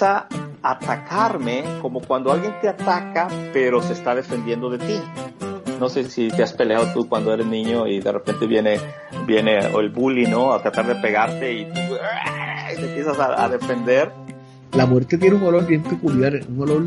empieza 0.00 0.28
a 0.62 0.72
atacarme 0.72 1.62
como 1.82 2.00
cuando 2.00 2.32
alguien 2.32 2.54
te 2.60 2.68
ataca, 2.68 3.28
pero 3.52 3.82
se 3.82 3.92
está 3.92 4.14
defendiendo 4.14 4.70
de 4.70 4.78
ti. 4.78 5.00
No 5.78 5.88
sé 5.88 6.04
si 6.04 6.28
te 6.28 6.42
has 6.42 6.52
peleado 6.52 6.92
tú 6.92 7.08
cuando 7.08 7.32
eres 7.32 7.46
niño 7.46 7.86
y 7.86 8.00
de 8.00 8.12
repente 8.12 8.46
viene, 8.46 8.78
viene 9.26 9.58
el 9.58 9.90
bully, 9.90 10.26
¿no? 10.26 10.52
A 10.52 10.62
tratar 10.62 10.86
de 10.86 10.94
pegarte 10.96 11.52
y 11.52 11.64
tú 11.66 11.96
te 12.76 12.86
empiezas 12.86 13.18
a, 13.18 13.48
defender. 13.48 14.10
La 14.72 14.86
muerte 14.86 15.18
tiene 15.18 15.36
un 15.36 15.42
olor 15.42 15.66
bien 15.66 15.82
peculiar, 15.82 16.40
un 16.48 16.62
olor 16.62 16.82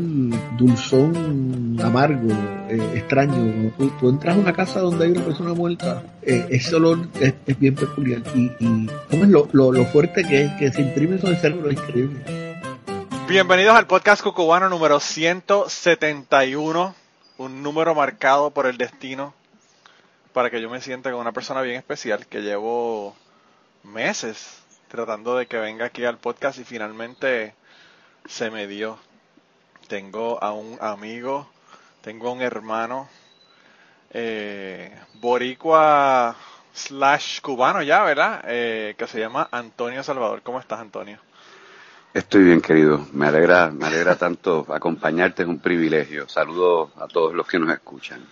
dulzón, 0.56 1.76
amargo, 1.82 2.32
eh, 2.68 2.80
extraño. 2.94 3.72
Tú, 4.00 4.08
entras 4.08 4.36
a 4.36 4.38
una 4.40 4.52
casa 4.52 4.80
donde 4.80 5.04
hay 5.04 5.10
una 5.12 5.24
persona 5.24 5.52
muerta, 5.52 6.02
eh, 6.22 6.46
ese 6.50 6.74
olor 6.76 7.06
es, 7.20 7.34
bien 7.58 7.74
peculiar. 7.74 8.22
Y, 8.34 8.50
y 8.58 8.88
¿cómo 9.10 9.24
es 9.24 9.28
lo, 9.28 9.48
lo, 9.52 9.84
fuerte 9.86 10.24
que 10.24 10.44
es, 10.44 10.52
que 10.52 10.72
se 10.72 10.80
imprime 10.80 11.18
sobre 11.18 11.34
el 11.34 11.40
cerebro? 11.40 11.70
Es 11.70 11.76
increíble. 11.76 12.43
Bienvenidos 13.26 13.74
al 13.74 13.86
podcast 13.86 14.22
cucubano 14.22 14.68
número 14.68 15.00
171 15.00 16.94
un 17.38 17.62
número 17.62 17.94
marcado 17.94 18.50
por 18.50 18.66
el 18.66 18.76
destino 18.76 19.32
para 20.34 20.50
que 20.50 20.60
yo 20.60 20.68
me 20.68 20.82
sienta 20.82 21.10
como 21.10 21.22
una 21.22 21.32
persona 21.32 21.62
bien 21.62 21.76
especial 21.76 22.26
que 22.26 22.42
llevo 22.42 23.16
meses 23.82 24.62
tratando 24.88 25.36
de 25.36 25.46
que 25.46 25.56
venga 25.56 25.86
aquí 25.86 26.04
al 26.04 26.18
podcast 26.18 26.58
y 26.58 26.64
finalmente 26.64 27.54
se 28.26 28.50
me 28.50 28.66
dio. 28.66 28.98
Tengo 29.88 30.42
a 30.42 30.52
un 30.52 30.76
amigo, 30.82 31.48
tengo 32.02 32.30
un 32.30 32.42
hermano, 32.42 33.08
eh, 34.10 34.96
boricua 35.14 36.36
slash 36.74 37.40
cubano 37.40 37.82
ya, 37.82 38.02
¿verdad? 38.02 38.44
Eh, 38.46 38.94
que 38.98 39.06
se 39.06 39.18
llama 39.18 39.48
Antonio 39.50 40.02
Salvador. 40.02 40.42
¿Cómo 40.42 40.60
estás, 40.60 40.80
Antonio? 40.80 41.18
Estoy 42.14 42.44
bien, 42.44 42.60
querido. 42.60 43.08
Me 43.12 43.26
alegra, 43.26 43.72
me 43.72 43.86
alegra 43.86 44.14
tanto 44.14 44.64
acompañarte, 44.72 45.42
es 45.42 45.48
un 45.48 45.58
privilegio. 45.58 46.28
Saludos 46.28 46.90
a 46.96 47.08
todos 47.08 47.34
los 47.34 47.44
que 47.44 47.58
nos 47.58 47.74
escuchan. 47.74 48.24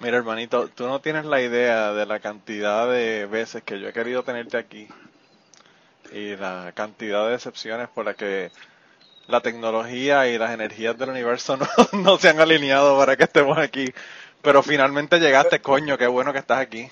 Mira, 0.00 0.16
hermanito, 0.16 0.66
tú 0.66 0.88
no 0.88 1.00
tienes 1.00 1.24
la 1.26 1.40
idea 1.40 1.92
de 1.92 2.06
la 2.06 2.18
cantidad 2.18 2.90
de 2.90 3.26
veces 3.26 3.62
que 3.62 3.78
yo 3.78 3.86
he 3.86 3.92
querido 3.92 4.24
tenerte 4.24 4.56
aquí 4.56 4.88
y 6.12 6.34
la 6.34 6.72
cantidad 6.74 7.26
de 7.26 7.32
decepciones 7.32 7.88
por 7.88 8.04
la 8.04 8.14
que 8.14 8.50
la 9.28 9.40
tecnología 9.40 10.26
y 10.26 10.36
las 10.36 10.50
energías 10.50 10.98
del 10.98 11.10
universo 11.10 11.56
no, 11.56 11.68
no 11.92 12.18
se 12.18 12.30
han 12.30 12.40
alineado 12.40 12.98
para 12.98 13.16
que 13.16 13.24
estemos 13.24 13.56
aquí. 13.58 13.94
Pero 14.42 14.60
finalmente 14.64 15.20
llegaste, 15.20 15.60
coño, 15.60 15.96
qué 15.96 16.08
bueno 16.08 16.32
que 16.32 16.40
estás 16.40 16.58
aquí. 16.58 16.90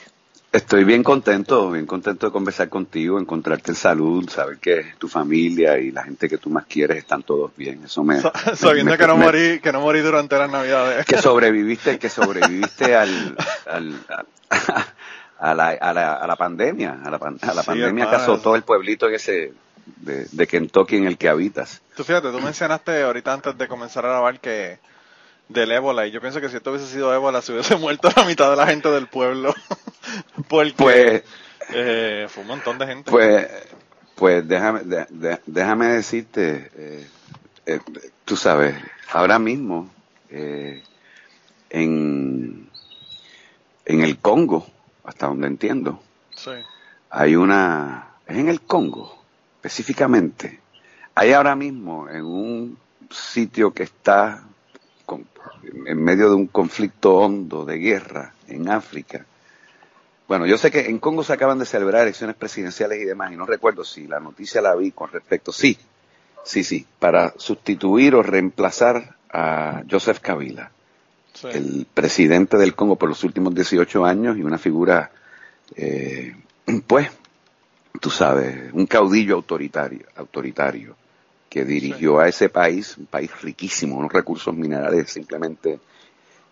Estoy 0.50 0.84
bien 0.84 1.02
contento, 1.02 1.70
bien 1.70 1.84
contento 1.84 2.26
de 2.26 2.32
conversar 2.32 2.70
contigo, 2.70 3.18
encontrarte 3.20 3.72
en 3.72 3.76
salud, 3.76 4.28
saber 4.30 4.56
que 4.56 4.94
tu 4.96 5.06
familia 5.06 5.78
y 5.78 5.90
la 5.90 6.04
gente 6.04 6.26
que 6.26 6.38
tú 6.38 6.48
más 6.48 6.64
quieres 6.64 6.96
están 6.96 7.22
todos 7.22 7.54
bien. 7.54 7.84
Eso 7.84 8.02
me 8.02 8.18
sabiendo 8.54 8.96
que 8.96 9.06
no 9.06 9.18
morí, 9.18 9.60
que 9.60 9.72
no 9.72 9.82
morí 9.82 10.00
durante 10.00 10.38
las 10.38 10.50
Navidades. 10.50 11.04
Que 11.04 11.18
sobreviviste, 11.22 11.98
que 11.98 12.08
sobreviviste 12.08 12.96
al, 12.96 13.36
al 13.66 13.94
a, 15.38 15.54
la, 15.54 15.68
a, 15.68 15.92
la, 15.92 16.14
a 16.14 16.26
la 16.26 16.36
pandemia, 16.36 16.98
a 17.04 17.10
la, 17.10 17.18
a 17.18 17.54
la 17.54 17.62
pandemia 17.62 18.08
que 18.08 18.16
azotó 18.16 18.56
el 18.56 18.62
pueblito 18.62 19.06
ese 19.08 19.52
de, 19.96 20.26
de 20.30 20.46
Kentucky 20.46 20.96
en 20.96 21.06
el 21.06 21.18
que 21.18 21.28
habitas. 21.28 21.82
Tú 21.94 22.04
fíjate, 22.04 22.30
tú 22.30 22.40
mencionaste 22.40 23.02
ahorita 23.02 23.34
antes 23.34 23.58
de 23.58 23.68
comenzar 23.68 24.06
a 24.06 24.08
grabar 24.08 24.40
que 24.40 24.78
del 25.48 25.72
ébola. 25.72 26.06
Y 26.06 26.10
yo 26.10 26.20
pienso 26.20 26.40
que 26.40 26.48
si 26.48 26.56
esto 26.56 26.70
hubiese 26.70 26.86
sido 26.86 27.12
ébola 27.14 27.42
se 27.42 27.52
hubiese 27.52 27.76
muerto 27.80 28.08
la 28.14 28.24
mitad 28.24 28.50
de 28.50 28.56
la 28.56 28.66
gente 28.66 28.90
del 28.90 29.06
pueblo. 29.06 29.54
Porque 30.48 30.72
pues, 30.76 31.22
eh, 31.72 32.26
fue 32.28 32.42
un 32.42 32.48
montón 32.48 32.78
de 32.78 32.86
gente. 32.86 33.10
pues 33.10 33.48
pues 34.14 34.48
déjame 34.48 34.80
déjame 35.46 35.86
decirte 35.86 36.72
eh, 36.74 37.06
eh, 37.66 37.80
tú 38.24 38.36
sabes 38.36 38.74
ahora 39.12 39.38
mismo 39.38 39.88
en 40.28 40.82
en 41.70 42.68
el 43.86 44.18
Congo 44.18 44.66
hasta 45.04 45.26
donde 45.28 45.46
entiendo 45.46 46.02
sí. 46.34 46.50
hay 47.10 47.36
una 47.36 48.08
es 48.26 48.36
en 48.38 48.48
el 48.48 48.60
Congo 48.62 49.18
específicamente. 49.58 50.60
Hay 51.14 51.32
ahora 51.32 51.56
mismo 51.56 52.08
en 52.08 52.24
un 52.24 52.78
sitio 53.10 53.72
que 53.72 53.82
está 53.82 54.44
en 55.86 56.02
medio 56.02 56.28
de 56.28 56.34
un 56.34 56.46
conflicto 56.46 57.16
hondo 57.16 57.64
de 57.64 57.78
guerra 57.78 58.34
en 58.46 58.68
África. 58.68 59.24
Bueno, 60.26 60.46
yo 60.46 60.58
sé 60.58 60.70
que 60.70 60.80
en 60.80 60.98
Congo 60.98 61.24
se 61.24 61.32
acaban 61.32 61.58
de 61.58 61.64
celebrar 61.64 62.02
elecciones 62.02 62.36
presidenciales 62.36 63.00
y 63.00 63.04
demás, 63.04 63.32
y 63.32 63.36
no 63.36 63.46
recuerdo 63.46 63.84
si 63.84 64.06
la 64.06 64.20
noticia 64.20 64.60
la 64.60 64.74
vi 64.74 64.90
con 64.90 65.10
respecto. 65.10 65.52
Sí, 65.52 65.78
sí, 66.44 66.62
sí, 66.64 66.86
para 66.98 67.32
sustituir 67.38 68.14
o 68.14 68.22
reemplazar 68.22 69.16
a 69.30 69.82
Joseph 69.90 70.20
Kabila, 70.20 70.70
el 71.44 71.86
presidente 71.92 72.58
del 72.58 72.74
Congo 72.74 72.96
por 72.96 73.08
los 73.08 73.24
últimos 73.24 73.54
18 73.54 74.04
años 74.04 74.36
y 74.36 74.42
una 74.42 74.58
figura, 74.58 75.10
eh, 75.74 76.36
pues, 76.86 77.08
tú 77.98 78.10
sabes, 78.10 78.72
un 78.74 78.86
caudillo 78.86 79.36
autoritario, 79.36 80.06
autoritario 80.16 80.96
que 81.48 81.64
dirigió 81.64 82.20
a 82.20 82.28
ese 82.28 82.48
país, 82.48 82.96
un 82.98 83.06
país 83.06 83.30
riquísimo, 83.42 83.96
unos 83.96 84.12
recursos 84.12 84.54
minerales 84.54 85.10
simplemente 85.10 85.80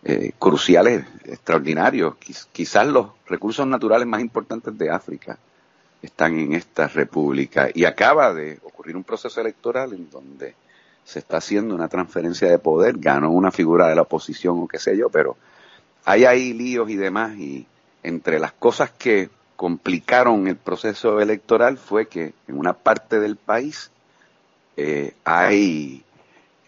eh, 0.04 0.32
cruciales, 0.38 1.04
extraordinarios. 1.24 2.14
quizás 2.52 2.86
los 2.86 3.08
recursos 3.26 3.66
naturales 3.66 4.06
más 4.06 4.20
importantes 4.20 4.76
de 4.78 4.90
África 4.90 5.38
están 6.02 6.38
en 6.38 6.52
esta 6.52 6.88
república. 6.88 7.68
Y 7.74 7.84
acaba 7.84 8.32
de 8.32 8.58
ocurrir 8.62 8.96
un 8.96 9.04
proceso 9.04 9.40
electoral 9.40 9.92
en 9.92 10.08
donde 10.10 10.54
se 11.04 11.18
está 11.18 11.38
haciendo 11.38 11.74
una 11.74 11.88
transferencia 11.88 12.48
de 12.48 12.58
poder, 12.58 12.98
ganó 12.98 13.30
una 13.30 13.52
figura 13.52 13.88
de 13.88 13.94
la 13.94 14.02
oposición 14.02 14.58
o 14.60 14.68
qué 14.68 14.78
sé 14.78 14.96
yo, 14.96 15.08
pero 15.08 15.36
hay 16.04 16.24
ahí 16.24 16.52
líos 16.52 16.90
y 16.90 16.96
demás 16.96 17.36
y 17.36 17.66
entre 18.02 18.38
las 18.38 18.52
cosas 18.52 18.90
que 18.90 19.30
complicaron 19.56 20.46
el 20.48 20.56
proceso 20.56 21.20
electoral 21.20 21.78
fue 21.78 22.06
que 22.06 22.34
en 22.46 22.58
una 22.58 22.72
parte 22.72 23.20
del 23.20 23.36
país 23.36 23.90
eh, 24.76 25.14
hay 25.24 26.04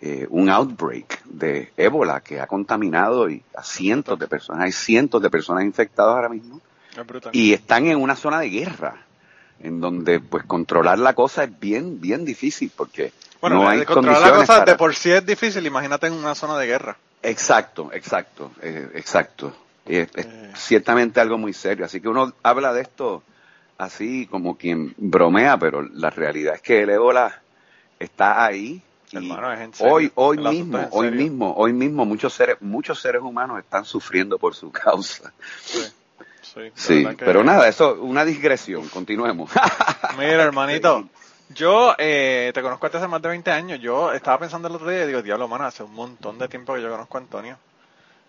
eh, 0.01 0.27
un 0.31 0.49
outbreak 0.49 1.25
de 1.25 1.73
ébola 1.77 2.21
que 2.21 2.41
ha 2.41 2.47
contaminado 2.47 3.27
a 3.55 3.63
cientos 3.63 4.19
de 4.19 4.29
personas. 4.29 4.63
Hay 4.63 4.73
cientos 4.73 5.21
de 5.21 5.29
personas 5.29 5.65
infectadas 5.65 6.15
ahora 6.15 6.29
mismo 6.29 6.61
y 7.33 7.53
están 7.53 7.87
en 7.87 8.01
una 8.01 8.17
zona 8.17 8.41
de 8.41 8.49
guerra 8.49 8.97
en 9.61 9.81
donde 9.81 10.21
pues 10.21 10.45
controlar 10.45 10.99
la 10.99 11.15
cosa 11.15 11.45
es 11.45 11.59
bien 11.59 12.01
bien 12.01 12.25
difícil 12.25 12.71
porque 12.75 13.13
bueno, 13.41 13.57
no 13.57 13.69
hay 13.69 13.85
controlar 13.85 14.23
la 14.23 14.35
cosa 14.35 14.65
de 14.65 14.77
por 14.77 14.95
sí 14.95 15.11
es 15.11 15.25
difícil 15.25 15.67
imagínate 15.67 16.07
en 16.07 16.13
una 16.13 16.35
zona 16.35 16.57
de 16.59 16.67
guerra. 16.67 16.97
Exacto 17.23 17.91
exacto 17.93 18.53
eh, 18.63 18.89
exacto. 18.95 19.53
Es, 19.85 20.09
ciertamente 20.55 21.19
algo 21.19 21.39
muy 21.39 21.55
serio. 21.55 21.87
Así 21.87 22.01
que 22.01 22.09
uno 22.09 22.35
habla 22.43 22.75
de 22.75 22.83
esto 22.83 23.23
así 23.79 24.27
como 24.27 24.57
quien 24.57 24.95
bromea 24.97 25.59
pero 25.59 25.83
la 25.83 26.11
realidad 26.11 26.55
es 26.55 26.63
que 26.63 26.83
el 26.83 26.91
ébola 26.91 27.43
está 27.99 28.45
ahí. 28.45 28.83
hoy, 29.81 30.13
hoy 30.15 30.39
mismo, 30.39 30.89
hoy 30.91 31.11
mismo, 31.11 31.55
hoy 31.57 31.73
mismo 31.73 32.05
muchos 32.05 32.33
seres, 32.33 32.57
muchos 32.61 33.01
seres 33.01 33.23
humanos 33.23 33.59
están 33.59 33.85
sufriendo 33.85 34.39
por 34.39 34.55
su 34.55 34.71
causa. 34.73 35.33
Sí, 36.75 37.07
pero 37.19 37.45
nada, 37.45 37.69
eso, 37.69 37.95
una 38.01 38.25
digresión, 38.25 38.89
continuemos. 38.89 39.51
Mira, 40.19 40.43
hermanito, 40.43 41.09
yo 41.51 41.95
eh, 41.99 42.51
te 42.53 42.63
conozco 42.63 42.87
hace 42.87 43.07
más 43.07 43.23
de 43.23 43.29
20 43.29 43.51
años, 43.51 43.81
yo 43.81 44.13
estaba 44.13 44.39
pensando 44.39 44.69
el 44.69 44.75
otro 44.75 44.91
día 44.91 45.05
y 45.05 45.07
digo, 45.07 45.23
diablo, 45.23 45.47
mano, 45.47 45.65
hace 45.65 45.83
un 45.83 45.95
montón 45.95 46.39
de 46.39 46.49
tiempo 46.49 46.75
que 46.75 46.83
yo 46.83 46.91
conozco 46.91 47.17
a 47.17 47.21
Antonio. 47.21 47.59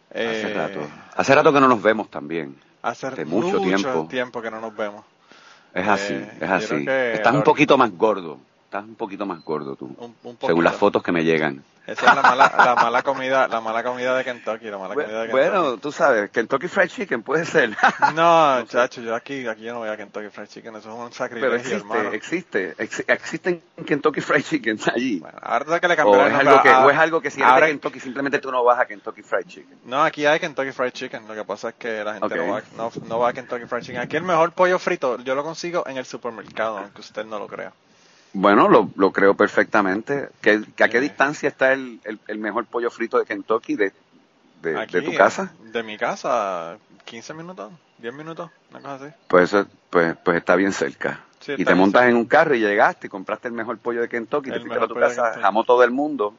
hace 0.09 0.51
eh, 0.51 0.53
rato. 0.53 0.79
Hace 1.15 1.35
rato 1.35 1.51
que 1.51 1.59
no 1.59 1.67
nos 1.67 1.81
vemos 1.81 2.09
también. 2.09 2.55
Hace 2.81 3.25
mucho, 3.25 3.59
tiempo. 3.59 4.07
tiempo 4.09 4.41
que 4.41 4.51
no 4.51 4.61
nos 4.61 4.75
vemos. 4.75 5.03
Es 5.73 5.87
así, 5.87 6.13
eh, 6.13 6.37
es 6.39 6.49
así. 6.49 6.85
Estás 6.87 7.33
un 7.33 7.43
poquito 7.43 7.77
más 7.77 7.91
gordo. 7.91 8.39
Estás 8.69 8.83
un 8.83 8.93
poquito 8.93 9.25
más 9.25 9.43
gordo 9.43 9.75
tú, 9.75 9.97
según 10.41 10.63
las 10.63 10.75
fotos 10.75 11.01
que 11.01 11.11
me 11.11 11.23
llegan. 11.23 11.63
Esa 11.87 12.05
es 12.05 12.15
la 12.15 12.21
mala, 12.21 12.53
la 12.55 12.75
mala 12.75 13.01
comida, 13.01 13.47
la 13.47 13.61
mala 13.61 13.81
comida 13.81 14.15
de 14.15 14.23
Kentucky, 14.23 14.65
la 14.65 14.77
mala 14.77 14.93
comida 14.93 15.21
de 15.21 15.27
Kentucky. 15.27 15.31
Bueno, 15.31 15.77
tú 15.77 15.91
sabes, 15.91 16.29
Kentucky 16.29 16.67
Fried 16.67 16.89
Chicken 16.89 17.23
puede 17.23 17.45
ser. 17.45 17.75
no, 18.13 18.63
chacho, 18.67 19.01
yo 19.01 19.15
aquí, 19.15 19.47
aquí 19.47 19.63
yo 19.63 19.73
no 19.73 19.79
voy 19.79 19.89
a 19.89 19.97
Kentucky 19.97 20.29
Fried 20.29 20.49
Chicken, 20.49 20.75
eso 20.75 20.87
es 20.87 20.99
un 20.99 21.11
sacrilegio, 21.11 21.49
Pero 21.49 21.55
existe, 21.55 21.77
hermano. 21.77 22.11
existe, 22.11 22.75
existen 23.07 23.63
Kentucky 23.87 24.21
Fried 24.21 24.43
Chicken 24.43 24.79
allí. 24.93 25.19
Bueno, 25.19 25.39
ahora 25.41 25.79
que 25.79 25.87
le 25.87 25.95
cambiaron 25.95 26.25
o 26.25 26.29
es 26.29 26.47
algo 26.47 26.61
que, 26.61 26.69
o 26.69 26.89
es 26.91 26.97
algo 26.99 27.21
que 27.21 27.31
si 27.31 27.41
eres 27.41 27.55
de 27.55 27.67
Kentucky 27.69 27.99
simplemente 27.99 28.37
tú 28.37 28.51
no 28.51 28.63
vas 28.63 28.79
a 28.79 28.85
Kentucky 28.85 29.23
Fried 29.23 29.47
Chicken. 29.47 29.79
No, 29.85 30.03
aquí 30.03 30.27
hay 30.27 30.39
Kentucky 30.39 30.73
Fried 30.73 30.91
Chicken, 30.91 31.27
lo 31.27 31.33
que 31.33 31.43
pasa 31.43 31.69
es 31.69 31.75
que 31.75 32.03
la 32.03 32.19
gente 32.19 32.35
no, 32.35 32.53
va, 32.53 32.61
no, 32.77 32.91
no 33.07 33.17
va 33.17 33.29
a 33.29 33.33
Kentucky 33.33 33.65
Fried 33.65 33.81
Chicken. 33.81 34.01
Aquí 34.01 34.15
el 34.15 34.21
mejor 34.21 34.51
pollo 34.51 34.77
frito 34.77 35.17
yo 35.23 35.33
lo 35.33 35.43
consigo 35.43 35.87
en 35.87 35.97
el 35.97 36.05
supermercado, 36.05 36.77
aunque 36.77 37.01
usted 37.01 37.25
no 37.25 37.39
lo 37.39 37.47
crea. 37.47 37.73
Bueno, 38.33 38.67
lo, 38.69 38.89
lo 38.95 39.11
creo 39.11 39.33
perfectamente. 39.33 40.29
¿Que, 40.41 40.61
¿A 40.79 40.87
qué 40.87 40.99
distancia 40.99 41.49
está 41.49 41.73
el, 41.73 41.99
el, 42.27 42.37
mejor 42.37 42.65
pollo 42.65 42.89
frito 42.91 43.17
de 43.17 43.25
Kentucky 43.25 43.75
de, 43.75 43.91
de, 44.61 45.01
tu 45.01 45.13
casa? 45.15 45.53
De 45.71 45.83
mi 45.83 45.97
casa, 45.97 46.77
15 47.05 47.33
minutos, 47.33 47.71
10 47.97 48.13
minutos, 48.13 48.51
una 48.71 48.81
cosa 48.81 49.05
así. 49.05 49.15
Pues, 49.27 49.55
pues, 49.89 50.15
pues 50.23 50.37
está 50.37 50.55
bien 50.55 50.73
cerca. 50.73 51.21
y 51.47 51.65
te 51.65 51.75
montas 51.75 52.07
en 52.07 52.15
un 52.15 52.25
carro 52.25 52.53
y 52.55 52.59
llegaste 52.59 53.07
y 53.07 53.09
compraste 53.09 53.47
el 53.47 53.53
mejor 53.53 53.77
pollo 53.79 54.01
de 54.01 54.09
Kentucky, 54.09 54.51
te 54.51 54.59
fuiste 54.59 54.77
a 54.77 54.87
tu 54.87 54.95
casa, 54.95 55.39
jamó 55.41 55.63
todo 55.63 55.83
el 55.83 55.91
mundo. 55.91 56.35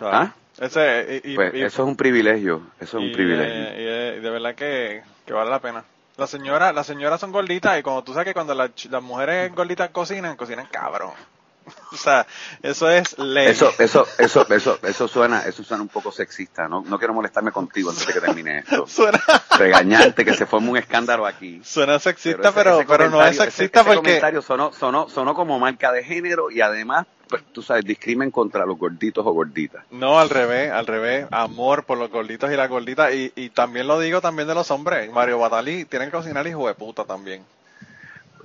¿Ah? 0.00 0.32
Ese, 0.58 1.22
pues 1.36 1.54
eso 1.54 1.82
es 1.82 1.88
un 1.88 1.96
privilegio, 1.96 2.62
eso 2.80 2.98
es 2.98 3.04
un 3.04 3.12
privilegio. 3.12 3.54
Y, 3.54 4.20
de 4.20 4.30
verdad 4.30 4.54
que, 4.54 5.02
vale 5.30 5.50
la 5.50 5.60
pena. 5.60 5.84
La 6.18 6.26
señora, 6.26 6.72
las 6.72 6.88
señoras 6.88 7.20
son 7.20 7.30
gorditas 7.30 7.78
y 7.78 7.82
como 7.84 8.02
tú 8.02 8.12
sabes 8.12 8.26
que 8.26 8.34
cuando 8.34 8.52
las 8.52 9.02
mujeres 9.02 9.54
gorditas 9.54 9.90
cocinan, 9.90 10.36
cocinan 10.36 10.66
cabrón. 10.66 11.12
O 11.92 11.96
sea, 11.96 12.26
eso 12.62 12.90
es 12.90 13.18
ley. 13.18 13.48
Eso, 13.48 13.70
eso, 13.78 14.06
eso, 14.18 14.46
eso, 14.48 14.78
eso 14.82 15.06
suena, 15.06 15.42
eso 15.42 15.62
suena 15.62 15.82
un 15.82 15.88
poco 15.88 16.10
sexista. 16.10 16.66
No, 16.66 16.82
no 16.82 16.98
quiero 16.98 17.12
molestarme 17.12 17.52
contigo 17.52 17.90
antes 17.90 18.06
de 18.06 18.12
que 18.14 18.20
termine 18.20 18.60
esto. 18.60 18.86
suena... 18.88 19.22
Regañarte 19.58 20.24
que 20.24 20.32
se 20.32 20.46
forme 20.46 20.70
un 20.70 20.76
escándalo 20.78 21.26
aquí. 21.26 21.60
Suena 21.62 21.98
sexista, 21.98 22.52
pero, 22.52 22.82
pero, 22.88 23.10
no 23.10 23.22
es 23.24 23.36
sexista 23.36 23.80
ese, 23.80 23.86
porque. 23.86 24.00
comentario 24.00 24.40
sonó, 24.40 24.72
sonó, 24.72 25.10
sonó 25.10 25.34
como 25.34 25.58
marca 25.58 25.92
de 25.92 26.02
género 26.04 26.50
y 26.50 26.62
además 26.62 27.06
pues, 27.28 27.42
tú 27.52 27.62
sabes, 27.62 27.84
discrimen 27.84 28.30
contra 28.30 28.66
los 28.66 28.78
gorditos 28.78 29.24
o 29.26 29.32
gorditas. 29.32 29.84
No, 29.90 30.18
al 30.18 30.30
revés, 30.30 30.70
al 30.70 30.86
revés. 30.86 31.26
Amor 31.30 31.84
por 31.84 31.98
los 31.98 32.10
gorditos 32.10 32.50
y 32.50 32.56
las 32.56 32.68
gorditas. 32.68 33.14
Y, 33.14 33.32
y 33.36 33.50
también 33.50 33.86
lo 33.86 34.00
digo 34.00 34.20
también 34.20 34.48
de 34.48 34.54
los 34.54 34.70
hombres. 34.70 35.10
Mario 35.12 35.38
Batalí 35.38 35.84
tienen 35.84 36.08
que 36.10 36.16
cocinar 36.16 36.46
hijo 36.46 36.66
de 36.66 36.74
puta 36.74 37.04
también. 37.04 37.42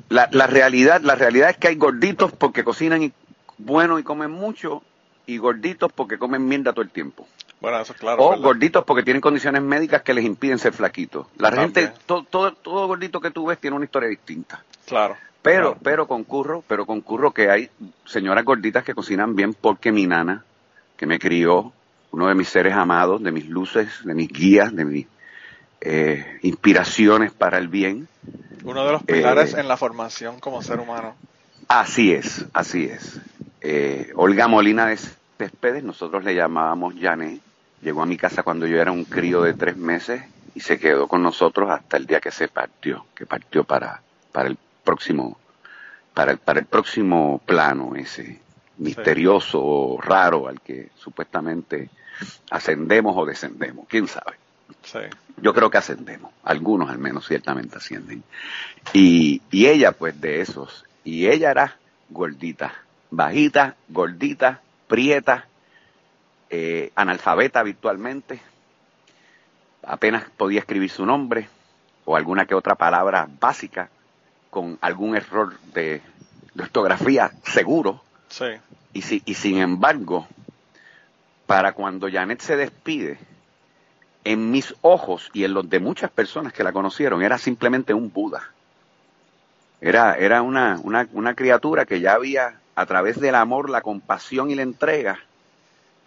La, 0.10 0.28
la, 0.32 0.48
realidad, 0.48 1.02
la 1.02 1.16
realidad 1.16 1.50
es 1.50 1.58
que 1.58 1.70
hay 1.70 1.76
gorditos 1.76 2.32
porque 2.32 2.64
cocinan 2.64 3.04
y, 3.04 3.14
bueno 3.58 4.00
y 4.00 4.04
comen 4.04 4.32
mucho 4.32 4.84
y 5.26 5.38
gorditos 5.38 5.92
porque 5.94 6.18
comen 6.18 6.48
mierda 6.48 6.74
todo 6.74 6.84
el 6.84 6.92
tiempo. 6.92 7.28
Bueno, 7.62 7.80
eso 7.80 7.94
es 7.94 8.00
claro. 8.00 8.22
O 8.22 8.38
gorditos 8.40 8.84
porque 8.84 9.04
tienen 9.04 9.22
condiciones 9.22 9.62
médicas 9.62 10.02
que 10.02 10.14
les 10.14 10.26
impiden 10.26 10.60
ser 10.60 10.74
flaquitos. 10.74 11.28
La 11.38 11.52
gente, 11.52 11.94
todo, 12.06 12.24
todo, 12.24 12.52
todo 12.52 12.88
gordito 12.88 13.22
que 13.22 13.32
tú 13.32 13.46
ves 13.46 13.58
tiene 13.58 13.78
una 13.78 13.86
historia 13.86 14.10
distinta. 14.10 14.62
Claro. 14.86 15.16
Pero, 15.44 15.78
pero 15.84 16.08
concurro, 16.08 16.64
pero 16.68 16.86
concurro 16.86 17.32
que 17.32 17.50
hay 17.50 17.70
señoras 18.06 18.46
gorditas 18.46 18.84
que 18.84 18.96
cocinan 18.96 19.36
bien 19.36 19.54
porque 19.54 19.92
mi 19.92 20.08
nana, 20.08 20.46
que 20.96 21.06
me 21.06 21.20
crió, 21.20 21.74
uno 22.12 22.28
de 22.28 22.36
mis 22.36 22.48
seres 22.48 22.74
amados, 22.74 23.22
de 23.22 23.32
mis 23.32 23.50
luces, 23.50 23.90
de 24.06 24.14
mis 24.14 24.30
guías, 24.30 24.74
de 24.74 24.86
mis 24.86 25.08
eh, 25.82 26.40
inspiraciones 26.44 27.34
para 27.34 27.58
el 27.58 27.68
bien. 27.68 28.08
Uno 28.64 28.86
de 28.86 28.94
los 28.94 29.04
pilares 29.04 29.54
eh, 29.54 29.60
en 29.60 29.68
la 29.68 29.76
formación 29.76 30.40
como 30.40 30.62
ser 30.62 30.80
humano. 30.80 31.14
Así 31.68 32.14
es, 32.14 32.46
así 32.54 32.86
es. 32.86 33.20
Eh, 33.60 34.14
Olga 34.16 34.48
Molina 34.48 34.86
de 34.86 34.98
Céspedes, 35.38 35.84
nosotros 35.84 36.24
le 36.24 36.36
llamábamos 36.36 36.94
Jané, 36.98 37.42
llegó 37.82 38.02
a 38.02 38.06
mi 38.06 38.16
casa 38.16 38.44
cuando 38.44 38.66
yo 38.66 38.80
era 38.80 38.94
un 38.94 39.04
crío 39.04 39.42
de 39.42 39.56
tres 39.56 39.76
meses 39.76 40.24
y 40.56 40.62
se 40.62 40.80
quedó 40.80 41.10
con 41.10 41.22
nosotros 41.22 41.70
hasta 41.70 41.98
el 41.98 42.06
día 42.06 42.22
que 42.22 42.32
se 42.32 42.48
partió, 42.48 43.06
que 43.14 43.26
partió 43.26 43.66
para, 43.66 44.02
para 44.32 44.48
el 44.48 44.58
próximo, 44.84 45.38
para 46.14 46.32
el, 46.32 46.38
para 46.38 46.60
el 46.60 46.66
próximo 46.66 47.42
plano 47.46 47.96
ese 47.96 48.40
misterioso, 48.78 49.98
raro 50.02 50.48
al 50.48 50.62
que 50.62 50.90
supuestamente 50.96 51.90
ascendemos 52.50 53.16
o 53.18 53.26
descendemos, 53.26 53.86
quién 53.88 54.08
sabe. 54.08 54.38
Yo 55.38 55.54
creo 55.54 55.70
que 55.70 55.78
ascendemos, 55.78 56.32
algunos 56.44 56.90
al 56.90 56.98
menos 56.98 57.28
ciertamente 57.28 57.78
ascienden. 57.78 58.24
Y, 58.94 59.42
y 59.52 59.68
ella 59.68 59.92
pues 59.92 60.20
de 60.20 60.42
esos, 60.42 60.86
y 61.04 61.28
ella 61.28 61.52
era 61.52 61.78
gordita, 62.10 62.74
bajita, 63.10 63.76
gordita, 63.90 64.62
prieta, 64.88 65.48
eh, 66.50 66.92
analfabeta 66.96 67.60
habitualmente, 67.60 68.40
apenas 69.84 70.26
podía 70.38 70.60
escribir 70.60 70.90
su 70.90 71.06
nombre 71.06 71.48
o 72.06 72.16
alguna 72.16 72.46
que 72.46 72.56
otra 72.56 72.76
palabra 72.76 73.28
básica 73.40 73.90
con 74.54 74.78
algún 74.82 75.16
error 75.16 75.58
de, 75.74 76.04
ortografía 76.60 77.32
seguro. 77.44 78.04
Sí. 78.30 78.46
Y, 78.94 79.02
si, 79.02 79.24
y 79.26 79.34
sin 79.34 79.58
embargo, 79.58 80.28
para 81.48 81.74
cuando 81.74 82.08
Janet 82.08 82.40
se 82.40 82.56
despide, 82.56 83.18
en 84.24 84.52
mis 84.52 84.76
ojos 84.82 85.32
y 85.34 85.44
en 85.44 85.56
los 85.56 85.68
de 85.68 85.80
muchas 85.80 86.12
personas 86.12 86.54
que 86.54 86.64
la 86.64 86.72
conocieron, 86.72 87.24
era 87.24 87.40
simplemente 87.40 87.96
un 87.96 88.14
Buda. 88.14 88.52
Era, 89.82 90.14
era 90.18 90.44
una, 90.44 90.80
una, 90.84 91.10
una 91.14 91.34
criatura 91.34 91.86
que 91.86 92.00
ya 92.00 92.14
había, 92.14 92.60
a 92.76 92.86
través 92.86 93.20
del 93.20 93.34
amor, 93.34 93.72
la 93.72 93.82
compasión 93.82 94.52
y 94.52 94.56
la 94.56 94.62
entrega, 94.62 95.18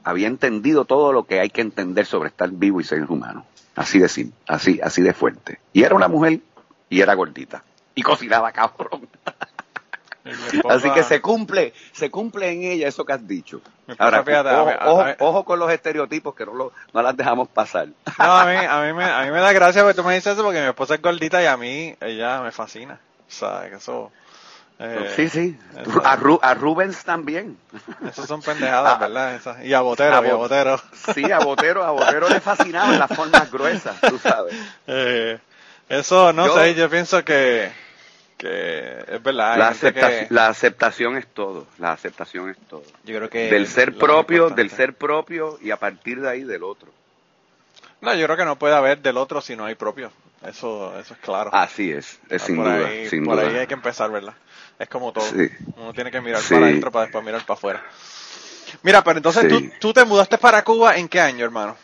había 0.04 0.28
entendido 0.28 0.84
todo 0.84 1.12
lo 1.12 1.25
que 1.25 1.40
hay 1.40 1.50
que 1.50 1.62
entender 1.62 2.06
sobre 2.06 2.28
estar 2.28 2.49
vivo 2.49 2.81
y 2.81 2.84
ser 2.84 3.02
humano. 3.10 3.44
Así 3.75 3.99
de 3.99 4.04
así, 4.04 4.81
así 4.81 5.02
de 5.02 5.12
fuerte. 5.12 5.58
Y 5.72 5.82
era 5.82 5.96
una 5.96 6.06
mujer 6.06 6.38
y 6.88 7.00
era 7.00 7.14
gordita 7.14 7.64
y 7.96 8.02
cocinaba 8.02 8.52
cabrón. 8.52 9.08
Así 10.69 10.90
que 10.90 11.02
se 11.02 11.20
cumple, 11.20 11.72
se 11.93 12.10
cumple 12.10 12.50
en 12.50 12.62
ella 12.62 12.88
eso 12.88 13.04
que 13.04 13.12
has 13.12 13.26
dicho. 13.26 13.60
Ahora, 13.98 15.16
ojo, 15.20 15.44
con 15.44 15.58
los 15.58 15.70
estereotipos 15.70 16.34
que 16.34 16.44
no, 16.44 16.54
lo, 16.54 16.72
no 16.93 17.02
las 17.02 17.16
dejamos 17.16 17.48
pasar. 17.48 17.88
No, 18.19 18.37
a 18.37 18.44
mí, 18.44 18.56
a, 18.56 18.81
mí 18.82 18.93
me, 18.93 19.04
a 19.04 19.22
mí 19.22 19.31
me 19.31 19.40
da 19.40 19.52
gracia 19.52 19.82
porque 19.82 19.94
tú 19.94 20.04
me 20.04 20.14
dices 20.14 20.34
eso 20.34 20.43
porque 20.43 20.60
mi 20.60 20.66
esposa 20.66 20.94
es 20.94 21.02
gordita 21.02 21.43
y 21.43 21.46
a 21.46 21.56
mí 21.56 21.96
ella 22.00 22.40
me 22.43 22.50
fascina. 22.50 22.98
O 23.28 23.31
sea, 23.31 23.66
que 23.69 23.76
eso... 23.76 24.12
Eh, 24.78 25.12
sí, 25.16 25.28
sí. 25.31 25.58
a, 26.04 26.54
Rubens 26.54 27.02
también. 27.04 27.56
Esos 28.06 28.26
son 28.26 28.42
pendejadas, 28.42 28.99
¿verdad? 29.00 29.62
Y 29.62 29.72
a 29.72 29.81
Botero, 29.81 30.19
a, 30.19 30.26
y 30.26 30.31
a 30.31 30.34
Botero. 30.34 30.81
Sí, 31.14 31.32
a 31.32 31.38
Botero, 31.38 31.82
a 31.82 31.92
Botero 31.92 32.28
le 32.28 32.40
fascinaban 32.40 32.99
las 32.99 33.10
formas 33.14 33.50
gruesas, 33.50 33.99
tú 34.00 34.19
sabes. 34.19 34.54
Eh, 34.87 35.38
eso, 35.88 36.32
no 36.32 36.52
sé, 36.54 36.75
yo 36.75 36.90
pienso 36.90 37.25
que 37.25 37.70
que 38.36 39.04
es 39.08 39.22
verdad. 39.22 39.56
La, 40.28 40.48
aceptación 40.48 41.16
es 41.16 41.26
todo, 41.26 41.66
la 41.78 41.92
aceptación 41.92 42.50
es 42.50 42.58
todo. 42.68 42.84
Yo 43.04 43.16
creo 43.16 43.30
que 43.30 43.50
del 43.50 43.66
ser 43.66 43.96
propio, 43.96 44.50
del 44.50 44.70
ser 44.70 44.94
propio 44.94 45.58
y 45.62 45.70
a 45.70 45.76
partir 45.76 46.20
de 46.20 46.28
ahí 46.28 46.44
del 46.44 46.62
otro. 46.62 46.90
No, 48.00 48.14
yo 48.14 48.26
creo 48.26 48.37
que 48.37 48.44
no 48.44 48.56
puede 48.56 48.75
haber 48.75 49.00
del 49.00 49.16
otro 49.16 49.40
si 49.40 49.56
no 49.56 49.64
hay 49.64 49.75
propio. 49.75 50.12
Eso, 50.46 50.99
eso 50.99 51.14
es 51.14 51.20
claro. 51.20 51.50
Así 51.52 51.90
es, 51.90 52.20
es 52.28 52.42
sin 52.42 52.56
duda. 52.56 52.88
sin 53.08 53.25
por 53.25 53.38
ahí 53.38 53.56
hay 53.56 53.66
que 53.66 53.75
empezar, 53.75 54.11
¿verdad? 54.11 54.34
Es 54.78 54.88
como 54.88 55.12
todo. 55.12 55.25
Uno 55.76 55.92
tiene 55.94 56.11
que 56.11 56.20
mirar 56.20 56.42
para 56.49 56.66
adentro 56.66 56.92
para 56.92 57.04
después 57.06 57.25
mirar 57.25 57.40
para 57.46 57.56
afuera. 57.56 57.82
Mira, 58.82 59.02
pero 59.02 59.18
entonces 59.18 59.49
tú, 59.49 59.70
tú 59.80 59.92
te 59.92 60.04
mudaste 60.04 60.37
para 60.37 60.62
Cuba 60.62 60.96
en 60.96 61.08
qué 61.08 61.20
año, 61.20 61.44
hermano? 61.44 61.76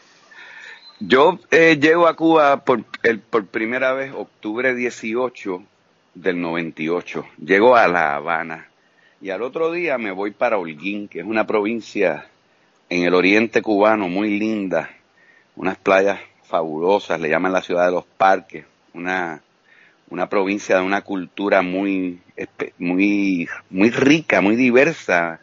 Yo 1.00 1.38
eh, 1.50 1.78
llego 1.80 2.06
a 2.06 2.14
Cuba 2.14 2.64
por, 2.64 2.84
el, 3.02 3.18
por 3.18 3.46
primera 3.46 3.92
vez 3.92 4.12
octubre 4.14 4.74
18 4.74 5.62
del 6.14 6.40
98. 6.40 7.24
Llego 7.38 7.76
a 7.76 7.88
La 7.88 8.14
Habana 8.16 8.68
y 9.20 9.30
al 9.30 9.42
otro 9.42 9.72
día 9.72 9.98
me 9.98 10.10
voy 10.10 10.32
para 10.32 10.58
Holguín, 10.58 11.08
que 11.08 11.20
es 11.20 11.24
una 11.24 11.46
provincia 11.46 12.26
en 12.88 13.04
el 13.04 13.14
oriente 13.14 13.62
cubano 13.62 14.08
muy 14.08 14.38
linda, 14.38 14.90
unas 15.56 15.78
playas 15.78 16.20
fabulosas, 16.42 17.20
le 17.20 17.28
llaman 17.28 17.52
la 17.52 17.62
ciudad 17.62 17.86
de 17.86 17.92
los 17.92 18.04
parques, 18.04 18.66
una, 18.92 19.40
una 20.10 20.28
provincia 20.28 20.76
de 20.76 20.82
una 20.82 21.00
cultura 21.00 21.62
muy, 21.62 22.20
muy, 22.78 23.48
muy 23.70 23.90
rica, 23.90 24.40
muy 24.40 24.56
diversa, 24.56 25.40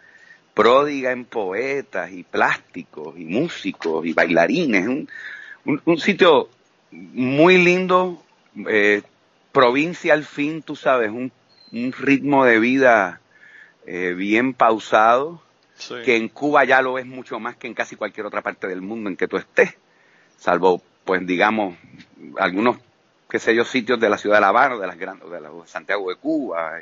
pródiga 0.54 1.12
en 1.12 1.26
poetas 1.26 2.12
y 2.12 2.24
plásticos 2.24 3.18
y 3.18 3.26
músicos 3.26 4.06
y 4.06 4.14
bailarines, 4.14 4.88
un, 4.88 5.10
un, 5.86 5.98
sitio 5.98 6.50
muy 6.92 7.58
lindo, 7.58 8.22
eh, 8.68 9.02
provincia 9.52 10.14
al 10.14 10.24
fin, 10.24 10.62
tú 10.62 10.76
sabes, 10.76 11.12
un, 11.12 11.32
ritmo 11.72 12.46
de 12.46 12.60
vida 12.60 13.22
eh, 13.86 14.14
bien 14.16 14.54
pausado, 14.54 15.42
que 16.04 16.18
en 16.18 16.28
Cuba 16.28 16.66
ya 16.66 16.82
lo 16.82 16.98
es 16.98 17.06
mucho 17.06 17.40
más 17.40 17.56
que 17.56 17.68
en 17.68 17.74
casi 17.74 17.96
cualquier 17.96 18.26
otra 18.26 18.42
parte 18.42 18.68
del 18.68 18.82
mundo 18.82 19.10
en 19.10 19.16
que 19.16 19.28
tú 19.28 19.38
estés, 19.38 19.78
salvo, 20.38 20.82
pues 21.06 21.26
digamos, 21.26 21.78
algunos, 22.38 22.78
qué 23.30 23.40
sé 23.40 23.56
yo, 23.56 23.64
sitios 23.64 24.00
de 24.00 24.10
la 24.10 24.18
ciudad 24.18 24.38
de 24.38 24.42
La 24.42 24.50
Habana, 24.50 24.78
de 24.78 24.88
las 24.88 24.98
grandes, 24.98 25.30
de, 25.30 25.40
la, 25.40 25.52
Santiago 25.66 26.10
de 26.10 26.16
Cuba, 26.16 26.80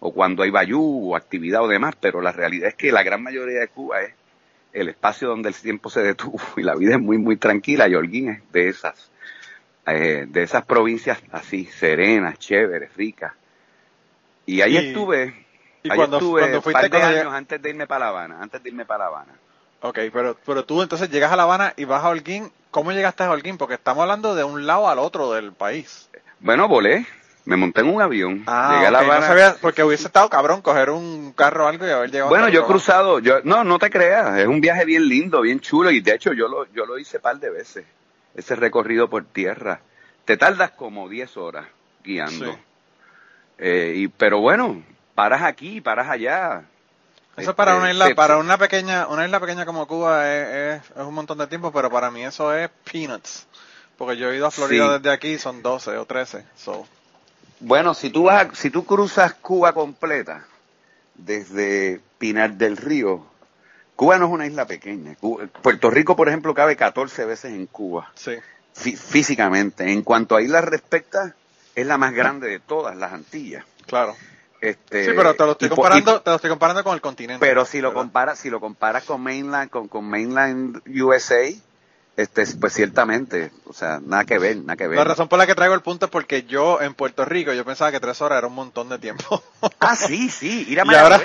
o 0.00 0.12
cuando 0.12 0.42
hay 0.42 0.50
bayú 0.50 1.10
o 1.10 1.16
actividad 1.16 1.64
o 1.64 1.68
demás, 1.68 1.94
pero 1.98 2.20
la 2.20 2.32
realidad 2.32 2.68
es 2.68 2.74
que 2.74 2.92
la 2.92 3.02
gran 3.02 3.22
mayoría 3.22 3.60
de 3.60 3.68
Cuba 3.68 4.02
es 4.02 4.14
el 4.72 4.90
espacio 4.90 5.28
donde 5.28 5.48
el 5.48 5.54
tiempo 5.54 5.88
se 5.90 6.02
detuvo 6.02 6.40
y 6.56 6.62
la 6.62 6.74
vida 6.74 6.94
es 6.94 7.00
muy, 7.00 7.18
muy 7.18 7.36
tranquila 7.36 7.88
y 7.88 7.94
Holguín 7.94 8.28
es 8.28 8.52
de 8.52 8.68
esas 8.68 9.10
eh, 9.86 10.26
de 10.28 10.42
esas 10.42 10.64
provincias 10.64 11.18
así, 11.30 11.66
serenas, 11.66 12.38
chéveres, 12.38 12.94
ricas. 12.96 13.32
Y 14.44 14.60
ahí 14.60 14.76
estuve, 14.76 15.46
¿y 15.82 15.90
ahí 15.90 15.96
cuando, 15.96 16.18
estuve 16.18 16.60
fuiste 16.60 16.90
par 16.90 17.02
años 17.02 17.32
antes 17.32 17.62
de 17.62 17.70
irme 17.70 17.86
para 17.86 18.06
La 18.06 18.08
Habana, 18.10 18.38
antes 18.40 18.62
de 18.62 18.68
irme 18.68 18.84
para 18.84 19.04
La 19.04 19.06
Habana. 19.06 19.32
Ok, 19.82 19.98
pero, 20.12 20.36
pero 20.44 20.64
tú 20.64 20.82
entonces 20.82 21.10
llegas 21.10 21.32
a 21.32 21.36
La 21.36 21.44
Habana 21.44 21.72
y 21.76 21.84
vas 21.84 22.02
a 22.02 22.08
Holguín, 22.08 22.50
¿cómo 22.70 22.92
llegaste 22.92 23.22
a 23.22 23.30
Holguín? 23.30 23.58
Porque 23.58 23.74
estamos 23.74 24.02
hablando 24.02 24.34
de 24.34 24.42
un 24.42 24.66
lado 24.66 24.88
al 24.88 24.98
otro 24.98 25.32
del 25.32 25.52
país. 25.52 26.08
Bueno, 26.40 26.66
volé, 26.66 27.06
me 27.44 27.56
monté 27.56 27.82
en 27.82 27.88
un 27.88 28.02
avión. 28.02 28.42
Ah, 28.46 28.72
llegué 28.74 28.86
a 28.86 28.90
La 28.90 28.98
Habana. 29.00 29.56
porque 29.60 29.84
hubiese 29.84 30.06
estado 30.06 30.28
cabrón 30.28 30.62
coger 30.62 30.90
un 30.90 31.32
carro 31.32 31.64
o 31.64 31.68
algo 31.68 31.86
y 31.86 31.90
haber 31.90 32.10
llegado. 32.10 32.30
Bueno, 32.30 32.48
yo 32.48 32.62
he 32.62 32.64
cruzado, 32.64 33.20
yo, 33.20 33.40
no, 33.44 33.62
no 33.62 33.78
te 33.78 33.90
creas, 33.90 34.38
es 34.38 34.48
un 34.48 34.60
viaje 34.60 34.84
bien 34.84 35.08
lindo, 35.08 35.40
bien 35.42 35.60
chulo 35.60 35.92
y 35.92 36.00
de 36.00 36.14
hecho 36.14 36.32
yo 36.32 36.48
lo, 36.48 36.66
yo 36.72 36.86
lo 36.86 36.98
hice 36.98 37.20
par 37.20 37.38
de 37.38 37.50
veces 37.50 37.84
ese 38.36 38.54
recorrido 38.54 39.08
por 39.08 39.24
tierra. 39.24 39.80
Te 40.24 40.36
tardas 40.36 40.70
como 40.72 41.08
10 41.08 41.36
horas 41.36 41.66
guiando. 42.04 42.56
Eh, 43.58 43.94
y, 43.96 44.08
pero 44.08 44.40
bueno, 44.40 44.82
paras 45.14 45.42
aquí, 45.42 45.80
paras 45.80 46.08
allá. 46.08 46.64
Eso 47.36 47.54
para 47.54 47.76
una 47.76 47.90
este, 47.90 48.04
isla, 48.04 48.14
para 48.14 48.38
una 48.38 48.56
pequeña, 48.56 49.08
una 49.08 49.24
isla 49.24 49.40
pequeña 49.40 49.66
como 49.66 49.86
Cuba 49.86 50.32
es, 50.32 50.82
es, 50.96 50.96
un 50.96 51.14
montón 51.14 51.38
de 51.38 51.46
tiempo, 51.46 51.70
pero 51.72 51.90
para 51.90 52.10
mí 52.10 52.24
eso 52.24 52.54
es 52.54 52.70
peanuts. 52.90 53.46
Porque 53.98 54.16
yo 54.16 54.30
he 54.30 54.36
ido 54.36 54.46
a 54.46 54.50
Florida 54.50 54.98
desde 54.98 55.12
aquí, 55.12 55.38
son 55.38 55.62
12 55.62 55.96
o 55.96 56.04
13. 56.04 56.44
So. 56.56 56.86
Bueno, 57.60 57.94
si 57.94 58.10
tú 58.10 58.24
vas, 58.24 58.48
si 58.52 58.70
tú 58.70 58.84
cruzas 58.84 59.34
Cuba 59.34 59.72
completa, 59.72 60.46
desde 61.14 62.00
Pinar 62.18 62.54
del 62.54 62.76
Río, 62.76 63.26
Cuba 63.96 64.18
no 64.18 64.26
es 64.26 64.32
una 64.32 64.46
isla 64.46 64.66
pequeña. 64.66 65.16
Puerto 65.62 65.90
Rico, 65.90 66.14
por 66.14 66.28
ejemplo, 66.28 66.54
cabe 66.54 66.76
14 66.76 67.24
veces 67.24 67.52
en 67.52 67.66
Cuba. 67.66 68.12
Sí. 68.14 68.36
físicamente. 68.74 69.90
En 69.90 70.02
cuanto 70.02 70.36
a 70.36 70.42
islas 70.42 70.64
respecta, 70.64 71.34
es 71.74 71.86
la 71.86 71.96
más 71.96 72.12
grande 72.12 72.48
de 72.48 72.60
todas 72.60 72.94
las 72.96 73.12
Antillas. 73.12 73.64
Claro. 73.86 74.14
Este, 74.60 75.04
sí, 75.04 75.12
pero 75.14 75.34
te 75.34 75.44
lo 75.44 75.52
estoy 75.52 75.68
comparando, 75.68 76.20
te 76.20 76.30
lo 76.30 76.36
estoy 76.36 76.50
comparando 76.50 76.82
con 76.84 76.94
el 76.94 77.00
continente. 77.00 77.44
Pero 77.44 77.64
si 77.64 77.80
lo 77.80 77.92
comparas, 77.92 78.38
si 78.38 78.50
lo 78.50 78.60
comparas 78.60 79.04
con 79.04 79.20
mainland, 79.20 79.70
con, 79.70 79.86
con 79.88 80.04
mainland 80.04 80.80
USA, 80.88 81.48
este, 82.16 82.46
pues 82.58 82.72
ciertamente, 82.72 83.50
o 83.66 83.74
sea, 83.74 84.00
nada 84.02 84.24
que 84.24 84.38
ver, 84.38 84.56
nada 84.56 84.76
que 84.76 84.88
ver. 84.88 84.96
La 84.96 85.04
razón 85.04 85.28
por 85.28 85.38
la 85.38 85.46
que 85.46 85.54
traigo 85.54 85.74
el 85.74 85.82
punto 85.82 86.06
es 86.06 86.10
porque 86.10 86.44
yo 86.44 86.80
en 86.80 86.94
Puerto 86.94 87.26
Rico 87.26 87.52
yo 87.52 87.64
pensaba 87.64 87.92
que 87.92 88.00
tres 88.00 88.20
horas 88.22 88.38
era 88.38 88.46
un 88.46 88.54
montón 88.54 88.88
de 88.88 88.98
tiempo. 88.98 89.42
ah, 89.80 89.94
sí, 89.94 90.30
sí, 90.30 90.64
ir 90.68 90.80
a 90.80 90.84
y 90.90 90.94
ahora, 90.94 91.20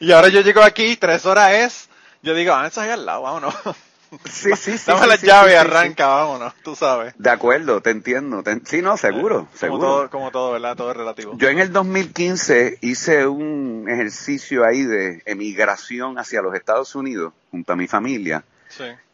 y 0.00 0.12
ahora 0.12 0.28
yo 0.28 0.40
llego 0.40 0.62
aquí, 0.62 0.96
tres 0.96 1.24
horas 1.26 1.52
es, 1.52 1.88
yo 2.22 2.34
digo, 2.34 2.54
ah, 2.54 2.66
está 2.66 2.82
ahí 2.82 2.90
al 2.90 3.06
lado, 3.06 3.22
vámonos. 3.22 3.54
Sí, 4.30 4.52
sí, 4.56 4.78
sí. 4.78 4.84
Dame 4.86 5.08
la 5.08 5.16
llave 5.16 5.52
y 5.52 5.54
arranca, 5.56 6.06
vámonos, 6.06 6.54
tú 6.62 6.76
sabes. 6.76 7.12
De 7.18 7.28
acuerdo, 7.28 7.80
te 7.80 7.90
entiendo. 7.90 8.42
sí, 8.64 8.80
no, 8.80 8.96
seguro, 8.96 9.48
seguro. 9.52 9.80
Como 9.80 9.80
todo, 9.80 10.10
como 10.10 10.30
todo, 10.30 10.52
¿verdad? 10.52 10.76
Todo 10.76 10.92
es 10.92 10.96
relativo. 10.96 11.32
Yo 11.36 11.48
en 11.48 11.58
el 11.58 11.72
2015 11.72 12.78
hice 12.82 13.26
un 13.26 13.86
ejercicio 13.90 14.64
ahí 14.64 14.84
de 14.84 15.24
emigración 15.26 16.20
hacia 16.20 16.40
los 16.40 16.54
Estados 16.54 16.94
Unidos 16.94 17.32
junto 17.50 17.72
a 17.72 17.76
mi 17.76 17.88
familia 17.88 18.44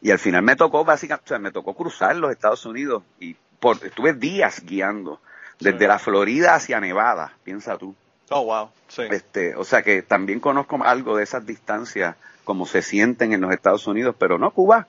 y 0.01 0.11
al 0.11 0.19
final 0.19 0.43
me 0.43 0.55
tocó, 0.55 0.83
básicamente, 0.83 1.25
o 1.25 1.27
sea, 1.29 1.39
me 1.39 1.51
tocó 1.51 1.73
cruzar 1.73 2.15
los 2.15 2.31
Estados 2.31 2.65
Unidos 2.65 3.03
y 3.19 3.35
por, 3.59 3.83
estuve 3.85 4.13
días 4.13 4.63
guiando, 4.65 5.21
desde 5.59 5.87
la 5.87 5.99
Florida 5.99 6.55
hacia 6.55 6.79
Nevada, 6.79 7.33
piensa 7.43 7.77
tú. 7.77 7.95
Oh, 8.29 8.43
wow. 8.43 8.69
Sí. 8.87 9.03
Este, 9.09 9.55
o 9.55 9.63
sea 9.63 9.81
que 9.81 10.01
también 10.01 10.39
conozco 10.39 10.83
algo 10.83 11.17
de 11.17 11.23
esas 11.23 11.45
distancias, 11.45 12.15
como 12.43 12.65
se 12.65 12.81
sienten 12.81 13.33
en 13.33 13.41
los 13.41 13.51
Estados 13.51 13.87
Unidos, 13.87 14.15
pero 14.17 14.37
no 14.37 14.51
Cuba. 14.51 14.87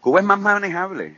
Cuba 0.00 0.20
es 0.20 0.26
más 0.26 0.38
manejable. 0.40 1.16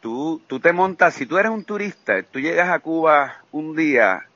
Tú, 0.00 0.40
tú 0.46 0.60
te 0.60 0.72
montas, 0.72 1.14
si 1.14 1.26
tú 1.26 1.38
eres 1.38 1.50
un 1.50 1.64
turista, 1.64 2.22
tú 2.22 2.38
llegas 2.38 2.70
a 2.70 2.78
Cuba 2.80 3.36
un 3.52 3.74
día 3.74 4.26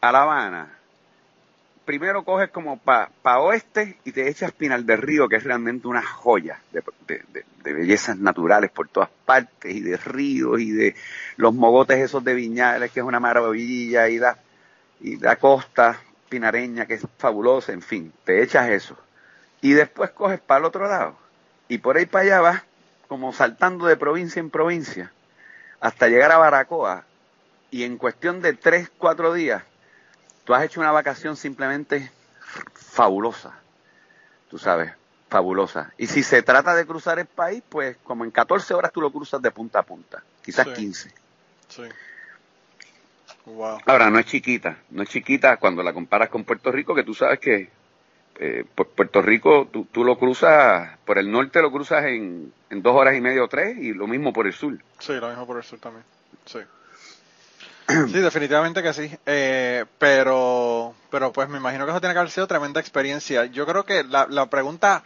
a 0.00 0.12
La 0.12 0.22
Habana, 0.22 0.80
primero 1.90 2.22
coges 2.22 2.50
como 2.50 2.78
para 2.78 3.10
pa 3.20 3.40
oeste 3.40 3.96
y 4.04 4.12
te 4.12 4.28
echas 4.28 4.52
Pinal 4.52 4.86
del 4.86 5.02
Río, 5.02 5.28
que 5.28 5.34
es 5.34 5.42
realmente 5.42 5.88
una 5.88 6.02
joya 6.02 6.60
de, 6.70 6.84
bellezas 7.64 8.16
naturales 8.16 8.70
por 8.70 8.86
todas 8.86 9.10
partes 9.24 9.74
y 9.74 9.80
de 9.80 9.96
ríos 9.96 10.60
y 10.60 10.70
de 10.70 10.94
los 11.36 11.52
mogotes 11.52 11.98
esos 11.98 12.22
de 12.22 12.34
Viñales, 12.34 12.92
que 12.92 13.00
es 13.00 13.06
una 13.06 13.18
maravilla, 13.18 14.08
y 14.08 14.20
la, 14.20 14.38
y 15.00 15.16
la 15.16 15.34
costa 15.34 16.00
pinareña, 16.28 16.86
que 16.86 16.94
es 16.94 17.06
fabulosa, 17.18 17.72
en 17.72 17.82
fin, 17.82 18.12
te 18.24 18.40
echas 18.40 18.68
eso. 18.70 18.96
Y 19.60 19.72
después 19.72 20.10
coges 20.10 20.40
para 20.40 20.60
el 20.60 20.64
otro 20.64 20.88
lado 20.88 21.16
y 21.68 21.78
por 21.78 21.96
ahí 21.96 22.06
para 22.06 22.24
allá 22.24 22.40
vas 22.40 22.62
como 23.08 23.32
saltando 23.32 23.86
de 23.86 23.96
provincia 23.96 24.40
en 24.40 24.50
provincia 24.50 25.12
hasta 25.80 26.08
llegar 26.08 26.32
a 26.32 26.38
Baracoa 26.38 27.04
y 27.70 27.84
en 27.84 27.96
cuestión 27.96 28.42
de 28.42 28.54
tres, 28.54 28.90
cuatro 28.98 29.32
días 29.32 29.62
tú 30.44 30.54
has 30.54 30.64
hecho 30.64 30.80
una 30.80 30.92
vacación 30.92 31.36
simplemente 31.36 32.10
fabulosa, 32.74 33.54
tú 34.48 34.58
sabes, 34.58 34.92
fabulosa. 35.28 35.92
Y 35.96 36.08
si 36.08 36.22
se 36.22 36.42
trata 36.42 36.74
de 36.74 36.84
cruzar 36.86 37.18
el 37.18 37.26
país, 37.26 37.62
pues 37.68 37.96
como 38.02 38.24
en 38.24 38.30
14 38.30 38.74
horas 38.74 38.92
tú 38.92 39.00
lo 39.00 39.12
cruzas 39.12 39.40
de 39.40 39.50
punta 39.50 39.78
a 39.78 39.82
punta, 39.84 40.22
quizás 40.42 40.66
15. 40.66 41.12
Sí. 41.68 41.82
Ahora, 43.86 44.10
no 44.10 44.18
es 44.18 44.26
chiquita, 44.26 44.78
no 44.90 45.02
es 45.02 45.08
chiquita 45.08 45.56
cuando 45.56 45.82
la 45.82 45.92
comparas 45.92 46.28
con 46.28 46.44
Puerto 46.44 46.70
Rico, 46.70 46.94
que 46.94 47.04
tú 47.04 47.14
sabes 47.14 47.40
que 47.40 47.70
eh, 48.42 48.64
Puerto 48.74 49.20
Rico 49.20 49.68
tú, 49.70 49.84
tú, 49.92 50.02
lo 50.02 50.18
cruzas, 50.18 50.98
por 51.04 51.18
el 51.18 51.30
norte 51.30 51.60
lo 51.60 51.70
cruzas 51.70 52.06
en, 52.06 52.50
en 52.70 52.82
dos 52.82 52.96
horas 52.96 53.14
y 53.14 53.20
media 53.20 53.44
o 53.44 53.48
tres, 53.48 53.76
y 53.78 53.92
lo 53.92 54.06
mismo 54.06 54.32
por 54.32 54.46
el 54.46 54.54
sur. 54.54 54.78
Sí, 54.98 55.12
lo 55.12 55.28
mismo 55.28 55.46
por 55.46 55.58
el 55.58 55.62
sur 55.62 55.78
también. 55.78 56.04
Sí. 56.46 56.58
Sí, 58.10 58.18
definitivamente 58.20 58.82
que 58.82 58.94
sí. 58.94 59.10
Eh, 59.26 59.84
pero, 59.98 60.94
pero 61.10 61.32
pues 61.32 61.48
me 61.48 61.58
imagino 61.58 61.84
que 61.84 61.90
eso 61.90 62.00
tiene 62.00 62.14
que 62.14 62.20
haber 62.20 62.30
sido 62.30 62.46
tremenda 62.46 62.80
experiencia. 62.80 63.44
Yo 63.44 63.66
creo 63.66 63.84
que 63.84 64.04
la, 64.04 64.26
la 64.30 64.46
pregunta 64.46 65.02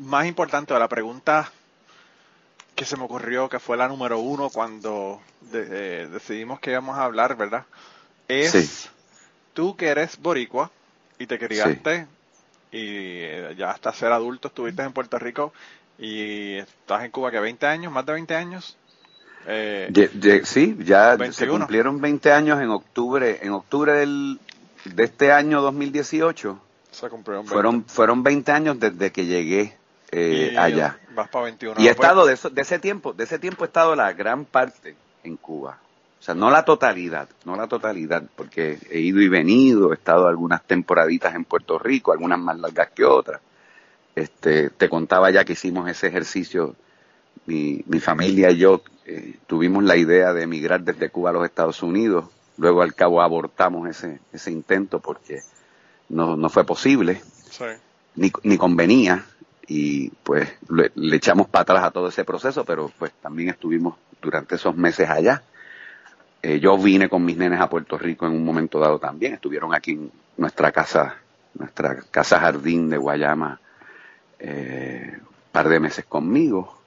más 0.00 0.26
importante 0.26 0.74
o 0.74 0.78
la 0.78 0.88
pregunta 0.88 1.52
que 2.74 2.84
se 2.84 2.96
me 2.96 3.04
ocurrió, 3.04 3.48
que 3.48 3.60
fue 3.60 3.76
la 3.76 3.88
número 3.88 4.18
uno 4.18 4.50
cuando 4.50 5.20
eh, 5.52 6.08
decidimos 6.10 6.58
que 6.58 6.72
íbamos 6.72 6.98
a 6.98 7.04
hablar, 7.04 7.36
¿verdad? 7.36 7.66
Es 8.26 8.90
tú 9.54 9.76
que 9.76 9.88
eres 9.88 10.18
boricua 10.18 10.70
y 11.18 11.26
te 11.26 11.38
criaste 11.38 12.06
y 12.72 12.78
eh, 12.80 13.54
ya 13.56 13.70
hasta 13.70 13.92
ser 13.92 14.12
adulto 14.12 14.48
estuviste 14.48 14.82
en 14.82 14.92
Puerto 14.92 15.18
Rico 15.18 15.52
y 15.98 16.54
estás 16.56 17.04
en 17.04 17.10
Cuba 17.10 17.30
que 17.30 17.40
20 17.40 17.66
años, 17.66 17.92
más 17.92 18.04
de 18.04 18.12
20 18.12 18.34
años. 18.34 18.76
Eh, 19.46 20.42
sí, 20.44 20.76
ya 20.80 21.16
se 21.30 21.46
cumplieron 21.46 22.00
20 22.00 22.32
años 22.32 22.60
en 22.60 22.70
octubre, 22.70 23.38
en 23.42 23.52
octubre 23.52 23.92
del, 23.92 24.40
de 24.84 25.04
este 25.04 25.32
año 25.32 25.62
2018. 25.62 26.60
Se 26.90 27.08
fueron, 27.44 27.84
fueron 27.84 28.22
20 28.22 28.52
años 28.52 28.80
desde 28.80 29.12
que 29.12 29.26
llegué 29.26 29.76
eh, 30.10 30.54
allá. 30.58 30.98
Y 31.78 31.86
he 31.86 31.90
estado 31.90 32.26
de, 32.26 32.36
de 32.52 32.62
ese 32.62 32.78
tiempo, 32.78 33.12
de 33.12 33.24
ese 33.24 33.38
tiempo 33.38 33.64
he 33.64 33.68
estado 33.68 33.94
la 33.94 34.12
gran 34.12 34.44
parte 34.44 34.96
en 35.22 35.36
Cuba. 35.36 35.78
O 36.26 36.30
sea, 36.32 36.34
no 36.34 36.50
la 36.50 36.64
totalidad, 36.64 37.28
no 37.44 37.54
la 37.54 37.68
totalidad, 37.68 38.24
porque 38.34 38.80
he 38.90 38.98
ido 38.98 39.20
y 39.20 39.28
venido, 39.28 39.92
he 39.92 39.94
estado 39.94 40.26
algunas 40.26 40.60
temporaditas 40.64 41.36
en 41.36 41.44
Puerto 41.44 41.78
Rico, 41.78 42.10
algunas 42.10 42.40
más 42.40 42.58
largas 42.58 42.90
que 42.90 43.04
otras. 43.04 43.40
Este, 44.16 44.70
te 44.70 44.88
contaba 44.88 45.30
ya 45.30 45.44
que 45.44 45.52
hicimos 45.52 45.88
ese 45.88 46.08
ejercicio, 46.08 46.74
mi, 47.46 47.84
mi 47.86 48.00
familia 48.00 48.50
y 48.50 48.58
yo 48.58 48.82
eh, 49.04 49.36
tuvimos 49.46 49.84
la 49.84 49.96
idea 49.96 50.32
de 50.32 50.42
emigrar 50.42 50.80
desde 50.80 51.10
Cuba 51.10 51.30
a 51.30 51.32
los 51.34 51.44
Estados 51.44 51.80
Unidos. 51.84 52.24
Luego 52.58 52.82
al 52.82 52.92
cabo 52.96 53.22
abortamos 53.22 53.88
ese, 53.88 54.18
ese 54.32 54.50
intento 54.50 54.98
porque 54.98 55.42
no, 56.08 56.36
no 56.36 56.48
fue 56.48 56.64
posible, 56.64 57.22
ni, 58.16 58.32
ni 58.42 58.58
convenía 58.58 59.24
y 59.68 60.08
pues 60.24 60.48
le, 60.70 60.90
echamos 61.14 61.46
para 61.46 61.62
atrás 61.62 61.84
a 61.84 61.90
todo 61.92 62.08
ese 62.08 62.24
proceso, 62.24 62.64
pero 62.64 62.90
pues 62.98 63.12
también 63.22 63.50
estuvimos 63.50 63.94
durante 64.20 64.56
esos 64.56 64.76
meses 64.76 65.08
allá. 65.08 65.44
Eh, 66.46 66.60
yo 66.60 66.78
vine 66.78 67.08
con 67.08 67.24
mis 67.24 67.36
nenes 67.36 67.60
a 67.60 67.68
Puerto 67.68 67.98
Rico 67.98 68.24
en 68.24 68.30
un 68.30 68.44
momento 68.44 68.78
dado 68.78 69.00
también, 69.00 69.34
estuvieron 69.34 69.74
aquí 69.74 69.90
en 69.90 70.12
nuestra 70.36 70.70
casa, 70.70 71.16
nuestra 71.54 71.96
casa 72.08 72.38
jardín 72.38 72.88
de 72.88 72.98
Guayama, 72.98 73.58
eh, 74.38 75.18
un 75.18 75.50
par 75.50 75.68
de 75.68 75.80
meses 75.80 76.04
conmigo 76.04 76.78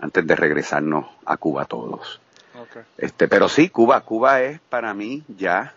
antes 0.00 0.26
de 0.26 0.34
regresarnos 0.34 1.06
a 1.26 1.36
Cuba 1.36 1.64
todos. 1.64 2.20
Este, 2.98 3.28
pero 3.28 3.48
sí, 3.48 3.68
Cuba, 3.68 4.00
Cuba 4.00 4.40
es 4.40 4.58
para 4.68 4.92
mí 4.94 5.22
ya 5.28 5.74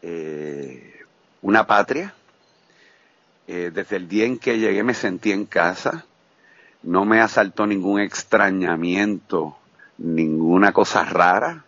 eh, 0.00 1.04
una 1.42 1.66
patria. 1.66 2.14
Eh, 3.46 3.70
desde 3.74 3.96
el 3.96 4.08
día 4.08 4.24
en 4.24 4.38
que 4.38 4.58
llegué 4.58 4.82
me 4.82 4.94
sentí 4.94 5.32
en 5.32 5.44
casa, 5.44 6.06
no 6.82 7.04
me 7.04 7.20
asaltó 7.20 7.66
ningún 7.66 8.00
extrañamiento, 8.00 9.58
ninguna 9.98 10.72
cosa 10.72 11.04
rara. 11.04 11.65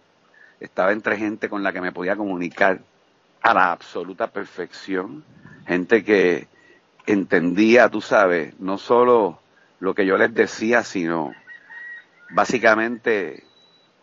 Estaba 0.61 0.93
entre 0.93 1.17
gente 1.17 1.49
con 1.49 1.63
la 1.63 1.73
que 1.73 1.81
me 1.81 1.93
podía 1.93 2.17
comunicar 2.17 2.81
a 3.43 3.55
la 3.55 3.73
absoluta 3.73 4.29
perfección, 4.29 5.25
gente 5.67 6.05
que 6.05 6.49
entendía, 7.07 7.89
tú 7.89 8.01
sabes, 8.01 8.59
no 8.59 8.79
solo 8.79 9.41
lo 9.81 9.95
que 9.95 10.05
yo 10.05 10.17
les 10.17 10.35
decía, 10.35 10.83
sino 10.83 11.33
básicamente 12.31 13.45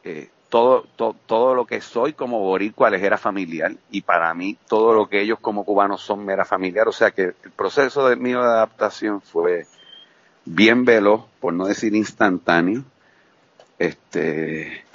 eh, 0.03 0.29
todo, 0.49 0.85
todo 1.25 1.53
lo 1.53 1.65
que 1.65 1.81
soy 1.81 2.13
como 2.13 2.39
boricua 2.39 2.89
les 2.89 3.03
era 3.03 3.17
familiar 3.17 3.75
y 3.91 4.01
para 4.01 4.33
mí 4.33 4.57
todo 4.67 4.93
lo 4.93 5.09
que 5.09 5.21
ellos 5.21 5.39
como 5.41 5.65
cubanos 5.65 6.01
son 6.01 6.25
me 6.25 6.33
era 6.33 6.45
familiar. 6.45 6.87
O 6.87 6.93
sea 6.93 7.11
que 7.11 7.23
el 7.43 7.51
proceso 7.55 8.07
de 8.07 8.15
mío 8.15 8.41
de 8.41 8.47
adaptación 8.47 9.21
fue 9.21 9.67
bien 10.45 10.85
veloz, 10.85 11.25
por 11.39 11.53
no 11.53 11.65
decir 11.65 11.93
instantáneo. 11.95 12.83
Este, 13.77 14.85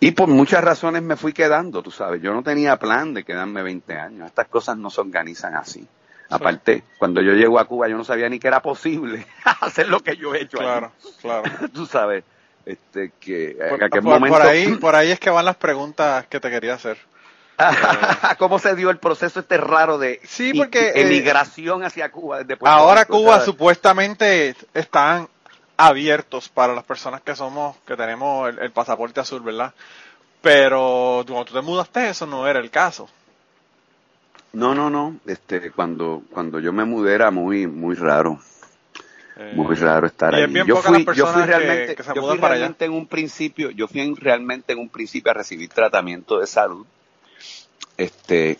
y 0.00 0.12
por 0.12 0.28
muchas 0.28 0.62
razones 0.62 1.02
me 1.02 1.16
fui 1.16 1.32
quedando, 1.32 1.82
tú 1.82 1.90
sabes. 1.90 2.22
Yo 2.22 2.32
no 2.32 2.42
tenía 2.42 2.78
plan 2.78 3.14
de 3.14 3.24
quedarme 3.24 3.62
20 3.62 3.94
años. 3.94 4.26
Estas 4.26 4.48
cosas 4.48 4.76
no 4.76 4.90
se 4.90 5.00
organizan 5.00 5.56
así. 5.56 5.86
Aparte, 6.30 6.84
cuando 6.98 7.22
yo 7.22 7.32
llego 7.32 7.58
a 7.58 7.64
Cuba 7.64 7.88
yo 7.88 7.96
no 7.96 8.04
sabía 8.04 8.28
ni 8.28 8.38
que 8.38 8.48
era 8.48 8.60
posible 8.60 9.26
hacer 9.60 9.88
lo 9.88 10.00
que 10.00 10.16
yo 10.16 10.34
he 10.34 10.42
hecho. 10.42 10.58
Claro, 10.58 10.92
claro. 11.20 11.50
Tú 11.72 11.86
sabes, 11.86 12.24
este, 12.66 13.12
que 13.18 13.56
por, 13.90 14.02
momento... 14.02 14.36
por, 14.36 14.46
ahí, 14.46 14.74
por 14.80 14.94
ahí 14.94 15.10
es 15.10 15.18
que 15.18 15.30
van 15.30 15.46
las 15.46 15.56
preguntas 15.56 16.26
que 16.26 16.38
te 16.38 16.50
quería 16.50 16.74
hacer. 16.74 16.98
¿Cómo 18.38 18.60
se 18.60 18.76
dio 18.76 18.88
el 18.90 18.98
proceso 18.98 19.40
este 19.40 19.56
raro 19.56 19.98
de 19.98 20.20
sí, 20.22 20.52
porque, 20.54 20.90
eh, 20.90 20.92
emigración 21.00 21.82
hacia 21.82 22.12
Cuba? 22.12 22.38
ahora 22.60 23.04
Cuba 23.04 23.40
supuestamente 23.40 24.54
están 24.74 25.28
abiertos 25.78 26.48
para 26.48 26.74
las 26.74 26.84
personas 26.84 27.22
que 27.22 27.34
somos, 27.34 27.76
que 27.86 27.96
tenemos 27.96 28.52
el, 28.60 28.70
pasaporte 28.72 29.20
azul, 29.20 29.40
¿verdad? 29.40 29.72
Pero 30.42 31.24
cuando 31.26 31.44
tú 31.46 31.54
te 31.54 31.62
mudaste 31.62 32.10
eso 32.10 32.26
no 32.26 32.46
era 32.46 32.58
el 32.58 32.70
caso. 32.70 33.08
No, 34.52 34.74
no, 34.74 34.90
no. 34.90 35.16
Este, 35.26 35.70
cuando, 35.70 36.22
cuando 36.30 36.58
yo 36.58 36.72
me 36.72 36.84
mudé 36.84 37.14
era 37.14 37.30
muy, 37.30 37.66
muy 37.66 37.94
raro. 37.94 38.40
muy 39.54 39.76
eh, 39.76 39.80
raro 39.80 40.06
estar 40.08 40.34
ahí. 40.34 40.52
Yo 40.66 40.76
fui, 40.78 41.06
yo 41.14 41.26
fui 41.26 41.42
realmente, 41.42 41.96
yo 42.14 42.28
fui 42.28 42.38
realmente 42.38 42.84
en 42.84 42.92
un 42.92 43.06
principio, 43.06 43.70
yo 43.70 43.86
fui 43.86 44.14
realmente 44.14 44.72
en 44.72 44.80
un 44.80 44.88
principio 44.88 45.30
a 45.30 45.34
recibir 45.34 45.68
tratamiento 45.68 46.40
de 46.40 46.46
salud 46.46 46.86
este, 47.96 48.58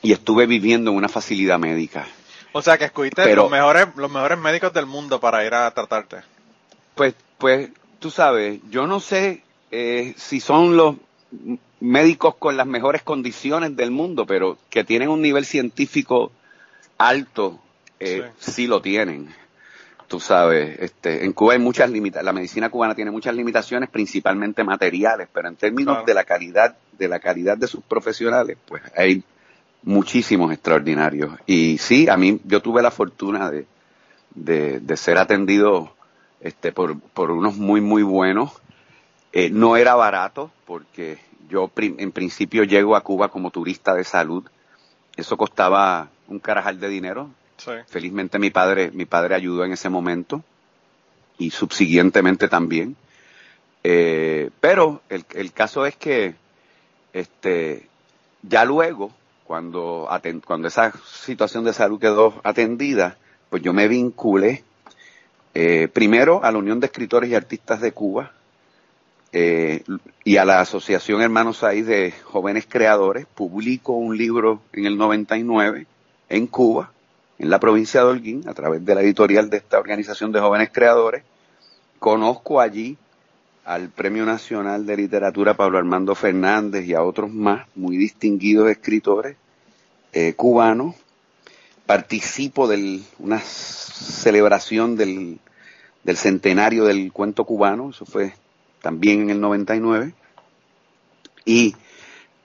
y 0.00 0.12
estuve 0.12 0.46
viviendo 0.46 0.90
en 0.90 0.96
una 0.96 1.08
facilidad 1.08 1.58
médica. 1.58 2.06
O 2.52 2.62
sea, 2.62 2.78
que 2.78 2.84
escogiste 2.84 3.34
los 3.34 3.50
mejores, 3.50 3.88
los 3.96 4.10
mejores 4.10 4.38
médicos 4.38 4.72
del 4.72 4.86
mundo 4.86 5.20
para 5.20 5.44
ir 5.44 5.54
a 5.54 5.70
tratarte. 5.70 6.18
Pues, 6.94 7.14
pues, 7.38 7.70
tú 7.98 8.10
sabes, 8.10 8.60
yo 8.70 8.86
no 8.86 9.00
sé 9.00 9.42
eh, 9.70 10.14
si 10.16 10.40
son 10.40 10.76
los 10.76 10.96
médicos 11.80 12.36
con 12.36 12.56
las 12.56 12.66
mejores 12.66 13.02
condiciones 13.02 13.74
del 13.74 13.90
mundo, 13.90 14.26
pero 14.26 14.58
que 14.70 14.84
tienen 14.84 15.08
un 15.08 15.22
nivel 15.22 15.44
científico 15.44 16.30
alto, 16.98 17.58
eh, 17.98 18.30
sí. 18.38 18.66
lo 18.66 18.82
tienen. 18.82 19.34
Tú 20.06 20.20
sabes, 20.20 20.78
este, 20.78 21.24
en 21.24 21.32
Cuba 21.32 21.54
hay 21.54 21.58
muchas 21.58 21.88
limitaciones, 21.90 22.26
la 22.26 22.32
medicina 22.34 22.68
cubana 22.68 22.94
tiene 22.94 23.10
muchas 23.10 23.34
limitaciones, 23.34 23.88
principalmente 23.88 24.62
materiales, 24.62 25.26
pero 25.32 25.48
en 25.48 25.56
términos 25.56 26.04
de 26.04 26.12
la 26.12 26.24
calidad, 26.24 26.76
de 26.98 27.08
la 27.08 27.18
calidad 27.18 27.56
de 27.56 27.66
sus 27.66 27.82
profesionales, 27.82 28.58
pues 28.68 28.82
hay 28.94 29.24
muchísimos 29.82 30.52
extraordinarios. 30.52 31.32
Y 31.46 31.78
sí, 31.78 32.08
a 32.08 32.16
mí, 32.16 32.40
yo 32.44 32.60
tuve 32.60 32.82
la 32.82 32.90
fortuna 32.90 33.50
de, 33.50 33.66
de, 34.34 34.96
ser 34.96 35.18
atendido 35.18 35.94
este, 36.40 36.72
por, 36.72 36.98
por 37.00 37.30
unos 37.30 37.56
muy, 37.56 37.80
muy 37.80 38.02
buenos. 38.02 38.52
Eh, 39.32 39.50
no 39.50 39.76
era 39.76 39.94
barato 39.94 40.50
porque 40.66 41.18
yo 41.48 41.70
en 41.76 42.12
principio 42.12 42.64
llego 42.64 42.96
a 42.96 43.02
Cuba 43.02 43.28
como 43.28 43.50
turista 43.50 43.94
de 43.94 44.04
salud. 44.04 44.44
Eso 45.16 45.36
costaba 45.36 46.08
un 46.28 46.38
carajal 46.38 46.80
de 46.80 46.88
dinero. 46.88 47.30
Felizmente 47.86 48.38
mi 48.38 48.50
padre, 48.50 48.90
mi 48.92 49.04
padre 49.04 49.36
ayudó 49.36 49.64
en 49.64 49.72
ese 49.72 49.88
momento 49.88 50.42
y 51.38 51.50
subsiguientemente 51.50 52.48
también. 52.48 52.96
Eh, 53.84 54.50
pero 54.60 55.02
el, 55.08 55.24
el, 55.34 55.52
caso 55.52 55.86
es 55.86 55.96
que 55.96 56.34
este, 57.12 57.88
ya 58.42 58.64
luego, 58.64 59.12
cuando, 59.52 60.08
esa 60.64 60.94
situación 61.04 61.62
de 61.62 61.74
salud 61.74 62.00
quedó 62.00 62.40
atendida, 62.42 63.18
pues 63.50 63.62
yo 63.62 63.74
me 63.74 63.86
vinculé 63.86 64.64
eh, 65.52 65.88
primero 65.92 66.42
a 66.42 66.50
la 66.50 66.56
Unión 66.56 66.80
de 66.80 66.86
Escritores 66.86 67.28
y 67.28 67.34
Artistas 67.34 67.82
de 67.82 67.92
Cuba 67.92 68.32
eh, 69.30 69.84
y 70.24 70.38
a 70.38 70.46
la 70.46 70.60
Asociación 70.60 71.20
Hermanos 71.20 71.64
Ahí 71.64 71.82
de 71.82 72.14
Jóvenes 72.24 72.64
Creadores. 72.66 73.26
Publico 73.26 73.92
un 73.92 74.16
libro 74.16 74.62
en 74.72 74.86
el 74.86 74.96
99 74.96 75.86
en 76.30 76.46
Cuba 76.46 76.90
en 77.38 77.50
la 77.50 77.60
provincia 77.60 78.00
de 78.00 78.06
Holguín 78.06 78.48
a 78.48 78.54
través 78.54 78.82
de 78.82 78.94
la 78.94 79.02
editorial 79.02 79.50
de 79.50 79.58
esta 79.58 79.78
organización 79.78 80.32
de 80.32 80.40
jóvenes 80.40 80.70
creadores. 80.72 81.24
Conozco 81.98 82.58
allí 82.58 82.96
al 83.66 83.90
Premio 83.90 84.24
Nacional 84.24 84.86
de 84.86 84.96
Literatura 84.96 85.52
Pablo 85.52 85.76
Armando 85.76 86.14
Fernández 86.14 86.86
y 86.86 86.94
a 86.94 87.02
otros 87.02 87.30
más 87.30 87.66
muy 87.74 87.98
distinguidos 87.98 88.70
escritores 88.70 89.36
eh, 90.12 90.34
cubanos. 90.34 90.94
Participo 91.86 92.68
de 92.68 93.02
una 93.18 93.40
celebración 93.40 94.96
del, 94.96 95.40
del 96.04 96.16
centenario 96.16 96.84
del 96.84 97.12
cuento 97.12 97.44
cubano, 97.44 97.90
eso 97.90 98.06
fue 98.06 98.34
también 98.80 99.22
en 99.22 99.30
el 99.30 99.40
99. 99.40 100.14
Y 101.44 101.74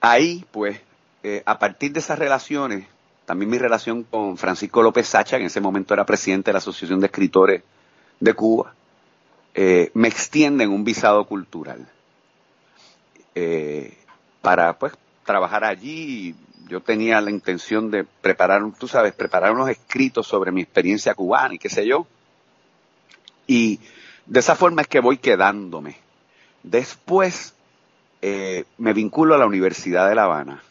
ahí, 0.00 0.44
pues, 0.50 0.80
eh, 1.22 1.42
a 1.46 1.58
partir 1.58 1.92
de 1.92 2.00
esas 2.00 2.18
relaciones, 2.18 2.86
también 3.26 3.50
mi 3.50 3.58
relación 3.58 4.02
con 4.02 4.36
Francisco 4.36 4.82
López 4.82 5.06
Sacha, 5.06 5.36
que 5.36 5.42
en 5.42 5.46
ese 5.46 5.60
momento 5.60 5.94
era 5.94 6.04
presidente 6.04 6.48
de 6.50 6.54
la 6.54 6.58
Asociación 6.58 7.00
de 7.00 7.06
Escritores 7.06 7.62
de 8.18 8.34
Cuba, 8.34 8.74
eh, 9.54 9.90
me 9.94 10.08
extienden 10.08 10.70
un 10.70 10.84
visado 10.84 11.26
cultural 11.26 11.86
para 14.42 14.76
pues 14.76 14.94
trabajar 15.24 15.62
allí. 15.62 16.34
Yo 16.66 16.80
tenía 16.80 17.20
la 17.20 17.30
intención 17.30 17.90
de 17.90 18.04
preparar, 18.04 18.62
tú 18.78 18.88
sabes, 18.88 19.14
preparar 19.14 19.52
unos 19.52 19.68
escritos 19.68 20.26
sobre 20.26 20.52
mi 20.52 20.62
experiencia 20.62 21.14
cubana 21.14 21.54
y 21.54 21.58
qué 21.58 21.68
sé 21.68 21.86
yo. 21.86 22.06
Y 23.46 23.80
de 24.26 24.40
esa 24.40 24.56
forma 24.56 24.82
es 24.82 24.88
que 24.88 25.00
voy 25.00 25.18
quedándome. 25.18 25.96
Después 26.62 27.54
eh, 28.20 28.64
me 28.76 28.92
vinculo 28.92 29.34
a 29.34 29.38
la 29.38 29.46
Universidad 29.46 30.08
de 30.08 30.14
La 30.14 30.24
Habana 30.24 30.62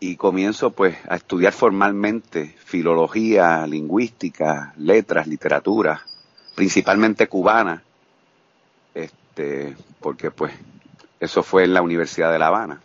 y 0.00 0.16
comienzo 0.16 0.70
pues 0.70 0.96
a 1.08 1.16
estudiar 1.16 1.52
formalmente 1.52 2.56
filología, 2.64 3.66
lingüística, 3.66 4.74
letras, 4.76 5.26
literatura, 5.26 6.02
principalmente 6.54 7.28
cubana, 7.28 7.82
este, 8.94 9.76
porque 10.00 10.30
pues 10.30 10.52
eso 11.20 11.42
fue 11.42 11.64
en 11.64 11.74
la 11.74 11.82
Universidad 11.82 12.32
de 12.32 12.38
La 12.38 12.48
Habana. 12.48 12.80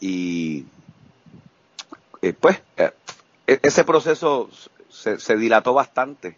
Y 0.00 0.64
eh, 2.22 2.32
pues 2.32 2.60
eh, 2.76 2.90
e-, 3.46 3.60
ese 3.62 3.84
proceso 3.84 4.50
se, 4.88 5.36
dilató 5.36 5.74
bastante. 5.74 6.36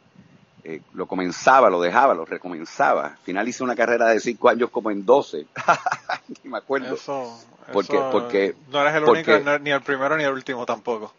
Eh, 0.64 0.82
lo 0.94 1.06
comenzaba, 1.06 1.70
lo 1.70 1.80
dejaba, 1.80 2.14
lo 2.14 2.24
recomenzaba. 2.24 3.06
Al 3.06 3.18
final 3.18 3.48
hice 3.48 3.64
una 3.64 3.76
carrera 3.76 4.08
de 4.08 4.20
cinco 4.20 4.48
años 4.48 4.70
como 4.70 4.90
en 4.90 5.06
doce. 5.06 5.46
Ni 6.42 6.50
me 6.50 6.58
acuerdo. 6.58 6.94
Eso, 6.94 7.40
porque, 7.72 7.98
porque, 8.12 8.54
no 8.70 8.80
eres 8.80 8.94
el 8.94 9.04
único, 9.04 9.58
ni 9.60 9.70
el 9.70 9.82
primero 9.82 10.16
ni 10.16 10.24
el 10.24 10.32
último 10.32 10.66
tampoco. 10.66 11.12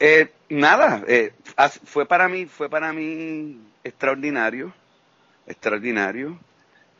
Eh, 0.00 0.30
nada, 0.48 1.02
eh, 1.08 1.32
fue 1.84 2.06
para 2.06 2.28
mí, 2.28 2.46
fue 2.46 2.68
para 2.68 2.92
mí 2.92 3.60
extraordinario, 3.82 4.72
extraordinario, 5.46 6.38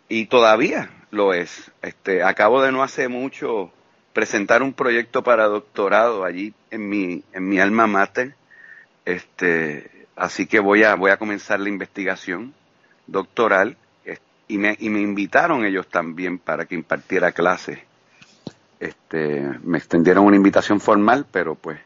y 0.09 0.27
todavía 0.27 0.91
lo 1.11 1.33
es. 1.33 1.71
Este, 1.83 2.25
acabo 2.25 2.63
de 2.63 2.73
no 2.73 2.83
hace 2.83 3.09
mucho 3.09 3.71
presentar 4.19 4.65
un 4.65 4.73
proyecto 4.73 5.23
para 5.23 5.45
doctorado 5.47 6.25
allí 6.25 6.53
en 6.73 6.89
mi, 6.89 7.23
en 7.33 7.49
mi 7.49 7.61
alma 7.61 7.87
mater, 7.87 8.35
este, 9.05 10.09
así 10.17 10.47
que 10.49 10.59
voy 10.59 10.83
a, 10.83 10.97
voy 10.97 11.13
a 11.13 11.19
comenzar 11.19 11.61
la 11.61 11.69
investigación 11.69 12.53
doctoral, 13.07 13.77
y 14.49 14.59
me, 14.59 14.77
y 14.81 14.91
me 14.91 15.01
invitaron 15.01 15.65
ellos 15.65 15.87
también 15.87 16.41
para 16.41 16.65
que 16.65 16.75
impartiera 16.75 17.31
clases. 17.31 17.79
Este, 18.81 19.49
me 19.63 19.79
extendieron 19.79 20.25
una 20.25 20.35
invitación 20.35 20.81
formal, 20.81 21.25
pero 21.31 21.55
pues 21.55 21.79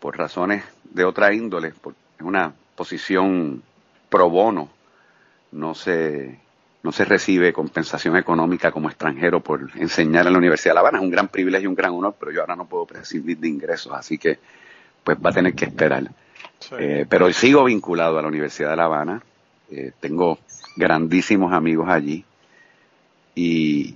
por 0.00 0.18
razones 0.18 0.64
de 0.82 1.04
otra 1.04 1.32
índole, 1.32 1.68
es 1.68 1.74
una 2.20 2.52
posición 2.74 3.62
pro 4.08 4.28
bono, 4.28 4.70
no 5.52 5.76
se, 5.76 6.36
no 6.82 6.92
se 6.92 7.04
recibe 7.04 7.52
compensación 7.52 8.16
económica 8.16 8.72
como 8.72 8.88
extranjero 8.88 9.40
por 9.40 9.70
enseñar 9.76 10.26
en 10.26 10.32
la 10.32 10.38
Universidad 10.38 10.70
de 10.70 10.74
La 10.74 10.80
Habana. 10.80 10.98
Es 10.98 11.04
un 11.04 11.10
gran 11.10 11.28
privilegio 11.28 11.64
y 11.64 11.68
un 11.68 11.74
gran 11.74 11.92
honor, 11.92 12.14
pero 12.18 12.32
yo 12.32 12.40
ahora 12.40 12.56
no 12.56 12.66
puedo 12.66 12.86
prescindir 12.86 13.38
de 13.38 13.48
ingresos, 13.48 13.92
así 13.92 14.16
que 14.18 14.38
pues 15.04 15.18
va 15.18 15.30
a 15.30 15.34
tener 15.34 15.54
que 15.54 15.66
esperar. 15.66 16.10
Eh, 16.78 17.06
pero 17.08 17.30
sigo 17.32 17.64
vinculado 17.64 18.18
a 18.18 18.22
la 18.22 18.28
Universidad 18.28 18.70
de 18.70 18.76
La 18.76 18.84
Habana, 18.84 19.22
eh, 19.70 19.92
tengo 20.00 20.38
grandísimos 20.76 21.52
amigos 21.52 21.88
allí 21.88 22.24
y, 23.34 23.94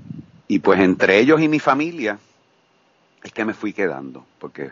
y 0.49 0.59
pues 0.59 0.81
entre 0.81 1.19
ellos 1.19 1.41
y 1.41 1.49
mi 1.49 1.61
familia 1.61 2.19
es 3.23 3.33
que 3.33 3.45
me 3.45 3.55
fui 3.55 3.73
quedando, 3.73 4.27
porque 4.39 4.71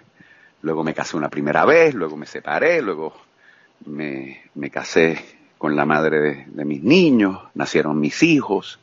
luego 0.62 0.84
me 0.84 0.94
casé 0.94 1.16
una 1.16 1.28
primera 1.28 1.64
vez, 1.64 1.94
luego 1.94 2.16
me 2.16 2.26
separé, 2.26 2.82
luego 2.82 3.14
me, 3.86 4.42
me 4.54 4.70
casé 4.70 5.41
con 5.62 5.76
la 5.76 5.86
madre 5.86 6.44
de, 6.48 6.64
mis 6.64 6.82
niños, 6.82 7.38
nacieron 7.54 8.00
mis 8.00 8.24
hijos, 8.24 8.80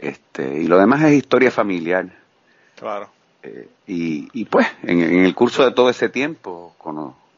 este, 0.00 0.62
y 0.62 0.66
lo 0.66 0.78
demás 0.78 1.04
es 1.04 1.12
historia 1.12 1.52
familiar. 1.52 2.08
Claro. 2.74 3.08
Eh, 3.44 3.68
y, 3.86 4.28
y, 4.32 4.46
pues, 4.46 4.66
en, 4.82 5.00
el 5.00 5.32
curso 5.36 5.64
de 5.64 5.70
todo 5.70 5.88
ese 5.88 6.08
tiempo 6.08 6.74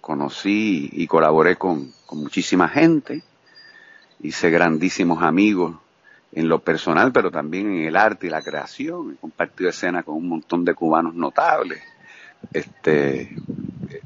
conocí 0.00 0.88
y 0.90 1.06
colaboré 1.06 1.56
con, 1.56 1.92
con 2.06 2.20
muchísima 2.22 2.70
gente, 2.70 3.22
hice 4.22 4.48
grandísimos 4.48 5.22
amigos 5.22 5.76
en 6.32 6.48
lo 6.48 6.60
personal, 6.60 7.12
pero 7.12 7.30
también 7.30 7.70
en 7.70 7.84
el 7.84 7.96
arte 7.96 8.28
y 8.28 8.30
la 8.30 8.40
creación. 8.40 9.12
He 9.12 9.16
compartido 9.16 9.68
escena 9.68 10.04
con 10.04 10.16
un 10.16 10.26
montón 10.26 10.64
de 10.64 10.72
cubanos 10.72 11.14
notables. 11.14 11.82
Este, 12.50 13.36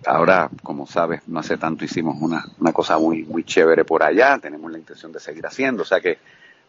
ahora, 0.07 0.51
como 0.63 0.87
sabes, 0.87 1.23
no 1.27 1.41
hace 1.41 1.57
tanto 1.57 1.85
hicimos 1.85 2.17
una, 2.21 2.45
cosa 2.73 2.99
muy, 2.99 3.25
muy 3.25 3.45
chévere 3.45 3.85
por 3.85 4.03
allá. 4.03 4.39
Tenemos 4.39 4.71
la 4.71 4.79
intención 4.79 5.13
de 5.13 5.21
seguir 5.21 5.47
haciendo. 5.47 5.83
O 5.83 5.87
sea 5.87 6.01
que 6.01 6.19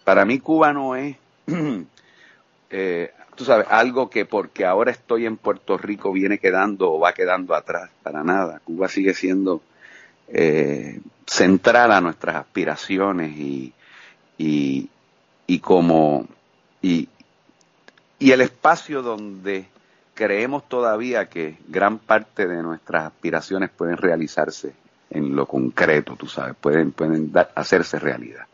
para 0.04 0.26
mí 0.26 0.40
Cuba 0.40 0.74
no 0.74 0.96
es, 0.96 1.16
eh, 2.70 3.12
tú 3.36 3.46
sabes, 3.46 3.68
algo 3.70 4.10
que 4.10 4.26
porque 4.26 4.66
ahora 4.66 4.92
estoy 4.92 5.26
en 5.26 5.38
Puerto 5.38 5.78
Rico 5.78 6.12
viene 6.12 6.38
quedando 6.38 6.92
o 6.92 7.00
va 7.00 7.14
quedando 7.14 7.56
atrás, 7.56 7.90
para 8.04 8.24
nada. 8.24 8.62
Cuba 8.64 8.88
sigue 8.88 9.14
siendo 9.14 9.62
eh, 10.28 11.00
central 11.26 11.92
a 11.92 12.02
nuestras 12.02 12.36
aspiraciones 12.36 13.38
y, 13.38 13.74
y, 14.38 14.90
y 15.48 15.60
como 15.60 16.28
y, 16.82 17.08
y 18.20 18.32
el 18.32 18.42
espacio 18.42 19.02
donde 19.02 19.66
creemos 20.14 20.68
todavía 20.68 21.30
que 21.30 21.58
gran 21.68 22.00
parte 22.00 22.48
de 22.48 22.62
nuestras 22.62 23.06
aspiraciones 23.06 23.70
pueden 23.70 23.98
realizarse 23.98 24.74
en 25.10 25.36
lo 25.36 25.46
concreto, 25.46 26.16
tú 26.16 26.28
sabes, 26.28 26.56
pueden, 26.60 26.92
pueden 26.92 27.32
hacerse 27.56 28.00
realidad. 28.00 28.46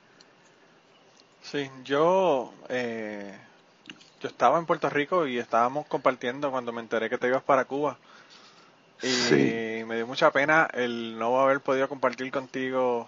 Sí, 1.42 1.70
yo, 1.84 2.54
eh, 2.68 3.34
yo 4.22 4.28
estaba 4.28 4.60
en 4.60 4.66
Puerto 4.66 4.90
Rico 4.90 5.26
y 5.26 5.40
estábamos 5.40 5.88
compartiendo 5.88 6.52
cuando 6.52 6.72
me 6.72 6.82
enteré 6.82 7.10
que 7.10 7.18
te 7.18 7.28
ibas 7.28 7.44
para 7.44 7.66
Cuba. 7.66 7.98
Y 9.02 9.84
me 9.86 9.96
dio 9.96 10.06
mucha 10.06 10.30
pena 10.32 10.68
el 10.74 11.18
no 11.18 11.40
haber 11.40 11.62
podido 11.62 11.88
compartir 11.88 12.32
contigo 12.32 13.08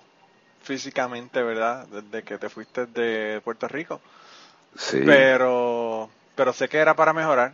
físicamente, 0.63 1.43
¿verdad? 1.43 1.85
Desde 1.87 2.23
que 2.23 2.37
te 2.37 2.47
fuiste 2.47 2.85
de 2.85 3.41
Puerto 3.43 3.67
Rico. 3.67 3.99
Sí. 4.77 5.01
Pero, 5.05 6.09
pero 6.35 6.53
sé 6.53 6.69
que 6.69 6.77
era 6.77 6.95
para 6.95 7.11
mejorar. 7.11 7.51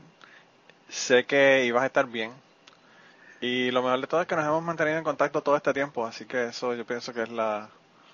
Sé 0.89 1.25
que 1.25 1.65
ibas 1.65 1.83
a 1.83 1.87
estar 1.87 2.07
bien. 2.07 2.31
Y 3.39 3.71
lo 3.71 3.83
mejor 3.83 4.01
de 4.01 4.07
todo 4.07 4.21
es 4.21 4.27
que 4.27 4.35
nos 4.35 4.45
hemos 4.45 4.63
mantenido 4.63 4.97
en 4.97 5.03
contacto 5.03 5.41
todo 5.41 5.55
este 5.55 5.73
tiempo, 5.73 6.05
así 6.05 6.25
que 6.25 6.45
eso 6.45 6.73
yo 6.73 6.85
pienso 6.85 7.13
que 7.13 7.23
es 7.23 7.29
la... 7.29 7.69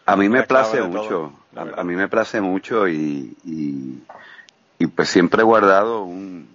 A 0.05 0.15
mí 0.17 0.27
me 0.27 0.43
place 0.43 0.81
mucho, 0.81 1.31
a, 1.55 1.83
mí 1.85 1.95
me 1.95 2.09
place 2.09 2.41
mucho 2.41 2.89
y, 2.89 3.37
y, 3.45 4.87
pues 4.87 5.07
siempre 5.07 5.41
he 5.41 5.45
guardado 5.45 6.03
un, 6.03 6.49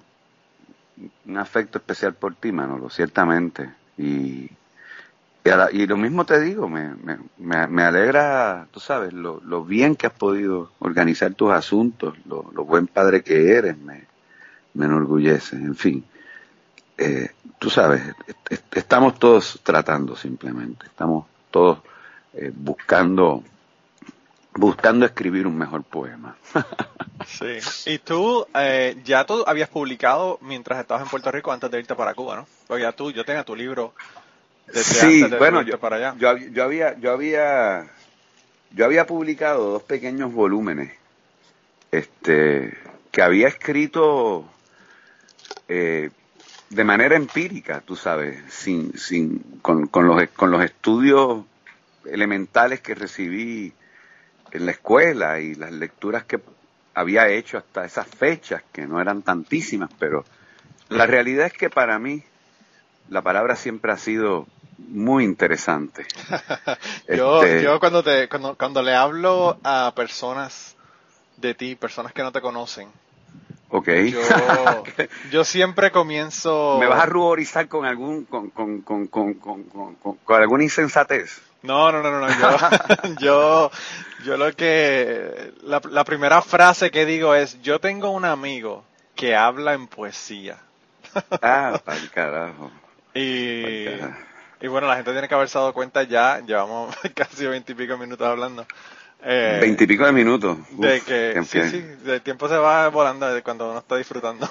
un 1.24 1.38
afecto 1.38 1.78
especial 1.78 2.12
por 2.12 2.35
ti, 2.35 2.52
Manolo, 2.52 2.90
ciertamente. 2.90 3.70
Y, 3.96 4.50
y, 5.72 5.87
lo 5.87 5.96
mismo 5.96 6.26
te 6.26 6.38
digo, 6.40 6.68
me, 6.68 6.94
me, 7.38 7.66
me 7.68 7.83
alegra, 7.83 8.66
tú 8.70 8.81
sabes, 8.81 9.14
lo, 9.14 9.40
lo, 9.42 9.64
bien 9.64 9.96
que 9.96 10.09
has 10.09 10.12
podido 10.12 10.70
organizar 10.78 11.33
tus 11.33 11.50
asuntos, 11.50 12.18
lo, 12.26 12.50
lo 12.52 12.66
buen 12.66 12.87
padre 12.87 13.22
que 13.22 13.52
eres, 13.52 13.78
me, 13.78 14.04
me 14.74 14.87
enorgullece, 14.87 15.57
en 15.57 15.74
fin. 15.74 16.04
Eh, 16.96 17.31
tú 17.59 17.70
sabes, 17.70 18.02
estamos 18.72 19.18
todos 19.18 19.61
tratando 19.62 20.16
simplemente, 20.16 20.87
estamos 20.87 21.26
todos 21.50 21.78
eh, 22.35 22.52
buscando 22.54 23.42
buscando 24.59 25.07
escribir 25.07 25.46
un 25.46 25.57
mejor 25.57 25.85
poema. 25.85 26.37
sí. 27.26 27.59
Y 27.87 27.98
tú, 27.98 28.46
eh, 28.54 28.96
ya 29.04 29.24
tú 29.24 29.44
habías 29.46 29.68
publicado 29.68 30.38
mientras 30.42 30.81
estabas 30.81 31.04
en 31.04 31.11
Puerto 31.11 31.31
Rico 31.31 31.52
antes 31.52 31.70
de 31.70 31.78
irte 31.78 31.94
para 31.94 32.14
Cuba, 32.14 32.37
¿no? 32.37 32.46
O 32.68 32.76
ya 32.76 32.92
tú, 32.92 33.12
yo 33.12 33.24
tenía 33.24 33.44
tu 33.44 33.54
libro 33.54 33.94
desde 34.66 34.83
sí, 34.83 35.16
antes 35.22 35.31
de 35.31 35.38
bueno, 35.38 35.62
yo, 35.62 35.78
para 35.78 35.96
allá. 35.96 36.14
Yo, 36.18 36.37
yo, 36.37 36.64
había, 36.64 36.98
yo 36.98 37.12
había, 37.12 37.88
yo 38.72 38.85
había 38.85 39.07
publicado 39.07 39.70
dos 39.70 39.83
pequeños 39.85 40.33
volúmenes, 40.33 40.92
este, 41.92 42.76
que 43.12 43.22
había 43.22 43.48
escrito 43.48 44.44
eh, 45.68 46.11
de 46.70 46.85
manera 46.85 47.16
empírica, 47.16 47.81
tú 47.81 47.96
sabes, 47.96 48.42
sin, 48.52 48.98
sin, 48.98 49.61
con, 49.62 49.87
con, 49.87 50.07
los, 50.07 50.22
con 50.31 50.50
los 50.50 50.62
estudios 50.62 51.44
elementales 52.04 52.81
que 52.81 52.94
recibí 52.94 53.72
en 54.50 54.66
la 54.66 54.72
escuela 54.72 55.40
y 55.40 55.54
las 55.54 55.72
lecturas 55.72 56.24
que 56.24 56.40
había 56.94 57.28
hecho 57.28 57.59
hasta 57.59 57.85
esas 57.85 58.07
fechas, 58.07 58.62
que 58.72 58.87
no 58.87 59.00
eran 59.00 59.22
tantísimas, 59.22 59.90
pero 59.98 60.24
la 60.88 61.07
realidad 61.07 61.46
es 61.46 61.52
que 61.52 61.70
para 61.70 61.98
mí 61.98 62.22
la 63.09 63.22
palabra 63.22 63.57
siempre 63.57 63.92
ha 63.92 63.98
sido 63.98 64.46
muy 64.78 65.24
interesante. 65.24 66.07
yo, 67.09 67.42
este, 67.42 67.62
yo 67.62 67.78
cuando 67.81 68.02
te, 68.02 68.28
cuando, 68.28 68.57
cuando 68.57 68.83
le 68.83 68.94
hablo 68.94 69.59
a 69.64 69.92
personas 69.94 70.76
de 71.37 71.54
ti, 71.54 71.74
personas 71.76 72.12
que 72.12 72.22
no 72.22 72.33
te 72.33 72.40
conocen, 72.40 72.88
Ok. 73.70 73.88
Yo, 73.88 74.20
yo, 75.31 75.44
siempre 75.44 75.90
comienzo. 75.90 76.78
¿Me 76.81 76.87
vas 76.87 77.02
a 77.02 77.07
ruborizar 77.07 77.68
con 77.68 77.85
algún, 77.85 78.24
con, 78.24 78.50
con, 78.50 78.81
con, 78.83 79.07
con, 79.07 79.35
con, 79.35 79.94
con 79.94 80.42
alguna 80.42 80.64
insensatez? 80.64 81.42
No, 81.62 81.90
no, 81.90 82.02
no, 82.02 82.20
no, 82.20 82.28
Yo, 82.28 83.18
yo, 83.20 83.70
yo 84.24 84.37
lo 84.37 84.54
que, 84.54 85.52
la, 85.62 85.81
la 85.90 86.04
primera 86.04 86.40
frase 86.40 86.90
que 86.90 87.04
digo 87.04 87.35
es, 87.35 87.61
yo 87.62 87.81
tengo 87.81 88.11
un 88.11 88.24
amigo 88.24 88.85
que 89.14 89.35
habla 89.35 89.74
en 89.74 89.87
poesía. 89.87 90.59
Ah, 91.42 91.81
para 91.85 91.98
carajo. 92.14 92.70
Y, 93.14 93.87
y 94.61 94.66
bueno, 94.68 94.87
la 94.87 94.96
gente 94.96 95.11
tiene 95.11 95.26
que 95.26 95.35
haberse 95.35 95.59
dado 95.59 95.72
cuenta 95.72 96.02
ya, 96.04 96.40
llevamos 96.40 96.94
casi 97.14 97.46
veintipico 97.46 97.96
minutos 97.96 98.26
hablando, 98.26 98.66
eh, 99.20 99.59
Veintipico 99.61 100.07
de 100.07 100.12
minutos. 100.12 100.59
de 100.70 101.00
que 101.00 101.42
sí, 101.44 101.61
sí, 101.70 101.85
el 102.07 102.22
tiempo 102.22 102.48
se 102.48 102.57
va 102.57 102.88
volando 102.88 103.26
cuando 103.42 103.70
uno 103.70 103.81
está 103.81 103.96
disfrutando. 103.96 104.48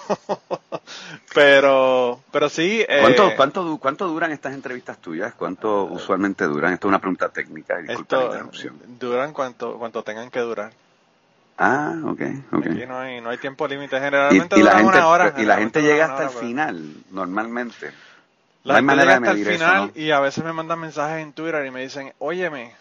pero, 1.33 2.21
pero 2.31 2.49
sí. 2.49 2.85
Eh, 2.87 2.99
¿Cuánto, 3.01 3.35
cuánto, 3.35 3.77
¿Cuánto 3.77 4.07
duran 4.07 4.31
estas 4.31 4.53
entrevistas 4.53 4.97
tuyas? 4.97 5.33
¿Cuánto 5.35 5.85
usualmente 5.85 6.43
duran? 6.45 6.73
Esto 6.73 6.87
es 6.87 6.89
una 6.89 6.99
pregunta 6.99 7.29
técnica. 7.29 7.77
Disculpa 7.77 8.01
esto, 8.01 8.17
la 8.19 8.25
interrupción. 8.25 8.75
Duran 8.99 9.33
cuanto, 9.33 9.77
cuanto 9.77 10.03
tengan 10.03 10.29
que 10.29 10.39
durar. 10.41 10.71
Ah, 11.57 11.95
ok, 12.03 12.21
ok. 12.51 12.67
Aquí 12.67 12.85
no 12.85 12.99
hay, 12.99 13.21
no 13.21 13.29
hay 13.29 13.37
tiempo 13.37 13.67
límite. 13.67 13.99
Generalmente 13.99 14.59
y, 14.59 14.63
la 14.63 14.71
gente, 14.73 14.87
una 14.87 15.07
hora. 15.07 15.33
Y 15.37 15.45
la 15.45 15.57
gente 15.57 15.81
llega 15.81 16.05
hasta 16.05 16.25
el 16.25 16.29
final, 16.29 16.93
normalmente. 17.11 17.91
La 18.63 18.75
gente 18.75 18.95
llega 18.95 19.15
hasta 19.15 19.31
el 19.31 19.45
final 19.45 19.91
y 19.95 20.11
a 20.11 20.19
veces 20.19 20.43
me 20.43 20.51
mandan 20.51 20.79
mensajes 20.79 21.23
en 21.23 21.31
Twitter 21.31 21.65
y 21.65 21.71
me 21.71 21.81
dicen, 21.81 22.13
óyeme, 22.19 22.75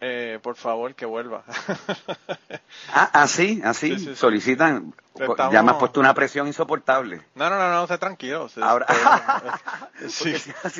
eh, 0.00 0.38
por 0.42 0.56
favor 0.56 0.94
que 0.94 1.04
vuelva. 1.04 1.44
ah, 2.92 3.10
así, 3.12 3.60
así, 3.62 4.14
solicitan. 4.16 4.94
Ya 5.52 5.62
me 5.62 5.72
has 5.72 5.76
puesto 5.76 6.00
una 6.00 6.14
presión 6.14 6.46
insoportable. 6.46 7.20
No, 7.34 7.50
no, 7.50 7.58
no, 7.58 7.70
no, 7.70 7.82
esté 7.82 7.98
tranquilo. 7.98 8.48
ahora, 8.62 8.86
si, 10.08 10.34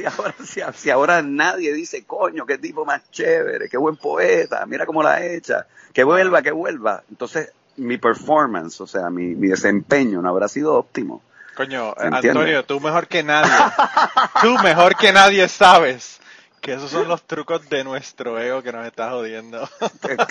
ahora, 0.06 0.34
si, 0.72 0.90
ahora 0.90 1.20
nadie 1.20 1.74
dice, 1.74 2.04
coño, 2.04 2.46
qué 2.46 2.56
tipo 2.56 2.86
más 2.86 3.10
chévere, 3.10 3.68
qué 3.68 3.76
buen 3.76 3.96
poeta, 3.96 4.64
mira 4.64 4.86
cómo 4.86 5.02
la 5.02 5.22
hecha, 5.22 5.66
que 5.92 6.02
vuelva, 6.02 6.40
que 6.40 6.52
vuelva. 6.52 7.02
Entonces, 7.10 7.52
mi 7.76 7.98
performance, 7.98 8.80
o 8.80 8.86
sea, 8.86 9.10
mi, 9.10 9.34
mi 9.34 9.48
desempeño 9.48 10.22
no 10.22 10.30
habrá 10.30 10.48
sido 10.48 10.74
óptimo. 10.74 11.22
Coño, 11.54 11.94
Antonio, 11.98 12.64
tú 12.64 12.80
mejor 12.80 13.06
que 13.06 13.22
nadie, 13.22 13.50
tú 14.40 14.56
mejor 14.62 14.96
que 14.96 15.12
nadie 15.12 15.46
sabes 15.48 16.20
que 16.60 16.74
esos 16.74 16.90
son 16.90 17.08
los 17.08 17.22
trucos 17.22 17.68
de 17.68 17.84
nuestro 17.84 18.38
ego 18.38 18.62
que 18.62 18.72
nos 18.72 18.86
está 18.86 19.10
jodiendo. 19.10 19.68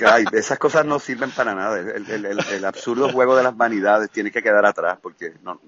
Ay, 0.06 0.26
esas 0.34 0.60
cosas 0.60 0.86
no 0.86 1.00
sirven 1.00 1.32
para 1.32 1.56
nada. 1.56 1.80
El, 1.80 2.66
absurdo 2.66 3.12
juego 3.12 3.36
de 3.36 3.44
las 3.44 3.56
vanidades 3.56 4.10
tiene 4.12 4.32
que 4.32 4.44
quedar 4.44 4.66
atrás 4.66 4.98
porque 5.02 5.34
no, 5.44 5.60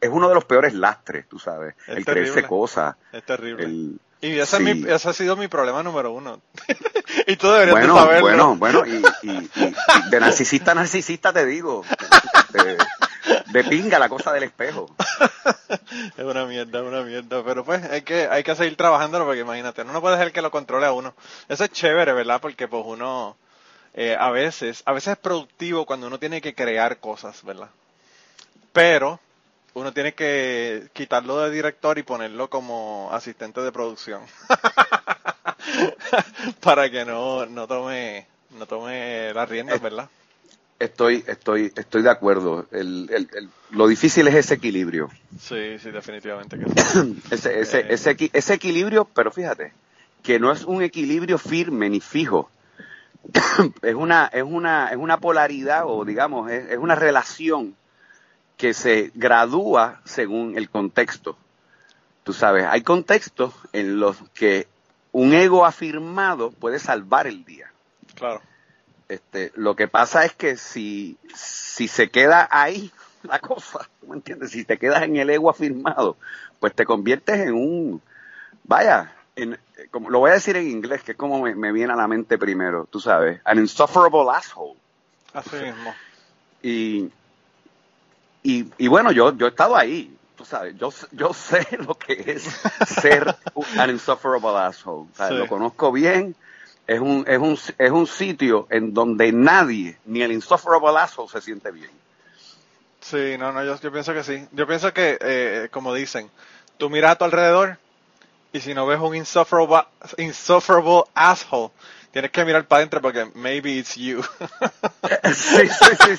es, 0.00 0.10
uno 0.10 0.28
de 0.28 0.34
los 0.34 0.44
peores 0.44 0.74
lastres, 0.74 1.28
tú 1.28 1.38
sabes. 1.38 1.74
el 1.86 2.04
creerse 2.04 2.42
cosas. 2.44 2.96
Es 3.12 3.24
terrible. 3.24 3.98
y 4.20 4.38
ese, 4.38 4.92
ha 4.92 5.12
sido 5.12 5.36
mi 5.36 5.48
problema 5.48 5.82
número 5.82 6.12
uno. 6.12 6.40
y 7.26 7.36
tú 7.36 7.50
deberías 7.50 7.78
bueno, 7.78 7.96
saberlo. 7.96 8.22
Bueno, 8.22 8.56
bueno, 8.56 8.86
y, 8.86 9.02
y, 9.28 9.50
de 10.10 10.20
narcisista 10.20 10.72
a 10.72 10.74
narcisista 10.74 11.32
te 11.32 11.46
digo 11.46 11.84
de 13.52 13.64
pinga 13.64 13.98
la 13.98 14.08
cosa 14.08 14.32
del 14.32 14.44
espejo. 14.44 14.94
es 16.16 16.24
una 16.24 16.46
mierda, 16.46 16.80
es 16.80 16.86
una 16.86 17.02
mierda. 17.02 17.42
Pero 17.44 17.64
pues 17.64 17.82
hay 17.84 18.02
que, 18.02 18.28
hay 18.28 18.42
que 18.42 18.54
seguir 18.54 18.76
trabajándolo 18.76 19.24
porque 19.24 19.40
imagínate, 19.40 19.82
uno 19.82 19.92
no 19.92 20.00
puede 20.00 20.16
dejar 20.16 20.32
que 20.32 20.42
lo 20.42 20.50
controle 20.50 20.86
a 20.86 20.92
uno. 20.92 21.14
Eso 21.48 21.64
es 21.64 21.70
chévere, 21.70 22.12
¿verdad? 22.12 22.40
Porque 22.40 22.68
pues 22.68 22.82
uno 22.86 23.36
eh, 23.94 24.16
a 24.18 24.30
veces, 24.30 24.82
a 24.86 24.92
veces 24.92 25.12
es 25.12 25.18
productivo 25.18 25.84
cuando 25.84 26.06
uno 26.06 26.18
tiene 26.18 26.40
que 26.40 26.54
crear 26.54 26.98
cosas, 26.98 27.42
¿verdad? 27.44 27.68
Pero 28.72 29.20
uno 29.74 29.92
tiene 29.92 30.14
que 30.14 30.88
quitarlo 30.92 31.40
de 31.40 31.50
director 31.50 31.98
y 31.98 32.02
ponerlo 32.02 32.48
como 32.48 33.10
asistente 33.12 33.60
de 33.60 33.72
producción. 33.72 34.22
Para 36.60 36.90
que 36.90 37.04
no, 37.04 37.46
no 37.46 37.66
tome, 37.66 38.26
no 38.50 38.66
tome 38.66 39.32
las 39.34 39.48
riendas, 39.48 39.80
¿verdad? 39.80 40.08
Estoy, 40.82 41.22
estoy, 41.28 41.72
estoy 41.76 42.02
de 42.02 42.10
acuerdo. 42.10 42.66
El, 42.72 43.08
el, 43.12 43.48
lo 43.70 43.86
difícil 43.86 44.26
es 44.26 44.34
ese 44.34 44.54
equilibrio. 44.54 45.10
Sí, 45.38 45.78
sí, 45.78 45.92
definitivamente. 45.92 46.58
ese, 47.30 47.60
ese, 47.60 47.78
eh, 47.78 47.86
ese, 47.90 48.16
ese, 48.32 48.54
equilibrio, 48.54 49.04
pero 49.04 49.30
fíjate, 49.30 49.72
que 50.24 50.40
no 50.40 50.50
es 50.50 50.64
un 50.64 50.82
equilibrio 50.82 51.38
firme 51.38 51.88
ni 51.88 52.00
fijo. 52.00 52.50
es 53.82 53.94
una, 53.94 54.26
es 54.26 54.42
una, 54.42 54.88
es 54.88 54.96
una 54.96 55.18
polaridad 55.18 55.84
o 55.86 56.04
digamos, 56.04 56.50
es, 56.50 56.72
es 56.72 56.78
una 56.78 56.96
relación 56.96 57.76
que 58.56 58.74
se 58.74 59.12
gradúa 59.14 60.00
según 60.04 60.58
el 60.58 60.68
contexto. 60.68 61.38
Tú 62.24 62.32
sabes, 62.32 62.66
hay 62.68 62.82
contextos 62.82 63.54
en 63.72 64.00
los 64.00 64.16
que 64.34 64.66
un 65.12 65.32
ego 65.32 65.64
afirmado 65.64 66.50
puede 66.50 66.80
salvar 66.80 67.28
el 67.28 67.44
día. 67.44 67.70
Claro 68.16 68.42
este, 69.12 69.52
lo 69.54 69.76
que 69.76 69.88
pasa 69.88 70.24
es 70.24 70.32
que 70.32 70.56
si, 70.56 71.18
si 71.34 71.88
se 71.88 72.10
queda 72.10 72.48
ahí, 72.50 72.90
la 73.22 73.38
cosa, 73.38 73.88
¿me 74.06 74.16
entiendes? 74.16 74.50
Si 74.50 74.64
te 74.64 74.78
quedas 74.78 75.02
en 75.02 75.16
el 75.16 75.30
ego 75.30 75.50
afirmado, 75.50 76.16
pues 76.60 76.74
te 76.74 76.84
conviertes 76.84 77.40
en 77.40 77.54
un, 77.54 78.02
vaya, 78.64 79.14
en, 79.36 79.58
como, 79.90 80.10
lo 80.10 80.20
voy 80.20 80.30
a 80.30 80.34
decir 80.34 80.56
en 80.56 80.68
inglés, 80.68 81.02
que 81.02 81.12
es 81.12 81.18
como 81.18 81.42
me, 81.42 81.72
viene 81.72 81.92
a 81.92 81.96
la 81.96 82.08
mente 82.08 82.38
primero, 82.38 82.86
tú 82.90 83.00
sabes, 83.00 83.40
an 83.44 83.58
insufferable 83.58 84.30
asshole. 84.32 84.78
Así 85.32 85.56
mismo. 85.56 85.94
Y, 86.62 87.10
y, 88.42 88.70
y 88.78 88.88
bueno, 88.88 89.12
yo, 89.12 89.36
yo 89.36 89.46
he 89.46 89.50
estado 89.50 89.76
ahí, 89.76 90.16
tú 90.36 90.44
sabes, 90.44 90.76
yo, 90.76 90.92
yo 91.12 91.32
sé 91.34 91.66
lo 91.86 91.94
que 91.94 92.24
es 92.26 92.42
ser 92.86 93.36
an 93.76 93.90
insufferable 93.90 94.58
asshole, 94.58 95.08
lo 95.30 95.46
conozco 95.46 95.92
bien, 95.92 96.34
es 96.86 97.00
un, 97.00 97.24
es, 97.26 97.38
un, 97.38 97.58
es 97.78 97.90
un 97.90 98.06
sitio 98.06 98.66
en 98.70 98.92
donde 98.92 99.32
nadie, 99.32 99.98
ni 100.04 100.22
el 100.22 100.32
insufferable 100.32 100.98
asshole, 100.98 101.28
se 101.28 101.40
siente 101.40 101.70
bien. 101.70 101.90
Sí, 103.00 103.36
no, 103.38 103.52
no, 103.52 103.64
yo, 103.64 103.78
yo 103.80 103.92
pienso 103.92 104.14
que 104.14 104.22
sí. 104.22 104.46
Yo 104.52 104.66
pienso 104.66 104.92
que, 104.92 105.18
eh, 105.20 105.68
como 105.70 105.92
dicen, 105.94 106.30
tú 106.78 106.88
miras 106.88 107.12
a 107.12 107.16
tu 107.16 107.24
alrededor 107.24 107.78
y 108.52 108.60
si 108.60 108.74
no 108.74 108.86
ves 108.86 109.00
un 109.00 109.16
insufferable, 109.16 109.86
insufferable 110.18 111.04
asshole, 111.14 111.72
tienes 112.12 112.30
que 112.30 112.44
mirar 112.44 112.66
para 112.66 112.80
adentro 112.80 113.00
porque 113.00 113.26
maybe 113.34 113.72
it's 113.72 113.96
you. 113.96 114.22
sí, 115.34 115.68
sí, 115.68 115.86
sí, 116.04 116.16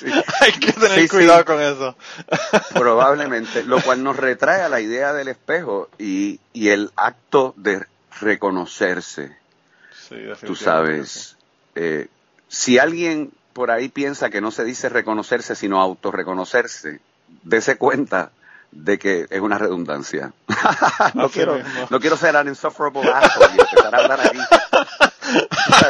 sí, 0.00 0.10
Hay 0.40 0.52
que 0.52 0.72
tener 0.72 1.08
cuidado 1.08 1.44
con 1.44 1.60
eso. 1.60 1.96
Probablemente, 2.74 3.62
lo 3.62 3.80
cual 3.82 4.02
nos 4.02 4.16
retrae 4.16 4.62
a 4.62 4.68
la 4.68 4.80
idea 4.80 5.12
del 5.12 5.28
espejo 5.28 5.88
y, 5.98 6.40
y 6.52 6.70
el 6.70 6.90
acto 6.96 7.54
de 7.56 7.86
reconocerse. 8.20 9.36
Sí, 10.08 10.16
Tú 10.44 10.56
sabes, 10.56 11.36
eh, 11.74 12.08
si 12.48 12.78
alguien 12.78 13.32
por 13.52 13.70
ahí 13.70 13.88
piensa 13.88 14.30
que 14.30 14.40
no 14.40 14.50
se 14.50 14.64
dice 14.64 14.88
reconocerse, 14.88 15.54
sino 15.54 15.80
autorreconocerse, 15.80 17.00
dése 17.42 17.76
cuenta 17.76 18.30
de 18.70 18.98
que 18.98 19.26
es 19.28 19.40
una 19.40 19.58
redundancia. 19.58 20.32
no, 21.14 21.28
quiero, 21.28 21.58
no 21.90 22.00
quiero 22.00 22.16
ser 22.16 22.36
un 22.36 22.48
insufferable 22.48 23.10
asshole 23.10 23.52
y 23.56 23.60
empezar 23.60 23.94
a 23.94 23.98
hablar 23.98 24.20
aquí 24.20 24.38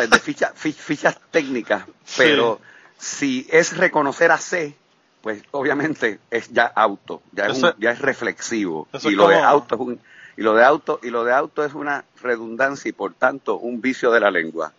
de 0.11 0.19
fichas 0.19 1.19
técnicas, 1.31 1.85
pero 2.17 2.61
si 2.99 3.47
es 3.51 3.77
reconocer 3.77 4.31
a 4.33 4.39
C, 4.39 4.77
pues 5.23 5.43
obviamente 5.53 6.19
es 6.31 6.49
ya 6.51 6.67
auto, 6.67 7.23
ya 7.33 7.47
es, 7.47 7.63
ya 7.79 7.93
es 7.93 8.01
reflexivo. 8.01 8.89
y 9.05 9.11
lo 9.11 9.29
de 9.29 9.39
auto 9.39 9.77
es 9.77 9.81
un, 9.81 10.01
y 10.37 10.42
lo 10.42 10.55
de 10.55 10.64
auto 10.64 11.01
y 11.03 11.11
lo 11.11 11.25
de 11.25 11.33
auto 11.33 11.64
es 11.64 11.75
una 11.75 12.05
redundancia 12.23 12.88
y 12.88 12.92
por 12.92 13.14
tanto 13.14 13.59
un 13.59 13.81
vicio 13.81 14.11
de 14.11 14.21
la 14.21 14.31
lengua. 14.31 14.73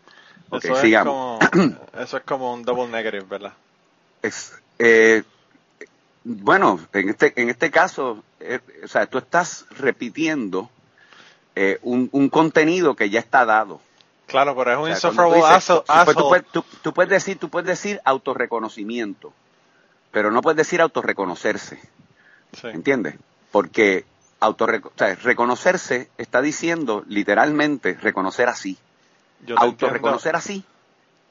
eso, 0.52 0.82
es 0.82 0.98
como, 1.04 1.40
eso 2.00 2.18
es 2.18 2.24
como 2.24 2.54
un 2.54 2.64
double 2.64 2.88
negative, 2.88 3.26
¿verdad? 3.30 3.54
Es, 4.22 4.54
eh, 4.80 5.24
bueno, 6.24 6.80
en 6.94 7.10
este, 7.10 7.34
en 7.36 7.50
este 7.50 7.70
caso, 7.70 8.24
eh, 8.40 8.60
o 8.84 8.88
sea, 8.88 9.06
tú 9.06 9.18
estás 9.18 9.66
repitiendo 9.72 10.70
eh, 11.56 11.80
un, 11.82 12.10
un, 12.12 12.30
contenido 12.30 12.96
que 12.96 13.10
ya 13.10 13.20
está 13.20 13.46
dado. 13.46 13.82
Claro, 14.26 14.56
pero 14.56 14.72
es 14.72 14.78
un 14.80 14.90
insufferable 14.90 15.42
tú, 16.52 16.66
tú, 16.82 16.94
puedes 16.94 17.10
decir, 17.10 17.38
tú 17.38 17.50
puedes 17.50 17.68
decir 17.68 18.02
autorreconocimiento, 18.06 19.34
pero 20.12 20.32
no 20.32 20.42
puedes 20.42 20.58
decir 20.58 20.82
autorreconocerse. 20.82 21.80
Sí. 22.54 22.68
¿Entiendes? 22.68 23.16
Porque 23.52 24.06
autorreconocerse 24.44 26.10
está 26.18 26.42
diciendo 26.42 27.04
literalmente 27.08 27.94
reconocer 27.94 28.50
así. 28.50 28.78
Autorreconocer 29.56 30.36
así. 30.36 30.64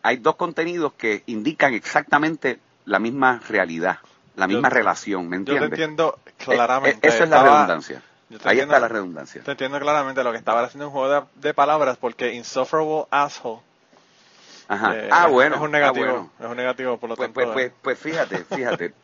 Hay 0.03 0.17
dos 0.17 0.37
contenidos 0.37 0.93
que 0.95 1.23
indican 1.27 1.75
exactamente 1.75 2.59
la 2.85 2.99
misma 2.99 3.41
realidad 3.49 3.99
la 4.37 4.47
misma 4.47 4.69
relación, 4.69 5.29
¿me 5.29 5.37
entiendes? 5.37 5.63
Yo 5.71 5.77
te 5.77 5.83
entiendo 5.83 6.19
claramente. 6.39 7.07
Eh, 7.07 7.11
eh, 7.11 7.15
eso 7.15 7.25
es 7.25 7.31
la 7.31 7.43
redundancia. 7.43 8.03
Ahí 8.45 8.61
está 8.61 8.81
la 8.81 8.89
redundancia. 8.89 9.43
Te 9.43 9.51
entiendo 9.51 9.79
claramente 9.79 10.25
lo 10.25 10.33
que 10.33 10.39
estaba 10.39 10.63
haciendo 10.63 10.87
un 10.87 10.93
juego 10.93 11.29
de, 11.35 11.55
palabras 11.55 11.99
porque 11.99 12.33
insufferable 12.33 13.05
asshole 13.11 13.61
Ajá. 14.69 14.97
Eh, 14.97 15.09
ah, 15.13 15.27
bueno. 15.27 15.57
Es 15.57 15.61
un 15.61 15.71
negativo. 15.71 16.31
Ah, 16.39 16.45
es 16.45 16.51
un 16.51 16.57
negativo, 16.57 16.97
por 16.97 17.11
lo 17.11 17.17
pues, 17.17 17.27
tanto. 17.29 17.53
Pues, 17.53 17.53
pues, 17.53 17.73
pues 17.83 17.99
fíjate, 17.99 18.45
fíjate. 18.45 18.95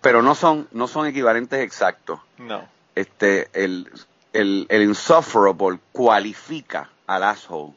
pero 0.00 0.22
no 0.22 0.34
son, 0.34 0.68
no 0.72 0.88
son 0.88 1.06
equivalentes 1.06 1.60
exactos. 1.60 2.20
No. 2.38 2.64
Este, 2.98 3.48
el, 3.52 3.88
el, 4.32 4.66
el 4.68 4.82
insufferable 4.82 5.78
cualifica 5.92 6.90
al 7.06 7.22
asshole. 7.22 7.72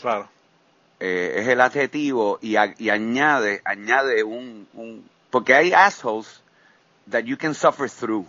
Claro. 0.00 0.28
es 1.00 1.48
el 1.48 1.60
adjetivo 1.60 2.38
y, 2.40 2.54
y 2.78 2.90
añade, 2.90 3.62
añade 3.64 4.22
un, 4.22 4.68
un, 4.74 5.04
porque 5.30 5.54
hay 5.54 5.72
assholes 5.72 6.40
that 7.10 7.24
you 7.24 7.36
can 7.36 7.52
suffer 7.52 7.88
through. 7.88 8.26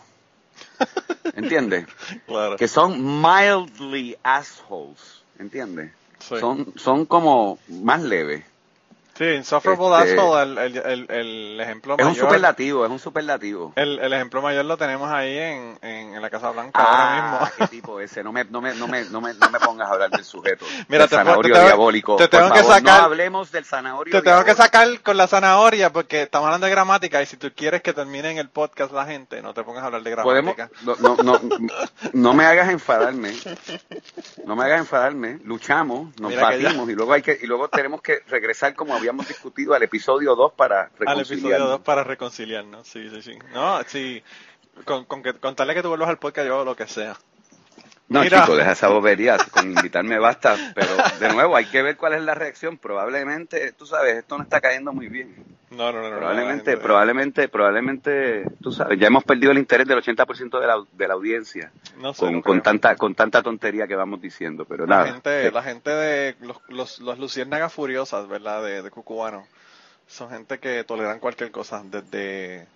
¿Entiendes? 1.36 1.86
Claro. 2.26 2.58
Que 2.58 2.68
son 2.68 3.22
mildly 3.22 4.18
assholes. 4.24 5.24
¿Entiendes? 5.38 5.92
Son, 6.20 6.74
son 6.76 7.06
como 7.06 7.60
más 7.68 8.02
leves. 8.02 8.44
Sí, 9.22 9.28
insufferable 9.28 10.00
este, 10.00 10.20
asshole, 10.20 10.66
el, 10.66 10.78
el, 10.78 11.06
el, 11.12 11.62
ejemplo 11.62 11.96
mayor. 11.96 12.12
Es 12.12 12.18
un 12.18 12.24
superlativo, 12.24 12.86
es 12.86 12.90
un 12.90 12.98
superlativo. 12.98 13.72
El, 13.76 14.00
el 14.00 14.14
ejemplo 14.14 14.42
mayor 14.42 14.66
lo 14.66 14.78
tenemos 14.78 15.12
ahí 15.12 15.38
en, 15.38 15.78
en, 15.84 16.20
la 16.20 16.32
Casa 16.32 16.50
Blanca 16.50 16.82
ahora 16.82 17.04
ah, 17.04 17.40
mismo. 17.40 17.52
qué 17.60 17.68
tipo 17.68 18.00
ese. 18.00 18.24
No 18.24 18.32
me, 18.32 18.46
no, 18.46 18.62
me, 18.62 18.74
no, 18.74 18.88
me, 18.88 19.04
no, 19.04 19.22
me, 19.22 19.36
no 19.36 19.50
me 19.52 19.60
pongas 19.60 19.90
a 19.90 19.94
hablar 19.94 20.10
del 20.10 20.26
sujeto. 20.26 20.66
Mira, 20.88 21.04
del 21.04 21.10
te, 21.10 21.16
zanahorio 21.18 21.54
te 21.54 21.62
diabólico. 21.62 22.16
Te 22.16 22.28
tengo 22.30 22.52
que 22.52 22.64
sacar. 22.64 23.02
No 23.02 23.06
hablemos 23.06 23.52
del 23.52 23.64
zanahorio 23.64 24.12
Te 24.12 24.24
tengo 24.28 24.44
que 24.44 24.56
sacar 24.56 24.88
con 25.02 25.16
la 25.18 25.28
zanahoria 25.28 25.92
porque 25.92 26.24
estamos 26.24 26.48
hablando 26.48 26.66
de 26.66 26.72
gramática 26.72 27.22
y 27.22 27.28
si 27.28 27.38
tú 27.38 27.52
quieres 27.56 27.84
que 27.84 27.94
termine 27.94 28.32
en 28.32 28.40
el 28.40 28.50
podcast 28.50 28.92
la 28.92 29.06
gente, 29.06 29.40
no 29.44 29.54
te 29.54 29.64
pongas 29.64 29.84
a 29.84 29.86
hablar 29.86 30.02
de 30.02 30.10
gramática. 30.10 30.72
no, 30.82 30.96
no, 30.96 31.16
no, 31.18 31.40
no 32.12 32.34
me 32.34 32.46
hagas 32.46 32.70
enfadarme. 32.70 33.34
No 34.46 34.56
me 34.56 34.66
hagas 34.66 34.80
enfadarme. 34.80 35.40
Luchamos, 35.44 36.20
nos 36.20 36.36
batimos 36.36 36.90
y 36.90 36.94
luego, 36.94 37.14
hay 37.14 37.22
que, 37.22 37.38
y 37.40 37.46
luego 37.46 37.70
tenemos 37.70 38.02
que 38.02 38.22
regresar 38.28 38.74
como 38.74 39.00
habíamos 39.12 39.28
discutido 39.28 39.74
al 39.74 39.84
episodio 39.84 40.36
2 40.36 40.54
para 40.54 40.86
reconciliarnos. 40.98 41.30
Al 41.30 41.38
episodio 41.38 41.66
2 41.66 41.82
para 41.82 42.04
reconciliarnos, 42.04 42.88
sí, 42.88 43.10
sí, 43.10 43.22
sí. 43.22 43.40
No, 43.54 43.84
sí, 43.84 44.24
con, 44.86 45.06
con 45.06 45.22
que, 45.22 45.34
contarle 45.34 45.74
que 45.74 45.82
tú 45.82 45.90
vuelvas 45.90 46.10
al 46.10 46.18
podcast 46.18 46.48
yo 46.48 46.64
lo 46.64 46.76
que 46.76 46.88
sea. 46.88 47.18
No, 48.08 48.24
chico, 48.26 48.58
deja 48.58 48.74
esa 48.74 48.90
bobería, 48.90 49.38
con 49.52 49.72
invitarme 49.72 50.20
basta, 50.20 50.58
pero 50.76 50.90
de 51.20 51.34
nuevo 51.34 51.56
hay 51.56 51.66
que 51.66 51.82
ver 51.82 51.96
cuál 51.96 52.14
es 52.14 52.22
la 52.22 52.36
reacción. 52.36 52.78
Probablemente, 52.78 53.72
tú 53.72 53.86
sabes, 53.86 54.18
esto 54.18 54.38
no 54.38 54.44
está 54.44 54.60
cayendo 54.60 54.92
muy 54.92 55.08
bien. 55.08 55.34
No, 55.72 55.92
no, 55.92 56.02
no. 56.02 56.18
Probablemente, 56.18 56.78
probablemente, 56.78 57.48
probablemente, 57.48 58.46
tú 58.62 58.74
sabes, 58.74 59.00
ya 59.00 59.08
hemos 59.08 59.24
perdido 59.24 59.52
el 59.52 59.58
interés 59.58 59.88
del 59.88 60.04
80% 60.04 60.60
de 60.60 60.68
la, 60.68 60.84
de 60.92 61.08
la 61.08 61.14
audiencia 61.14 61.72
no 61.98 62.14
sé, 62.14 62.20
con, 62.20 62.42
con 62.42 62.62
tanta 62.62 62.96
con 62.98 63.16
tanta 63.16 63.42
tontería 63.42 63.88
que 63.88 63.96
vamos 63.96 64.22
diciendo, 64.22 64.66
pero 64.66 64.86
la 64.86 64.98
nada. 64.98 65.14
Gente, 65.14 65.50
la 65.52 65.64
gente 65.64 65.90
de 65.90 66.36
los, 66.42 66.58
los, 66.68 67.00
los 67.00 67.20
luciérnagas 67.20 67.72
furiosas, 67.72 68.28
¿verdad? 68.28 68.62
De, 68.64 68.82
de 68.82 68.92
Cucubano, 68.92 69.48
son 70.08 70.30
gente 70.30 70.60
que 70.60 70.84
toleran 70.84 71.20
cualquier 71.20 71.52
cosa, 71.52 71.82
desde, 71.86 72.68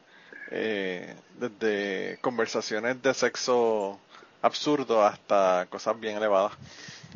eh, 0.52 1.16
desde 1.38 2.18
conversaciones 2.22 3.02
de 3.02 3.14
sexo 3.14 4.00
absurdo 4.42 5.04
hasta 5.04 5.66
cosas 5.70 6.00
bien 6.00 6.16
elevadas. 6.16 6.54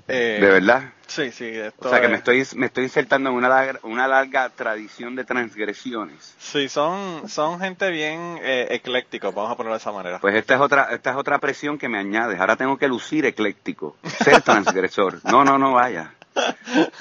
Eh, 0.08 0.38
¿De 0.42 0.48
verdad? 0.48 0.94
Sí, 1.08 1.32
sí. 1.32 1.52
o 1.80 1.90
sea, 1.90 2.02
que 2.02 2.08
me 2.08 2.18
estoy, 2.18 2.46
me 2.56 2.68
estoy 2.68 2.84
insertando 2.84 3.32
en 3.32 3.36
una 3.36 3.50
larga, 3.50 3.80
una 3.84 4.08
larga 4.08 4.50
tradición 4.50 5.16
de 5.16 5.24
transgresiones. 5.24 6.36
Sí, 6.38 6.70
son, 6.70 7.28
son 7.28 7.60
gente 7.60 7.90
bien 7.90 8.40
eh, 8.42 8.68
ecléctico, 8.70 9.32
vamos 9.32 9.52
a 9.52 9.56
ponerlo 9.56 9.74
de 9.74 9.80
esa 9.80 9.92
manera. 9.92 10.20
Pues 10.20 10.36
esta 10.36 10.56
es 10.56 10.62
otra 10.62 10.90
esta 10.92 11.12
es 11.12 11.16
otra 11.18 11.40
presión 11.40 11.78
que 11.78 11.90
me 11.90 11.98
añades. 11.98 12.40
Ahora 12.40 12.56
tengo 12.56 12.78
que 12.78 12.88
lucir 12.88 13.26
ecléctico, 13.26 13.98
ser 14.24 14.42
transgresor. 14.42 15.20
No, 15.24 15.44
no, 15.44 15.58
no 15.58 15.74
vaya. 15.74 16.14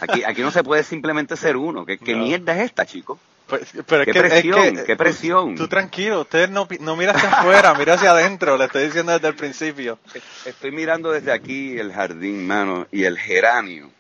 Aquí, 0.01 0.25
aquí 0.25 0.43
no 0.43 0.51
se 0.51 0.65
puede 0.65 0.83
simplemente 0.83 1.37
ser 1.37 1.57
uno. 1.57 1.85
¿Qué, 1.85 1.99
qué 1.99 2.15
mierda 2.17 2.57
es 2.57 2.63
esta, 2.63 2.87
chico? 2.87 3.21
Pues, 3.49 3.73
pero 3.87 4.05
¿Qué 4.05 4.13
que, 4.13 4.21
presión? 4.21 4.59
Es 4.59 4.73
que, 4.73 4.85
¿Qué 4.85 4.97
presión? 4.97 5.55
Tú, 5.55 5.69
tranquilo, 5.69 6.21
usted 6.21 6.51
no, 6.51 6.69
no 6.81 6.97
mira 6.97 7.13
hacia 7.13 7.31
afuera, 7.31 7.75
mira 7.75 7.95
hacia 7.95 8.11
adentro, 8.11 8.59
le 8.59 8.67
estoy 8.67 8.85
diciendo 8.85 9.13
desde 9.13 9.29
el 9.29 9.35
principio. 9.37 9.99
Estoy 10.45 10.71
mirando 10.71 11.11
desde 11.11 11.33
aquí 11.33 11.79
el 11.79 11.93
jardín, 11.93 12.47
mano, 12.47 12.87
y 12.93 13.05
el 13.05 13.19
geranio 13.19 13.91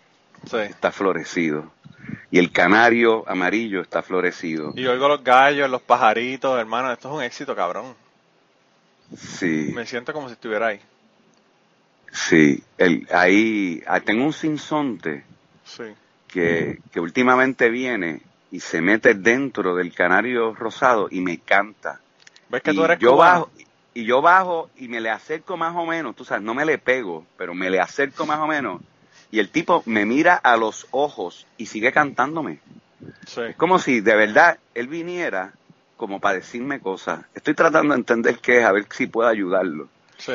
sí. 0.50 0.58
está 0.58 0.92
florecido. 0.92 1.72
Y 2.30 2.38
el 2.38 2.52
canario 2.52 3.26
amarillo 3.26 3.80
está 3.80 4.02
florecido. 4.02 4.74
Y 4.76 4.86
oigo 4.86 5.08
los 5.08 5.24
gallos, 5.24 5.70
los 5.70 5.80
pajaritos, 5.80 6.58
hermano, 6.60 6.92
esto 6.92 7.08
es 7.08 7.14
un 7.14 7.22
éxito, 7.22 7.56
cabrón. 7.56 7.94
Sí. 9.16 9.72
Me 9.74 9.86
siento 9.86 10.12
como 10.12 10.28
si 10.28 10.34
estuviera 10.34 10.68
ahí. 10.68 10.80
Sí, 12.12 12.62
el, 12.76 13.06
ahí 13.10 13.82
ah, 13.86 14.00
tengo 14.00 14.24
un 14.24 14.34
sinsonte 14.34 15.24
sí. 15.64 15.84
que, 16.26 16.80
que 16.92 17.00
últimamente 17.00 17.70
viene 17.70 18.20
y 18.50 18.60
se 18.60 18.80
mete 18.80 19.14
dentro 19.14 19.74
del 19.74 19.92
canario 19.92 20.54
rosado 20.54 21.08
y 21.10 21.20
me 21.20 21.38
canta. 21.38 22.00
¿Ves 22.48 22.62
que 22.62 22.72
tú 22.72 22.84
eres 22.84 22.98
yo 22.98 23.16
bajo 23.16 23.50
Y 23.92 24.04
yo 24.04 24.22
bajo 24.22 24.70
y 24.76 24.88
me 24.88 25.00
le 25.00 25.10
acerco 25.10 25.56
más 25.56 25.76
o 25.76 25.84
menos, 25.84 26.16
tú 26.16 26.24
sabes, 26.24 26.42
no 26.42 26.54
me 26.54 26.64
le 26.64 26.78
pego, 26.78 27.26
pero 27.36 27.54
me 27.54 27.70
le 27.70 27.80
acerco 27.80 28.26
más 28.26 28.38
o 28.38 28.46
menos. 28.46 28.80
Y 29.30 29.40
el 29.40 29.50
tipo 29.50 29.82
me 29.84 30.06
mira 30.06 30.34
a 30.34 30.56
los 30.56 30.86
ojos 30.90 31.46
y 31.58 31.66
sigue 31.66 31.92
cantándome. 31.92 32.60
Sí. 33.26 33.42
Es 33.42 33.56
como 33.56 33.78
si 33.78 34.00
de 34.00 34.16
verdad 34.16 34.58
él 34.74 34.88
viniera 34.88 35.52
como 35.96 36.20
para 36.20 36.36
decirme 36.36 36.80
cosas. 36.80 37.20
Estoy 37.34 37.54
tratando 37.54 37.92
de 37.92 38.00
entender 38.00 38.38
qué 38.38 38.60
es, 38.60 38.64
a 38.64 38.72
ver 38.72 38.86
si 38.90 39.06
puedo 39.06 39.28
ayudarlo. 39.28 39.88
Sí. 40.16 40.32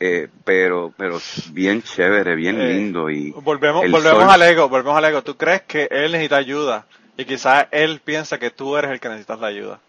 Eh, 0.00 0.28
pero, 0.44 0.92
pero 0.96 1.20
bien 1.52 1.80
chévere, 1.80 2.34
bien 2.34 2.60
eh, 2.60 2.74
lindo 2.74 3.08
y 3.08 3.30
volvemos, 3.30 3.88
volvemos 3.88 4.24
al 4.24 4.42
ego, 4.42 4.68
volvemos 4.68 4.96
al 4.96 5.04
ego. 5.04 5.22
¿Tú 5.22 5.36
crees 5.36 5.62
que 5.62 5.86
él 5.92 6.10
necesita 6.10 6.38
ayuda 6.38 6.86
y 7.16 7.24
quizás 7.24 7.66
él 7.70 8.00
piensa 8.04 8.38
que 8.38 8.50
tú 8.50 8.76
eres 8.76 8.90
el 8.90 9.00
que 9.00 9.08
necesitas 9.08 9.38
la 9.40 9.48
ayuda? 9.48 9.80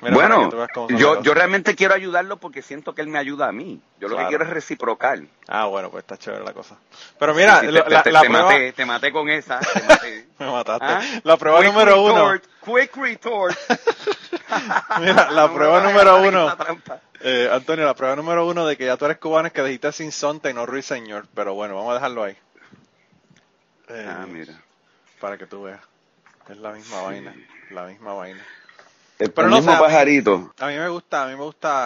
bueno, 0.00 0.50
yo, 0.88 1.22
yo 1.22 1.34
realmente 1.34 1.76
quiero 1.76 1.94
ayudarlo 1.94 2.38
porque 2.38 2.62
siento 2.62 2.94
que 2.94 3.02
él 3.02 3.08
me 3.08 3.18
ayuda 3.18 3.48
a 3.48 3.52
mí. 3.52 3.80
Yo 4.00 4.08
lo 4.08 4.16
que 4.16 4.26
quiero 4.26 4.44
es 4.44 4.50
reciprocar. 4.50 5.20
Ah, 5.46 5.66
bueno, 5.66 5.90
pues 5.90 6.02
está 6.02 6.16
chévere 6.16 6.44
la 6.44 6.52
cosa. 6.52 6.76
Pero 7.18 7.34
mira, 7.34 7.60
te, 7.60 7.70
la, 7.70 8.02
te, 8.02 8.28
maté, 8.28 8.72
te 8.72 8.84
maté 8.84 9.12
con 9.12 9.28
esa. 9.28 9.60
me 10.38 10.50
mataste. 10.50 10.86
¿Ah? 10.86 11.02
La 11.22 11.36
prueba 11.36 11.62
número 11.62 12.02
uno. 12.02 12.40
Quick 12.64 12.96
retort. 12.96 13.56
mira, 15.00 15.30
la 15.30 15.48
prueba 15.54 15.80
número 15.80 16.22
uno. 16.22 16.56
Eh, 17.20 17.48
Antonio, 17.52 17.86
la 17.86 17.94
prueba 17.94 18.16
número 18.16 18.46
uno 18.46 18.66
de 18.66 18.76
que 18.76 18.86
ya 18.86 18.96
tú 18.96 19.04
eres 19.04 19.18
cubano 19.18 19.46
es 19.46 19.52
que 19.52 19.62
dijiste 19.62 19.92
sin 19.92 20.10
sonte 20.10 20.50
y 20.50 20.54
no 20.54 20.66
ruiseñor. 20.66 21.26
Pero 21.34 21.54
bueno, 21.54 21.76
vamos 21.76 21.92
a 21.92 21.94
dejarlo 21.94 22.24
ahí. 22.24 22.36
Eh, 23.88 24.08
ah, 24.08 24.26
mira. 24.28 24.54
Para 25.20 25.38
que 25.38 25.46
tú 25.46 25.62
veas. 25.62 25.91
Es 26.48 26.56
la 26.58 26.72
misma 26.72 27.02
vaina. 27.02 27.34
La 27.70 27.86
misma 27.86 28.14
vaina. 28.14 28.44
Pero 29.18 29.48
no 29.48 29.56
mismo 29.56 29.78
pajarito. 29.78 30.52
A 30.58 30.66
mí, 30.66 30.76
me 30.76 30.88
gusta, 30.88 31.24
a 31.24 31.26
mí 31.28 31.36
me 31.36 31.44
gusta. 31.44 31.84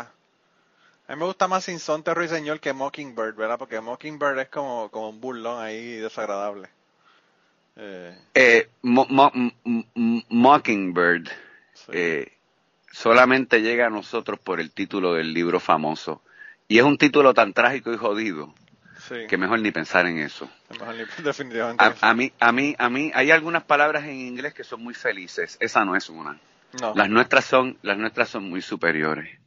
A 1.09 1.13
mí 1.13 1.19
me 1.19 1.27
gusta 1.27 1.47
más 1.47 1.65
Sinsonte 1.65 2.15
Ruiseñor 2.15 2.61
que 2.61 2.73
Mockingbird, 2.73 3.37
¿verdad? 3.37 3.59
Porque 3.59 3.81
Mockingbird 3.81 4.39
es 4.39 4.49
como, 4.49 4.89
como 4.91 5.11
un 5.11 5.21
burlón 5.21 5.63
ahí 5.63 5.97
desagradable. 5.97 6.69
Eh, 7.77 8.19
eh 8.35 8.69
Mockingbird 10.29 11.29
eh, 11.89 12.33
solamente 12.91 13.61
llega 13.61 13.87
a 13.87 13.91
nosotros 13.91 14.41
por 14.41 14.61
el 14.61 14.73
título 14.73 15.15
del 15.15 15.33
libro 15.35 15.61
famoso. 15.61 16.23
Y 16.69 16.79
es 16.79 16.85
un 16.85 16.99
título 16.99 17.35
tan 17.35 17.53
trágico 17.53 17.93
y 17.93 17.97
jodido 17.97 18.53
que 19.29 19.37
mejor 19.37 19.61
ni 19.61 19.71
pensar 19.71 20.07
en 20.07 20.19
eso. 20.19 20.49
definitivamente. 21.23 21.85
a, 22.01 22.15
mí, 22.15 22.33
a 22.39 22.53
mí, 22.53 22.75
a 22.79 22.89
mí, 22.89 23.13
hay 23.15 23.31
algunas 23.31 23.65
palabras 23.65 24.05
en 24.05 24.15
inglés 24.15 24.55
que 24.55 24.65
son 24.65 24.83
muy 24.83 24.95
felices. 24.95 25.57
Esa 25.61 25.85
no 25.85 25.97
es 25.97 26.09
una. 26.09 26.39
Las 26.95 27.09
nuestras 27.09 27.45
son, 27.45 27.79
las 27.83 27.97
nuestras 27.97 28.29
son 28.29 28.51
muy 28.51 28.61
superiores. 28.61 29.39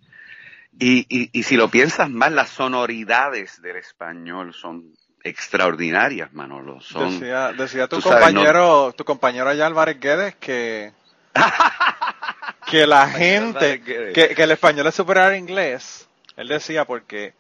Y, 0.80 1.06
y, 1.10 1.30
y, 1.32 1.44
si 1.44 1.58
lo 1.58 1.70
piensas 1.70 2.10
más, 2.10 2.32
las 2.32 2.50
sonoridades 2.50 3.62
del 3.62 3.76
español 3.76 4.54
son 4.54 4.94
extraordinarias, 5.24 6.32
Manolo. 6.34 6.80
Son, 6.80 7.20
decía, 7.20 7.52
decía 7.52 7.88
tu 7.88 8.02
compañero, 8.02 8.94
tu 8.94 9.04
compañero 9.04 9.50
allá 9.50 9.66
Álvarez 9.66 10.00
Guedes 10.00 10.36
que 10.36 10.94
que 12.70 12.88
la 12.88 13.08
gente, 13.10 13.82
que, 13.82 14.34
que, 14.36 14.44
el 14.44 14.52
español 14.52 14.88
es 14.88 14.96
superior 14.96 15.28
al 15.28 15.38
inglés. 15.38 16.08
Él 16.38 16.48
decía 16.48 16.86
porque 16.86 17.34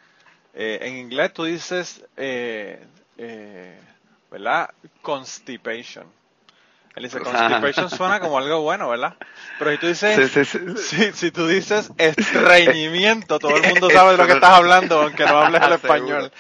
eh, 0.54 0.80
en 0.82 0.98
inglés 0.98 1.34
tú 1.34 1.44
dices, 1.46 2.06
eh, 2.18 2.86
eh, 3.18 3.80
¿verdad? 4.32 4.70
Constipation 5.02 6.06
él 7.00 7.04
dice, 7.04 7.20
constipation 7.20 7.90
suena 7.90 8.20
como 8.20 8.38
algo 8.38 8.62
bueno, 8.62 8.90
¿verdad? 8.90 9.16
Pero 9.58 9.72
si 9.72 9.78
tú 9.78 9.88
dices, 9.88 10.58
Si, 11.14 11.32
tú 11.32 11.48
dices 11.48 11.92
estreñimiento, 11.98 13.40
todo 13.40 13.56
el 13.56 13.70
mundo 13.70 13.90
sabe 13.94 14.12
de 14.12 14.18
lo 14.18 14.26
que 14.26 14.34
estás 14.34 14.50
hablando, 14.50 15.04
aunque 15.04 15.26
no 15.26 15.40
hables 15.40 15.62
el 15.62 15.74
español. 15.82 16.32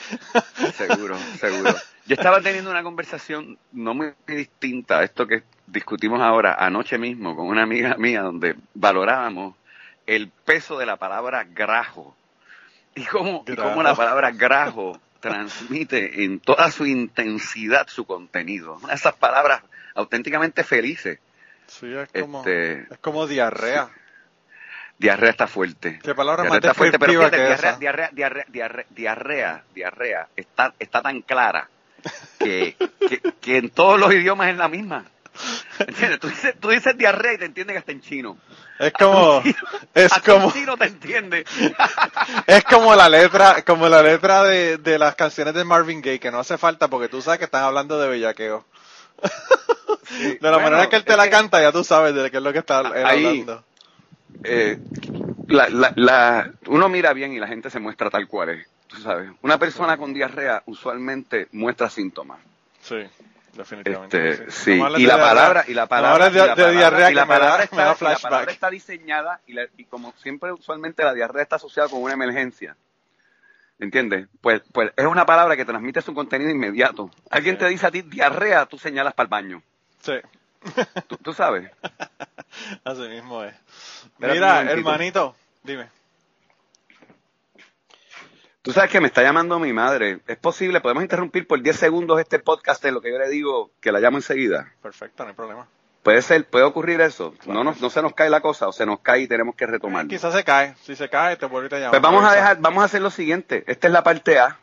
Seguro, 0.75 1.17
seguro. 1.39 1.75
Yo 2.07 2.15
estaba 2.15 2.41
teniendo 2.41 2.71
una 2.71 2.83
conversación 2.83 3.57
no 3.71 3.93
muy 3.93 4.13
distinta 4.27 4.99
a 4.99 5.03
esto 5.03 5.27
que 5.27 5.43
discutimos 5.67 6.19
ahora, 6.21 6.55
anoche 6.59 6.97
mismo, 6.97 7.37
con 7.37 7.47
una 7.47 7.63
amiga 7.63 7.95
mía, 7.97 8.21
donde 8.21 8.55
valorábamos 8.73 9.55
el 10.07 10.27
peso 10.27 10.77
de 10.77 10.87
la 10.87 10.97
palabra 10.97 11.45
grajo. 11.45 12.15
Y 12.95 13.05
cómo, 13.05 13.43
y 13.47 13.55
cómo 13.55 13.83
la 13.83 13.95
palabra 13.95 14.31
grajo 14.31 14.99
transmite 15.19 16.23
en 16.23 16.39
toda 16.39 16.71
su 16.71 16.85
intensidad 16.85 17.87
su 17.87 18.05
contenido. 18.05 18.77
Una 18.77 18.89
de 18.89 18.95
esas 18.95 19.15
palabras 19.15 19.61
auténticamente 19.95 20.63
felices. 20.63 21.19
Sí, 21.67 21.93
es 21.93 22.09
como, 22.21 22.39
este, 22.39 22.81
es 22.91 22.97
como 22.99 23.27
diarrea. 23.27 23.89
Diarrea 24.97 25.29
está 25.29 25.47
fuerte. 25.47 25.99
¿Qué 26.03 26.13
palabra 26.13 26.43
más 26.43 26.55
está 26.55 26.73
fuerte, 26.73 26.99
pero 26.99 27.13
fíjate, 27.13 27.37
diarrea, 27.37 27.77
diarrea, 27.77 28.45
diarrea, 28.49 28.85
diarrea, 28.89 29.63
diarrea, 29.73 30.27
está, 30.35 30.73
está 30.77 31.01
tan 31.01 31.21
clara 31.21 31.69
que, 32.39 32.75
que, 33.41 33.57
en 33.57 33.69
todos 33.69 33.99
los 33.99 34.13
idiomas 34.13 34.49
es 34.49 34.57
la 34.57 34.67
misma. 34.67 35.05
¿Entiendes? 35.79 36.19
Tú 36.19 36.27
dices, 36.27 36.55
tú 36.59 36.69
dices 36.69 36.97
diarrea 36.97 37.33
y 37.33 37.37
te 37.37 37.45
entienden 37.45 37.77
hasta 37.77 37.91
en 37.91 38.01
chino. 38.01 38.37
Es 38.77 38.93
como, 38.93 39.41
es 39.93 40.13
como, 40.25 40.51
chino 40.51 40.77
te 40.77 40.85
entiende. 40.85 41.45
es 42.47 42.63
como 42.65 42.95
la 42.95 43.09
letra, 43.09 43.63
como 43.63 43.87
la 43.87 44.01
letra 44.01 44.43
de, 44.43 44.77
de 44.77 44.99
las 44.99 45.15
canciones 45.15 45.53
de 45.53 45.63
Marvin 45.63 46.01
Gaye, 46.01 46.19
que 46.19 46.31
no 46.31 46.39
hace 46.39 46.57
falta 46.57 46.87
porque 46.87 47.09
tú 47.09 47.21
sabes 47.21 47.39
que 47.39 47.45
están 47.45 47.63
hablando 47.63 47.99
de 47.99 48.09
bellaqueo 48.09 48.65
de 50.41 50.51
la 50.51 50.59
manera 50.59 50.89
que 50.89 50.95
él 50.95 51.03
te 51.03 51.15
la 51.15 51.29
canta, 51.29 51.61
ya 51.61 51.71
tú 51.71 51.83
sabes 51.83 52.13
de 52.13 52.31
qué 52.31 52.37
es 52.37 52.43
lo 52.43 52.53
que 52.53 52.59
está 52.59 52.79
hablando. 52.79 53.63
Eh, 54.43 54.79
la, 55.47 55.91
la, 55.95 56.51
uno 56.67 56.89
mira 56.89 57.13
bien 57.13 57.33
y 57.33 57.39
la 57.39 57.47
gente 57.47 57.69
se 57.69 57.79
muestra 57.79 58.09
tal 58.09 58.27
cual 58.27 58.49
es. 58.49 58.67
Tú 58.87 58.97
sabes, 58.97 59.29
una 59.41 59.59
persona 59.59 59.97
con 59.97 60.13
diarrea 60.13 60.63
usualmente 60.65 61.47
muestra 61.51 61.89
síntomas. 61.89 62.39
Sí, 62.81 62.95
definitivamente. 63.53 64.29
Este, 64.29 64.51
sí, 64.51 64.81
y 64.97 65.05
la 65.05 65.17
palabra 65.17 65.65
y 65.67 65.73
la 65.73 65.87
palabra 65.87 66.29
de, 66.29 66.71
diarrea 66.71 67.11
y 67.11 67.13
la 67.13 67.25
palabra, 67.25 67.63
está, 67.63 68.69
diseñada 68.69 69.41
y, 69.47 69.55
y, 69.77 69.85
como 69.85 70.13
siempre 70.17 70.51
usualmente 70.51 71.03
la 71.03 71.13
diarrea 71.13 71.43
está 71.43 71.57
asociada 71.57 71.89
con 71.89 72.01
una 72.01 72.13
emergencia. 72.13 72.75
¿Entiendes? 73.79 74.27
Pues, 74.41 74.61
pues 74.73 74.91
es 74.95 75.05
una 75.05 75.25
palabra 75.25 75.55
que 75.55 75.63
transmite 75.63 76.01
su 76.01 76.13
contenido 76.13 76.51
inmediato. 76.51 77.09
Alguien 77.29 77.57
te 77.57 77.67
dice 77.69 77.87
a 77.87 77.91
ti 77.91 78.01
diarrea, 78.01 78.65
tú 78.65 78.77
señalas 78.77 79.13
para 79.13 79.25
el 79.25 79.29
baño. 79.29 79.63
Sí. 80.01 80.15
¿Tú, 81.23 81.33
sabes? 81.33 81.71
Así 82.83 83.07
mismo 83.07 83.43
es. 83.43 83.55
Mira, 84.17 84.61
hermanito, 84.61 85.35
dime. 85.63 85.87
Tú 88.69 88.73
sabes 88.73 88.91
que 88.91 89.01
me 89.01 89.07
está 89.07 89.23
llamando 89.23 89.57
mi 89.57 89.73
madre. 89.73 90.19
¿Es 90.27 90.37
posible? 90.37 90.79
¿Podemos 90.79 91.01
interrumpir 91.01 91.47
por 91.47 91.59
10 91.59 91.75
segundos 91.75 92.19
este 92.19 92.37
podcast 92.37 92.83
de 92.83 92.91
lo 92.91 93.01
que 93.01 93.11
yo 93.11 93.17
le 93.17 93.27
digo 93.27 93.71
que 93.81 93.91
la 93.91 93.99
llamo 93.99 94.19
enseguida? 94.19 94.71
Perfecto, 94.83 95.23
no 95.23 95.29
hay 95.29 95.35
problema. 95.35 95.67
Puede 96.03 96.21
ser, 96.21 96.45
puede 96.45 96.65
ocurrir 96.65 97.01
eso. 97.01 97.33
No, 97.47 97.63
no, 97.63 97.73
no 97.81 97.89
se 97.89 98.03
nos 98.03 98.13
cae 98.13 98.29
la 98.29 98.41
cosa 98.41 98.67
o 98.67 98.71
se 98.71 98.85
nos 98.85 98.99
cae 98.99 99.21
y 99.21 99.27
tenemos 99.27 99.55
que 99.55 99.65
retomar. 99.65 100.05
quizás 100.05 100.35
se 100.35 100.43
cae. 100.43 100.75
Si 100.83 100.95
se 100.95 101.09
cae, 101.09 101.35
te 101.35 101.47
vuelvo 101.47 101.75
a 101.75 101.79
llamar. 101.79 101.89
Pues 101.89 102.01
vamos 102.03 102.23
a 102.23 102.35
dejar, 102.35 102.59
vamos 102.61 102.83
a 102.83 102.85
hacer 102.85 103.01
lo 103.01 103.09
siguiente. 103.09 103.63
Esta 103.65 103.87
es 103.87 103.91
la 103.93 104.03
parte 104.03 104.37
A. 104.37 104.59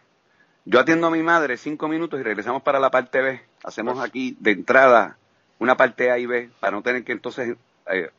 Yo 0.64 0.79
atiendo 0.79 1.09
a 1.09 1.11
mi 1.11 1.25
madre 1.25 1.57
cinco 1.57 1.88
minutos 1.88 2.21
y 2.21 2.23
regresamos 2.23 2.62
para 2.62 2.79
la 2.79 2.92
parte 2.92 3.21
B. 3.21 3.42
Hacemos 3.64 3.95
pues. 3.95 4.09
aquí 4.09 4.37
de 4.38 4.53
entrada 4.53 5.19
una 5.59 5.77
parte 5.77 6.12
A 6.12 6.19
y 6.19 6.27
B 6.27 6.51
para 6.61 6.77
no 6.77 6.83
tener 6.83 7.03
que 7.03 7.11
entonces, 7.11 7.57
eh, 7.90 8.11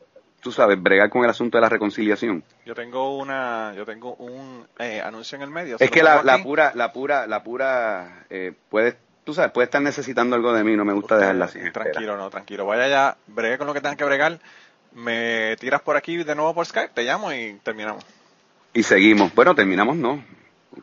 tú 0.48 0.54
sabes, 0.54 0.82
bregar 0.82 1.10
con 1.10 1.26
el 1.26 1.30
asunto 1.30 1.58
de 1.58 1.62
la 1.62 1.68
reconciliación. 1.68 2.42
Yo 2.66 2.74
tengo 2.74 3.18
una, 3.18 3.74
yo 3.76 3.86
tengo 3.86 4.14
un 4.14 4.66
eh, 4.80 5.02
anuncio 5.02 5.36
en 5.36 5.42
el 5.42 5.50
medio. 5.50 5.76
Es 5.78 5.92
que 5.92 6.02
la, 6.02 6.24
la, 6.24 6.42
pura, 6.42 6.72
la 6.74 6.94
pura, 6.94 7.28
la 7.28 7.44
pura, 7.44 8.26
eh, 8.30 8.54
puede 8.70 8.96
tú 9.26 9.34
sabes, 9.34 9.52
puede 9.52 9.66
estar 9.66 9.82
necesitando 9.82 10.38
algo 10.38 10.54
de 10.54 10.64
mí, 10.64 10.78
no 10.78 10.86
me 10.86 10.94
gusta 10.94 11.18
dejarla 11.18 11.46
así. 11.46 11.60
Tranquilo, 11.74 12.16
no, 12.16 12.30
tranquilo. 12.30 12.66
Vaya 12.66 12.88
ya, 12.88 13.18
bregue 13.28 13.58
con 13.58 13.68
lo 13.68 13.74
que 13.74 13.82
tengas 13.82 13.98
que 13.98 14.06
bregar. 14.06 14.40
Me 14.94 15.58
tiras 15.60 15.82
por 15.82 15.98
aquí 15.98 16.16
de 16.16 16.34
nuevo 16.34 16.54
por 16.54 16.66
Skype, 16.66 16.94
te 16.94 17.04
llamo 17.04 17.34
y 17.34 17.60
terminamos. 17.62 18.06
Y 18.72 18.84
seguimos. 18.84 19.36
Bueno, 19.36 19.54
terminamos 19.54 19.98
no. 19.98 20.24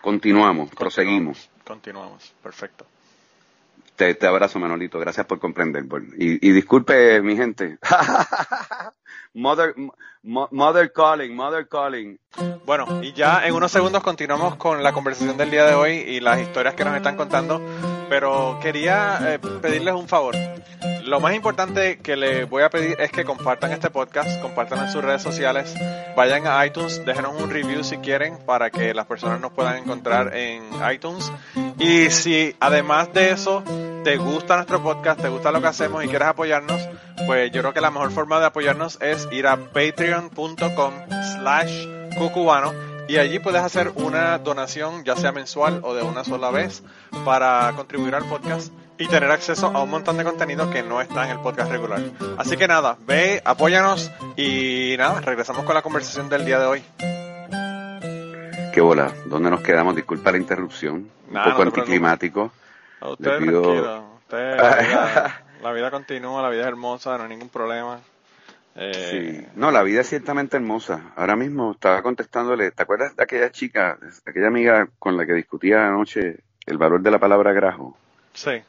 Continuamos, 0.03 0.69
proseguimos. 0.75 1.49
Continuamos, 1.65 2.35
perfecto. 2.43 2.85
Te, 3.97 4.15
abrazo, 4.27 4.59
Manolito. 4.59 4.99
Gracias 4.99 5.25
por 5.25 5.39
comprender. 5.39 5.87
Y, 6.19 6.47
y 6.47 6.53
disculpe, 6.53 7.23
mi 7.23 7.35
gente. 7.35 7.79
mother, 9.35 9.75
mother 10.23 10.93
calling, 10.93 11.35
mother 11.35 11.69
calling. 11.69 12.19
Bueno, 12.65 13.03
y 13.03 13.13
ya 13.13 13.47
en 13.47 13.55
unos 13.55 13.71
segundos 13.71 14.03
continuamos 14.03 14.57
con 14.57 14.83
la 14.83 14.93
conversación 14.93 15.37
del 15.37 15.51
día 15.51 15.67
de 15.67 15.75
hoy 15.75 15.93
y 15.93 16.21
las 16.21 16.41
historias 16.41 16.75
que 16.75 16.85
nos 16.85 16.97
están 16.97 17.17
contando. 17.17 17.61
Pero 18.09 18.59
quería 18.63 19.19
eh, 19.23 19.39
pedirles 19.39 19.95
un 19.95 20.09
favor. 20.09 20.35
Lo 21.05 21.21
más 21.21 21.35
importante 21.35 21.99
que 21.99 22.17
les 22.17 22.49
voy 22.49 22.63
a 22.63 22.71
pedir 22.71 22.97
es 22.99 23.11
que 23.11 23.25
compartan 23.25 23.73
este 23.73 23.91
podcast, 23.91 24.41
compartan 24.41 24.85
en 24.85 24.91
sus 24.91 25.05
redes 25.05 25.21
sociales, 25.21 25.75
vayan 26.17 26.47
a 26.47 26.65
iTunes, 26.65 27.05
déjenos 27.05 27.41
un 27.43 27.51
review 27.51 27.85
si 27.85 27.99
quieren 27.99 28.39
para 28.47 28.71
que 28.71 28.95
las 28.95 29.05
personas 29.07 29.41
nos 29.41 29.53
puedan 29.53 29.77
encontrar 29.77 30.35
en 30.35 30.63
iTunes. 30.91 31.31
Y 31.79 32.09
si 32.11 32.57
además 32.59 33.13
de 33.13 33.33
eso 33.33 33.63
te 34.03 34.17
gusta 34.17 34.57
nuestro 34.57 34.83
podcast, 34.83 35.21
te 35.21 35.29
gusta 35.29 35.53
lo 35.53 35.61
que 35.61 35.67
hacemos 35.67 36.03
y 36.05 36.09
quieres 36.09 36.29
apoyarnos, 36.29 36.81
pues 37.27 37.51
yo 37.53 37.61
creo 37.61 37.75
que 37.75 37.81
la 37.81 37.91
mejor 37.91 38.11
forma 38.11 38.41
de 38.41 38.47
apoyarnos 38.47 38.99
es 39.01 39.29
ir 39.33 39.47
a 39.47 39.57
patreon.com 39.57 40.95
slash 41.35 41.87
cucubano 42.19 42.73
y 43.09 43.19
allí 43.19 43.39
puedes 43.39 43.63
hacer 43.63 43.93
una 43.97 44.39
donación 44.39 45.05
ya 45.05 45.17
sea 45.17 45.33
mensual 45.33 45.81
o 45.83 45.95
de 45.95 46.03
una 46.03 46.25
sola 46.25 46.51
vez 46.51 46.83
para 47.25 47.73
contribuir 47.77 48.15
al 48.15 48.25
podcast 48.25 48.73
y 48.97 49.07
tener 49.09 49.31
acceso 49.31 49.67
a 49.67 49.83
un 49.83 49.91
montón 49.91 50.17
de 50.17 50.25
contenido 50.25 50.71
que 50.71 50.83
no 50.83 51.01
está 51.01 51.25
en 51.25 51.33
el 51.33 51.41
podcast 51.41 51.71
regular. 51.71 52.01
Así 52.39 52.57
que 52.57 52.69
nada, 52.69 52.97
ve, 53.07 53.43
apóyanos 53.45 54.11
y 54.37 54.95
nada, 54.97 55.21
regresamos 55.21 55.65
con 55.65 55.75
la 55.75 55.83
conversación 55.83 56.29
del 56.29 56.45
día 56.45 56.59
de 56.59 56.67
hoy. 56.67 56.83
Qué 58.73 58.81
bola, 58.81 59.13
¿dónde 59.27 59.51
nos 59.51 59.61
quedamos? 59.61 59.97
Disculpa 59.97 60.33
la 60.33 60.39
interrupción, 60.39 61.09
un 61.31 61.43
poco 61.45 61.63
anticlimático. 61.63 62.53
A 63.01 63.11
usted, 63.11 63.39
la, 65.65 65.73
vida, 65.73 65.91
continúa, 65.91 66.43
la 66.43 66.51
vida 66.51 66.63
es 66.63 66.69
hermosa, 66.69 67.17
no 67.17 67.25
hay 67.25 67.31
ningún 67.31 67.49
problema. 67.49 68.01
Eh, 68.77 69.43
sí, 69.43 69.53
no, 69.57 69.71
la 69.71 69.83
vida 69.83 70.03
es 70.03 70.09
ciertamente 70.09 70.57
hermosa. 70.57 71.13
Ahora 71.17 71.37
mismo 71.37 71.73
estaba 71.73 72.03
contestándole, 72.03 72.71
¿te 72.71 72.83
acuerdas 72.83 73.17
de 73.17 73.23
aquella 73.23 73.51
chica, 73.51 73.99
de 74.01 74.09
aquella 74.31 74.49
amiga 74.49 74.89
con 74.99 75.17
la 75.17 75.27
que 75.27 75.33
discutía 75.33 75.87
anoche 75.87 76.41
el 76.67 76.79
valor 76.79 77.03
de 77.03 77.11
la 77.11 77.19
palabra 77.19 77.53
grajo? 77.53 77.97
Sí 78.33 78.63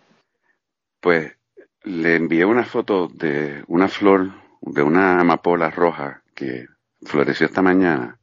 pues 1.06 1.38
le 1.84 2.16
envié 2.16 2.46
una 2.46 2.64
foto 2.64 3.08
de 3.08 3.64
una 3.68 3.88
flor, 3.88 4.32
de 4.60 4.82
una 4.82 5.20
amapola 5.20 5.70
roja 5.70 6.24
que 6.34 6.66
floreció 7.04 7.46
esta 7.46 7.62
mañana, 7.62 8.18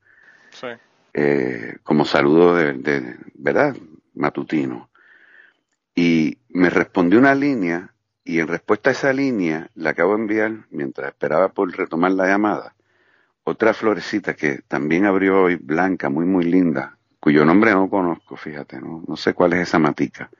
sí. 0.50 0.66
eh, 1.14 1.76
como 1.84 2.04
saludo 2.04 2.56
de, 2.56 3.16
¿verdad? 3.34 3.76
Matutino. 4.14 4.90
Y 5.94 6.38
me 6.48 6.70
respondió 6.70 7.20
una 7.20 7.36
línea 7.36 7.94
y 8.24 8.40
en 8.40 8.48
respuesta 8.48 8.90
a 8.90 8.92
esa 8.92 9.12
línea 9.12 9.70
le 9.74 9.88
acabo 9.88 10.14
de 10.14 10.22
enviar, 10.22 10.52
mientras 10.70 11.08
esperaba 11.08 11.48
por 11.48 11.76
retomar 11.76 12.12
la 12.12 12.26
llamada, 12.26 12.74
otra 13.44 13.74
florecita 13.74 14.34
que 14.34 14.60
también 14.68 15.04
abrió 15.04 15.42
hoy, 15.42 15.56
blanca, 15.56 16.08
muy, 16.08 16.24
muy 16.24 16.44
linda, 16.44 16.96
cuyo 17.18 17.44
nombre 17.44 17.72
no 17.72 17.90
conozco, 17.90 18.36
fíjate, 18.36 18.80
no, 18.80 19.02
no 19.06 19.16
sé 19.16 19.34
cuál 19.34 19.54
es 19.54 19.68
esa 19.68 19.78
matica, 19.78 20.30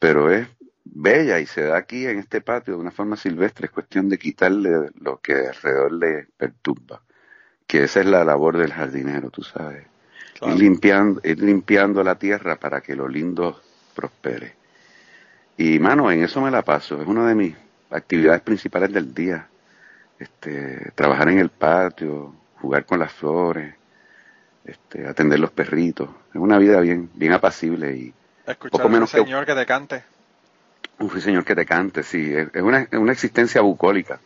pero 0.00 0.30
es 0.30 0.48
bella 0.84 1.40
y 1.40 1.46
se 1.46 1.62
da 1.62 1.76
aquí 1.76 2.06
en 2.06 2.18
este 2.18 2.40
patio 2.40 2.74
de 2.74 2.80
una 2.80 2.90
forma 2.90 3.16
silvestre, 3.16 3.66
es 3.66 3.72
cuestión 3.72 4.08
de 4.08 4.18
quitarle 4.18 4.90
lo 5.00 5.20
que 5.20 5.34
alrededor 5.34 5.92
le 5.92 6.26
perturba, 6.36 7.02
que 7.66 7.84
esa 7.84 8.00
es 8.00 8.06
la 8.06 8.24
labor 8.24 8.56
del 8.56 8.72
jardinero, 8.72 9.30
tú 9.30 9.42
sabes, 9.42 9.86
ir, 10.42 10.54
limpiando, 10.54 11.20
ir 11.24 11.40
limpiando 11.40 12.02
la 12.02 12.16
tierra 12.16 12.56
para 12.56 12.80
que 12.80 12.96
lo 12.96 13.08
lindo 13.08 13.60
prospere. 13.94 14.54
Y 15.56 15.78
mano, 15.78 16.10
en 16.10 16.22
eso 16.22 16.40
me 16.40 16.50
la 16.50 16.62
paso, 16.62 17.00
es 17.00 17.06
una 17.06 17.26
de 17.26 17.34
mis 17.34 17.54
actividades 17.90 18.42
principales 18.42 18.92
del 18.92 19.14
día, 19.14 19.46
este, 20.18 20.92
trabajar 20.94 21.28
en 21.28 21.38
el 21.38 21.48
patio, 21.48 22.34
jugar 22.60 22.84
con 22.84 22.98
las 22.98 23.12
flores, 23.12 23.74
este, 24.64 25.06
atender 25.06 25.38
los 25.38 25.50
perritos, 25.50 26.10
es 26.30 26.40
una 26.40 26.58
vida 26.58 26.80
bien, 26.80 27.08
bien 27.14 27.32
apacible 27.32 27.94
y 27.96 28.14
poco 28.70 28.88
menos 28.88 29.10
señor 29.10 29.46
que 29.46 29.54
te 29.54 29.66
cante 29.66 30.04
un 30.98 31.20
señor 31.20 31.44
que 31.44 31.54
te 31.54 31.66
cante, 31.66 32.02
sí. 32.02 32.32
Es 32.34 32.62
una, 32.62 32.86
una 32.92 33.12
existencia 33.12 33.60
bucólica. 33.60 34.18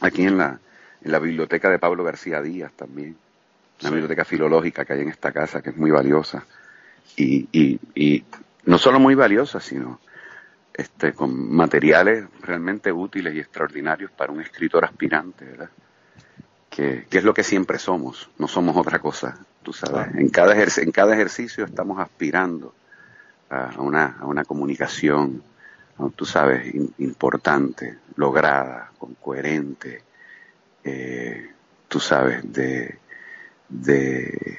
Aquí 0.00 0.22
en 0.22 0.36
la, 0.36 0.58
en 1.02 1.12
la 1.12 1.18
biblioteca 1.18 1.70
de 1.70 1.78
Pablo 1.78 2.04
García 2.04 2.42
Díaz 2.42 2.72
también. 2.72 3.16
Una 3.80 3.90
biblioteca 3.90 4.24
filológica 4.24 4.84
que 4.84 4.92
hay 4.92 5.00
en 5.00 5.08
esta 5.08 5.32
casa, 5.32 5.62
que 5.62 5.70
es 5.70 5.76
muy 5.76 5.90
valiosa. 5.90 6.44
Y, 7.16 7.48
y, 7.52 7.80
y 7.94 8.24
no 8.64 8.78
solo 8.78 8.98
muy 8.98 9.14
valiosa, 9.14 9.60
sino 9.60 10.00
este, 10.74 11.12
con 11.12 11.54
materiales 11.54 12.26
realmente 12.42 12.92
útiles 12.92 13.34
y 13.34 13.40
extraordinarios 13.40 14.10
para 14.10 14.32
un 14.32 14.40
escritor 14.40 14.84
aspirante, 14.84 15.44
¿verdad? 15.44 15.70
Que, 16.68 17.06
que, 17.08 17.18
es 17.18 17.24
lo 17.24 17.32
que 17.32 17.44
siempre 17.44 17.78
somos, 17.78 18.28
no 18.38 18.48
somos 18.48 18.76
otra 18.76 18.98
cosa, 18.98 19.38
tú 19.62 19.72
sabes. 19.72 20.14
En 20.16 20.28
cada, 20.28 20.54
en 20.60 20.90
cada 20.90 21.14
ejercicio 21.14 21.64
estamos 21.64 22.00
aspirando 22.00 22.74
a 23.48 23.80
una, 23.80 24.16
a 24.20 24.26
una 24.26 24.44
comunicación 24.44 25.42
tú 26.16 26.24
sabes, 26.24 26.74
importante, 26.98 27.98
lograda, 28.16 28.90
con 28.98 29.14
coherente, 29.14 30.02
eh, 30.82 31.50
tú 31.88 32.00
sabes, 32.00 32.52
de, 32.52 32.98
de, 33.68 34.58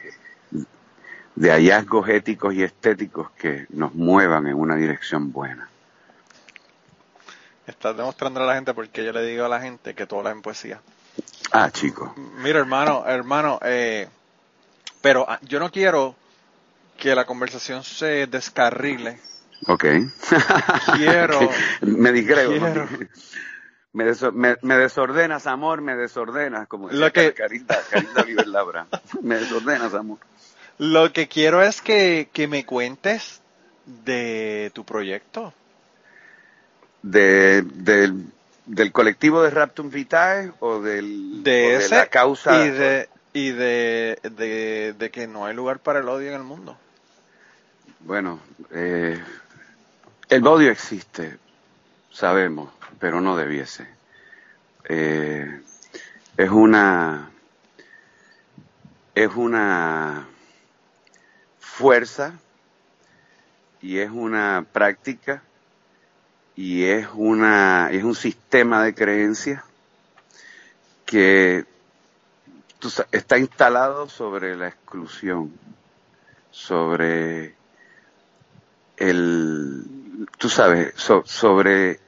de 1.36 1.51
hallazgos 1.51 2.07
éticos 2.09 2.53
y 2.53 2.63
estéticos 2.63 3.32
que 3.32 3.66
nos 3.70 3.93
muevan 3.93 4.47
en 4.47 4.55
una 4.55 4.76
dirección 4.76 5.32
buena. 5.32 5.70
Estás 7.68 7.97
demostrando 7.97 8.41
a 8.41 8.45
la 8.45 8.55
gente 8.55 8.74
porque 8.74 9.03
yo 9.03 9.11
le 9.11 9.24
digo 9.24 9.45
a 9.45 9.49
la 9.49 9.61
gente 9.61 9.93
que 9.93 10.05
tú 10.05 10.18
hablas 10.18 10.34
en 10.34 10.41
poesía. 10.41 10.82
Ah, 11.51 11.72
chico. 11.72 12.13
Mira, 12.38 12.59
hermano, 12.59 13.05
hermano, 13.07 13.59
eh, 13.63 14.07
pero 15.01 15.26
ah, 15.28 15.39
yo 15.41 15.59
no 15.59 15.72
quiero 15.72 16.16
que 16.97 17.16
la 17.16 17.26
conversación 17.26 17.84
se 17.84 18.28
descarrile 18.28 19.20
Ok. 19.68 19.86
Quiero. 20.95 21.39
me 21.82 22.11
disgrego. 22.11 22.53
Me, 23.93 24.05
me, 24.61 24.76
desordenas, 24.76 25.47
amor, 25.47 25.82
me 25.82 25.95
desordenas, 25.95 26.68
como 26.68 26.89
decía 26.89 27.05
Lo 27.05 27.13
que... 27.13 27.34
Carita, 27.34 27.80
Carita 27.89 28.26
Me 29.22 29.36
desordenas, 29.36 29.93
amor. 29.93 30.18
Lo 30.78 31.13
que 31.13 31.30
quiero 31.30 31.63
es 31.63 31.82
que, 31.82 32.30
que 32.34 32.49
me 32.49 32.66
cuentes 32.66 33.41
de 33.86 34.72
tu 34.74 34.84
proyecto. 34.84 35.53
De, 37.06 37.62
del, 37.62 38.26
del 38.66 38.91
colectivo 38.91 39.43
de 39.43 39.51
Raptum 39.51 39.91
Vitae 39.91 40.51
o 40.60 40.82
del 40.82 41.43
de, 41.43 41.76
ese, 41.76 41.95
la 41.95 42.08
causa 42.08 42.66
y 42.66 42.72
de 42.72 43.10
y 43.32 43.51
de, 43.51 44.18
de, 44.24 44.95
de, 44.97 45.12
que 45.12 45.28
no 45.28 45.45
hay 45.45 45.53
lugar 45.53 45.80
para 45.80 45.99
el 45.99 46.08
odio 46.08 46.30
en 46.30 46.36
el 46.36 46.43
mundo. 46.43 46.78
Bueno, 47.99 48.39
eh, 48.72 49.22
el 50.30 50.47
odio 50.47 50.72
existe, 50.72 51.38
sabemos, 52.12 52.72
pero 52.97 53.22
no 53.22 53.36
debiese. 53.38 53.88
Eh, 54.88 55.62
es 56.38 56.49
una 56.49 57.30
es 59.14 59.36
una 59.36 60.28
fuerza 61.60 62.34
y 63.82 63.99
es 63.99 64.12
una 64.12 64.66
práctica 64.72 65.43
y 66.56 66.86
es 66.86 67.08
una 67.14 67.89
es 67.91 68.03
un 68.03 68.16
sistema 68.16 68.84
de 68.84 68.95
creencias 68.95 69.64
que 71.06 71.66
está 73.12 73.38
instalado 73.38 74.08
sobre 74.10 74.56
la 74.56 74.68
exclusión, 74.68 75.51
sobre 76.51 77.56
el 78.97 79.84
tú 80.38 80.49
sabes, 80.49 80.93
sobre 81.26 81.99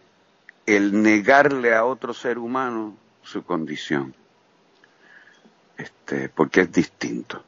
el 0.66 1.02
negarle 1.02 1.74
a 1.74 1.86
otro 1.86 2.14
ser 2.14 2.38
humano 2.38 2.96
su 3.24 3.44
condición, 3.44 4.14
este, 5.78 6.30
porque 6.30 6.62
es 6.62 6.72
distinto. 6.72 7.44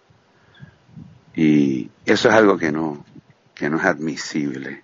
Y 1.36 1.90
eso 2.06 2.30
es 2.30 2.36
algo 2.36 2.58
que 2.58 2.72
no, 2.72 3.06
que 3.54 3.70
no 3.70 3.78
es 3.78 3.86
admisible. 3.86 4.84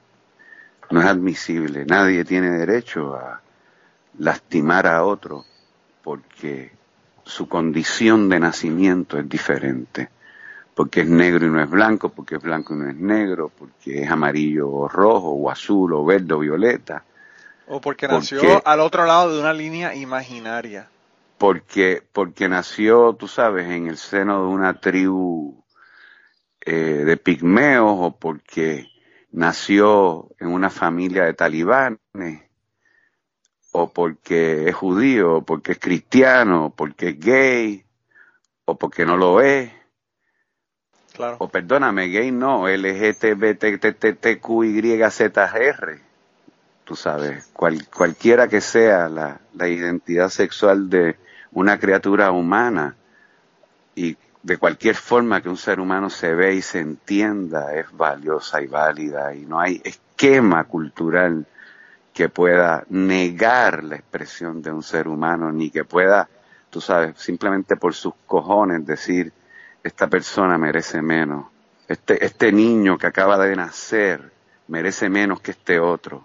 No 0.91 1.01
es 1.01 1.07
admisible. 1.07 1.85
Nadie 1.85 2.23
tiene 2.25 2.49
derecho 2.51 3.15
a 3.15 3.41
lastimar 4.19 4.87
a 4.87 5.03
otro 5.03 5.45
porque 6.03 6.71
su 7.23 7.47
condición 7.47 8.29
de 8.29 8.39
nacimiento 8.39 9.17
es 9.17 9.27
diferente 9.27 10.09
porque 10.75 11.01
es 11.01 11.07
negro 11.07 11.45
y 11.45 11.49
no 11.49 11.61
es 11.61 11.69
blanco, 11.69 12.09
porque 12.09 12.35
es 12.35 12.41
blanco 12.41 12.73
y 12.73 12.77
no 12.77 12.89
es 12.89 12.97
negro, 12.97 13.49
porque 13.57 14.03
es 14.03 14.11
amarillo 14.11 14.69
o 14.69 14.87
rojo, 14.89 15.29
o 15.29 15.49
azul, 15.49 15.93
o 15.93 16.03
verde 16.03 16.33
o 16.33 16.39
violeta. 16.39 17.03
O 17.67 17.79
porque 17.79 18.07
nació 18.07 18.61
al 18.67 18.81
otro 18.81 19.05
lado 19.05 19.33
de 19.33 19.39
una 19.39 19.53
línea 19.53 19.95
imaginaria. 19.95 20.89
Porque, 21.37 22.03
porque 22.11 22.49
nació, 22.49 23.13
tú 23.13 23.27
sabes, 23.27 23.67
en 23.69 23.87
el 23.87 23.97
seno 23.97 24.41
de 24.41 24.47
una 24.47 24.79
tribu 24.79 25.63
eh, 26.59 27.03
de 27.05 27.17
pigmeos, 27.17 27.97
o 27.97 28.11
porque 28.17 28.89
nació 29.35 30.29
en 30.39 30.47
una 30.47 30.69
familia 30.69 31.25
de 31.25 31.33
talibanes, 31.33 31.99
o 33.71 33.91
porque 33.91 34.69
es 34.69 34.75
judío, 34.75 35.37
o 35.37 35.41
porque 35.43 35.73
es 35.73 35.79
cristiano, 35.79 36.67
o 36.67 36.69
porque 36.69 37.09
es 37.09 37.19
gay, 37.19 37.85
o 38.65 38.77
porque 38.77 39.05
no 39.05 39.17
lo 39.17 39.41
es 39.41 39.71
o 41.37 41.47
perdóname, 41.47 42.07
gay 42.07 42.31
no, 42.31 42.67
LGTBTQYZR. 42.67 43.69
Tú 46.83 46.95
sabes, 46.95 47.47
cual, 47.53 47.87
cualquiera 47.89 48.47
que 48.47 48.61
sea 48.61 49.09
la, 49.09 49.41
la 49.53 49.67
identidad 49.67 50.29
sexual 50.29 50.89
de 50.89 51.17
una 51.51 51.79
criatura 51.79 52.31
humana 52.31 52.95
y 53.95 54.15
de 54.45 54.57
cualquier 54.57 54.95
forma 54.95 55.41
que 55.41 55.49
un 55.49 55.57
ser 55.57 55.79
humano 55.79 56.11
se 56.11 56.35
ve 56.35 56.53
y 56.53 56.61
se 56.61 56.79
entienda 56.79 57.73
es 57.73 57.91
valiosa 57.91 58.61
y 58.61 58.67
válida 58.67 59.33
y 59.33 59.43
no 59.43 59.59
hay 59.59 59.81
esquema 59.83 60.65
cultural 60.65 61.47
que 62.13 62.29
pueda 62.29 62.85
negar 62.89 63.83
la 63.83 63.95
expresión 63.95 64.61
de 64.61 64.71
un 64.71 64.83
ser 64.83 65.07
humano 65.07 65.51
ni 65.51 65.71
que 65.71 65.83
pueda, 65.83 66.29
tú 66.69 66.79
sabes, 66.79 67.17
simplemente 67.17 67.75
por 67.75 67.95
sus 67.95 68.13
cojones 68.27 68.85
decir 68.85 69.33
esta 69.83 70.05
persona 70.05 70.59
merece 70.59 71.01
menos, 71.01 71.47
este, 71.87 72.23
este 72.23 72.51
niño 72.51 72.99
que 72.99 73.07
acaba 73.07 73.39
de 73.39 73.55
nacer 73.55 74.31
merece 74.67 75.09
menos 75.09 75.41
que 75.41 75.51
este 75.51 75.79
otro. 75.79 76.23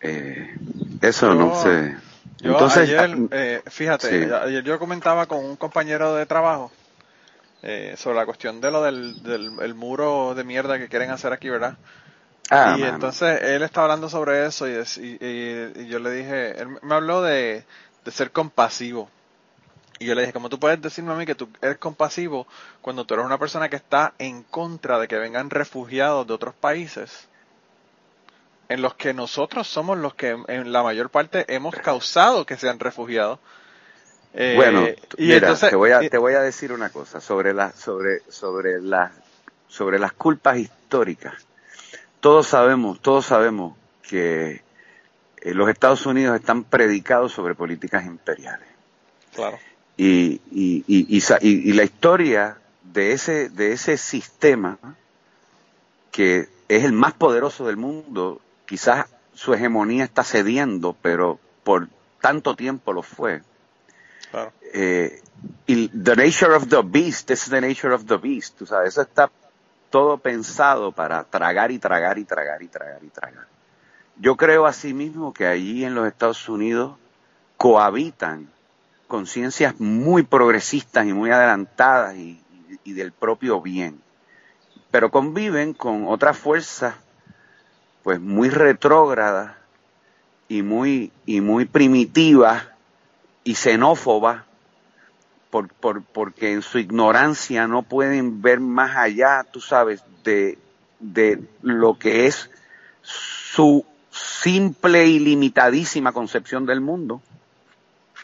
Eh, 0.00 0.56
eso 1.00 1.36
no 1.36 1.54
sé. 1.62 1.94
Yo 2.42 2.52
Entonces, 2.52 2.82
ayer, 2.82 3.00
ah, 3.00 3.28
eh, 3.30 3.62
fíjate, 3.66 4.34
ayer 4.34 4.64
yo 4.64 4.78
comentaba 4.78 5.26
con 5.26 5.44
un 5.44 5.56
compañero 5.56 6.14
de 6.14 6.26
trabajo 6.26 6.72
eh, 7.62 7.94
sobre 7.96 8.16
la 8.16 8.26
cuestión 8.26 8.60
de 8.60 8.70
lo 8.70 8.82
del, 8.82 9.22
del 9.22 9.74
muro 9.74 10.34
de 10.34 10.42
mierda 10.42 10.76
que 10.76 10.88
quieren 10.88 11.10
hacer 11.10 11.32
aquí, 11.32 11.48
¿verdad? 11.48 11.76
Ah, 12.50 12.76
y 12.78 12.82
entonces 12.82 13.40
él 13.42 13.62
está 13.62 13.82
hablando 13.82 14.08
sobre 14.08 14.44
eso 14.44 14.68
y, 14.68 14.72
y, 14.72 15.86
yo 15.86 15.98
le 16.00 16.10
dije, 16.10 16.60
él 16.60 16.68
me 16.82 16.94
habló 16.94 17.22
de, 17.22 17.64
de 18.04 18.10
ser 18.10 18.30
compasivo. 18.32 19.08
Y 19.98 20.06
yo 20.06 20.14
le 20.14 20.22
dije, 20.22 20.32
¿cómo 20.32 20.48
tú 20.48 20.58
puedes 20.58 20.82
decirme 20.82 21.12
a 21.12 21.16
mí 21.16 21.24
que 21.24 21.36
tú 21.36 21.48
eres 21.62 21.78
compasivo 21.78 22.46
cuando 22.80 23.06
tú 23.06 23.14
eres 23.14 23.24
una 23.24 23.38
persona 23.38 23.68
que 23.68 23.76
está 23.76 24.14
en 24.18 24.42
contra 24.42 24.98
de 24.98 25.06
que 25.06 25.16
vengan 25.16 25.48
refugiados 25.48 26.26
de 26.26 26.34
otros 26.34 26.54
países? 26.54 27.28
En 28.72 28.80
los 28.80 28.94
que 28.94 29.12
nosotros 29.12 29.68
somos 29.68 29.98
los 29.98 30.14
que 30.14 30.30
en 30.48 30.72
la 30.72 30.82
mayor 30.82 31.10
parte 31.10 31.44
hemos 31.54 31.74
causado 31.74 32.46
que 32.46 32.56
sean 32.56 32.78
refugiados. 32.78 33.38
Eh, 34.32 34.54
bueno, 34.56 34.86
y 35.18 35.32
entonces, 35.32 35.68
te 35.68 35.76
voy 35.76 35.90
a 35.90 36.08
te 36.08 36.16
voy 36.16 36.32
a 36.32 36.40
decir 36.40 36.72
una 36.72 36.88
cosa 36.88 37.20
sobre 37.20 37.52
las 37.52 37.74
sobre 37.74 38.20
sobre 38.30 38.78
sobre 39.68 39.98
las 39.98 40.12
culpas 40.14 40.56
históricas. 40.56 41.34
Todos 42.20 42.46
sabemos, 42.46 43.00
todos 43.00 43.26
sabemos 43.26 43.76
que 44.08 44.62
eh, 45.42 45.54
los 45.54 45.68
Estados 45.68 46.06
Unidos 46.06 46.36
están 46.40 46.64
predicados 46.64 47.32
sobre 47.32 47.54
políticas 47.54 48.06
imperiales. 48.06 48.68
Claro. 49.34 49.58
Y, 49.98 50.40
y, 50.50 50.84
y, 50.86 51.22
y, 51.42 51.72
la 51.74 51.84
historia 51.84 52.56
de 52.82 53.12
ese, 53.12 53.50
de 53.50 53.72
ese 53.72 53.98
sistema, 53.98 54.78
que 56.10 56.48
es 56.68 56.84
el 56.84 56.92
más 56.92 57.12
poderoso 57.12 57.66
del 57.66 57.76
mundo, 57.76 58.40
quizás 58.72 59.04
su 59.34 59.52
hegemonía 59.52 60.02
está 60.02 60.24
cediendo, 60.24 60.96
pero 61.02 61.38
por 61.62 61.88
tanto 62.22 62.56
tiempo 62.56 62.94
lo 62.94 63.02
fue. 63.02 63.42
Eh, 64.72 65.20
y 65.66 65.88
the 65.88 66.16
nature 66.16 66.54
of 66.54 66.68
the 66.68 66.80
beast, 66.82 67.28
this 67.28 67.42
is 67.42 67.50
the 67.50 67.60
nature 67.60 67.92
of 67.92 68.06
the 68.06 68.16
beast, 68.16 68.56
tú 68.56 68.64
sabes, 68.64 68.94
eso 68.94 69.02
está 69.02 69.30
todo 69.90 70.16
pensado 70.16 70.90
para 70.90 71.24
tragar 71.24 71.70
y 71.70 71.78
tragar 71.78 72.16
y 72.16 72.24
tragar 72.24 72.62
y 72.62 72.68
tragar 72.68 73.04
y 73.04 73.08
tragar. 73.10 73.46
Yo 74.16 74.38
creo 74.38 74.64
asimismo 74.64 75.34
que 75.34 75.46
allí 75.46 75.84
en 75.84 75.94
los 75.94 76.08
Estados 76.08 76.48
Unidos 76.48 76.96
cohabitan 77.58 78.48
conciencias 79.06 79.78
muy 79.78 80.22
progresistas 80.22 81.06
y 81.06 81.12
muy 81.12 81.30
adelantadas 81.30 82.16
y, 82.16 82.42
del 82.86 83.12
propio 83.12 83.60
bien, 83.60 84.00
pero 84.90 85.10
conviven 85.10 85.74
con 85.74 86.08
otras 86.08 86.38
fuerzas 86.38 86.94
pues 88.02 88.20
muy 88.20 88.48
retrógrada 88.50 89.58
y 90.48 90.62
muy, 90.62 91.12
y 91.26 91.40
muy 91.40 91.64
primitiva 91.64 92.74
y 93.44 93.54
xenófoba, 93.54 94.44
por, 95.50 95.68
por, 95.68 96.02
porque 96.02 96.52
en 96.52 96.62
su 96.62 96.78
ignorancia 96.78 97.66
no 97.66 97.82
pueden 97.82 98.42
ver 98.42 98.60
más 98.60 98.96
allá, 98.96 99.44
tú 99.50 99.60
sabes, 99.60 100.02
de, 100.24 100.58
de 100.98 101.42
lo 101.62 101.98
que 101.98 102.26
es 102.26 102.50
su 103.02 103.84
simple 104.10 105.06
y 105.06 105.18
limitadísima 105.18 106.12
concepción 106.12 106.66
del 106.66 106.80
mundo. 106.80 107.20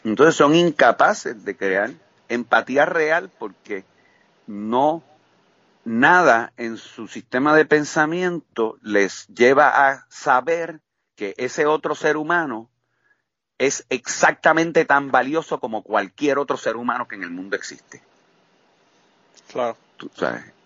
Entonces 0.03 0.35
son 0.35 0.55
incapaces 0.55 1.43
de 1.43 1.55
crear 1.55 1.91
empatía 2.29 2.85
real 2.85 3.29
porque 3.37 3.83
no 4.47 5.03
nada 5.85 6.53
en 6.57 6.77
su 6.77 7.07
sistema 7.07 7.55
de 7.55 7.65
pensamiento 7.65 8.77
les 8.81 9.27
lleva 9.27 9.89
a 9.89 10.05
saber 10.09 10.81
que 11.15 11.33
ese 11.37 11.65
otro 11.65 11.95
ser 11.95 12.17
humano 12.17 12.69
es 13.57 13.85
exactamente 13.89 14.85
tan 14.85 15.11
valioso 15.11 15.59
como 15.59 15.83
cualquier 15.83 16.37
otro 16.37 16.57
ser 16.57 16.77
humano 16.77 17.07
que 17.07 17.15
en 17.15 17.23
el 17.23 17.31
mundo 17.31 17.55
existe. 17.55 18.01
Claro. 19.51 19.77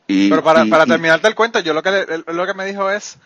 Pero 0.07 0.43
para, 0.43 0.65
para 0.65 0.85
terminarte 0.85 1.27
el 1.27 1.35
cuento, 1.35 1.59
yo 1.59 1.73
lo 1.73 1.81
que, 1.81 2.23
lo 2.27 2.45
que 2.45 2.53
me 2.53 2.65
dijo 2.65 2.89
es 2.91 3.17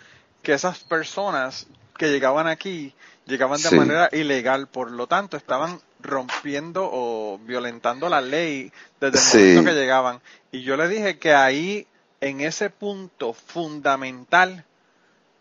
que 0.41 0.53
esas 0.53 0.79
personas 0.79 1.67
que 1.97 2.07
llegaban 2.09 2.47
aquí 2.47 2.93
llegaban 3.25 3.61
de 3.61 3.71
manera 3.71 4.09
ilegal, 4.13 4.67
por 4.67 4.91
lo 4.91 5.07
tanto 5.07 5.35
estaban 5.35 5.81
rompiendo 6.01 6.89
o 6.91 7.39
violentando 7.39 8.09
la 8.09 8.21
ley 8.21 8.71
desde 8.99 9.39
el 9.39 9.55
momento 9.55 9.71
que 9.71 9.79
llegaban. 9.79 10.21
Y 10.51 10.61
yo 10.61 10.77
le 10.77 10.87
dije 10.87 11.17
que 11.17 11.33
ahí, 11.33 11.87
en 12.21 12.41
ese 12.41 12.69
punto 12.69 13.33
fundamental, 13.33 14.65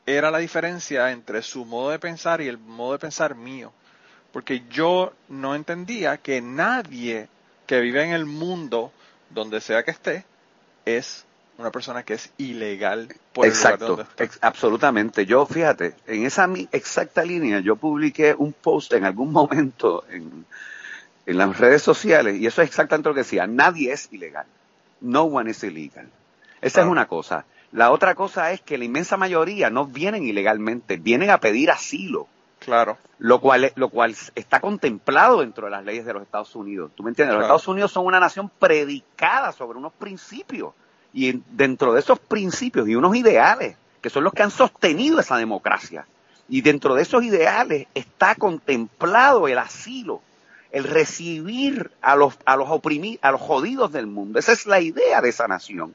era 0.06 0.30
la 0.30 0.38
diferencia 0.38 1.10
entre 1.10 1.42
su 1.42 1.64
modo 1.64 1.90
de 1.90 1.98
pensar 1.98 2.40
y 2.40 2.48
el 2.48 2.58
modo 2.58 2.92
de 2.92 2.98
pensar 3.00 3.34
mío. 3.34 3.72
Porque 4.32 4.62
yo 4.70 5.12
no 5.28 5.54
entendía 5.54 6.18
que 6.18 6.40
nadie 6.40 7.28
que 7.66 7.80
vive 7.80 8.04
en 8.04 8.12
el 8.12 8.26
mundo, 8.26 8.92
donde 9.30 9.60
sea 9.60 9.82
que 9.82 9.90
esté, 9.90 10.24
es 10.84 11.25
una 11.58 11.70
persona 11.70 12.02
que 12.02 12.14
es 12.14 12.32
ilegal 12.38 13.08
por 13.32 13.46
Exacto, 13.46 14.06
absolutamente. 14.40 15.26
Yo, 15.26 15.46
fíjate, 15.46 15.94
en 16.06 16.26
esa 16.26 16.48
exacta 16.72 17.24
línea 17.24 17.60
yo 17.60 17.76
publiqué 17.76 18.34
un 18.36 18.52
post 18.52 18.92
en 18.92 19.04
algún 19.04 19.32
momento 19.32 20.04
en, 20.10 20.44
en 21.26 21.38
las 21.38 21.58
redes 21.58 21.82
sociales 21.82 22.36
y 22.36 22.46
eso 22.46 22.62
es 22.62 22.68
exactamente 22.68 23.08
lo 23.08 23.14
que 23.14 23.20
decía. 23.20 23.46
Nadie 23.46 23.92
es 23.92 24.12
ilegal. 24.12 24.46
No 25.00 25.24
one 25.24 25.50
is 25.50 25.62
illegal. 25.64 26.08
Esa 26.60 26.82
es 26.82 26.86
una 26.86 27.06
cosa. 27.06 27.44
La 27.72 27.90
otra 27.90 28.14
cosa 28.14 28.52
es 28.52 28.60
que 28.60 28.78
la 28.78 28.84
inmensa 28.84 29.16
mayoría 29.16 29.70
no 29.70 29.86
vienen 29.86 30.24
ilegalmente, 30.24 30.96
vienen 30.96 31.30
a 31.30 31.38
pedir 31.38 31.70
asilo. 31.70 32.28
Claro. 32.58 32.96
Lo 33.18 33.40
cual, 33.40 33.72
lo 33.76 33.90
cual 33.90 34.14
está 34.34 34.60
contemplado 34.60 35.40
dentro 35.40 35.66
de 35.66 35.70
las 35.70 35.84
leyes 35.84 36.04
de 36.04 36.12
los 36.14 36.22
Estados 36.22 36.54
Unidos. 36.56 36.90
¿Tú 36.94 37.02
me 37.02 37.10
entiendes? 37.10 37.34
Los 37.34 37.44
Estados 37.44 37.68
Unidos 37.68 37.92
son 37.92 38.06
una 38.06 38.18
nación 38.18 38.50
predicada 38.58 39.52
sobre 39.52 39.78
unos 39.78 39.92
principios. 39.92 40.72
Y 41.16 41.42
dentro 41.50 41.94
de 41.94 42.00
esos 42.00 42.20
principios 42.20 42.88
y 42.88 42.94
unos 42.94 43.16
ideales, 43.16 43.76
que 44.00 44.10
son 44.10 44.22
los 44.22 44.32
que 44.32 44.44
han 44.44 44.52
sostenido 44.52 45.18
esa 45.18 45.36
democracia. 45.36 46.06
Y 46.48 46.60
dentro 46.60 46.94
de 46.94 47.02
esos 47.02 47.24
ideales 47.24 47.88
está 47.94 48.36
contemplado 48.36 49.48
el 49.48 49.58
asilo 49.58 50.22
el 50.76 50.84
recibir 50.84 51.90
a 52.02 52.16
los, 52.16 52.34
a 52.44 52.54
los 52.54 52.68
oprimidos, 52.68 53.18
a 53.22 53.30
los 53.30 53.40
jodidos 53.40 53.92
del 53.92 54.06
mundo. 54.06 54.38
Esa 54.38 54.52
es 54.52 54.66
la 54.66 54.78
idea 54.78 55.22
de 55.22 55.30
esa 55.30 55.48
nación, 55.48 55.94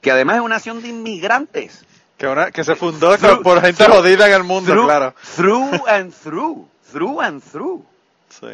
que 0.00 0.12
además 0.12 0.36
es 0.36 0.42
una 0.42 0.54
nación 0.54 0.80
de 0.82 0.88
inmigrantes. 0.88 1.84
Que, 2.16 2.50
que 2.52 2.62
se 2.62 2.76
fundó 2.76 3.16
por 3.42 3.60
gente 3.60 3.86
jodida 3.86 4.28
en 4.28 4.34
el 4.34 4.44
mundo, 4.44 4.84
claro. 4.84 5.14
Through 5.34 5.84
and 5.88 6.14
through, 6.14 6.68
through 6.92 7.20
and 7.20 7.42
through. 7.42 7.82
Sí. 8.28 8.48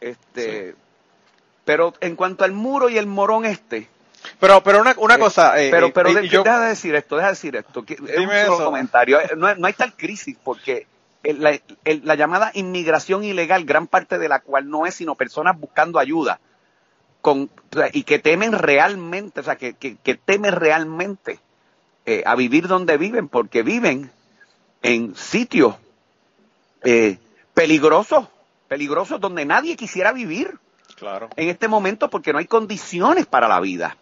Este, 0.00 0.76
Pero 1.64 1.92
en 2.00 2.14
cuanto 2.14 2.44
al 2.44 2.52
muro 2.52 2.88
y 2.88 2.96
el 2.96 3.06
morón 3.06 3.46
este, 3.46 3.88
pero, 4.38 4.62
pero 4.62 4.80
una, 4.80 4.94
una 4.98 5.14
eh, 5.14 5.18
cosa. 5.18 5.60
Eh, 5.62 5.70
pero, 5.70 5.92
pero 5.92 6.10
eh, 6.10 6.28
deja 6.28 6.60
de 6.60 6.68
decir 6.68 6.94
esto, 6.94 7.16
deja 7.16 7.28
de 7.28 7.32
decir 7.32 7.56
esto. 7.56 7.82
Dime 7.82 8.48
un 8.48 8.58
comentario. 8.58 9.18
No, 9.36 9.54
no, 9.54 9.66
hay 9.66 9.72
tal 9.72 9.94
crisis 9.94 10.36
porque 10.42 10.86
la, 11.22 12.14
llamada 12.14 12.50
inmigración 12.54 13.24
ilegal, 13.24 13.64
gran 13.64 13.86
parte 13.86 14.18
de 14.18 14.28
la 14.28 14.40
cual 14.40 14.68
no 14.68 14.86
es 14.86 14.94
sino 14.94 15.14
personas 15.14 15.58
buscando 15.58 15.98
ayuda 15.98 16.40
con, 17.20 17.50
y 17.92 18.04
que 18.04 18.18
temen 18.18 18.52
realmente, 18.52 19.40
o 19.40 19.42
sea, 19.42 19.56
que, 19.56 19.74
que, 19.74 20.14
temen 20.14 20.52
realmente 20.52 21.38
a 22.24 22.34
vivir 22.34 22.66
donde 22.66 22.96
viven, 22.96 23.28
porque 23.28 23.62
viven 23.62 24.10
en 24.82 25.14
sitios 25.14 25.76
eh, 26.82 27.18
peligrosos, 27.54 28.26
peligrosos 28.68 29.20
donde 29.20 29.44
nadie 29.44 29.76
quisiera 29.76 30.12
vivir. 30.12 30.58
Claro. 30.96 31.30
En 31.36 31.48
este 31.48 31.68
momento 31.68 32.10
porque 32.10 32.32
no 32.32 32.38
hay 32.38 32.46
condiciones 32.46 33.26
para 33.26 33.48
la 33.48 33.60
vida. 33.60 33.96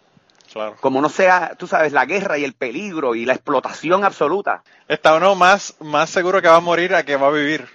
Como 0.79 1.01
no 1.01 1.09
sea, 1.09 1.55
tú 1.57 1.67
sabes, 1.67 1.93
la 1.93 2.05
guerra 2.05 2.37
y 2.37 2.43
el 2.43 2.53
peligro 2.53 3.15
y 3.15 3.25
la 3.25 3.33
explotación 3.33 4.03
absoluta. 4.03 4.63
Está 4.87 5.15
uno 5.15 5.35
más, 5.35 5.75
más 5.79 6.09
seguro 6.09 6.41
que 6.41 6.47
va 6.47 6.55
a 6.55 6.61
morir 6.61 6.95
a 6.95 7.03
que 7.03 7.15
va 7.15 7.27
a 7.27 7.31
vivir. 7.31 7.67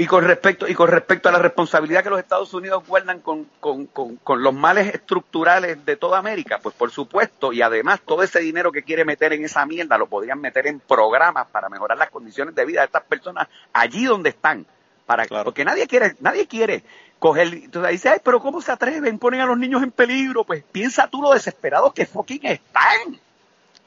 Y 0.00 0.06
con 0.06 0.24
respecto, 0.24 0.66
y 0.66 0.74
con 0.74 0.88
respecto 0.88 1.28
a 1.28 1.32
la 1.32 1.38
responsabilidad 1.38 2.02
que 2.02 2.08
los 2.08 2.18
Estados 2.18 2.54
Unidos 2.54 2.84
guardan 2.86 3.20
con, 3.20 3.44
con, 3.60 3.84
con, 3.86 4.42
los 4.42 4.54
males 4.54 4.94
estructurales 4.94 5.84
de 5.84 5.96
toda 5.96 6.18
América, 6.18 6.58
pues 6.62 6.74
por 6.74 6.90
supuesto, 6.90 7.52
y 7.52 7.60
además 7.60 8.00
todo 8.06 8.22
ese 8.22 8.40
dinero 8.40 8.72
que 8.72 8.82
quiere 8.82 9.04
meter 9.04 9.34
en 9.34 9.44
esa 9.44 9.66
mierda 9.66 9.98
lo 9.98 10.06
podrían 10.06 10.40
meter 10.40 10.66
en 10.68 10.80
programas 10.80 11.48
para 11.48 11.68
mejorar 11.68 11.98
las 11.98 12.08
condiciones 12.08 12.54
de 12.54 12.64
vida 12.64 12.80
de 12.80 12.86
estas 12.86 13.02
personas 13.02 13.48
allí 13.74 14.06
donde 14.06 14.30
están. 14.30 14.64
Para, 15.04 15.26
Porque 15.44 15.66
nadie 15.66 15.86
quiere, 15.86 16.16
nadie 16.20 16.46
quiere 16.46 16.82
coger, 17.20 17.54
entonces 17.54 17.92
dice, 17.92 18.08
ay, 18.08 18.18
pero 18.24 18.40
¿cómo 18.40 18.60
se 18.60 18.72
atreven? 18.72 19.18
Ponen 19.18 19.40
a 19.40 19.46
los 19.46 19.56
niños 19.56 19.82
en 19.82 19.92
peligro. 19.92 20.42
Pues 20.42 20.64
piensa 20.72 21.06
tú 21.06 21.22
lo 21.22 21.32
desesperados 21.32 21.92
que 21.92 22.06
fucking 22.06 22.44
están. 22.46 23.20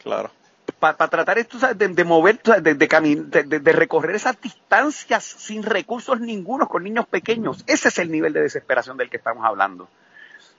Claro. 0.01 0.31
Para 0.79 1.07
tratar 1.09 1.37
esto, 1.37 1.57
de, 1.73 1.87
de 1.89 2.03
mover, 2.05 2.41
de, 2.41 2.73
de, 2.75 3.59
de, 3.59 3.71
recorrer 3.73 4.15
esas 4.15 4.39
distancias 4.39 5.23
sin 5.23 5.63
recursos 5.63 6.21
ningunos 6.21 6.69
con 6.69 6.83
niños 6.83 7.05
pequeños. 7.05 7.63
Ese 7.67 7.89
es 7.89 7.99
el 7.99 8.09
nivel 8.09 8.31
de 8.31 8.41
desesperación 8.41 8.95
del 8.95 9.09
que 9.09 9.17
estamos 9.17 9.45
hablando. 9.45 9.89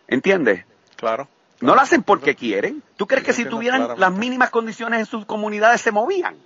¿Entiendes? 0.06 0.64
Claro. 0.96 1.26
No 1.60 1.74
lo 1.74 1.80
hacen 1.80 2.02
porque 2.02 2.34
quieren. 2.34 2.82
¿Tú 2.96 3.06
crees 3.06 3.24
que 3.24 3.32
si 3.32 3.46
tuvieran 3.46 3.98
las 3.98 4.12
mínimas 4.12 4.50
condiciones 4.50 5.00
en 5.00 5.06
sus 5.06 5.24
comunidades 5.24 5.80
se 5.80 5.92
movían? 5.92 6.36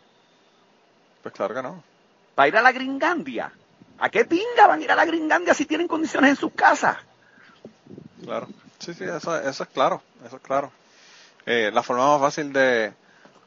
Pues 1.23 1.35
claro 1.35 1.55
que 1.55 1.63
no 1.63 1.83
para 2.39 2.47
ir 2.47 2.57
a 2.57 2.63
la 2.63 2.71
Gringandia. 2.71 3.51
¿A 4.01 4.11
qué 4.11 4.25
pinga 4.25 4.67
van 4.67 4.81
a 4.81 4.85
ir 4.85 4.93
a 4.93 4.97
la 4.97 5.05
Gringandia 5.05 5.55
si 5.55 5.65
tienen 5.65 5.89
condiciones 5.89 6.31
en 6.31 6.37
sus 6.37 6.53
casas? 6.53 6.97
Claro, 8.23 8.49
sí, 8.79 8.95
sí, 8.95 9.05
eso, 9.05 9.39
eso 9.41 9.63
es 9.63 9.69
claro, 9.71 10.03
eso 10.25 10.37
es 10.37 10.43
claro. 10.43 10.71
Eh, 11.47 11.71
la 11.73 11.83
forma 11.83 12.07
más 12.07 12.21
fácil 12.21 12.53
de, 12.53 12.93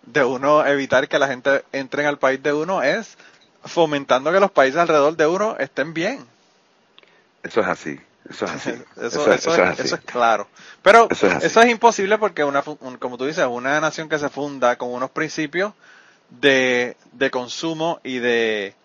de 0.03 0.23
uno 0.23 0.65
evitar 0.65 1.07
que 1.07 1.19
la 1.19 1.27
gente 1.27 1.63
entre 1.71 2.05
al 2.05 2.17
país 2.17 2.41
de 2.41 2.51
uno 2.51 2.81
es 2.81 3.17
fomentando 3.63 4.31
que 4.31 4.39
los 4.39 4.51
países 4.51 4.79
alrededor 4.79 5.15
de 5.15 5.27
uno 5.27 5.55
estén 5.59 5.93
bien. 5.93 6.25
Eso 7.43 7.61
es 7.61 7.67
así. 7.67 7.99
Eso 8.29 8.45
es 8.45 8.51
así. 8.51 8.69
eso, 9.01 9.31
es, 9.31 9.95
claro. 10.05 10.47
Pero 10.81 11.07
eso 11.09 11.27
es, 11.61 11.69
imposible 11.69 12.17
porque, 12.17 12.43
una, 12.43 12.63
como 12.63 13.17
tú 13.17 13.25
dices, 13.25 13.45
una 13.45 13.79
nación 13.79 14.09
que 14.09 14.19
se 14.19 14.29
funda 14.29 14.77
con 14.77 14.91
unos 14.91 15.11
principios 15.11 15.73
de, 16.29 16.97
de 17.11 17.31
consumo 17.31 17.99
y 18.03 18.19
de, 18.19 18.75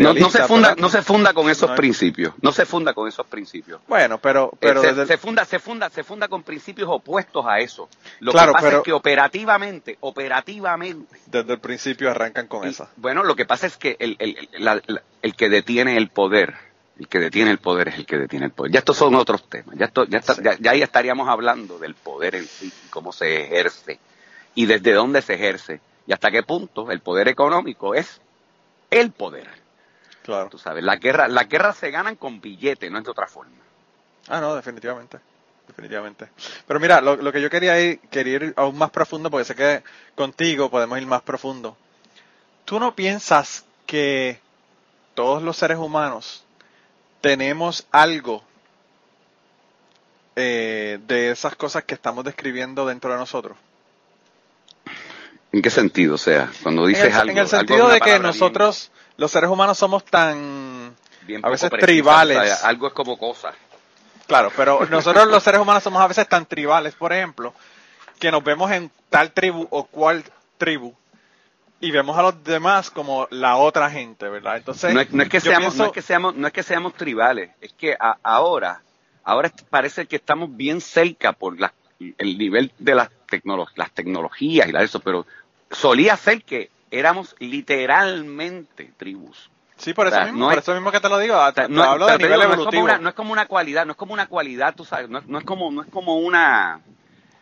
no, 0.00 0.14
no, 0.14 0.30
se 0.30 0.44
funda, 0.44 0.74
no 0.76 0.88
se 0.88 1.02
funda 1.02 1.32
con 1.32 1.48
esos 1.48 1.70
principios. 1.72 2.34
No 2.40 2.52
se 2.52 2.66
funda 2.66 2.92
con 2.94 3.08
esos 3.08 3.26
principios. 3.26 3.80
Bueno, 3.88 4.18
pero, 4.18 4.50
eh, 4.54 4.56
pero 4.60 4.82
se, 5.06 5.18
funda, 5.18 5.44
se 5.44 5.58
funda, 5.58 5.90
se 5.90 6.02
funda 6.04 6.28
con 6.28 6.42
principios 6.42 6.88
opuestos 6.90 7.44
a 7.46 7.58
eso. 7.58 7.88
Lo 8.20 8.32
que 8.32 8.38
pasa 8.38 8.76
es 8.76 8.82
que 8.82 8.92
operativamente, 8.92 9.96
operativamente. 10.00 11.18
Desde 11.26 11.52
el 11.52 11.60
principio 11.60 12.10
arrancan 12.10 12.46
con 12.46 12.66
eso. 12.66 12.88
Bueno, 12.96 13.22
lo 13.22 13.36
que 13.36 13.44
pasa 13.44 13.66
es 13.66 13.76
que 13.76 13.96
el, 13.98 14.16
el, 14.18 15.00
el, 15.22 15.34
que 15.34 15.48
detiene 15.48 15.96
el 15.96 16.08
poder, 16.08 16.54
el 16.98 17.08
que 17.08 17.18
detiene 17.18 17.50
el 17.50 17.58
poder 17.58 17.88
es 17.88 17.96
el 17.96 18.06
que 18.06 18.18
detiene 18.18 18.46
el 18.46 18.52
poder. 18.52 18.72
Ya 18.72 18.80
estos 18.80 18.96
son 18.96 19.14
otros 19.14 19.48
temas. 19.48 19.76
Ya, 19.76 19.86
esto, 19.86 20.04
ya, 20.04 20.20
ya, 20.60 20.70
ahí 20.70 20.82
estaríamos 20.82 21.28
hablando 21.28 21.78
del 21.78 21.94
poder 21.94 22.34
en 22.34 22.46
sí, 22.46 22.72
cómo 22.90 23.12
se 23.12 23.44
ejerce 23.44 23.98
y 24.54 24.66
desde 24.66 24.92
dónde 24.92 25.22
se 25.22 25.34
ejerce 25.34 25.80
y 26.06 26.12
hasta 26.12 26.30
qué 26.30 26.42
punto 26.42 26.90
el 26.90 27.00
poder 27.00 27.28
económico 27.28 27.94
es 27.94 28.20
el 28.92 29.10
poder. 29.10 29.48
Claro. 30.22 30.48
Tú 30.50 30.58
sabes, 30.58 30.84
las 30.84 31.00
guerras, 31.00 31.30
las 31.30 31.48
guerras 31.48 31.76
se 31.76 31.90
ganan 31.90 32.14
con 32.14 32.40
billetes, 32.40 32.90
no 32.90 32.98
es 32.98 33.04
de 33.04 33.10
otra 33.10 33.26
forma. 33.26 33.56
Ah, 34.28 34.40
no, 34.40 34.54
definitivamente. 34.54 35.18
Definitivamente. 35.66 36.28
Pero 36.66 36.78
mira, 36.78 37.00
lo, 37.00 37.32
que 37.32 37.40
yo 37.40 37.50
quería 37.50 37.80
ir, 37.80 37.98
quería 38.10 38.34
ir 38.34 38.54
aún 38.56 38.76
más 38.76 38.90
profundo, 38.90 39.30
porque 39.30 39.44
sé 39.44 39.54
que 39.54 39.82
contigo 40.14 40.70
podemos 40.70 40.98
ir 40.98 41.06
más 41.06 41.22
profundo. 41.22 41.76
¿Tú 42.64 42.78
no 42.78 42.94
piensas 42.94 43.64
que 43.86 44.38
todos 45.14 45.42
los 45.42 45.56
seres 45.56 45.78
humanos 45.78 46.44
tenemos 47.20 47.86
algo 47.90 48.44
eh, 50.36 50.98
de 51.06 51.30
esas 51.30 51.56
cosas 51.56 51.84
que 51.84 51.94
estamos 51.94 52.24
describiendo 52.24 52.86
dentro 52.86 53.12
de 53.12 53.18
nosotros? 53.18 53.56
¿En 55.52 55.60
qué 55.60 55.70
sentido? 55.70 56.14
O 56.14 56.18
sea, 56.18 56.50
cuando 56.62 56.86
dices 56.86 57.14
algo. 57.14 57.32
En 57.32 57.38
el 57.38 57.48
sentido 57.48 57.88
de 57.88 58.00
que 58.00 58.18
nosotros, 58.18 58.90
los 59.16 59.30
seres 59.30 59.50
humanos, 59.50 59.78
somos 59.78 60.04
tan. 60.04 60.94
a 61.42 61.50
veces 61.50 61.70
tribales. 61.70 62.64
algo 62.64 62.88
es 62.88 62.92
como 62.92 63.18
cosa. 63.18 63.52
Claro, 64.26 64.50
pero 64.56 64.86
nosotros 64.86 65.28
los 65.28 65.42
seres 65.42 65.60
humanos 65.60 65.82
somos 65.82 66.00
a 66.00 66.06
veces 66.06 66.26
tan 66.26 66.46
tribales, 66.46 66.94
por 66.94 67.12
ejemplo, 67.12 67.52
que 68.18 68.30
nos 68.30 68.42
vemos 68.42 68.70
en 68.70 68.90
tal 69.10 69.32
tribu 69.32 69.66
o 69.70 69.84
cual 69.84 70.24
tribu 70.56 70.94
y 71.82 71.90
vemos 71.90 72.16
a 72.16 72.22
los 72.22 72.44
demás 72.44 72.90
como 72.90 73.26
la 73.30 73.56
otra 73.56 73.90
gente, 73.90 74.28
¿verdad? 74.28 74.56
Entonces, 74.56 74.94
no 74.94 75.00
es, 75.00 75.28
que, 75.28 75.40
seamos, 75.40 75.74
no 75.74 75.86
es 75.86 75.92
que 75.92 76.00
seamos, 76.00 76.34
no 76.36 76.46
es 76.46 76.52
que 76.52 76.62
seamos 76.62 76.94
tribales, 76.94 77.50
es 77.60 77.72
que 77.72 77.96
ahora, 78.22 78.82
ahora 79.24 79.52
parece 79.68 80.06
que 80.06 80.16
estamos 80.16 80.56
bien 80.56 80.80
cerca 80.80 81.32
por 81.32 81.56
el 81.98 82.38
nivel 82.38 82.72
de 82.78 82.94
las, 82.94 83.10
las 83.74 83.90
tecnologías 83.90 84.68
y 84.68 84.72
la 84.72 84.84
eso, 84.84 85.00
pero 85.00 85.26
solía 85.72 86.16
ser 86.16 86.44
que 86.44 86.70
éramos 86.90 87.34
literalmente 87.38 88.92
tribus. 88.96 89.50
Sí, 89.76 89.94
por 89.94 90.06
eso, 90.06 90.20
mismo, 90.22 90.48
por 90.48 90.58
eso 90.58 90.74
mismo 90.74 90.92
que 90.92 91.00
te 91.00 91.08
lo 91.08 91.18
digo. 91.18 91.34
no, 91.68 91.82
hablo 91.82 92.06
de 92.06 92.18
nivel 92.18 92.42
evolutivo. 92.42 92.68
Es 92.68 92.70
como 92.70 92.84
una, 92.84 92.98
no 92.98 93.08
es 93.08 93.14
como 93.16 93.32
una 93.32 93.46
cualidad, 93.46 93.84
no 93.84 93.92
es 93.92 93.98
como 93.98 94.12
una 94.12 94.28
cualidad, 94.28 94.74
tú 94.76 94.84
sabes, 94.84 95.08
no, 95.08 95.18
es 95.18 95.44
como, 95.44 95.72
no 95.72 95.82
es 95.82 95.88
como 95.88 96.18
una, 96.18 96.80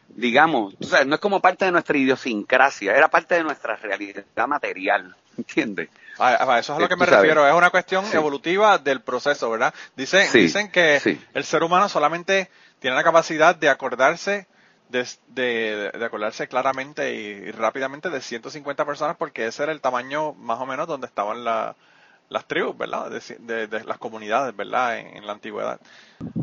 digamos, 0.09 0.75
tú 0.79 0.89
sabes, 0.89 1.07
no 1.07 1.17
es 1.17 1.21
como 1.21 1.41
parte 1.41 1.67
de 1.67 1.73
nuestra 1.73 1.99
idiosincrasia, 1.99 2.95
era 2.95 3.09
parte 3.09 3.35
de 3.35 3.43
nuestra 3.43 3.77
realidad 3.77 4.25
material, 4.49 5.15
¿entiendes? 5.37 5.91
A, 6.19 6.59
eso 6.59 6.73
es 6.73 6.79
a 6.79 6.81
lo 6.81 6.89
que 6.89 6.97
me 6.97 7.05
refiero, 7.05 7.47
es 7.47 7.55
una 7.55 7.69
cuestión 7.69 8.07
evolutiva 8.13 8.79
del 8.79 9.03
proceso, 9.03 9.51
¿verdad? 9.51 9.75
Dicen, 9.95 10.27
dicen 10.33 10.71
que 10.71 11.19
el 11.35 11.45
ser 11.45 11.63
humano 11.63 11.91
solamente 11.91 12.51
tiene 12.79 12.97
la 12.97 13.05
capacidad 13.05 13.55
de 13.55 13.69
acordarse 13.69 14.47
de, 14.91 15.07
de, 15.29 16.05
acordarse 16.05 16.49
claramente 16.49 17.15
y, 17.15 17.51
rápidamente 17.53 18.11
de 18.11 18.21
150 18.21 18.85
personas 18.85 19.17
porque 19.17 19.47
ese 19.47 19.63
era 19.63 19.73
el 19.73 19.81
tamaño 19.81 20.35
más 20.35 20.61
o 20.61 20.67
menos 20.67 20.87
donde 20.87 21.07
estaban 21.07 21.45
las 21.45 22.45
tribus, 22.47 22.77
¿verdad? 22.77 23.11
De, 23.11 23.85
las 23.85 23.99
comunidades, 23.99 24.55
¿verdad? 24.57 24.99
En, 24.99 25.27
la 25.27 25.33
antigüedad. 25.33 25.81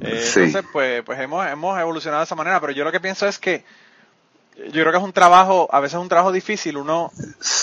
Eh, 0.01 0.23
entonces, 0.35 0.65
pues, 0.71 1.03
pues 1.03 1.19
hemos, 1.19 1.45
hemos 1.47 1.79
evolucionado 1.79 2.21
de 2.21 2.25
esa 2.25 2.35
manera, 2.35 2.59
pero 2.59 2.73
yo 2.73 2.83
lo 2.83 2.91
que 2.91 2.99
pienso 2.99 3.27
es 3.27 3.37
que 3.37 3.63
yo 4.57 4.81
creo 4.81 4.91
que 4.91 4.97
es 4.97 5.03
un 5.03 5.13
trabajo, 5.13 5.67
a 5.71 5.79
veces 5.79 5.95
es 5.95 6.01
un 6.01 6.09
trabajo 6.09 6.31
difícil 6.31 6.77
uno 6.77 7.11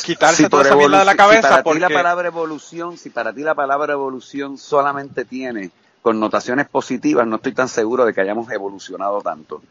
quitarse 0.05 0.49
toda 0.49 0.63
esa 0.63 0.77
mierda 0.77 1.01
de 1.01 1.05
la 1.05 1.17
cabeza. 1.17 1.43
Si 1.43 1.63
para 1.63 1.63
ti 1.63 1.79
la 1.81 1.89
palabra 1.89 2.29
evolución, 2.29 2.97
si 2.97 3.11
para 3.11 3.33
ti 3.33 3.41
la 3.43 3.55
palabra 3.55 3.93
evolución 3.95 4.59
solamente 4.59 5.25
tiene 5.25 5.71
connotaciones 6.03 6.69
positivas, 6.69 7.27
no 7.27 7.37
estoy 7.37 7.53
tan 7.53 7.69
seguro 7.69 8.05
de 8.05 8.15
que 8.15 8.21
hayamos 8.21 8.51
evolucionado 8.53 9.23
tanto. 9.23 9.63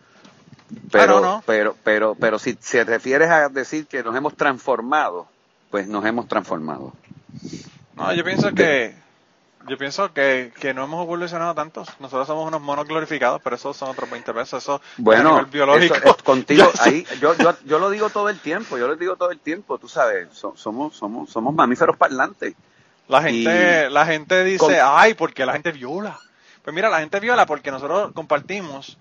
Pero, 0.91 1.43
pero, 1.45 1.75
pero, 1.83 2.15
pero 2.15 2.39
si, 2.39 2.53
te 2.55 2.83
refieres 2.83 3.29
a 3.29 3.49
decir 3.49 3.87
que 3.87 4.03
nos 4.03 4.15
hemos 4.15 4.35
transformado, 4.35 5.27
pues 5.69 5.87
nos 5.87 6.05
hemos 6.05 6.27
transformado. 6.27 6.93
No, 7.95 8.13
yo 8.13 8.23
pienso 8.23 8.53
que, 8.53 8.95
yo 9.67 9.77
pienso 9.77 10.13
que, 10.13 10.51
que 10.59 10.73
no 10.73 10.83
hemos 10.83 11.03
evolucionado 11.03 11.55
tanto. 11.55 11.83
Nosotros 11.99 12.27
somos 12.27 12.47
unos 12.47 12.61
monos 12.61 12.87
glorificados, 12.87 13.41
pero 13.43 13.55
eso 13.55 13.73
son 13.73 13.89
otros 13.89 14.09
20 14.09 14.33
pesos. 14.33 14.63
Eso 14.63 14.81
bueno, 14.97 15.45
biológico. 15.45 15.95
contigo, 16.23 16.69
ahí, 16.79 17.05
yo, 17.21 17.35
yo, 17.37 17.55
yo 17.65 17.79
lo 17.79 17.89
digo 17.89 18.09
todo 18.09 18.29
el 18.29 18.39
tiempo, 18.39 18.77
yo 18.77 18.87
lo 18.87 18.95
digo 18.95 19.15
todo 19.15 19.31
el 19.31 19.39
tiempo, 19.39 19.77
tú 19.77 19.87
sabes, 19.87 20.27
somos, 20.33 20.95
somos, 20.95 21.29
somos 21.29 21.53
mamíferos 21.53 21.97
parlantes. 21.97 22.55
La 23.07 23.21
gente, 23.21 23.89
la 23.89 24.05
gente 24.05 24.43
dice, 24.43 24.79
ay, 24.81 25.13
porque 25.13 25.45
la 25.45 25.53
gente 25.53 25.71
viola. 25.71 26.17
Pues 26.63 26.73
mira, 26.73 26.89
la 26.89 26.99
gente 26.99 27.19
viola 27.19 27.45
porque 27.45 27.71
nosotros 27.71 28.11
compartimos 28.13 28.97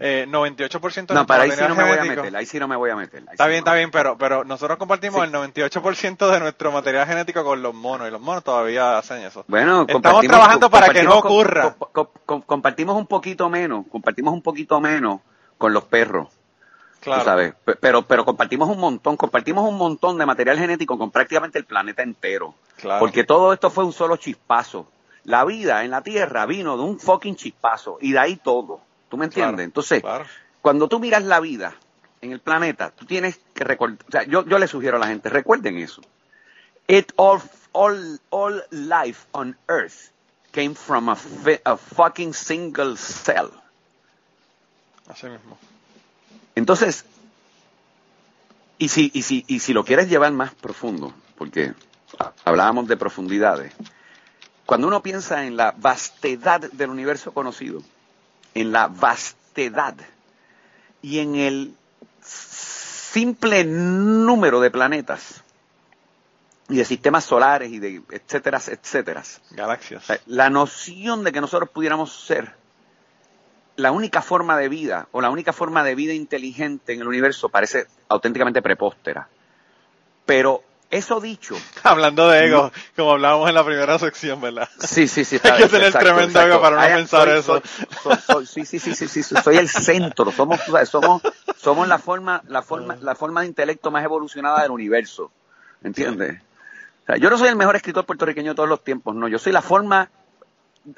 eh, 0.00 0.26
98% 0.28 1.06
de 1.06 1.14
no, 1.14 1.26
para 1.26 1.44
ahí 1.44 1.50
sí 1.50 1.60
no 1.66 1.74
me 1.74 1.84
voy 1.84 1.98
a 1.98 2.04
meter, 2.04 2.36
ahí 2.36 2.46
sí 2.46 2.58
no 2.58 2.68
me 2.68 2.76
voy 2.76 2.90
a 2.90 2.96
meter. 2.96 3.24
Está 3.30 3.46
bien, 3.46 3.58
está 3.58 3.74
bien, 3.74 3.90
pero, 3.90 4.16
pero 4.16 4.44
nosotros 4.44 4.78
compartimos 4.78 5.24
el 5.24 5.32
98% 5.32 6.30
de 6.30 6.40
nuestro 6.40 6.72
material 6.72 7.06
genético 7.06 7.42
con 7.44 7.62
los 7.62 7.74
monos 7.74 8.08
y 8.08 8.10
los 8.10 8.20
monos 8.20 8.44
todavía 8.44 8.98
hacen 8.98 9.22
eso. 9.22 9.44
Bueno, 9.48 9.86
estamos 9.88 10.24
trabajando 10.26 10.70
para 10.70 10.90
que 10.90 11.02
no 11.02 11.18
ocurra. 11.18 11.74
compartimos 12.24 12.96
un 12.96 13.06
poquito 13.06 13.48
menos, 13.48 13.86
compartimos 13.90 14.34
un 14.34 14.42
poquito 14.42 14.80
menos 14.80 15.20
con 15.56 15.72
los 15.72 15.84
perros. 15.84 16.28
Claro. 17.00 17.24
sabes, 17.24 17.54
pero, 17.80 18.02
pero 18.02 18.24
compartimos 18.24 18.68
un 18.68 18.80
montón, 18.80 19.16
compartimos 19.16 19.68
un 19.68 19.78
montón 19.78 20.18
de 20.18 20.26
material 20.26 20.58
genético 20.58 20.98
con 20.98 21.12
prácticamente 21.12 21.56
el 21.58 21.64
planeta 21.64 22.02
entero. 22.02 22.54
Claro. 22.76 22.98
Porque 22.98 23.22
todo 23.22 23.52
esto 23.52 23.70
fue 23.70 23.84
un 23.84 23.92
solo 23.92 24.16
chispazo. 24.16 24.88
La 25.22 25.44
vida 25.44 25.84
en 25.84 25.92
la 25.92 26.02
Tierra 26.02 26.44
vino 26.46 26.76
de 26.76 26.82
un 26.82 26.98
fucking 26.98 27.36
chispazo 27.36 27.98
y 28.00 28.12
de 28.12 28.18
ahí 28.18 28.36
todo. 28.36 28.80
¿Tú 29.08 29.16
me 29.16 29.26
entiendes? 29.26 29.64
Entonces, 29.64 30.02
cuando 30.60 30.88
tú 30.88 31.00
miras 31.00 31.24
la 31.24 31.40
vida 31.40 31.74
en 32.20 32.32
el 32.32 32.40
planeta, 32.40 32.90
tú 32.90 33.06
tienes 33.06 33.40
que 33.54 33.64
recordar, 33.64 33.98
o 34.06 34.10
sea, 34.10 34.24
yo, 34.24 34.44
yo 34.44 34.58
le 34.58 34.66
sugiero 34.66 34.96
a 34.96 35.00
la 35.00 35.06
gente, 35.06 35.28
recuerden 35.28 35.78
eso. 35.78 36.02
It 36.86 37.12
all, 37.16 37.40
all, 37.72 38.20
all 38.30 38.64
life 38.70 39.26
on 39.32 39.56
earth 39.68 40.10
came 40.52 40.74
from 40.74 41.08
a, 41.08 41.16
a 41.64 41.76
fucking 41.76 42.34
single 42.34 42.96
cell. 42.96 43.50
Así 45.06 45.26
mismo. 45.26 45.58
Entonces, 46.54 47.04
y 48.78 48.88
si, 48.88 49.10
y 49.14 49.22
si, 49.22 49.44
y 49.46 49.60
si 49.60 49.72
lo 49.72 49.84
quieres 49.84 50.08
llevar 50.08 50.32
más 50.32 50.54
profundo, 50.54 51.12
porque 51.36 51.74
hablábamos 52.44 52.88
de 52.88 52.96
profundidades, 52.96 53.72
cuando 54.66 54.86
uno 54.86 55.02
piensa 55.02 55.46
en 55.46 55.56
la 55.56 55.74
vastedad 55.76 56.60
del 56.60 56.90
universo 56.90 57.32
conocido, 57.32 57.82
en 58.54 58.72
la 58.72 58.88
vastedad 58.88 59.94
y 61.02 61.20
en 61.20 61.34
el 61.36 61.74
simple 62.22 63.64
número 63.64 64.60
de 64.60 64.70
planetas 64.70 65.42
y 66.68 66.76
de 66.76 66.84
sistemas 66.84 67.24
solares 67.24 67.70
y 67.70 67.78
de 67.78 68.02
etcétera, 68.10 68.60
etcétera. 68.66 69.22
Galaxias. 69.50 70.04
La 70.26 70.50
noción 70.50 71.24
de 71.24 71.32
que 71.32 71.40
nosotros 71.40 71.70
pudiéramos 71.70 72.12
ser 72.26 72.54
la 73.76 73.92
única 73.92 74.22
forma 74.22 74.58
de 74.58 74.68
vida 74.68 75.08
o 75.12 75.20
la 75.20 75.30
única 75.30 75.52
forma 75.52 75.84
de 75.84 75.94
vida 75.94 76.12
inteligente 76.12 76.92
en 76.92 77.00
el 77.00 77.08
universo 77.08 77.48
parece 77.48 77.86
auténticamente 78.08 78.60
prepóstera. 78.60 79.28
Pero 80.26 80.62
eso 80.90 81.20
dicho. 81.20 81.56
Hablando 81.82 82.28
de 82.28 82.46
ego, 82.46 82.72
como 82.96 83.12
hablábamos 83.12 83.48
en 83.48 83.54
la 83.54 83.64
primera 83.64 83.98
sección, 83.98 84.40
¿verdad? 84.40 84.68
Sí, 84.78 85.08
sí, 85.08 85.24
sí. 85.24 85.38
Hay 85.44 85.62
que 85.62 85.68
tener 85.68 85.92
tremendo 85.92 86.40
ego 86.40 86.60
para 86.60 86.76
no 86.76 86.96
pensar 86.96 87.28
eso. 87.28 87.62
sí, 88.46 88.64
sí, 88.64 88.78
sí, 88.78 88.94
sí, 88.94 89.08
sí, 89.08 89.22
soy 89.22 89.56
el 89.56 89.68
centro. 89.68 90.32
Somos, 90.32 90.60
somos, 90.90 91.22
somos 91.56 91.88
la 91.88 91.98
forma, 91.98 92.42
la 92.48 92.62
forma, 92.62 92.96
la 93.00 93.14
forma 93.14 93.42
de 93.42 93.48
intelecto 93.48 93.90
más 93.90 94.04
evolucionada 94.04 94.62
del 94.62 94.70
universo. 94.70 95.30
¿Entiendes? 95.82 96.42
yo 97.16 97.30
no 97.30 97.38
soy 97.38 97.48
el 97.48 97.56
mejor 97.56 97.76
escritor 97.76 98.04
puertorriqueño 98.04 98.50
de 98.50 98.54
todos 98.54 98.68
los 98.68 98.84
tiempos, 98.84 99.14
no, 99.14 99.28
yo 99.28 99.38
soy 99.38 99.52
la 99.52 99.62
forma, 99.62 100.10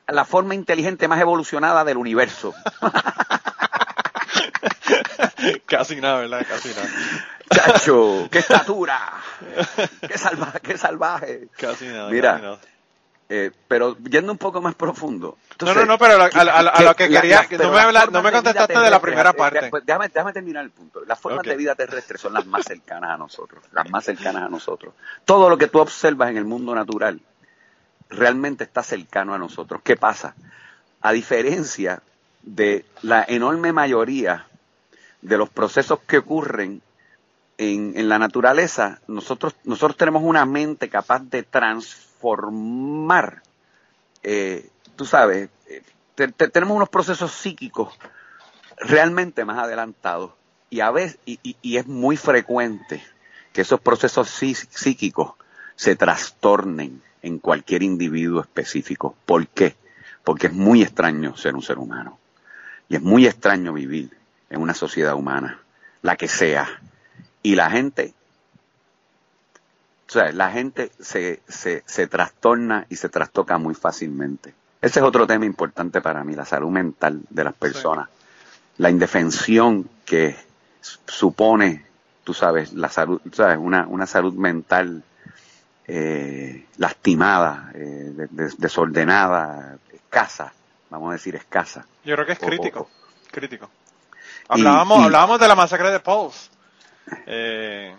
la 0.08 0.24
forma 0.24 0.56
inteligente 0.56 1.06
más 1.06 1.20
evolucionada 1.20 1.84
del 1.84 1.98
universo. 1.98 2.52
Casi 5.66 6.00
nada, 6.00 6.20
¿verdad? 6.20 6.46
Casi 6.48 6.68
nada. 6.70 6.88
Chacho, 7.52 8.28
qué 8.30 8.38
estatura, 8.38 9.12
qué 10.06 10.16
salvaje, 10.16 10.60
qué 10.60 10.78
salvaje. 10.78 11.48
Casi 11.56 11.86
nada. 11.86 12.10
Mira, 12.10 12.58
Eh, 13.32 13.52
pero 13.68 13.96
yendo 13.98 14.32
un 14.32 14.38
poco 14.38 14.60
más 14.60 14.74
profundo. 14.74 15.38
no, 15.60 15.74
no, 15.74 15.84
no, 15.84 15.98
pero 15.98 16.20
a, 16.20 16.82
lo 16.82 16.96
que 16.96 17.08
quería, 17.08 17.46
no, 17.58 17.70
me 17.70 17.92
no, 18.10 18.22
me, 18.22 18.32
contestaste 18.32 18.76
de 18.76 18.90
la 18.90 19.00
primera 19.00 19.32
parte. 19.32 19.70
déjame, 19.84 20.08
déjame, 20.08 20.32
terminar 20.32 20.64
el 20.64 20.70
punto. 20.70 21.04
Las 21.04 21.18
formas 21.20 21.44
de 21.44 21.56
vida 21.56 21.76
terrestre 21.76 22.18
son 22.18 22.34
las 22.34 22.44
más 22.46 22.64
cercanas 22.64 23.10
a 23.10 23.16
nosotros, 23.16 23.62
las 23.72 23.88
más 23.88 24.04
cercanas 24.04 24.42
a 24.42 24.48
nosotros. 24.48 24.94
Todo 25.24 25.48
lo 25.48 25.56
que 25.56 25.68
tú 25.68 25.78
observas 25.78 26.30
en 26.30 26.38
el 26.38 26.44
mundo 26.44 26.74
natural 26.74 27.20
realmente 28.08 28.64
está 28.64 28.82
cercano 28.82 29.32
a 29.32 29.38
nosotros. 29.38 29.80
¿Qué 29.84 29.96
pasa? 29.96 30.34
A 31.00 31.12
diferencia 31.12 32.02
de 32.42 32.84
la 33.02 33.24
enorme 33.28 33.72
mayoría 33.72 34.49
de 35.22 35.38
los 35.38 35.48
procesos 35.48 36.00
que 36.00 36.18
ocurren 36.18 36.82
en, 37.58 38.08
la 38.08 38.18
naturaleza, 38.18 39.00
nosotros, 39.06 39.54
nosotros 39.64 39.98
tenemos 39.98 40.22
una 40.22 40.46
mente 40.46 40.88
capaz 40.88 41.22
de 41.24 41.42
transformar, 41.42 43.42
eh, 44.22 44.70
tú 44.96 45.04
sabes, 45.04 45.50
eh, 45.66 45.82
tenemos 46.52 46.74
unos 46.74 46.88
procesos 46.88 47.32
psíquicos 47.32 47.98
realmente 48.78 49.44
más 49.44 49.58
adelantados 49.58 50.32
y 50.70 50.80
a 50.80 50.90
veces, 50.90 51.18
y, 51.26 51.56
y 51.60 51.76
es 51.76 51.86
muy 51.86 52.16
frecuente 52.16 53.04
que 53.52 53.60
esos 53.60 53.80
procesos 53.80 54.30
psíquicos 54.30 55.32
se 55.76 55.96
trastornen 55.96 57.02
en 57.20 57.38
cualquier 57.38 57.82
individuo 57.82 58.40
específico. 58.40 59.14
¿Por 59.26 59.48
qué? 59.48 59.76
Porque 60.24 60.46
es 60.46 60.54
muy 60.54 60.82
extraño 60.82 61.36
ser 61.36 61.54
un 61.54 61.62
ser 61.62 61.78
humano. 61.78 62.18
Y 62.88 62.96
es 62.96 63.02
muy 63.02 63.26
extraño 63.26 63.72
vivir 63.72 64.19
en 64.50 64.60
una 64.60 64.74
sociedad 64.74 65.14
humana, 65.14 65.60
la 66.02 66.16
que 66.16 66.28
sea. 66.28 66.68
Y 67.42 67.54
la 67.54 67.70
gente, 67.70 68.12
o 70.08 70.12
sea, 70.12 70.32
la 70.32 70.50
gente 70.50 70.90
se, 70.98 71.40
se, 71.48 71.82
se 71.86 72.06
trastorna 72.06 72.86
y 72.90 72.96
se 72.96 73.08
trastoca 73.08 73.56
muy 73.56 73.74
fácilmente. 73.74 74.52
Ese 74.82 75.00
es 75.00 75.04
otro 75.04 75.26
tema 75.26 75.44
importante 75.44 76.00
para 76.00 76.24
mí, 76.24 76.34
la 76.34 76.44
salud 76.44 76.70
mental 76.70 77.20
de 77.30 77.44
las 77.44 77.54
personas. 77.54 78.08
La 78.78 78.90
indefensión 78.90 79.88
que 80.04 80.36
supone, 80.80 81.84
tú 82.24 82.32
sabes, 82.34 82.72
la 82.72 82.88
salud, 82.88 83.20
sabes, 83.32 83.58
una, 83.58 83.86
una 83.86 84.06
salud 84.06 84.32
mental 84.34 85.04
eh, 85.86 86.66
lastimada, 86.78 87.70
eh, 87.74 88.28
desordenada, 88.58 89.76
escasa, 89.92 90.52
vamos 90.88 91.10
a 91.10 91.12
decir 91.14 91.36
escasa. 91.36 91.84
Yo 92.04 92.14
creo 92.14 92.26
que 92.26 92.32
es 92.32 92.38
crítico, 92.38 92.88
crítico. 93.30 93.68
Hablábamos, 94.50 95.04
hablábamos 95.04 95.38
de 95.38 95.46
la 95.46 95.54
masacre 95.54 95.92
de 95.92 96.00
Pauls. 96.00 96.50
Eh, 97.24 97.94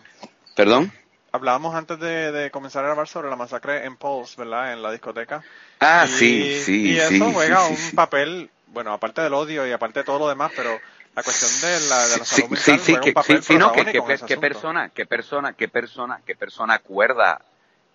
¿Perdón? 0.54 0.92
Hablábamos 1.32 1.74
antes 1.74 1.98
de, 1.98 2.50
comenzar 2.52 2.84
a 2.84 2.88
grabar 2.88 3.08
sobre 3.08 3.30
la 3.30 3.38
masacre 3.38 3.86
en 3.86 3.96
Pauls, 3.96 4.36
¿verdad? 4.36 4.74
En 4.74 4.82
la 4.82 4.92
discoteca. 4.92 5.42
Ah, 5.80 6.06
sí, 6.08 6.62
sí, 6.62 6.90
Y 6.90 7.00
eso 7.00 7.32
juega 7.32 7.66
un 7.68 7.78
papel, 7.96 8.50
bueno, 8.68 8.92
aparte 8.92 9.22
del 9.22 9.34
odio 9.34 9.66
y 9.66 9.72
aparte 9.72 10.00
de 10.02 10.04
todo 10.04 10.20
lo 10.20 10.28
demás, 10.28 10.52
pero 10.54 10.78
la 11.16 11.24
cuestión 11.24 11.72
de 11.72 11.88
la, 11.88 12.08
de 12.08 12.18
la 12.18 12.26
salud 12.26 12.50
mental 12.50 12.80
sí, 12.80 12.92
juega 12.92 13.06
un 13.06 13.14
papel 13.14 13.44
sí, 13.44 13.56
no, 13.56 13.72
que, 13.72 13.86
que, 13.86 14.02
persona, 14.38 14.90
qué 14.90 15.06
persona, 15.06 15.54
qué 15.54 15.70
persona, 15.70 16.22
qué 16.26 16.36
persona 16.36 16.74
acuerda, 16.74 17.42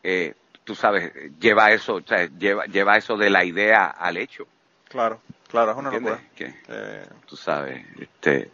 eh, 0.03 0.35
tú 0.65 0.75
sabes, 0.75 1.13
lleva 1.39 1.73
eso, 1.73 1.97
o 1.97 2.03
sea, 2.03 2.27
lleva, 2.39 2.65
lleva 2.65 2.97
eso 2.97 3.19
de 3.19 3.29
la 3.29 3.45
idea 3.45 3.85
al 3.85 4.17
hecho. 4.17 4.47
Claro. 4.89 5.21
Claro, 5.57 5.73
es 5.73 5.79
una 5.79 5.91
locura. 5.91 6.21
Eh, 6.39 7.07
tú 7.25 7.35
sabes, 7.35 7.83
este... 7.99 8.51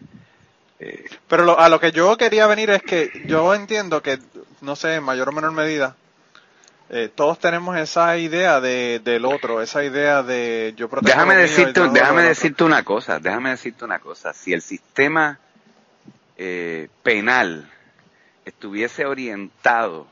Eh, 0.79 1.05
Pero 1.27 1.59
a 1.59 1.69
lo 1.69 1.81
que 1.81 1.91
yo 1.91 2.17
quería 2.17 2.47
venir 2.47 2.71
es 2.71 2.81
que 2.85 3.25
yo 3.27 3.53
entiendo 3.55 4.01
que, 4.01 4.21
no 4.61 4.77
sé, 4.77 4.95
en 4.95 5.03
mayor 5.03 5.31
o 5.31 5.33
menor 5.33 5.51
medida, 5.51 5.97
eh, 6.91 7.11
todos 7.13 7.41
tenemos 7.41 7.77
esa 7.77 8.17
idea 8.19 8.61
de, 8.61 9.01
del 9.03 9.25
otro, 9.25 9.61
esa 9.61 9.83
idea 9.83 10.23
de 10.23 10.75
yo 10.77 10.89
Déjame 11.01 11.35
decirte, 11.35 11.89
déjame 11.89 12.23
decirte 12.23 12.63
una 12.63 12.85
cosa, 12.85 13.19
déjame 13.19 13.51
decirte 13.51 13.85
una 13.85 13.99
cosa. 13.99 14.33
Si 14.33 14.53
el 14.53 14.63
sistema 14.63 15.41
penal 17.03 17.69
estuviese 18.45 19.07
orientado 19.07 20.07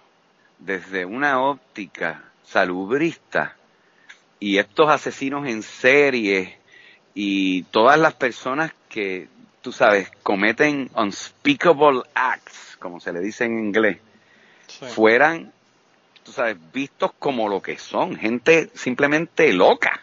desde 0.59 1.05
una 1.05 1.41
óptica 1.41 2.24
salubrista 2.43 3.55
y 4.41 4.59
estos 4.59 4.88
asesinos 4.88 5.47
en 5.47 5.62
serie 5.62 6.60
y 7.23 7.64
todas 7.64 7.99
las 7.99 8.14
personas 8.14 8.73
que, 8.89 9.29
tú 9.61 9.73
sabes, 9.73 10.11
cometen 10.23 10.91
unspeakable 10.95 12.01
acts, 12.14 12.79
como 12.79 12.99
se 12.99 13.12
le 13.12 13.21
dice 13.21 13.45
en 13.45 13.59
inglés, 13.59 13.99
fueran, 14.95 15.53
tú 16.23 16.33
sabes, 16.33 16.57
vistos 16.73 17.12
como 17.18 17.51
lo 17.51 17.61
que 17.61 17.77
son, 17.77 18.16
gente 18.16 18.71
simplemente 18.73 19.53
loca, 19.53 20.03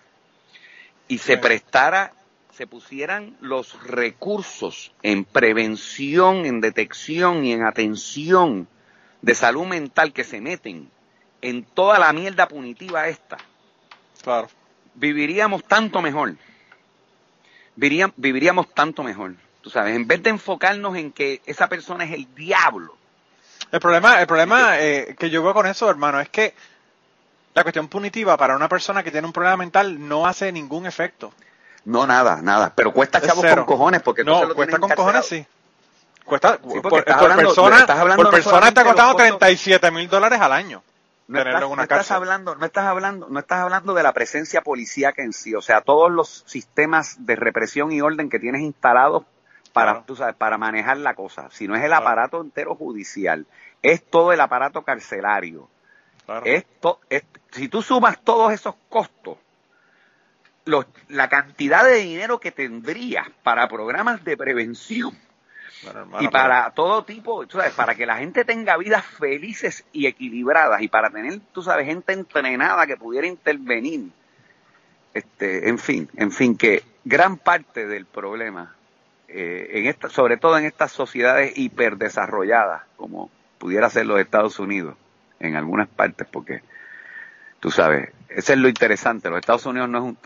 y 1.08 1.18
se 1.18 1.38
prestara, 1.38 2.14
se 2.52 2.68
pusieran 2.68 3.36
los 3.42 3.82
recursos 3.82 4.92
en 5.02 5.26
prevención, 5.26 6.46
en 6.46 6.62
detección 6.62 7.44
y 7.44 7.52
en 7.52 7.66
atención 7.66 8.68
de 9.24 9.34
salud 9.34 9.66
mental 9.66 10.14
que 10.14 10.24
se 10.24 10.40
meten 10.40 10.92
en 11.42 11.64
toda 11.64 11.98
la 11.98 12.14
mierda 12.14 12.48
punitiva 12.48 13.08
esta. 13.08 13.38
Claro. 14.22 14.50
Viviríamos 14.94 15.64
tanto 15.64 16.00
mejor 16.04 16.36
viviríamos 17.78 18.74
tanto 18.74 19.04
mejor. 19.04 19.34
Tú 19.62 19.70
sabes, 19.70 19.96
en 19.96 20.08
vez 20.08 20.24
de 20.24 20.32
enfocarnos 20.32 20.96
en 20.98 21.12
que 21.12 21.42
esa 21.46 21.68
persona 21.68 22.04
es 22.04 22.12
el 22.12 22.34
diablo. 22.36 22.96
El 23.72 23.80
problema, 23.80 24.20
el 24.22 24.28
problema 24.28 24.80
eh, 24.80 25.16
que 25.18 25.30
yo 25.30 25.44
veo 25.44 25.54
con 25.54 25.66
eso, 25.66 25.90
hermano, 25.90 26.20
es 26.20 26.30
que 26.30 26.54
la 27.54 27.64
cuestión 27.64 27.88
punitiva 27.88 28.38
para 28.38 28.56
una 28.56 28.70
persona 28.70 29.04
que 29.04 29.12
tiene 29.12 29.28
un 29.28 29.34
problema 29.34 29.58
mental 29.58 30.08
no 30.08 30.26
hace 30.26 30.52
ningún 30.52 30.86
efecto. 30.86 31.34
No, 31.86 32.06
nada, 32.06 32.42
nada. 32.42 32.72
Pero 32.76 32.92
cuesta 32.92 33.22
chavos 33.22 33.46
con 33.46 33.66
cojones 33.66 34.02
porque 34.02 34.24
no, 34.24 34.54
cuesta 34.54 34.78
con 34.80 34.90
cojones, 34.90 35.26
sí. 35.26 35.46
Cuesta, 36.24 36.58
por, 36.58 37.06
persona, 37.06 37.36
por 38.18 38.30
persona 38.32 38.68
está 38.68 38.84
costando 38.84 39.16
37 39.16 39.92
mil 39.92 40.10
dólares 40.10 40.42
al 40.42 40.52
año 40.52 40.84
no 41.28 41.82
estás, 41.82 42.12
hablando, 42.12 42.56
no 42.56 42.66
estás 42.66 42.86
hablando, 42.86 43.28
no 43.30 43.40
estás 43.40 43.60
hablando 43.60 43.94
de 43.94 44.04
la 44.04 44.14
presencia 44.14 44.62
policíaca 44.62 45.24
en 45.24 45.34
sí, 45.34 45.54
o 45.56 45.62
sea, 45.62 45.82
todos 45.82 46.10
los 46.10 46.44
sistemas 46.48 47.26
de 47.26 47.36
represión 47.36 47.92
y 47.92 48.02
orden 48.02 48.30
que 48.30 48.40
tienes 48.40 48.62
instalados 48.62 49.24
para, 49.74 50.04
tú 50.04 50.16
sabes, 50.16 50.36
para 50.36 50.58
manejar 50.58 50.98
la 50.98 51.14
cosa. 51.14 51.50
Si 51.52 51.68
no 51.68 51.76
es 51.76 51.84
el 51.84 51.94
aparato 51.94 52.42
entero 52.42 52.76
judicial, 52.76 53.46
es 53.82 54.04
todo 54.04 54.32
el 54.32 54.40
aparato 54.40 54.84
carcelario. 54.84 55.70
Esto, 56.46 57.00
si 57.52 57.68
tú 57.68 57.82
sumas 57.82 58.20
todos 58.24 58.54
esos 58.54 58.76
costos, 58.90 59.38
la 61.10 61.30
cantidad 61.30 61.84
de 61.84 61.96
dinero 61.96 62.40
que 62.40 62.52
tendrías 62.52 63.28
para 63.44 63.68
programas 63.68 64.24
de 64.24 64.36
prevención 64.36 65.18
y 66.20 66.28
para 66.30 66.72
todo 66.72 67.04
tipo, 67.04 67.46
tú 67.46 67.58
sabes, 67.58 67.74
para 67.74 67.96
que 67.96 68.06
la 68.06 68.18
gente 68.18 68.46
tenga 68.46 68.78
vidas 68.78 69.06
felices 69.06 69.86
y 69.92 70.08
equilibradas 70.08 70.82
y 70.82 70.88
para 70.88 71.10
tener, 71.10 71.40
tú 71.54 71.62
sabes, 71.62 71.86
gente 71.86 72.14
entrenada 72.14 72.88
que 72.88 72.98
pudiera 72.98 73.28
intervenir. 73.28 74.10
Este, 75.14 75.70
en 75.70 75.80
fin, 75.80 76.10
en 76.16 76.32
fin, 76.32 76.58
que 76.58 76.84
gran 77.04 77.38
parte 77.38 77.88
del 77.88 78.06
problema, 78.06 78.76
eh, 79.28 79.70
en 79.74 79.86
esta, 79.88 80.10
sobre 80.10 80.38
todo 80.38 80.58
en 80.58 80.66
estas 80.66 80.92
sociedades 80.92 81.58
hiperdesarrolladas, 81.58 82.84
como 82.98 83.30
pudiera 83.58 83.90
ser 83.90 84.06
los 84.06 84.20
Estados 84.20 84.60
Unidos, 84.60 84.96
en 85.40 85.56
algunas 85.56 85.88
partes, 85.88 86.28
porque 86.32 86.62
tú 87.60 87.72
sabes, 87.72 88.12
eso 88.30 88.54
es 88.54 88.60
lo 88.60 88.68
interesante, 88.68 89.30
los 89.30 89.40
Estados 89.40 89.66
Unidos 89.66 89.90
no 89.90 90.00
es 90.00 90.04
un, 90.04 90.18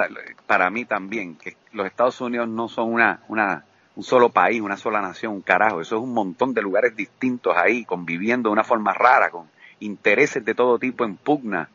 para 0.46 0.70
mí 0.70 0.86
también, 0.86 1.36
que 1.36 1.56
los 1.72 1.86
Estados 1.86 2.20
Unidos 2.22 2.48
no 2.48 2.68
son 2.68 2.94
una, 2.94 3.22
una 3.28 3.66
un 3.96 4.04
solo 4.04 4.30
país, 4.30 4.62
una 4.62 4.78
sola 4.78 5.02
nación, 5.02 5.34
un 5.34 5.42
carajo. 5.42 5.82
Eso 5.82 5.98
es 5.98 6.02
un 6.02 6.14
montón 6.14 6.54
de 6.54 6.62
lugares 6.62 6.96
distintos 6.96 7.56
ahí, 7.58 7.86
conviviendo 7.86 8.50
de 8.50 8.54
una 8.54 8.64
forma 8.64 8.94
rara, 8.94 9.30
con 9.30 9.50
intereses 9.80 10.44
de 10.44 10.56
todo 10.56 10.80
tipo 10.80 11.04
en 11.04 11.18
pugna. 11.18 11.70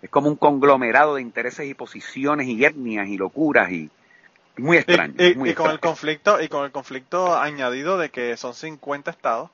Es 0.00 0.10
como 0.10 0.28
un 0.28 0.36
conglomerado 0.36 1.16
de 1.16 1.22
intereses 1.22 1.66
y 1.66 1.74
posiciones 1.74 2.46
y 2.46 2.64
etnias 2.64 3.08
y 3.08 3.16
locuras 3.16 3.70
y 3.72 3.90
muy 4.56 4.76
extraño. 4.76 5.14
Y, 5.18 5.54
con 5.54 5.70
el 5.70 5.80
conflicto 5.80 6.40
y 6.40 6.48
con 6.48 6.64
el 6.64 6.72
conflicto 6.72 7.36
añadido 7.36 7.98
de 7.98 8.10
que 8.10 8.36
son 8.36 8.54
50 8.54 9.10
estados 9.10 9.50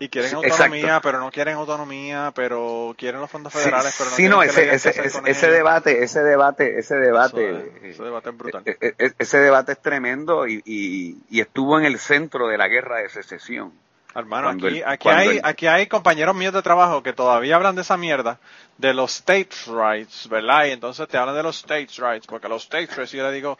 y 0.00 0.08
quieren 0.08 0.34
autonomía, 0.34 1.00
pero 1.02 1.18
no 1.18 1.30
quieren 1.30 1.54
autonomía, 1.54 2.32
pero 2.34 2.94
quieren 2.96 3.20
los 3.20 3.30
fondos 3.30 3.52
federales, 3.52 3.94
pero 3.98 4.10
no 4.10 4.16
sí, 4.16 4.28
no, 4.28 4.42
ese, 4.42 4.72
ese, 4.72 4.90
ese, 4.90 5.50
debate, 5.50 6.04
ese 6.04 6.22
debate, 6.22 6.78
ese 6.78 6.94
debate, 6.94 7.72
ese 7.82 8.02
debate 8.04 8.30
es 8.30 8.36
brutal. 8.36 8.62
E, 8.64 8.76
e, 8.80 9.12
ese 9.18 9.38
debate 9.38 9.72
es 9.72 9.82
tremendo 9.82 10.46
y, 10.46 10.62
y, 10.64 11.40
estuvo 11.40 11.78
en 11.78 11.84
el 11.84 11.98
centro 11.98 12.46
de 12.46 12.56
la 12.56 12.68
guerra 12.68 12.98
de 12.98 13.08
secesión. 13.08 13.72
Hermano, 14.14 14.48
aquí, 14.48 14.82
aquí, 14.84 15.08
hay, 15.08 15.40
aquí 15.42 15.66
hay 15.66 15.86
compañeros 15.86 16.34
míos 16.34 16.54
de 16.54 16.62
trabajo 16.62 17.02
que 17.02 17.12
todavía 17.12 17.56
hablan 17.56 17.74
de 17.74 17.82
esa 17.82 17.96
mierda, 17.96 18.38
de 18.78 18.94
los 18.94 19.16
states 19.16 19.66
rights, 19.66 20.28
¿verdad? 20.28 20.66
Y 20.66 20.70
entonces 20.70 21.06
te 21.08 21.18
hablan 21.18 21.36
de 21.36 21.42
los 21.42 21.58
states 21.58 21.98
rights, 21.98 22.26
porque 22.26 22.48
los 22.48 22.62
states 22.62 22.96
rights, 22.96 23.12
yo 23.12 23.24
le 23.24 23.32
digo, 23.32 23.58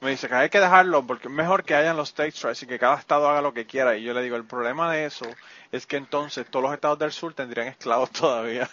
me 0.00 0.10
dice 0.10 0.28
que 0.28 0.34
hay 0.34 0.48
que 0.48 0.60
dejarlo 0.60 1.04
porque 1.04 1.28
es 1.28 1.34
mejor 1.34 1.64
que 1.64 1.74
hayan 1.74 1.96
los 1.96 2.10
states 2.10 2.42
rights 2.42 2.62
y 2.62 2.66
que 2.66 2.78
cada 2.78 2.96
estado 2.96 3.28
haga 3.28 3.42
lo 3.42 3.52
que 3.52 3.66
quiera. 3.66 3.96
Y 3.96 4.04
yo 4.04 4.14
le 4.14 4.22
digo, 4.22 4.36
el 4.36 4.44
problema 4.44 4.92
de 4.92 5.06
eso 5.06 5.26
es 5.72 5.86
que 5.86 5.96
entonces 5.96 6.46
todos 6.48 6.62
los 6.62 6.72
estados 6.72 6.98
del 6.98 7.10
sur 7.10 7.34
tendrían 7.34 7.68
esclavos 7.68 8.10
todavía. 8.12 8.68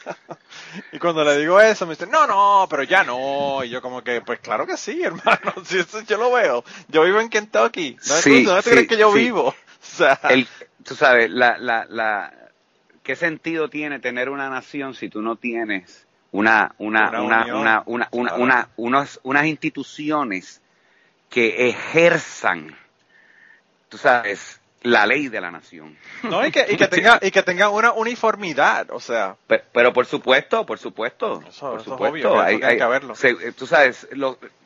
y 0.91 0.99
cuando 0.99 1.23
le 1.23 1.38
digo 1.38 1.59
eso, 1.59 1.86
me 1.86 1.93
dice, 1.93 2.07
no, 2.07 2.28
no, 2.28 2.67
pero 2.69 2.84
ya 2.84 3.03
no. 3.03 3.63
Y 3.63 3.69
yo 3.69 3.82
como 3.82 4.03
que, 4.03 4.21
pues 4.21 4.39
claro 4.39 4.67
que 4.67 4.78
sí, 4.78 5.01
hermano, 5.03 5.53
si 5.63 5.80
eso 5.80 6.01
yo 6.01 6.17
lo 6.17 6.32
veo. 6.32 6.63
Yo 6.89 7.03
vivo 7.03 7.19
en 7.19 7.30
Kentucky. 7.30 7.97
¿No, 8.07 8.15
sí, 8.15 8.45
crees 8.63 8.88
que 8.88 8.97
yo 8.97 9.11
vivo? 9.11 9.53
O 9.86 9.97
sea... 9.97 10.19
El, 10.30 10.47
tú 10.84 10.95
sabes, 10.95 11.30
la, 11.30 11.59
la, 11.59 11.86
la, 11.88 12.34
¿qué 13.03 13.15
sentido 13.15 13.69
tiene 13.69 13.99
tener 13.99 14.30
una 14.30 14.49
nación 14.49 14.95
si 14.95 15.09
tú 15.09 15.21
no 15.21 15.36
tienes 15.36 16.07
una, 16.32 16.73
una, 16.80 17.21
una, 17.21 17.23
una, 17.23 17.84
una, 17.86 18.09
una, 18.11 18.34
una, 18.36 18.69
unas, 18.76 19.19
unas 19.23 19.45
instituciones 19.45 20.63
que 21.36 21.67
ejerzan, 21.67 22.73
tú 23.89 23.97
sabes, 23.97 24.61
la 24.83 25.05
ley 25.05 25.27
de 25.27 25.41
la 25.41 25.51
nación. 25.51 25.97
No, 26.23 26.47
y 26.47 26.49
que, 26.49 26.65
y 26.69 26.77
que 26.77 26.88
tenga 26.95 27.19
y 27.21 27.29
que 27.29 27.43
tenga 27.43 27.67
una 27.67 27.91
uniformidad, 27.91 28.89
o 28.91 29.01
sea. 29.01 29.36
Pero, 29.45 29.91
por 29.91 30.05
supuesto, 30.05 30.65
por 30.65 30.79
supuesto, 30.79 31.43
por 31.59 31.83
supuesto, 31.83 32.39
hay, 32.39 32.57
que 32.57 32.81
haberlo. 32.81 33.15
tú 33.57 33.67
sabes, 33.67 34.07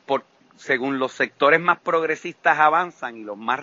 por, 0.06 0.24
según 0.58 1.00
los 1.00 1.12
sectores 1.12 1.60
más 1.60 1.80
progresistas 1.80 2.60
avanzan 2.60 3.18
y 3.18 3.24
los 3.24 3.36
más 3.36 3.62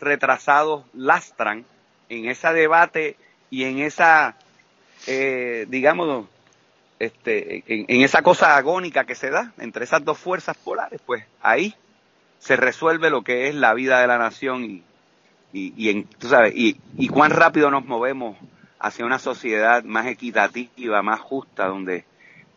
retrasados 0.00 0.84
lastran 0.94 1.64
en 2.08 2.28
ese 2.28 2.52
debate 2.52 3.14
y 3.50 3.66
en 3.66 3.78
esa, 3.78 4.34
eh, 5.06 5.64
digamos, 5.68 6.26
este, 6.98 7.62
en, 7.68 7.84
en 7.86 8.00
esa 8.00 8.22
cosa 8.22 8.56
agónica 8.56 9.04
que 9.04 9.14
se 9.14 9.30
da 9.30 9.52
entre 9.58 9.84
esas 9.84 10.04
dos 10.04 10.18
fuerzas 10.18 10.56
polares, 10.56 11.00
pues 11.06 11.24
ahí 11.40 11.76
se 12.38 12.56
resuelve 12.56 13.10
lo 13.10 13.22
que 13.22 13.48
es 13.48 13.54
la 13.54 13.74
vida 13.74 14.00
de 14.00 14.06
la 14.06 14.18
nación 14.18 14.64
y, 14.64 14.82
y, 15.52 15.90
en, 15.90 16.04
tú 16.04 16.28
sabes, 16.28 16.54
y, 16.54 16.80
y 16.96 17.08
cuán 17.08 17.30
rápido 17.30 17.70
nos 17.70 17.84
movemos 17.84 18.36
hacia 18.78 19.04
una 19.04 19.18
sociedad 19.18 19.82
más 19.84 20.06
equitativa, 20.06 21.02
más 21.02 21.20
justa, 21.20 21.66
donde 21.66 22.04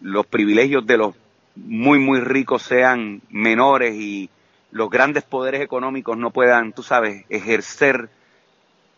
los 0.02 0.26
privilegios 0.26 0.86
de 0.86 0.98
los 0.98 1.16
muy, 1.56 2.00
muy 2.00 2.20
ricos 2.20 2.64
sean 2.64 3.22
menores 3.30 3.96
y 3.96 4.30
los 4.72 4.90
grandes 4.90 5.24
poderes 5.24 5.62
económicos 5.62 6.18
no 6.18 6.32
puedan, 6.32 6.74
tú 6.74 6.84
sabes, 6.84 7.26
ejercer 7.30 8.10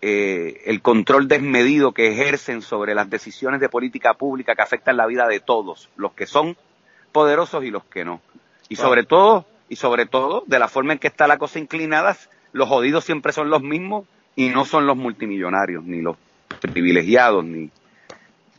eh, 0.02 0.62
el 0.66 0.82
control 0.82 1.28
desmedido 1.28 1.94
que 1.94 2.12
ejercen 2.12 2.62
sobre 2.62 2.94
las 2.94 3.10
decisiones 3.10 3.60
de 3.60 3.70
política 3.70 4.14
pública 4.14 4.56
que 4.56 4.62
afectan 4.62 4.98
la 4.98 5.08
vida 5.08 5.28
de 5.28 5.40
todos, 5.40 5.90
los 5.96 6.14
que 6.14 6.28
son 6.28 6.58
poderosos 7.12 7.64
y 7.64 7.72
los 7.72 7.84
que 7.86 8.06
no. 8.06 8.22
Y 8.70 8.76
sobre 8.76 9.04
todo, 9.04 9.46
y 9.70 9.76
sobre 9.76 10.05
todo, 10.05 10.43
de 10.47 10.59
la 10.59 10.68
forma 10.68 10.93
en 10.93 10.99
que 10.99 11.07
está 11.07 11.28
la 11.28 11.38
cosa 11.38 11.59
inclinada, 11.59 12.18
los 12.51 12.68
jodidos 12.68 13.05
siempre 13.05 13.34
son 13.34 13.49
los 13.49 13.61
mismos 13.61 14.05
y 14.36 14.49
no 14.49 14.66
son 14.66 14.86
los 14.86 14.97
multimillonarios, 14.97 15.84
ni 15.84 16.01
los 16.01 16.18
privilegiados, 16.59 17.43
ni, 17.43 17.70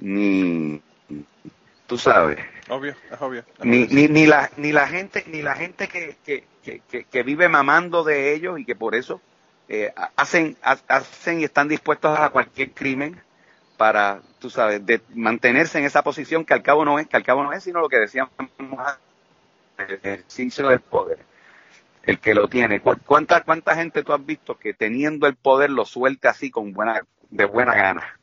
ni 0.00 0.80
tú 1.86 1.98
sabes. 1.98 2.38
Obvio, 2.68 2.94
es 3.10 3.20
obvio. 3.20 3.44
ni, 3.62 3.86
ni, 3.86 4.08
ni, 4.08 4.26
la, 4.26 4.50
ni 4.56 4.72
la 4.72 4.88
gente, 4.88 5.24
ni 5.26 5.42
la 5.42 5.54
gente 5.54 5.88
que, 5.88 6.16
que, 6.24 6.44
que, 6.62 7.04
que 7.04 7.22
vive 7.22 7.48
mamando 7.48 8.04
de 8.04 8.34
ellos 8.34 8.58
y 8.58 8.64
que 8.64 8.74
por 8.74 8.94
eso 8.94 9.20
eh, 9.68 9.92
hacen, 10.16 10.56
hacen 10.62 11.40
y 11.40 11.44
están 11.44 11.68
dispuestos 11.68 12.18
a 12.18 12.30
cualquier 12.30 12.72
crimen 12.72 13.20
para, 13.76 14.20
tú 14.38 14.50
sabes, 14.50 14.84
de 14.84 15.00
mantenerse 15.14 15.78
en 15.78 15.84
esa 15.84 16.02
posición 16.02 16.44
que 16.44 16.54
al 16.54 16.62
cabo 16.62 16.84
no 16.84 16.98
es, 16.98 17.06
que 17.06 17.16
al 17.16 17.24
cabo 17.24 17.42
no 17.42 17.52
es, 17.52 17.64
sino 17.64 17.80
lo 17.80 17.88
que 17.88 17.98
decíamos 17.98 18.32
ejercicio 19.78 20.68
del 20.68 20.80
poder 20.80 21.18
el 22.06 22.20
que 22.20 22.34
lo 22.34 22.48
tiene. 22.48 22.80
¿Cuánta, 22.80 23.42
¿Cuánta 23.42 23.74
gente 23.74 24.02
tú 24.02 24.12
has 24.12 24.24
visto 24.24 24.58
que 24.58 24.74
teniendo 24.74 25.26
el 25.26 25.36
poder 25.36 25.70
lo 25.70 25.84
suelte 25.84 26.28
así 26.28 26.50
con 26.50 26.72
buena, 26.72 27.02
de 27.30 27.44
buena 27.44 27.74
gana? 27.74 28.18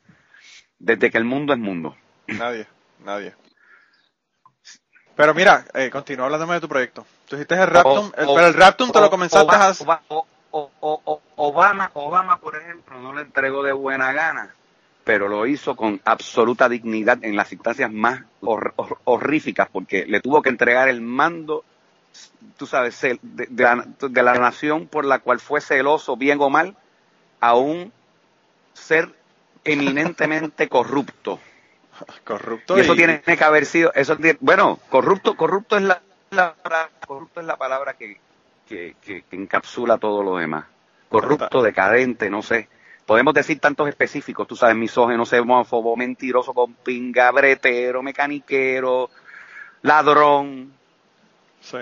Desde 0.80 1.12
que 1.12 1.18
el 1.18 1.26
mundo 1.26 1.54
es 1.54 1.60
mundo. 1.60 1.96
Nadie, 2.28 2.68
nadie. 3.00 3.36
Pero 5.16 5.34
mira, 5.34 5.66
eh, 5.74 5.90
continúa 5.90 6.26
hablándome 6.26 6.56
de 6.56 6.62
tu 6.62 6.70
proyecto. 6.70 7.06
Tú 7.28 7.36
dijiste 7.36 7.56
el 7.56 7.68
Raptum, 7.68 8.12
pero 8.12 8.48
el 8.48 8.54
Raptum 8.54 8.92
te 8.92 9.02
lo 9.02 9.10
comenzaste 9.10 9.56
a... 9.56 9.74
Obama, 10.54 11.92
Obama, 11.94 12.40
por 12.40 12.58
ejemplo, 12.58 13.00
no 13.00 13.14
lo 13.14 13.22
entregó 13.22 13.64
de 13.64 13.72
buena 13.72 14.12
gana, 14.12 14.54
pero 15.04 15.28
lo 15.28 15.46
hizo 15.48 15.76
con 15.76 16.00
absoluta 16.06 16.70
dignidad 16.70 17.24
en 17.24 17.36
las 17.36 17.52
instancias 17.52 17.92
más 17.92 18.22
horríficas, 18.42 19.68
porque 19.72 20.06
le 20.06 20.22
tuvo 20.22 20.42
que 20.42 20.50
entregar 20.50 20.90
el 20.90 21.02
mando 21.02 21.64
tú 22.58 22.68
sabes, 22.68 23.00
de, 23.02 23.48
la, 23.58 24.34
nación 24.36 24.88
por 24.88 25.06
la 25.06 25.20
cual 25.20 25.40
fue 25.40 25.62
celoso, 25.62 26.18
bien 26.18 26.40
o 26.42 26.50
mal, 26.50 26.76
a 27.40 27.56
un 27.56 27.92
ser 28.74 29.10
eminentemente 29.64 30.68
corrupto. 30.70 31.40
Corrupto. 32.24 32.78
Y 32.78 32.82
eso 32.82 32.96
tiene 32.96 33.22
que 33.22 33.44
haber 33.44 33.66
sido, 33.66 33.92
eso 33.94 34.18
bueno, 34.40 34.80
corrupto, 34.90 35.36
corrupto 35.36 35.78
es 35.78 35.84
la, 35.84 36.02
corrupto 37.06 37.42
es 37.42 37.46
la 37.46 37.58
palabra 37.58 37.94
que, 37.94 38.20
que, 38.68 38.96
que, 39.02 39.24
encapsula 39.32 39.98
todo 39.98 40.24
lo 40.24 40.38
demás. 40.38 40.66
Corrupto, 41.10 41.62
decadente, 41.62 42.30
no 42.30 42.42
sé. 42.42 42.70
Podemos 43.12 43.34
decir 43.34 43.60
tantos 43.60 43.90
específicos, 43.90 44.48
tú 44.48 44.56
sabes, 44.56 44.78
misógeno, 44.78 45.26
xenófobo, 45.26 45.98
mentiroso, 45.98 46.54
con 46.54 46.76
pinga, 46.76 47.30
bretero, 47.32 48.02
mecaniquero, 48.02 49.10
ladrón. 49.82 50.72
Sí 51.60 51.80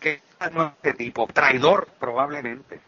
que 0.00 0.20
no 0.52 0.74
este 0.82 0.94
tipo, 0.94 1.28
traidor 1.28 1.86
probablemente. 2.00 2.80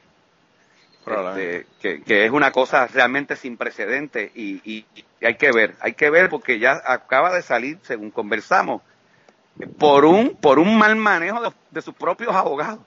Este, 1.36 2.02
que, 2.02 2.24
es 2.24 2.32
una 2.32 2.50
cosa 2.50 2.88
realmente 2.88 3.36
sin 3.36 3.56
precedente 3.56 4.32
y, 4.34 4.84
hay 5.22 5.36
que 5.36 5.52
ver, 5.52 5.76
hay 5.78 5.92
que 5.92 6.10
ver 6.10 6.28
porque 6.28 6.58
ya 6.58 6.82
acaba 6.84 7.32
de 7.32 7.42
salir, 7.42 7.78
según 7.82 8.10
conversamos, 8.10 8.82
por 9.78 10.06
un, 10.06 10.34
por 10.34 10.58
un 10.58 10.76
mal 10.76 10.96
manejo 10.96 11.40
de, 11.40 11.52
de 11.70 11.82
sus 11.82 11.94
propios 11.94 12.34
abogados, 12.34 12.80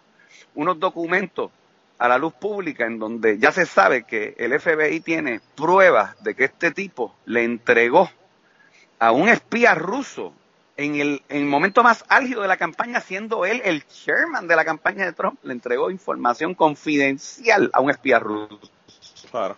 unos 0.55 0.77
documentos 0.77 1.51
a 1.97 2.07
la 2.07 2.17
luz 2.17 2.33
pública 2.33 2.85
en 2.85 2.99
donde 2.99 3.37
ya 3.37 3.51
se 3.51 3.65
sabe 3.65 4.03
que 4.03 4.35
el 4.37 4.59
FBI 4.59 4.99
tiene 5.01 5.41
pruebas 5.55 6.21
de 6.23 6.35
que 6.35 6.45
este 6.45 6.71
tipo 6.71 7.15
le 7.25 7.43
entregó 7.43 8.09
a 8.99 9.11
un 9.11 9.29
espía 9.29 9.75
ruso 9.75 10.33
en 10.77 10.95
el, 10.95 11.21
en 11.29 11.37
el 11.37 11.45
momento 11.45 11.83
más 11.83 12.03
álgido 12.09 12.41
de 12.41 12.47
la 12.47 12.57
campaña, 12.57 12.99
siendo 12.99 13.45
él 13.45 13.61
el 13.63 13.85
chairman 13.87 14.47
de 14.47 14.55
la 14.55 14.65
campaña 14.65 15.05
de 15.05 15.13
Trump, 15.13 15.39
le 15.43 15.53
entregó 15.53 15.91
información 15.91 16.55
confidencial 16.55 17.69
a 17.73 17.81
un 17.81 17.91
espía 17.91 18.19
ruso. 18.19 18.59
Claro. 19.29 19.55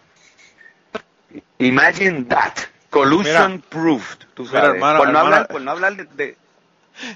Imagine 1.59 2.25
that. 2.25 2.53
Collusion 2.89 3.61
proved. 3.69 4.25
Tú 4.33 4.45
sabes. 4.45 4.81
por, 4.81 5.09
no 5.09 5.19
hablar, 5.19 5.47
por 5.47 5.61
no 5.61 5.71
hablar 5.71 5.95
de, 5.95 6.37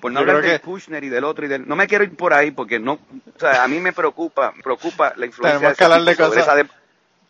por 0.01 0.11
no 0.11 0.19
hablar 0.19 0.41
de 0.41 0.59
Kushner 0.59 1.03
y 1.03 1.09
del 1.09 1.23
otro 1.23 1.45
y 1.45 1.49
del, 1.49 1.67
no 1.67 1.75
me 1.75 1.87
quiero 1.87 2.03
ir 2.03 2.15
por 2.15 2.33
ahí 2.33 2.51
porque 2.51 2.79
no, 2.79 2.93
o 2.93 3.39
sea, 3.39 3.63
a 3.63 3.67
mí 3.67 3.79
me 3.79 3.93
preocupa, 3.93 4.53
preocupa 4.63 5.13
la 5.15 5.25
influencia 5.25 5.69
de, 5.69 6.11
esa 6.39 6.55
de, 6.55 6.67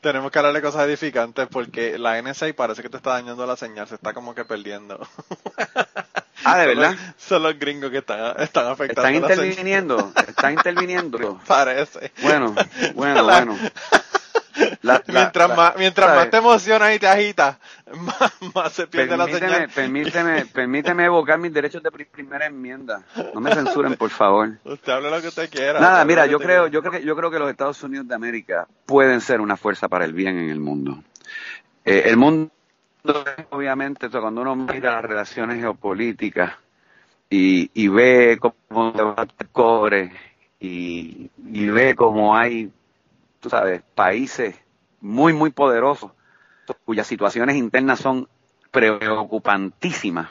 tenemos 0.02 0.32
que 0.32 0.40
hablarle 0.40 0.62
cosas 0.62 0.88
edificantes 0.88 1.48
porque 1.52 1.98
la 1.98 2.22
NSA 2.22 2.54
parece 2.56 2.82
que 2.82 2.90
te 2.90 2.98
está 2.98 3.12
dañando 3.12 3.46
la 3.46 3.58
señal, 3.58 3.88
se 3.88 3.96
está 3.96 4.14
como 4.14 4.34
que 4.36 4.46
perdiendo. 4.46 5.00
Ah, 6.46 6.58
¿de 6.58 6.68
verdad? 6.68 6.96
Son 7.18 7.44
los 7.44 7.60
gringos 7.60 7.92
que 7.92 7.98
están, 7.98 8.42
están 8.42 8.68
afectando. 8.68 9.10
Están 9.10 9.16
interviniendo, 9.16 10.14
están 10.26 10.54
interviniendo. 10.58 11.38
Parece. 11.46 12.14
Bueno, 12.22 12.56
bueno, 12.96 13.24
bueno. 13.26 13.58
Mientras 15.08 15.56
más, 15.56 15.76
mientras 15.78 16.16
más 16.16 16.30
te 16.30 16.38
emocionas 16.38 16.96
y 16.96 17.00
te 17.00 17.08
agitas, 17.08 17.58
más, 18.56 18.74
se 18.74 18.88
pierde 18.88 19.18
la 19.18 19.28
señal. 19.28 19.70
Permíteme, 19.74 20.46
permíteme 20.46 21.06
evocar 21.06 21.40
mis 21.40 21.54
derechos 21.54 21.82
de 21.84 21.92
primera 21.92 22.46
enmienda. 22.46 23.04
No 23.34 23.42
me 23.42 23.54
censuren, 23.54 23.96
por 23.96 24.10
favor. 24.10 24.58
Usted 24.64 24.92
hable 24.92 25.10
lo 25.10 25.22
que 25.22 25.28
usted 25.28 25.50
quiera. 25.50 25.80
Nada, 25.80 26.06
mira, 26.06 26.26
yo 26.26 26.40
creo, 26.40 26.68
yo 26.68 26.82
creo 26.82 26.94
que, 26.94 27.04
yo 27.04 27.16
creo 27.16 27.32
que 27.32 27.40
los 27.40 27.50
Estados 27.50 27.82
Unidos 27.84 28.08
de 28.08 28.16
América 28.16 28.68
pueden 28.86 29.22
ser 29.22 29.42
una 29.42 29.58
fuerza 29.58 29.88
para 29.88 30.06
el 30.06 30.14
bien 30.14 30.38
en 30.38 30.50
el 30.50 30.60
mundo. 30.60 31.04
Eh, 31.86 32.04
el 32.06 32.18
mundo, 32.18 32.52
obviamente, 33.50 34.10
cuando 34.10 34.42
uno 34.42 34.56
mira 34.56 34.94
las 34.94 35.04
relaciones 35.04 35.60
geopolíticas 35.60 36.54
y, 37.30 37.70
y 37.74 37.88
ve 37.88 38.40
cómo 38.40 38.92
debate 38.92 39.46
cobre 39.52 40.12
y, 40.60 41.30
y 41.52 41.68
ve 41.68 41.96
cómo 41.96 42.36
hay 42.36 42.72
tú 43.40 43.50
sabes, 43.50 43.82
países 43.96 44.56
muy, 45.02 45.34
muy 45.34 45.52
poderosos, 45.52 46.12
cuyas 46.86 47.08
situaciones 47.08 47.56
internas 47.56 48.00
son 48.00 48.28
preocupantísimas. 48.72 50.30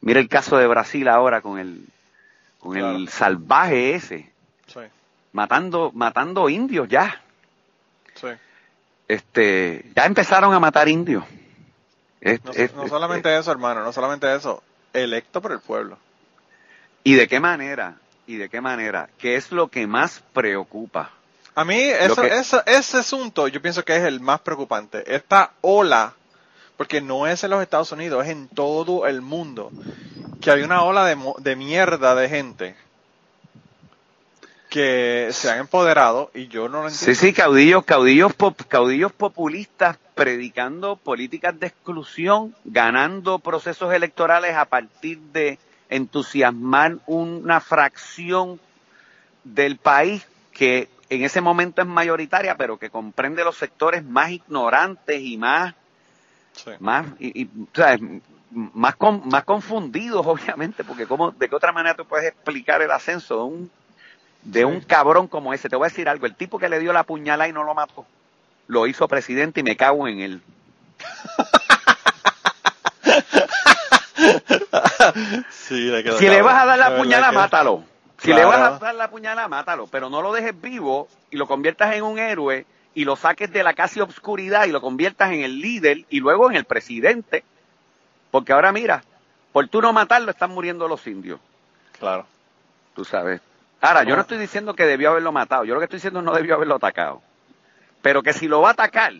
Mira 0.00 0.20
el 0.20 0.28
caso 0.28 0.56
de 0.56 0.66
Brasil 0.66 1.08
ahora 1.08 1.40
con 1.40 1.58
el, 1.58 1.86
con 2.58 2.76
el 2.76 3.08
salvaje 3.08 3.94
ese, 3.94 4.32
matando, 5.32 5.92
matando 5.94 6.48
indios 6.48 6.88
ya. 6.88 7.22
este, 9.08 9.84
ya 9.94 10.06
empezaron 10.06 10.52
a 10.54 10.60
matar 10.60 10.88
indios. 10.88 11.24
no, 12.74 12.88
solamente 12.88 13.36
eso, 13.36 13.52
hermano, 13.52 13.82
no 13.82 13.92
solamente 13.92 14.34
eso, 14.34 14.62
electo 14.92 15.40
por 15.40 15.52
el 15.52 15.60
pueblo. 15.60 15.98
¿Y 17.04 17.14
de 17.14 17.28
qué 17.28 17.38
manera? 17.38 17.96
¿Y 18.26 18.36
de 18.36 18.48
qué 18.48 18.60
manera? 18.60 19.08
¿Qué 19.18 19.36
es 19.36 19.52
lo 19.52 19.68
que 19.68 19.86
más 19.86 20.22
preocupa? 20.32 21.10
A 21.56 21.64
mí 21.64 21.80
eso, 21.80 22.62
ese 22.66 22.98
asunto 22.98 23.48
yo 23.48 23.62
pienso 23.62 23.82
que 23.82 23.96
es 23.96 24.04
el 24.04 24.20
más 24.20 24.40
preocupante. 24.40 25.02
Esta 25.14 25.52
ola, 25.62 26.12
porque 26.76 27.00
no 27.00 27.26
es 27.26 27.42
en 27.44 27.50
los 27.50 27.62
Estados 27.62 27.90
Unidos, 27.92 28.26
es 28.26 28.30
en 28.30 28.46
todo 28.48 29.06
el 29.06 29.22
mundo, 29.22 29.72
que 30.42 30.50
hay 30.50 30.60
una 30.60 30.82
ola 30.82 31.06
de, 31.06 31.16
de 31.38 31.56
mierda 31.56 32.14
de 32.14 32.28
gente 32.28 32.76
que 34.68 35.28
se 35.32 35.50
han 35.50 35.60
empoderado 35.60 36.30
y 36.34 36.48
yo 36.48 36.68
no 36.68 36.82
lo 36.82 36.88
entiendo. 36.88 37.14
Sí, 37.14 37.14
sí, 37.14 37.32
caudillos, 37.32 37.86
caudillos, 37.86 38.34
caudillos 38.68 39.12
populistas 39.12 39.96
predicando 40.14 40.96
políticas 40.96 41.58
de 41.58 41.68
exclusión, 41.68 42.54
ganando 42.66 43.38
procesos 43.38 43.94
electorales 43.94 44.54
a 44.56 44.66
partir 44.66 45.18
de 45.32 45.58
entusiasmar 45.88 46.98
una 47.06 47.62
fracción 47.62 48.60
del 49.42 49.78
país 49.78 50.26
que 50.52 50.90
en 51.08 51.24
ese 51.24 51.40
momento 51.40 51.82
es 51.82 51.88
mayoritaria, 51.88 52.56
pero 52.56 52.78
que 52.78 52.90
comprende 52.90 53.44
los 53.44 53.56
sectores 53.56 54.04
más 54.04 54.30
ignorantes 54.30 55.20
y 55.20 55.36
más, 55.36 55.74
más, 56.80 57.06
y, 57.20 57.48
más, 58.50 58.94
más 58.98 59.44
confundidos, 59.44 60.26
obviamente, 60.26 60.84
porque 60.84 61.06
cómo, 61.06 61.30
de 61.30 61.48
qué 61.48 61.54
otra 61.54 61.72
manera 61.72 61.96
tú 61.96 62.04
puedes 62.04 62.28
explicar 62.28 62.82
el 62.82 62.90
ascenso 62.90 63.36
de 63.36 63.42
un 63.42 63.70
de 64.46 64.64
un 64.64 64.80
cabrón 64.80 65.26
como 65.26 65.52
ese. 65.52 65.68
Te 65.68 65.76
voy 65.76 65.86
a 65.86 65.88
decir 65.88 66.08
algo, 66.08 66.26
el 66.26 66.34
tipo 66.34 66.58
que 66.58 66.68
le 66.68 66.78
dio 66.78 66.92
la 66.92 67.02
puñalada 67.02 67.48
y 67.48 67.52
no 67.52 67.64
lo 67.64 67.74
mató, 67.74 68.06
lo 68.68 68.86
hizo 68.86 69.08
presidente 69.08 69.60
y 69.60 69.64
me 69.64 69.76
cago 69.76 70.06
en 70.08 70.20
él. 70.20 70.42
si 75.50 76.28
le 76.28 76.42
vas 76.42 76.62
a 76.62 76.66
dar 76.66 76.78
la 76.78 76.96
puñalada, 76.96 77.32
mátalo. 77.32 77.84
Si 78.26 78.32
le 78.32 78.44
vas 78.44 78.60
a 78.60 78.78
dar 78.78 78.94
la 78.94 79.08
puñalada, 79.10 79.48
mátalo, 79.48 79.86
pero 79.86 80.10
no 80.10 80.22
lo 80.22 80.32
dejes 80.32 80.60
vivo 80.60 81.08
y 81.30 81.36
lo 81.36 81.46
conviertas 81.46 81.94
en 81.94 82.02
un 82.02 82.18
héroe 82.18 82.66
y 82.94 83.04
lo 83.04 83.16
saques 83.16 83.52
de 83.52 83.62
la 83.62 83.74
casi 83.74 84.00
obscuridad 84.00 84.66
y 84.66 84.72
lo 84.72 84.80
conviertas 84.80 85.30
en 85.32 85.42
el 85.42 85.60
líder 85.60 86.04
y 86.10 86.20
luego 86.20 86.50
en 86.50 86.56
el 86.56 86.64
presidente. 86.64 87.44
Porque 88.30 88.52
ahora 88.52 88.72
mira, 88.72 89.04
por 89.52 89.68
tú 89.68 89.80
no 89.80 89.92
matarlo 89.92 90.30
están 90.30 90.50
muriendo 90.50 90.88
los 90.88 91.06
indios. 91.06 91.40
Claro. 91.98 92.26
Tú 92.94 93.04
sabes, 93.04 93.40
Ahora, 93.80 94.04
yo 94.04 94.16
no 94.16 94.22
estoy 94.22 94.38
diciendo 94.38 94.74
que 94.74 94.84
debió 94.84 95.10
haberlo 95.10 95.32
matado, 95.32 95.64
yo 95.64 95.74
lo 95.74 95.80
que 95.80 95.84
estoy 95.84 95.98
diciendo 95.98 96.22
no 96.22 96.32
debió 96.32 96.54
haberlo 96.54 96.76
atacado. 96.76 97.22
Pero 98.02 98.22
que 98.22 98.32
si 98.32 98.48
lo 98.48 98.60
va 98.60 98.70
a 98.70 98.72
atacar, 98.72 99.12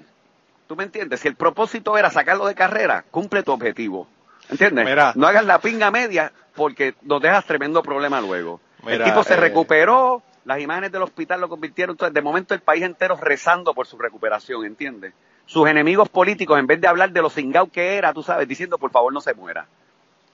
¿tú 0.66 0.76
me 0.76 0.84
entiendes? 0.84 1.20
Si 1.20 1.28
el 1.28 1.36
propósito 1.36 1.96
era 1.98 2.11
sacarlo 2.11 2.46
de 2.46 2.54
carrera, 2.54 3.04
cumple 3.11 3.42
tu 3.42 3.52
objetivo. 3.52 4.09
¿Entiendes? 4.48 4.86
no 5.16 5.26
hagas 5.26 5.44
la 5.44 5.59
pinga 5.59 5.90
media 5.90 6.32
porque 6.54 6.94
nos 7.02 7.20
dejas 7.20 7.44
tremendo 7.44 7.82
problema 7.82 8.20
luego. 8.20 8.61
El 8.89 9.05
tipo 9.05 9.24
se 9.24 9.34
eh, 9.34 9.37
recuperó, 9.37 10.22
las 10.45 10.61
imágenes 10.61 10.93
del 10.93 11.03
hospital 11.03 11.41
lo 11.41 11.49
convirtieron, 11.49 11.95
entonces 11.95 12.14
de 12.14 12.22
momento 12.22 12.55
el 12.55 12.61
país 12.61 12.82
entero 12.82 13.16
rezando 13.16 13.74
por 13.74 13.87
su 13.87 13.99
recuperación, 13.99 14.64
¿entiendes? 14.64 15.12
Sus 15.47 15.68
enemigos 15.68 16.09
políticos, 16.09 16.59
en 16.59 16.66
vez 16.66 16.80
de 16.80 16.89
hablar 16.89 17.11
de 17.11 17.22
lo 17.22 17.30
cingao 17.30 17.70
que 17.70 17.97
era, 17.97 18.12
tú 18.12 18.22
sabes, 18.22 18.49
diciendo 18.49 18.78
por 18.78 18.91
favor 18.91 19.12
no 19.12 19.20
se 19.20 19.34
muera. 19.34 19.66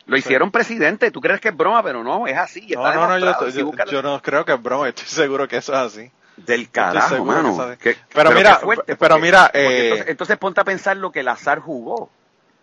Lo 0.07 0.16
hicieron 0.16 0.50
presidente, 0.50 1.11
tú 1.11 1.20
crees 1.20 1.40
que 1.40 1.48
es 1.48 1.57
broma, 1.57 1.82
pero 1.82 2.03
no, 2.03 2.26
es 2.26 2.36
así. 2.36 2.66
no, 2.74 2.82
no, 2.92 3.18
no, 3.18 3.48
yo, 3.86 4.03
no 4.03 4.20
creo 4.20 4.44
que 4.44 4.53
es 4.53 4.62
broma, 4.62 4.88
estoy 4.88 5.07
seguro 5.07 5.46
que 5.46 5.59
eso 5.59 5.72
es 5.72 5.78
así. 5.78 6.11
Del 6.36 6.70
carajo, 6.70 7.24
mano. 7.24 7.76
pero, 8.12 8.32
mira, 8.32 8.61
pero 8.98 9.18
mira, 9.18 9.50
eh, 9.53 10.05
entonces, 10.09 10.38
ponte 10.38 10.61
a 10.61 10.64
pensar 10.64 10.96
lo 10.96 11.12
que 11.12 11.20
el 11.20 11.28
azar 11.28 11.61
jugó, 11.61 12.11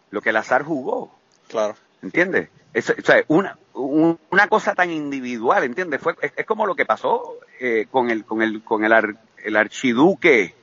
lo 0.10 0.22
que 0.22 0.32
el 0.32 0.38
azar 0.38 0.64
jugó. 0.64 1.16
Claro. 1.48 1.76
¿Entiendes? 2.02 2.50
o 2.76 3.02
sea, 3.04 3.24
una, 3.28 3.58
una 3.74 4.48
cosa 4.48 4.76
tan 4.76 4.92
individual, 4.92 5.64
¿entiendes? 5.64 6.02
Fue, 6.02 6.16
es, 6.22 6.46
como 6.46 6.66
lo 6.66 6.76
que 6.76 6.86
pasó 6.86 7.38
eh, 7.60 7.88
con 7.90 8.10
el, 8.10 8.26
con 8.26 8.42
el, 8.42 8.64
con 8.64 8.84
el, 8.86 9.18
el 9.44 9.56
archiduque 9.56 10.56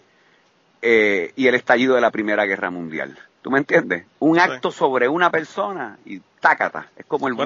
eh, 0.83 1.33
y 1.37 1.47
el 1.47 1.55
estallido 1.55 1.95
de 1.95 2.01
la 2.01 2.11
Primera 2.11 2.45
Guerra 2.45 2.71
Mundial. 2.71 3.19
¿Tú 3.43 3.51
me 3.51 3.59
entiendes? 3.59 4.05
Un 4.19 4.41
acto 4.41 4.73
sobre 4.73 5.09
una 5.09 5.31
persona 5.31 5.99
y 6.05 6.21
tácata. 6.41 6.91
Es 6.97 7.07
como 7.07 7.29
el, 7.29 7.37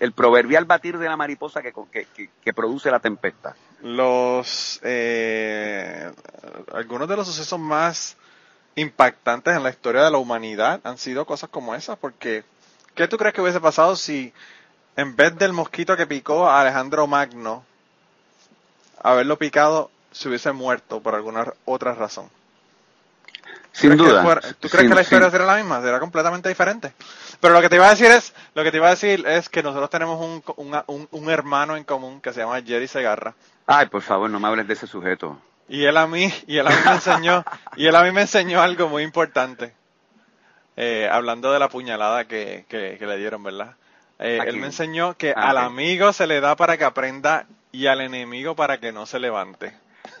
el, 0.00 0.12
proverbial 0.12 0.64
batir 0.64 0.96
de 0.96 1.06
la 1.06 1.18
mariposa 1.18 1.60
que, 1.60 1.72
que, 2.42 2.52
produce 2.54 2.90
la 2.90 2.98
tempestad. 2.98 3.54
Los 3.82 4.80
eh, 4.82 6.10
algunos 6.72 7.08
de 7.08 7.16
los 7.16 7.26
sucesos 7.26 7.60
más 7.60 8.16
impactantes 8.74 9.54
en 9.54 9.62
la 9.62 9.68
historia 9.68 10.02
de 10.02 10.10
la 10.10 10.16
humanidad 10.16 10.80
han 10.82 10.96
sido 10.96 11.26
cosas 11.26 11.50
como 11.50 11.74
esas, 11.74 11.98
porque 11.98 12.44
¿qué 12.94 13.08
tú 13.08 13.16
crees 13.16 13.34
que 13.34 13.40
hubiese 13.40 13.60
pasado 13.60 13.96
si 13.96 14.32
en 14.96 15.16
vez 15.16 15.36
del 15.36 15.52
mosquito 15.52 15.96
que 15.96 16.06
picó 16.06 16.48
a 16.48 16.60
Alejandro 16.60 17.06
Magno, 17.06 17.64
haberlo 19.02 19.38
picado, 19.38 19.90
se 20.10 20.28
hubiese 20.28 20.52
muerto 20.52 21.00
por 21.00 21.14
alguna 21.14 21.52
otra 21.64 21.94
razón? 21.94 22.30
Sin 23.72 23.96
duda. 23.96 24.40
¿Tú 24.60 24.68
crees 24.68 24.88
que 24.88 24.94
la 24.94 25.00
historia 25.00 25.30
será 25.30 25.46
la 25.46 25.56
misma? 25.56 25.80
Será 25.80 25.98
completamente 25.98 26.48
diferente. 26.48 26.92
Pero 27.40 27.54
lo 27.54 27.60
que 27.60 27.68
te 27.68 27.76
iba 27.76 27.86
a 27.86 27.90
decir 27.90 28.10
es, 28.10 28.34
lo 28.54 28.62
que 28.62 28.70
te 28.70 28.76
iba 28.76 28.86
a 28.86 28.90
decir 28.90 29.26
es 29.26 29.48
que 29.48 29.62
nosotros 29.62 29.88
tenemos 29.88 30.20
un, 30.20 31.08
un, 31.10 31.30
hermano 31.30 31.76
en 31.76 31.84
común 31.84 32.20
que 32.20 32.32
se 32.32 32.40
llama 32.40 32.60
Jerry 32.60 32.86
Segarra. 32.86 33.34
Ay, 33.66 33.86
por 33.86 34.02
favor, 34.02 34.28
no 34.28 34.38
me 34.38 34.48
hables 34.48 34.68
de 34.68 34.74
ese 34.74 34.86
sujeto. 34.86 35.40
Y 35.68 35.84
él 35.84 35.96
a 35.96 36.06
mí, 36.06 36.32
y 36.46 36.58
él 36.58 36.66
a 36.66 36.70
mí 36.70 36.76
me 36.84 36.92
enseñó, 36.92 37.44
y 37.76 37.86
él 37.86 37.96
a 37.96 38.02
mí 38.02 38.12
me 38.12 38.22
enseñó 38.22 38.60
algo 38.60 38.88
muy 38.88 39.02
importante. 39.02 39.74
Eh, 40.76 41.08
hablando 41.10 41.52
de 41.52 41.58
la 41.58 41.68
puñalada 41.68 42.26
que, 42.26 42.64
que, 42.68 42.98
le 43.00 43.16
dieron, 43.18 43.42
¿verdad? 43.42 43.76
Eh, 44.18 44.40
él 44.46 44.56
me 44.56 44.66
enseñó 44.66 45.14
que 45.14 45.32
ah, 45.36 45.50
al 45.50 45.58
amigo 45.58 46.12
se 46.12 46.26
le 46.26 46.40
da 46.40 46.56
para 46.56 46.78
que 46.78 46.84
aprenda 46.84 47.46
y 47.72 47.86
al 47.86 48.00
enemigo 48.00 48.56
para 48.56 48.78
que 48.78 48.92
no 48.92 49.04
se 49.04 49.18
levante. 49.18 49.74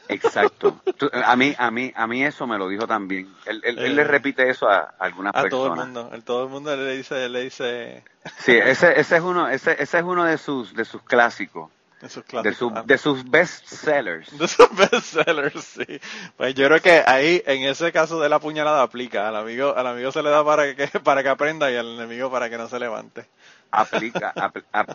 Exacto. 0.08 0.80
a 1.24 1.36
mí, 1.36 1.54
a 1.56 1.70
mí, 1.70 1.92
a 1.94 2.06
mí 2.06 2.24
eso 2.24 2.46
me 2.46 2.58
lo 2.58 2.68
dijo 2.68 2.86
también. 2.86 3.32
Él, 3.46 3.62
él, 3.64 3.96
le 3.96 4.02
eh, 4.02 4.04
repite 4.04 4.48
eso 4.48 4.68
a, 4.68 4.94
algunas 4.98 5.32
personas. 5.32 5.46
A 5.46 5.50
todo 5.50 5.66
el 5.66 5.78
mundo. 5.78 6.10
El, 6.12 6.24
todo 6.24 6.44
el 6.44 6.50
mundo 6.50 6.76
le 6.76 6.96
dice, 6.96 7.28
le 7.28 7.44
dice. 7.44 8.04
Sí, 8.38 8.52
ese, 8.52 8.98
ese 9.00 9.16
es 9.16 9.22
uno, 9.22 9.48
ese, 9.48 9.82
ese 9.82 9.98
es 9.98 10.04
uno 10.04 10.24
de 10.24 10.38
sus, 10.38 10.74
de 10.74 10.84
sus 10.84 11.02
clásicos. 11.02 11.70
De 12.02 12.08
sus, 12.08 12.24
clásicos. 12.24 12.86
de, 12.86 12.98
sus 12.98 13.24
best 13.30 13.64
sellers. 13.64 14.36
De 14.36 14.48
sus 14.48 14.68
best 14.76 15.04
sellers, 15.04 15.64
sí. 15.64 16.00
Pues 16.36 16.54
yo 16.54 16.66
creo 16.66 16.82
que 16.82 17.02
ahí, 17.06 17.42
en 17.46 17.62
ese 17.62 17.92
caso 17.92 18.20
de 18.20 18.28
la 18.28 18.40
puñalada, 18.40 18.82
aplica. 18.82 19.28
Al 19.28 19.36
amigo, 19.36 19.74
al 19.76 19.86
amigo 19.86 20.10
se 20.10 20.22
le 20.22 20.30
da 20.30 20.44
para 20.44 20.74
que, 20.74 20.86
para 21.04 21.22
que 21.22 21.28
aprenda 21.28 21.70
y 21.70 21.76
al 21.76 21.94
enemigo 21.94 22.30
para 22.30 22.50
que 22.50 22.58
no 22.58 22.68
se 22.68 22.80
levante. 22.80 23.24
Aplica, 23.70 24.34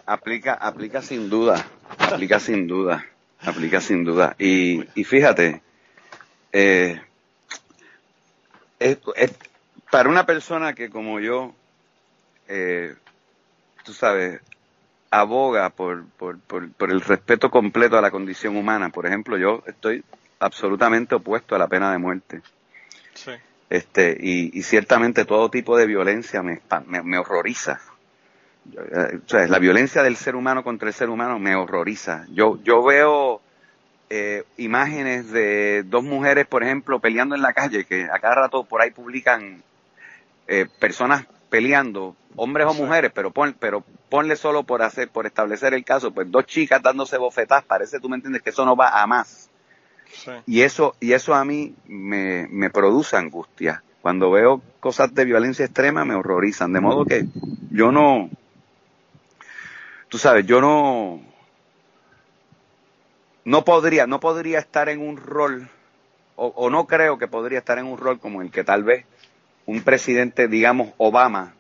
aplica, 0.06 0.54
aplica 0.54 1.02
sin 1.02 1.30
duda. 1.30 1.66
Aplica 1.98 2.40
sin 2.40 2.68
duda. 2.68 3.06
Aplica 3.42 3.80
sin 3.82 4.04
duda. 4.04 4.36
Y, 4.38 4.84
y 5.00 5.04
fíjate, 5.04 5.62
eh, 6.52 7.02
para 9.90 10.10
una 10.10 10.26
persona 10.26 10.74
que 10.74 10.90
como 10.90 11.20
yo, 11.20 11.54
eh, 12.48 12.96
tú 13.84 13.94
sabes, 13.94 14.42
aboga 15.12 15.70
por, 15.70 16.06
por, 16.06 16.40
por, 16.40 16.92
el 16.92 17.02
respeto 17.02 17.50
completo 17.50 17.98
a 17.98 18.02
la 18.02 18.12
condición 18.12 18.56
humana, 18.58 18.90
por 18.90 19.06
ejemplo, 19.06 19.38
yo 19.38 19.64
estoy 19.68 20.04
absolutamente 20.40 21.16
opuesto 21.16 21.56
a 21.56 21.60
la 21.60 21.68
pena 21.68 21.92
de 21.92 21.98
muerte. 21.98 22.42
Sí. 23.14 23.32
Este, 23.70 24.18
y, 24.20 24.58
y 24.58 24.64
ciertamente 24.64 25.26
todo 25.26 25.50
tipo 25.50 25.78
de 25.78 25.88
violencia 25.88 26.42
me, 26.42 26.62
me, 26.86 27.04
me 27.04 27.18
horroriza. 27.18 27.82
Eh, 28.76 29.48
la 29.48 29.60
violencia 29.60 30.04
del 30.04 30.16
ser 30.16 30.36
humano 30.36 30.64
contra 30.64 30.88
el 30.88 30.94
ser 30.94 31.10
humano 31.10 31.40
me 31.40 31.56
horroriza. 31.56 32.26
Yo, 32.30 32.60
yo 32.64 32.84
veo 32.84 33.42
eh, 34.10 34.44
imágenes 34.58 35.32
de 35.32 35.84
dos 35.84 36.04
mujeres, 36.04 36.48
por 36.48 36.64
ejemplo, 36.64 37.00
peleando 37.00 37.36
en 37.36 37.42
la 37.42 37.54
calle, 37.54 37.86
que 37.86 38.04
a 38.04 38.20
cada 38.20 38.36
rato 38.36 38.64
por 38.64 38.82
ahí 38.82 38.92
publican 38.92 39.64
eh, 40.48 40.66
personas 40.80 41.26
peleando, 41.50 42.16
hombres 42.36 42.68
o 42.68 42.74
mujeres, 42.74 43.12
pero 43.14 43.32
pon, 43.32 43.56
pero 43.60 43.84
ponle 44.10 44.36
solo 44.36 44.64
por 44.64 44.82
hacer, 44.82 45.10
por 45.10 45.26
establecer 45.26 45.74
el 45.74 45.84
caso, 45.84 46.12
pues 46.12 46.30
dos 46.30 46.46
chicas 46.46 46.82
dándose 46.82 47.18
bofetas, 47.18 47.64
parece, 47.64 48.00
tú 48.00 48.10
me 48.10 48.16
entiendes, 48.16 48.42
que 48.42 48.52
eso 48.52 48.66
no 48.66 48.76
va 48.76 49.02
a 49.02 49.08
más. 49.08 49.50
Y 50.46 50.62
eso, 50.62 50.96
y 51.00 51.14
eso 51.14 51.36
a 51.36 51.44
mí 51.46 51.76
me, 51.86 52.48
me 52.50 52.70
produce 52.70 53.18
angustia. 53.18 53.84
Cuando 54.02 54.32
veo 54.32 54.62
cosas 54.80 55.14
de 55.14 55.26
violencia 55.26 55.66
extrema 55.66 56.06
me 56.06 56.16
horrorizan, 56.16 56.72
de 56.72 56.80
modo 56.80 57.06
que 57.06 57.26
yo 57.72 57.92
no, 57.92 58.30
tú 60.08 60.18
sabes, 60.18 60.46
yo 60.46 60.62
no, 60.62 61.22
no 63.44 63.66
podría, 63.66 64.08
no 64.08 64.20
podría 64.20 64.60
estar 64.60 64.90
en 64.90 65.02
un 65.02 65.18
rol, 65.18 65.70
o, 66.36 66.70
no 66.70 66.86
creo 66.86 67.18
que 67.18 67.28
podría 67.28 67.60
estar 67.60 67.80
en 67.80 67.88
un 67.88 67.98
rol 67.98 68.20
como 68.20 68.42
el 68.42 68.52
que 68.52 68.64
tal 68.64 68.84
vez 68.84 69.06
un 69.68 69.84
presidente, 69.84 70.48
digamos, 70.48 70.94
Obama, 70.98 71.54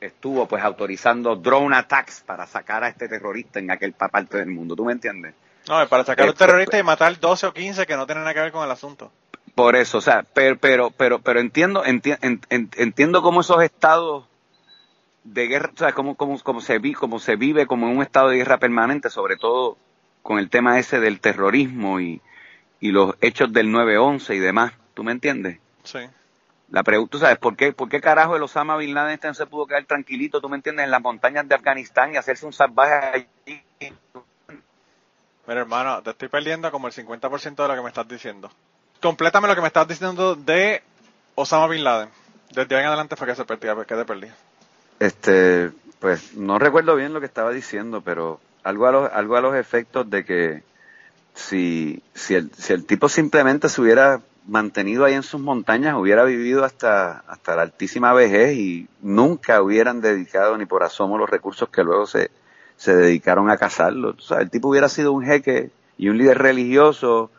estuvo 0.00 0.46
pues 0.46 0.62
autorizando 0.62 1.36
drone 1.36 1.74
attacks 1.76 2.20
para 2.26 2.46
sacar 2.46 2.84
a 2.84 2.88
este 2.88 3.08
terrorista 3.08 3.60
en 3.60 3.70
aquel 3.70 3.92
parte 3.92 4.38
del 4.38 4.48
mundo. 4.48 4.76
¿Tú 4.76 4.84
me 4.84 4.92
entiendes? 4.92 5.34
No, 5.68 5.88
para 5.88 6.04
sacar 6.04 6.26
a 6.26 6.30
un 6.30 6.36
terrorista 6.36 6.78
y 6.78 6.82
matar 6.82 7.18
12 7.18 7.46
o 7.46 7.52
15 7.54 7.86
que 7.86 7.96
no 7.96 8.04
tienen 8.04 8.24
nada 8.24 8.34
que 8.34 8.40
ver 8.40 8.52
con 8.52 8.64
el 8.64 8.70
asunto. 8.70 9.12
Por 9.54 9.76
eso, 9.76 9.98
o 9.98 10.00
sea, 10.00 10.24
pero, 10.34 10.58
pero, 10.58 10.90
pero, 10.90 11.20
pero 11.20 11.38
entiendo, 11.38 11.84
entiendo 11.86 13.22
cómo 13.22 13.42
esos 13.42 13.62
estados 13.62 14.24
de 15.22 15.46
guerra, 15.46 15.70
o 15.72 15.78
sea, 15.78 15.92
cómo, 15.92 16.16
cómo, 16.16 16.38
cómo, 16.40 16.60
se 16.60 16.78
vi, 16.78 16.94
cómo 16.94 17.20
se 17.20 17.36
vive 17.36 17.66
como 17.66 17.86
en 17.86 17.96
un 17.96 18.02
estado 18.02 18.30
de 18.30 18.38
guerra 18.38 18.58
permanente, 18.58 19.08
sobre 19.08 19.36
todo 19.36 19.76
con 20.22 20.38
el 20.40 20.50
tema 20.50 20.80
ese 20.80 20.98
del 20.98 21.20
terrorismo 21.20 22.00
y, 22.00 22.20
y 22.80 22.90
los 22.90 23.14
hechos 23.20 23.52
del 23.52 23.68
9-11 23.68 24.34
y 24.34 24.38
demás. 24.40 24.72
¿Tú 24.94 25.04
me 25.04 25.12
entiendes? 25.12 25.58
Sí. 25.84 26.00
La 26.72 26.82
pregunta, 26.82 27.12
¿tú 27.12 27.18
sabes 27.18 27.36
por 27.36 27.54
qué, 27.54 27.72
por 27.74 27.90
qué 27.90 28.00
carajo 28.00 28.34
el 28.34 28.42
Osama 28.42 28.78
Bin 28.78 28.94
Laden 28.94 29.12
este 29.12 29.28
no 29.28 29.34
se 29.34 29.44
pudo 29.44 29.66
quedar 29.66 29.84
tranquilito, 29.84 30.40
tú 30.40 30.48
me 30.48 30.56
entiendes, 30.56 30.84
en 30.84 30.90
las 30.90 31.02
montañas 31.02 31.46
de 31.46 31.54
Afganistán 31.54 32.14
y 32.14 32.16
hacerse 32.16 32.46
un 32.46 32.54
salvaje 32.54 32.94
allí? 32.94 33.62
Mira, 35.46 35.60
hermano, 35.60 36.02
te 36.02 36.10
estoy 36.10 36.28
perdiendo 36.28 36.70
como 36.70 36.86
el 36.86 36.94
50% 36.94 37.56
de 37.56 37.68
lo 37.68 37.74
que 37.74 37.82
me 37.82 37.88
estás 37.88 38.08
diciendo. 38.08 38.50
Complétame 39.02 39.48
lo 39.48 39.54
que 39.54 39.60
me 39.60 39.66
estás 39.66 39.86
diciendo 39.86 40.34
de 40.34 40.82
Osama 41.34 41.66
Bin 41.66 41.84
Laden. 41.84 42.08
Desde 42.54 42.74
ahí 42.74 42.80
en 42.80 42.88
adelante 42.88 43.16
fue 43.16 43.26
que 43.26 43.34
se 43.34 43.44
perdía, 43.44 43.74
que 43.76 43.94
te 43.94 44.04
perdí. 44.06 44.28
Este, 44.98 45.72
pues 45.98 46.34
no 46.34 46.58
recuerdo 46.58 46.96
bien 46.96 47.12
lo 47.12 47.20
que 47.20 47.26
estaba 47.26 47.50
diciendo, 47.50 48.00
pero 48.00 48.40
algo 48.64 48.86
a 48.86 48.92
los, 48.92 49.12
algo 49.12 49.36
a 49.36 49.42
los 49.42 49.54
efectos 49.56 50.08
de 50.08 50.24
que 50.24 50.62
si, 51.34 52.02
si, 52.14 52.34
el, 52.34 52.50
si 52.54 52.72
el 52.72 52.86
tipo 52.86 53.10
simplemente 53.10 53.68
se 53.68 53.78
hubiera 53.82 54.22
mantenido 54.46 55.04
ahí 55.04 55.14
en 55.14 55.22
sus 55.22 55.40
montañas, 55.40 55.96
hubiera 55.96 56.24
vivido 56.24 56.64
hasta, 56.64 57.22
hasta 57.26 57.56
la 57.56 57.62
altísima 57.62 58.12
vejez 58.12 58.56
y 58.56 58.88
nunca 59.00 59.62
hubieran 59.62 60.00
dedicado 60.00 60.56
ni 60.58 60.66
por 60.66 60.82
asomo 60.82 61.18
los 61.18 61.30
recursos 61.30 61.68
que 61.68 61.84
luego 61.84 62.06
se, 62.06 62.30
se 62.76 62.94
dedicaron 62.94 63.50
a 63.50 63.56
cazarlo. 63.56 64.10
O 64.10 64.20
sea, 64.20 64.38
el 64.38 64.50
tipo 64.50 64.68
hubiera 64.68 64.88
sido 64.88 65.12
un 65.12 65.24
jeque 65.24 65.70
y 65.96 66.08
un 66.08 66.18
líder 66.18 66.38
religioso 66.38 67.30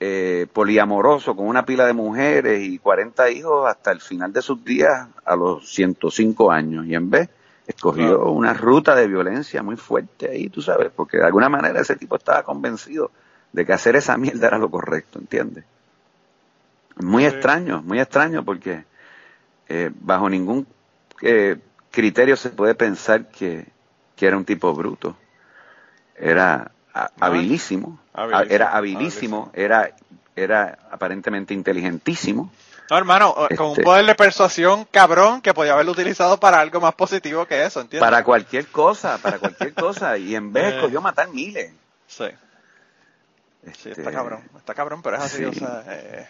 eh, 0.00 0.46
poliamoroso 0.52 1.36
con 1.36 1.46
una 1.46 1.64
pila 1.64 1.86
de 1.86 1.92
mujeres 1.92 2.62
y 2.62 2.78
40 2.78 3.30
hijos 3.30 3.68
hasta 3.68 3.92
el 3.92 4.00
final 4.00 4.32
de 4.32 4.42
sus 4.42 4.64
días 4.64 5.08
a 5.24 5.36
los 5.36 5.72
105 5.72 6.50
años 6.50 6.86
y 6.86 6.94
en 6.94 7.08
vez 7.08 7.28
escogió 7.66 8.24
una 8.32 8.52
ruta 8.52 8.96
de 8.96 9.06
violencia 9.06 9.62
muy 9.62 9.76
fuerte 9.76 10.28
ahí, 10.28 10.48
tú 10.48 10.60
sabes, 10.60 10.90
porque 10.94 11.18
de 11.18 11.26
alguna 11.26 11.48
manera 11.48 11.80
ese 11.80 11.94
tipo 11.94 12.16
estaba 12.16 12.42
convencido 12.42 13.12
de 13.52 13.64
que 13.64 13.72
hacer 13.72 13.94
esa 13.94 14.16
mierda 14.16 14.48
era 14.48 14.58
lo 14.58 14.70
correcto, 14.70 15.20
¿entiendes? 15.20 15.64
Muy 16.96 17.24
extraño, 17.24 17.82
muy 17.82 18.00
extraño 18.00 18.44
porque 18.44 18.84
eh, 19.68 19.90
bajo 19.94 20.28
ningún 20.28 20.66
eh, 21.22 21.56
criterio 21.90 22.36
se 22.36 22.50
puede 22.50 22.74
pensar 22.74 23.28
que, 23.28 23.66
era 24.18 24.36
un 24.36 24.44
tipo 24.44 24.72
bruto. 24.72 25.16
Era 26.14 26.70
habilísimo, 27.18 27.98
era 28.48 28.76
habilísimo, 28.76 29.50
era, 29.52 29.90
era 30.36 30.78
aparentemente 30.92 31.54
inteligentísimo. 31.54 32.52
No, 32.88 32.98
hermano, 32.98 33.34
eh, 33.50 33.56
con 33.56 33.68
un 33.68 33.72
este 33.72 33.82
poder 33.82 34.06
de 34.06 34.14
persuasión 34.14 34.84
cabrón 34.84 35.40
que 35.40 35.54
podía 35.54 35.72
haberlo 35.72 35.90
utilizado 35.90 36.38
para 36.38 36.60
algo 36.60 36.80
más 36.80 36.94
positivo 36.94 37.46
que 37.46 37.64
eso, 37.64 37.80
¿entiendes? 37.80 38.06
Para 38.06 38.22
cualquier 38.22 38.68
cosa, 38.68 39.18
para 39.18 39.40
cualquier 39.40 39.74
cosa. 39.74 40.16
Y 40.18 40.36
en 40.36 40.52
vez 40.52 40.74
escogió 40.74 41.00
matar 41.00 41.28
miles. 41.28 41.72
Sí. 42.06 42.26
Sí, 43.64 43.90
está 43.90 44.02
este, 44.02 44.12
cabrón, 44.12 44.42
está 44.56 44.74
cabrón, 44.74 45.02
pero 45.02 45.16
es 45.16 45.22
así, 45.22 45.44
o 45.44 45.52
sea, 45.52 45.84
eh, 45.86 46.28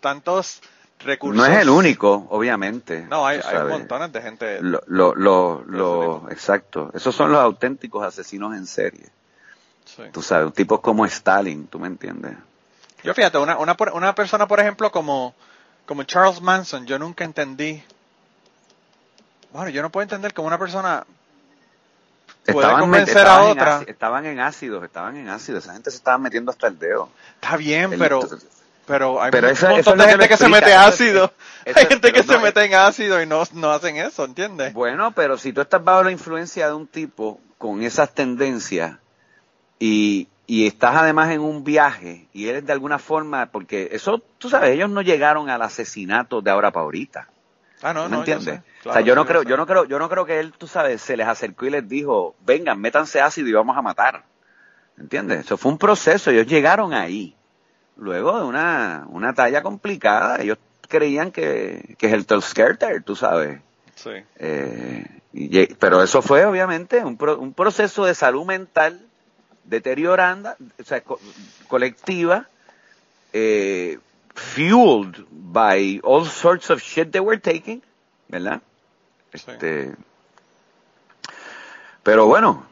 tantos 0.00 0.60
recursos. 1.00 1.36
No 1.36 1.52
es 1.52 1.58
el 1.60 1.68
único, 1.68 2.26
obviamente. 2.30 3.06
No, 3.08 3.26
hay, 3.26 3.40
hay 3.44 3.68
montones 3.68 4.12
de 4.12 4.22
gente. 4.22 4.58
Lo, 4.62 4.82
lo, 4.86 5.14
lo, 5.14 5.64
lo 5.66 6.30
exacto. 6.30 6.90
Esos 6.94 7.14
son 7.14 7.32
los 7.32 7.40
auténticos 7.40 8.04
asesinos 8.04 8.54
en 8.54 8.66
serie. 8.66 9.06
Sí. 9.84 10.02
Tú 10.12 10.22
sabes, 10.22 10.52
tipos 10.54 10.80
como 10.80 11.04
Stalin, 11.06 11.66
¿tú 11.66 11.78
me 11.78 11.88
entiendes? 11.88 12.34
Yo 13.02 13.14
fíjate, 13.14 13.38
una, 13.38 13.58
una, 13.58 13.76
una 13.94 14.14
persona, 14.14 14.46
por 14.46 14.60
ejemplo, 14.60 14.92
como, 14.92 15.34
como 15.86 16.04
Charles 16.04 16.40
Manson, 16.40 16.86
yo 16.86 16.98
nunca 16.98 17.24
entendí. 17.24 17.82
Bueno, 19.52 19.70
yo 19.70 19.82
no 19.82 19.90
puedo 19.90 20.02
entender 20.02 20.32
cómo 20.32 20.48
una 20.48 20.58
persona 20.58 21.04
estaban, 22.46 22.80
convencer 22.80 23.26
a 23.26 23.42
otra. 23.42 23.82
En 23.82 23.88
estaban 23.88 24.24
en 24.24 24.40
ácidos, 24.40 24.84
estaban 24.84 25.16
en 25.16 25.28
ácido. 25.28 25.58
Esa 25.58 25.72
gente 25.72 25.90
se 25.90 25.96
estaba 25.96 26.16
metiendo 26.18 26.52
hasta 26.52 26.68
el 26.68 26.78
dedo. 26.78 27.10
Está 27.34 27.56
bien, 27.56 27.90
pero 27.98 28.20
pero 28.86 29.22
hay 29.22 29.30
un 29.32 29.70
montón 29.70 29.98
de 29.98 30.04
gente 30.08 30.28
que, 30.28 30.36
se 30.36 30.48
mete 30.48 30.74
ácido. 30.74 31.32
hay 31.66 31.86
gente 31.86 32.12
que 32.12 32.22
se 32.22 32.38
mete 32.38 32.64
en 32.64 32.74
ácido 32.74 33.22
y 33.22 33.26
no, 33.26 33.42
no 33.52 33.70
hacen 33.70 33.96
eso, 33.96 34.24
¿entiendes? 34.24 34.72
Bueno, 34.72 35.12
pero 35.12 35.38
si 35.38 35.52
tú 35.52 35.60
estás 35.60 35.82
bajo 35.82 36.02
la 36.02 36.10
influencia 36.10 36.66
de 36.66 36.74
un 36.74 36.86
tipo 36.86 37.40
con 37.58 37.82
esas 37.82 38.12
tendencias 38.12 38.96
y, 39.78 40.28
y 40.46 40.66
estás 40.66 40.96
además 40.96 41.30
en 41.30 41.40
un 41.40 41.62
viaje 41.62 42.28
y 42.32 42.48
eres 42.48 42.66
de 42.66 42.72
alguna 42.72 42.98
forma, 42.98 43.46
porque 43.46 43.90
eso, 43.92 44.22
tú 44.38 44.50
sabes, 44.50 44.70
ellos 44.72 44.90
no 44.90 45.02
llegaron 45.02 45.48
al 45.48 45.62
asesinato 45.62 46.42
de 46.42 46.50
ahora 46.50 46.72
para 46.72 46.84
ahorita. 46.84 47.28
Ah, 47.82 47.92
no, 47.92 48.04
¿Me 48.04 48.10
no, 48.10 48.18
entiendes? 48.18 48.60
o 48.84 48.92
sea, 48.92 49.00
yo 49.00 49.14
no 49.14 49.26
creo, 49.26 49.42
yo 49.42 49.56
no 49.56 49.66
creo, 49.66 49.84
yo 49.84 49.98
no 49.98 50.08
creo 50.08 50.24
que 50.24 50.38
él, 50.38 50.52
tú 50.56 50.68
sabes, 50.68 51.02
se 51.02 51.16
les 51.16 51.26
acercó 51.26 51.66
y 51.66 51.70
les 51.70 51.88
dijo, 51.88 52.36
vengan, 52.44 52.80
métanse 52.80 53.20
ácido 53.20 53.48
y 53.48 53.52
vamos 53.52 53.76
a 53.76 53.82
matar. 53.82 54.24
¿Entiendes? 54.98 55.46
Eso 55.46 55.56
fue 55.56 55.72
un 55.72 55.78
proceso, 55.78 56.30
ellos 56.30 56.46
llegaron 56.46 56.92
ahí. 56.92 57.34
Luego 57.96 58.38
de 58.38 58.44
una, 58.44 59.06
una 59.08 59.34
talla 59.34 59.62
complicada, 59.62 60.40
ellos 60.40 60.58
creían 60.88 61.30
que, 61.30 61.94
que 61.98 62.06
es 62.06 62.12
el 62.12 62.26
Telskerter, 62.26 63.02
tú 63.02 63.16
sabes. 63.16 63.60
Sí. 63.94 64.10
Eh, 64.36 65.06
pero 65.78 66.02
eso 66.02 66.22
fue 66.22 66.44
obviamente 66.44 67.04
un, 67.04 67.18
un 67.38 67.54
proceso 67.54 68.04
de 68.04 68.14
salud 68.14 68.44
mental 68.44 69.00
deterioranda, 69.64 70.56
o 70.78 70.84
sea, 70.84 71.02
colectiva, 71.68 72.48
eh, 73.32 73.98
fueled 74.34 75.24
by 75.30 76.00
all 76.02 76.26
sorts 76.26 76.70
of 76.70 76.82
shit 76.82 77.10
they 77.10 77.20
were 77.20 77.38
taking, 77.38 77.82
¿verdad? 78.28 78.60
Este, 79.32 79.94
pero 82.02 82.26
bueno, 82.26 82.66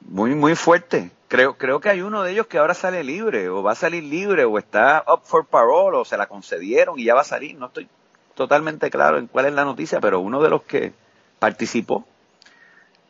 muy, 0.00 0.34
muy 0.34 0.54
fuerte. 0.54 1.10
Creo, 1.34 1.58
creo 1.58 1.80
que 1.80 1.88
hay 1.88 2.00
uno 2.00 2.22
de 2.22 2.30
ellos 2.30 2.46
que 2.46 2.58
ahora 2.58 2.74
sale 2.74 3.02
libre, 3.02 3.48
o 3.48 3.60
va 3.60 3.72
a 3.72 3.74
salir 3.74 4.04
libre, 4.04 4.44
o 4.44 4.56
está 4.56 5.04
up 5.12 5.22
for 5.24 5.44
parole, 5.44 5.96
o 5.96 6.04
se 6.04 6.16
la 6.16 6.28
concedieron 6.28 6.96
y 6.96 7.06
ya 7.06 7.14
va 7.16 7.22
a 7.22 7.24
salir. 7.24 7.56
No 7.56 7.66
estoy 7.66 7.88
totalmente 8.36 8.88
claro 8.88 9.18
en 9.18 9.26
cuál 9.26 9.46
es 9.46 9.52
la 9.52 9.64
noticia, 9.64 9.98
pero 9.98 10.20
uno 10.20 10.40
de 10.40 10.48
los 10.48 10.62
que 10.62 10.92
participó, 11.40 12.06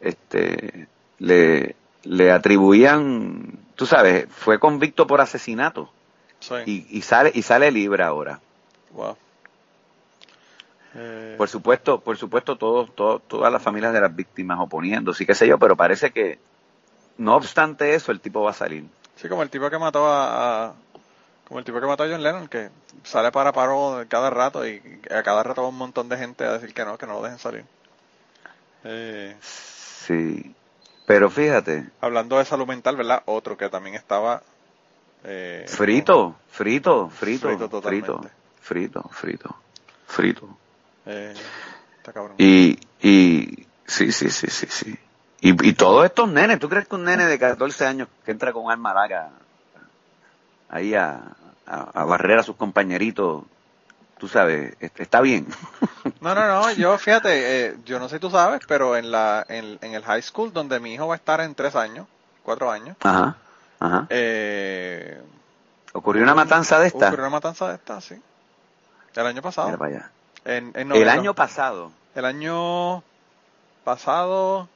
este, 0.01 0.89
le, 1.19 1.77
le 2.05 2.33
atribuían, 2.33 3.59
tú 3.75 3.85
sabes, 3.85 4.27
fue 4.31 4.59
convicto 4.59 5.07
por 5.07 5.21
asesinato. 5.21 5.91
Y, 6.65 7.03
sale 7.03 7.31
y 7.35 7.43
sale 7.43 7.71
libre 7.71 8.05
ahora. 8.05 8.41
Eh, 10.95 11.35
por 11.37 11.51
supuesto, 11.51 12.01
por 12.01 12.17
supuesto, 12.17 12.57
todos, 12.57 12.95
todas 12.95 13.53
las 13.53 13.63
familias 13.63 13.93
de 13.93 14.01
las 14.01 14.17
víctimas 14.17 14.59
oponiéndose, 14.61 15.27
qué 15.27 15.35
sé 15.35 15.47
yo, 15.47 15.59
pero 15.59 15.77
parece 15.77 16.11
que, 16.11 16.39
no 17.19 17.37
obstante 17.37 17.95
eso, 17.95 18.13
el 18.13 18.21
tipo 18.21 18.43
va 18.43 18.51
a 18.51 18.55
salir. 18.55 18.85
Sí, 19.17 19.29
como 19.29 19.43
el 19.43 19.51
tipo 19.51 19.71
que 19.71 19.79
mató 19.79 20.07
a, 20.07 20.75
como 21.47 21.59
el 21.59 21.65
tipo 21.65 21.81
que 21.81 21.87
mató 21.87 22.05
a 22.05 22.09
John 22.09 22.23
Lennon, 22.23 22.49
que 22.49 22.71
sale 23.05 23.31
para 23.31 23.53
paro 23.53 24.05
cada 24.09 24.31
rato 24.31 24.67
y 24.67 24.83
a 25.11 25.23
cada 25.23 25.43
rato 25.43 25.63
va 25.63 25.69
un 25.69 25.79
montón 25.79 26.09
de 26.09 26.17
gente 26.17 26.45
a 26.45 26.53
decir 26.55 26.75
que 26.75 26.85
no, 26.85 26.99
que 26.99 27.07
no 27.07 27.15
lo 27.15 27.23
dejen 27.23 27.39
salir. 27.39 27.65
Eh, 28.85 29.37
sí, 29.41 30.55
pero 31.07 31.31
fíjate. 31.31 31.89
Hablando 32.01 32.39
de 32.39 32.45
salud 32.45 32.67
mental, 32.67 32.97
¿verdad? 32.97 33.23
Otro 33.27 33.57
que 33.57 33.69
también 33.69 33.95
estaba... 33.95 34.43
Eh, 35.27 35.65
frito, 35.69 36.37
frito, 36.51 37.09
frito, 37.09 37.49
frito, 37.49 37.81
frito, 37.81 39.11
frito, 39.17 39.57
frito, 40.07 40.59
está 41.07 42.13
cabrón. 42.13 42.35
Y, 42.37 42.79
y, 43.01 43.67
sí, 43.87 44.13
sí, 44.13 44.29
sí, 44.29 44.49
sí, 44.49 44.67
sí. 44.69 44.99
Y, 45.45 45.69
y 45.69 45.75
todos 45.75 46.07
estos 46.07 46.27
nenes, 46.29 46.59
¿tú 46.59 46.71
crees 46.71 46.89
que 46.89 46.95
un 46.95 47.05
nene 47.05 47.27
de 47.27 47.39
14 47.39 47.87
años 47.87 48.09
que 48.25 48.31
entra 48.31 48.53
con 48.53 48.71
arma 48.71 48.95
larga 48.95 49.29
ahí 50.71 50.95
a, 50.95 51.21
a, 51.67 52.05
barrer 52.05 52.39
a 52.39 52.43
sus 52.43 52.57
compañeritos, 52.57 53.45
tú 54.17 54.27
sabes, 54.27 54.75
está 54.81 55.21
bien? 55.21 55.47
No, 56.21 56.35
no, 56.35 56.47
no, 56.47 56.71
yo 56.73 56.97
fíjate, 56.97 57.67
eh, 57.67 57.77
yo 57.85 57.99
no 57.99 58.09
sé 58.09 58.17
si 58.17 58.21
tú 58.21 58.31
sabes, 58.31 58.61
pero 58.67 58.97
en, 58.97 59.11
la, 59.11 59.45
en, 59.49 59.79
en 59.83 59.95
el 59.95 60.03
high 60.03 60.23
school 60.23 60.53
donde 60.53 60.81
mi 60.81 60.95
hijo 60.95 61.07
va 61.07 61.15
a 61.15 61.17
estar 61.17 61.41
en 61.41 61.55
tres 61.55 61.77
años, 61.77 62.07
cuatro 62.43 62.71
años, 62.71 62.97
Ajá 63.03 63.37
eh, 64.09 65.23
¿Ocurrió 65.93 66.23
una 66.23 66.35
matanza 66.35 66.79
de 66.79 66.89
esta? 66.89 67.09
Ocurrió 67.09 67.25
una 67.25 67.31
matanza 67.31 67.69
de 67.69 67.75
esta, 67.75 68.01
sí. 68.01 68.21
El 69.15 69.27
año 69.27 69.43
pasado. 69.43 69.79
el 70.45 71.09
año 71.09 71.35
pasado. 71.35 71.93
El 72.15 72.25
año 72.25 73.03
pasado, 73.85 74.69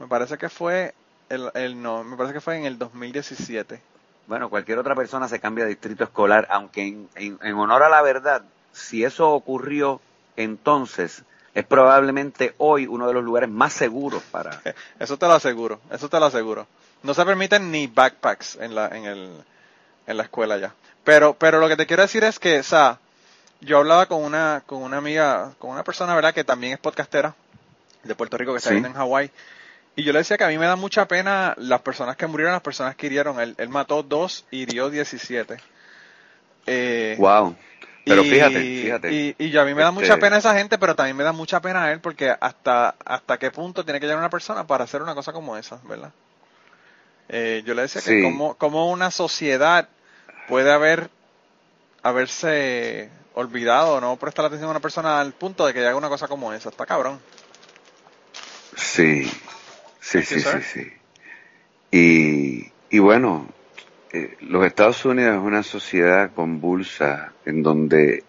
me 0.00 0.08
parece 0.08 0.36
que 0.38 0.48
fue, 0.48 0.94
el, 1.28 1.80
no, 1.80 2.02
me 2.02 2.16
parece 2.16 2.34
que 2.34 2.40
fue 2.40 2.56
en 2.56 2.64
el 2.64 2.78
2017. 2.78 3.80
Bueno, 4.26 4.50
cualquier 4.50 4.78
otra 4.78 4.96
persona 4.96 5.28
se 5.28 5.38
cambia 5.38 5.64
de 5.64 5.70
distrito 5.70 6.02
escolar, 6.04 6.48
aunque 6.50 6.96
en 7.14 7.54
honor 7.54 7.84
a 7.84 7.88
la 7.88 8.02
verdad, 8.02 8.42
si 8.72 9.04
eso 9.04 9.30
ocurrió 9.30 10.00
entonces, 10.36 11.22
es 11.54 11.64
probablemente 11.64 12.54
hoy 12.58 12.86
uno 12.86 13.06
de 13.06 13.14
los 13.14 13.24
lugares 13.24 13.48
más 13.48 13.72
seguros 13.72 14.22
para... 14.30 14.62
Eso 14.98 15.18
te 15.18 15.26
lo 15.26 15.32
aseguro, 15.32 15.80
eso 15.90 16.08
te 16.08 16.20
lo 16.20 16.26
aseguro. 16.26 16.66
No 17.02 17.14
se 17.14 17.24
permiten 17.24 17.70
ni 17.70 17.86
backpacks 17.86 18.56
en 18.56 18.74
la 18.74 18.88
en 18.88 19.04
el 19.04 19.30
en 20.06 20.16
la 20.16 20.22
escuela 20.24 20.58
ya. 20.58 20.74
Pero, 21.04 21.34
pero 21.34 21.60
lo 21.60 21.68
que 21.68 21.76
te 21.76 21.86
quiero 21.86 22.02
decir 22.02 22.24
es 22.24 22.38
que, 22.38 22.58
o 22.60 22.62
sea, 22.62 22.98
yo 23.60 23.78
hablaba 23.78 24.06
con 24.06 24.22
una, 24.22 24.62
con 24.66 24.82
una 24.82 24.98
amiga, 24.98 25.52
con 25.58 25.70
una 25.70 25.82
persona, 25.82 26.14
¿verdad?, 26.14 26.34
que 26.34 26.44
también 26.44 26.74
es 26.74 26.78
podcastera 26.78 27.34
de 28.02 28.14
Puerto 28.14 28.36
Rico, 28.36 28.52
que 28.52 28.58
está 28.58 28.70
viviendo 28.70 28.88
en 28.88 28.94
Hawái. 28.94 29.30
Y 29.96 30.04
yo 30.04 30.12
le 30.12 30.20
decía 30.20 30.38
que 30.38 30.44
a 30.44 30.48
mí 30.48 30.56
me 30.56 30.66
da 30.66 30.76
mucha 30.76 31.06
pena 31.06 31.54
las 31.58 31.80
personas 31.82 32.16
que 32.16 32.26
murieron, 32.26 32.52
las 32.52 32.62
personas 32.62 32.96
que 32.96 33.06
hirieron. 33.06 33.40
Él, 33.40 33.54
él 33.58 33.68
mató 33.68 34.02
dos 34.02 34.46
y 34.50 34.62
hirió 34.62 34.88
17. 34.88 35.56
Eh, 36.66 37.16
wow. 37.18 37.56
Pero 38.04 38.22
fíjate, 38.22 38.60
fíjate. 38.60 39.12
Y, 39.12 39.34
y 39.38 39.50
yo, 39.50 39.60
a 39.60 39.64
mí 39.64 39.74
me 39.74 39.82
da 39.82 39.90
mucha 39.90 40.14
este 40.14 40.20
pena 40.20 40.38
esa 40.38 40.56
gente, 40.56 40.78
pero 40.78 40.94
también 40.94 41.16
me 41.16 41.24
da 41.24 41.32
mucha 41.32 41.60
pena 41.60 41.84
a 41.84 41.92
él 41.92 42.00
porque 42.00 42.34
hasta, 42.40 42.94
hasta 43.04 43.38
qué 43.38 43.50
punto 43.50 43.84
tiene 43.84 44.00
que 44.00 44.06
llegar 44.06 44.18
una 44.18 44.30
persona 44.30 44.66
para 44.66 44.84
hacer 44.84 45.02
una 45.02 45.14
cosa 45.14 45.32
como 45.32 45.56
esa, 45.56 45.80
¿verdad? 45.84 46.12
Eh, 47.28 47.62
yo 47.64 47.74
le 47.74 47.82
decía 47.82 48.02
que 48.02 48.22
como, 48.22 48.54
como 48.54 48.90
una 48.90 49.10
sociedad 49.10 49.88
puede 50.48 50.72
haber 50.72 51.10
haberse 52.02 53.10
olvidado 53.34 54.00
no 54.00 54.16
prestar 54.16 54.46
atención 54.46 54.68
a 54.68 54.72
una 54.72 54.80
persona 54.80 55.20
al 55.20 55.32
punto 55.32 55.66
de 55.66 55.72
que 55.72 55.86
haga 55.86 55.96
una 55.96 56.08
cosa 56.08 56.26
como 56.26 56.52
esa. 56.52 56.70
Está 56.70 56.86
cabrón. 56.86 57.20
Sí, 58.76 59.30
sí, 60.00 60.22
sí, 60.22 60.40
sí, 60.40 60.62
sí. 60.62 60.92
Y, 61.90 62.72
y 62.90 62.98
bueno, 62.98 63.48
eh, 64.12 64.36
los 64.40 64.64
Estados 64.64 65.04
Unidos 65.04 65.36
es 65.36 65.42
una 65.42 65.62
sociedad 65.62 66.32
convulsa 66.32 67.32
en 67.44 67.62
donde, 67.62 68.24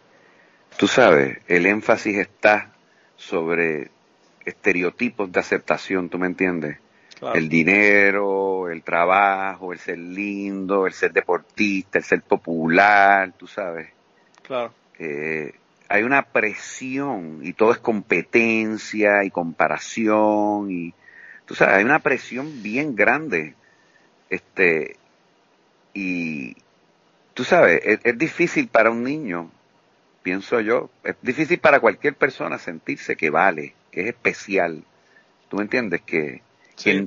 tú 0.78 0.88
sabes, 0.88 1.40
el 1.48 1.66
énfasis 1.66 2.18
está 2.18 2.72
sobre 3.16 3.90
estereotipos 4.46 5.32
de 5.32 5.40
aceptación, 5.40 6.10
¿tú 6.10 6.20
me 6.20 6.28
entiendes? 6.28 6.78
El 7.36 7.50
dinero, 7.50 8.68
el 8.70 8.82
trabajo, 8.82 9.74
el 9.74 9.78
ser 9.78 10.00
lindo, 10.00 10.88
el 10.88 10.94
ser 10.94 11.14
deportista, 11.14 12.00
el 12.00 12.04
ser 12.04 12.24
popular, 12.24 13.32
tú 13.38 13.46
sabes. 13.46 13.90
Claro. 14.42 14.74
Eh, 14.98 15.54
hay 15.88 16.02
una 16.02 16.24
presión 16.24 17.42
y 17.44 17.54
todo 17.54 17.74
es 17.74 17.78
competencia 17.78 19.24
y 19.24 19.30
comparación 19.30 20.72
y 20.72 20.94
tú 21.52 21.56
sabes, 21.56 21.76
hay 21.76 21.84
una 21.84 22.00
presión 22.00 22.64
bien 22.64 22.96
grande. 22.96 23.56
Este, 24.30 24.96
y 25.94 26.56
tú 27.34 27.44
sabes, 27.44 27.82
es, 27.84 28.18
difícil 28.18 28.70
para 28.70 28.90
un 28.90 29.04
niño, 29.04 29.52
pienso 30.24 30.62
yo, 30.62 30.90
es 31.04 31.18
difícil 31.22 31.60
para 31.60 31.82
cualquier 31.82 32.16
persona 32.16 32.58
sentirse 32.58 33.18
que 33.18 33.30
vale, 33.30 33.74
que 33.92 34.04
es 34.04 34.08
especial. 34.08 34.86
¿Tú 35.50 35.58
me 35.58 35.64
entiendes? 35.64 36.00
Que, 36.06 36.42
sí, 36.78 37.06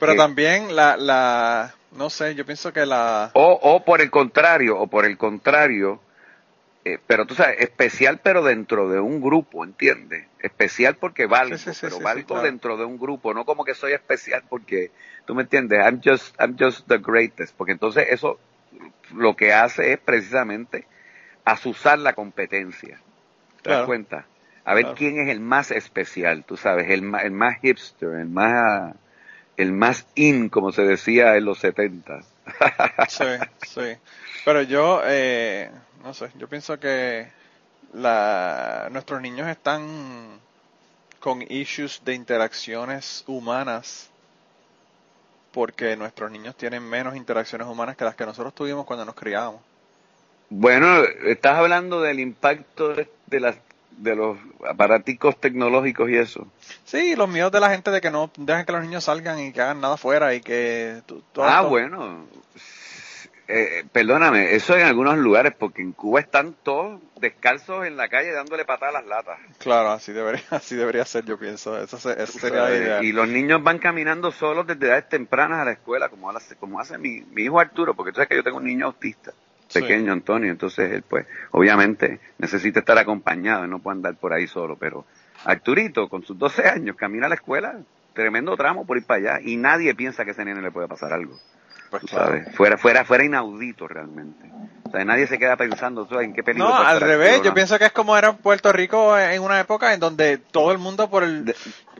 pero, 0.00 0.16
también 0.16 0.74
la, 0.74 0.96
la, 0.96 1.74
no 1.92 2.08
sé, 2.08 2.34
yo 2.34 2.46
pienso 2.46 2.72
que 2.72 2.86
la... 2.86 3.30
O, 3.34 3.58
o 3.60 3.84
por 3.84 4.00
el 4.00 4.10
contrario, 4.10 4.78
o 4.78 4.86
por 4.86 5.04
el 5.04 5.18
contrario, 5.18 6.00
eh, 6.88 7.00
pero 7.04 7.26
tú 7.26 7.34
sabes, 7.34 7.56
especial 7.58 8.20
pero 8.22 8.44
dentro 8.44 8.88
de 8.88 9.00
un 9.00 9.20
grupo, 9.20 9.64
¿entiendes? 9.64 10.28
Especial 10.38 10.94
porque 10.94 11.26
valgo, 11.26 11.56
pero 11.80 11.98
valgo 11.98 12.40
dentro 12.40 12.76
de 12.76 12.84
un 12.84 12.96
grupo, 12.96 13.34
no 13.34 13.44
como 13.44 13.64
que 13.64 13.74
soy 13.74 13.90
especial 13.90 14.44
porque, 14.48 14.92
tú 15.24 15.34
me 15.34 15.42
entiendes, 15.42 15.80
I'm 15.84 16.00
just, 16.00 16.40
I'm 16.40 16.56
just 16.56 16.86
the 16.86 16.98
greatest, 16.98 17.56
porque 17.56 17.72
entonces 17.72 18.06
eso 18.10 18.38
lo 19.12 19.34
que 19.34 19.52
hace 19.52 19.94
es 19.94 19.98
precisamente 19.98 20.86
asusar 21.44 21.98
la 21.98 22.12
competencia, 22.12 23.00
¿te 23.62 23.70
das 23.70 23.84
cuenta? 23.84 24.26
A 24.64 24.74
ver 24.74 24.86
quién 24.96 25.18
es 25.18 25.28
el 25.28 25.40
más 25.40 25.72
especial, 25.72 26.44
tú 26.44 26.56
sabes, 26.56 26.88
el, 26.88 27.12
el 27.20 27.32
más 27.32 27.58
hipster, 27.62 28.10
el 28.10 28.28
más, 28.28 28.94
el 29.56 29.72
más 29.72 30.06
in, 30.14 30.50
como 30.50 30.70
se 30.70 30.82
decía 30.82 31.36
en 31.36 31.46
los 31.46 31.58
70. 31.58 32.20
Sí, 33.08 33.24
sí. 33.66 33.96
Pero 34.44 34.62
yo, 34.62 35.02
eh, 35.04 35.70
no 36.02 36.14
sé, 36.14 36.30
yo 36.36 36.48
pienso 36.48 36.78
que 36.78 37.28
la, 37.92 38.88
nuestros 38.90 39.20
niños 39.20 39.48
están 39.48 40.40
con 41.20 41.42
issues 41.42 42.02
de 42.04 42.14
interacciones 42.14 43.24
humanas 43.26 44.10
porque 45.52 45.96
nuestros 45.96 46.30
niños 46.30 46.54
tienen 46.54 46.82
menos 46.82 47.16
interacciones 47.16 47.66
humanas 47.66 47.96
que 47.96 48.04
las 48.04 48.14
que 48.14 48.26
nosotros 48.26 48.54
tuvimos 48.54 48.84
cuando 48.84 49.06
nos 49.06 49.14
criábamos. 49.14 49.62
Bueno, 50.50 51.02
estás 51.24 51.56
hablando 51.56 52.00
del 52.02 52.20
impacto 52.20 52.94
de, 52.94 53.40
las 53.40 53.56
de 53.96 54.14
los 54.14 54.38
aparaticos 54.68 55.40
tecnológicos 55.40 56.10
y 56.10 56.16
eso. 56.16 56.46
Sí, 56.84 57.16
los 57.16 57.28
miedos 57.28 57.52
de 57.52 57.60
la 57.60 57.70
gente 57.70 57.90
de 57.90 58.00
que 58.00 58.10
no 58.10 58.30
dejen 58.36 58.66
que 58.66 58.72
los 58.72 58.82
niños 58.82 59.04
salgan 59.04 59.38
y 59.38 59.52
que 59.52 59.60
hagan 59.60 59.80
nada 59.80 59.94
afuera 59.94 60.34
y 60.34 60.40
que... 60.40 61.02
ah, 61.36 61.62
bueno, 61.62 62.26
eh, 63.48 63.84
perdóname, 63.92 64.56
eso 64.56 64.76
en 64.76 64.84
algunos 64.86 65.16
lugares, 65.18 65.54
porque 65.56 65.80
en 65.80 65.92
Cuba 65.92 66.18
están 66.18 66.54
todos 66.64 67.00
descalzos 67.20 67.86
en 67.86 67.96
la 67.96 68.08
calle 68.08 68.32
dándole 68.32 68.64
patadas 68.64 68.96
a 68.96 68.98
las 68.98 69.08
latas. 69.08 69.38
Claro, 69.58 69.90
así 69.90 70.12
debería, 70.12 70.42
así 70.50 70.74
debería 70.74 71.04
ser, 71.04 71.24
yo 71.24 71.38
pienso. 71.38 71.78
Eso, 71.78 71.98
sería 71.98 73.02
Y 73.02 73.12
los 73.12 73.28
niños 73.28 73.62
van 73.62 73.78
caminando 73.78 74.32
solos 74.32 74.66
desde 74.66 74.86
edades 74.86 75.08
tempranas 75.08 75.60
a 75.60 75.64
la 75.64 75.72
escuela, 75.72 76.08
como, 76.08 76.32
como 76.58 76.80
hace 76.80 76.98
mi, 76.98 77.20
mi 77.20 77.42
hijo 77.42 77.60
Arturo, 77.60 77.94
porque 77.94 78.10
tú 78.10 78.16
sabes 78.16 78.28
que 78.28 78.36
yo 78.36 78.42
tengo 78.42 78.56
un 78.56 78.64
niño 78.64 78.86
autista, 78.86 79.32
pequeño 79.72 80.12
Antonio, 80.12 80.50
entonces 80.50 80.92
él, 80.92 81.02
pues, 81.02 81.26
obviamente 81.50 82.20
necesita 82.38 82.80
estar 82.80 82.98
acompañado, 82.98 83.66
no 83.66 83.80
puede 83.80 83.96
andar 83.96 84.16
por 84.16 84.32
ahí 84.32 84.46
solo, 84.46 84.76
pero 84.76 85.04
Arturito, 85.44 86.08
con 86.08 86.22
sus 86.22 86.38
12 86.38 86.68
años, 86.68 86.96
camina 86.96 87.26
a 87.26 87.28
la 87.28 87.34
escuela, 87.34 87.80
tremendo 88.14 88.56
tramo 88.56 88.86
por 88.86 88.96
ir 88.96 89.04
para 89.04 89.34
allá, 89.34 89.40
y 89.42 89.56
nadie 89.56 89.94
piensa 89.94 90.24
que 90.24 90.30
a 90.30 90.32
ese 90.32 90.44
nene 90.44 90.62
le 90.62 90.70
puede 90.70 90.88
pasar 90.88 91.12
algo. 91.12 91.38
Pues 91.90 92.02
¿sabes? 92.10 92.54
Fuera, 92.54 92.76
fuera, 92.76 93.04
fuera 93.04 93.24
inaudito 93.24 93.86
realmente. 93.86 94.50
O 94.84 94.90
sea, 94.90 95.04
nadie 95.04 95.26
se 95.26 95.38
queda 95.38 95.56
pensando 95.56 96.08
en 96.20 96.32
qué 96.32 96.42
peligro. 96.42 96.68
No, 96.68 96.74
al 96.74 97.00
revés, 97.00 97.42
yo 97.42 97.52
pienso 97.54 97.78
que 97.78 97.86
es 97.86 97.92
como 97.92 98.16
era 98.16 98.32
Puerto 98.32 98.72
Rico 98.72 99.18
en 99.18 99.42
una 99.42 99.60
época 99.60 99.92
en 99.92 100.00
donde 100.00 100.38
todo 100.38 100.72
el 100.72 100.78
mundo 100.78 101.10
por 101.10 101.24
el 101.24 101.54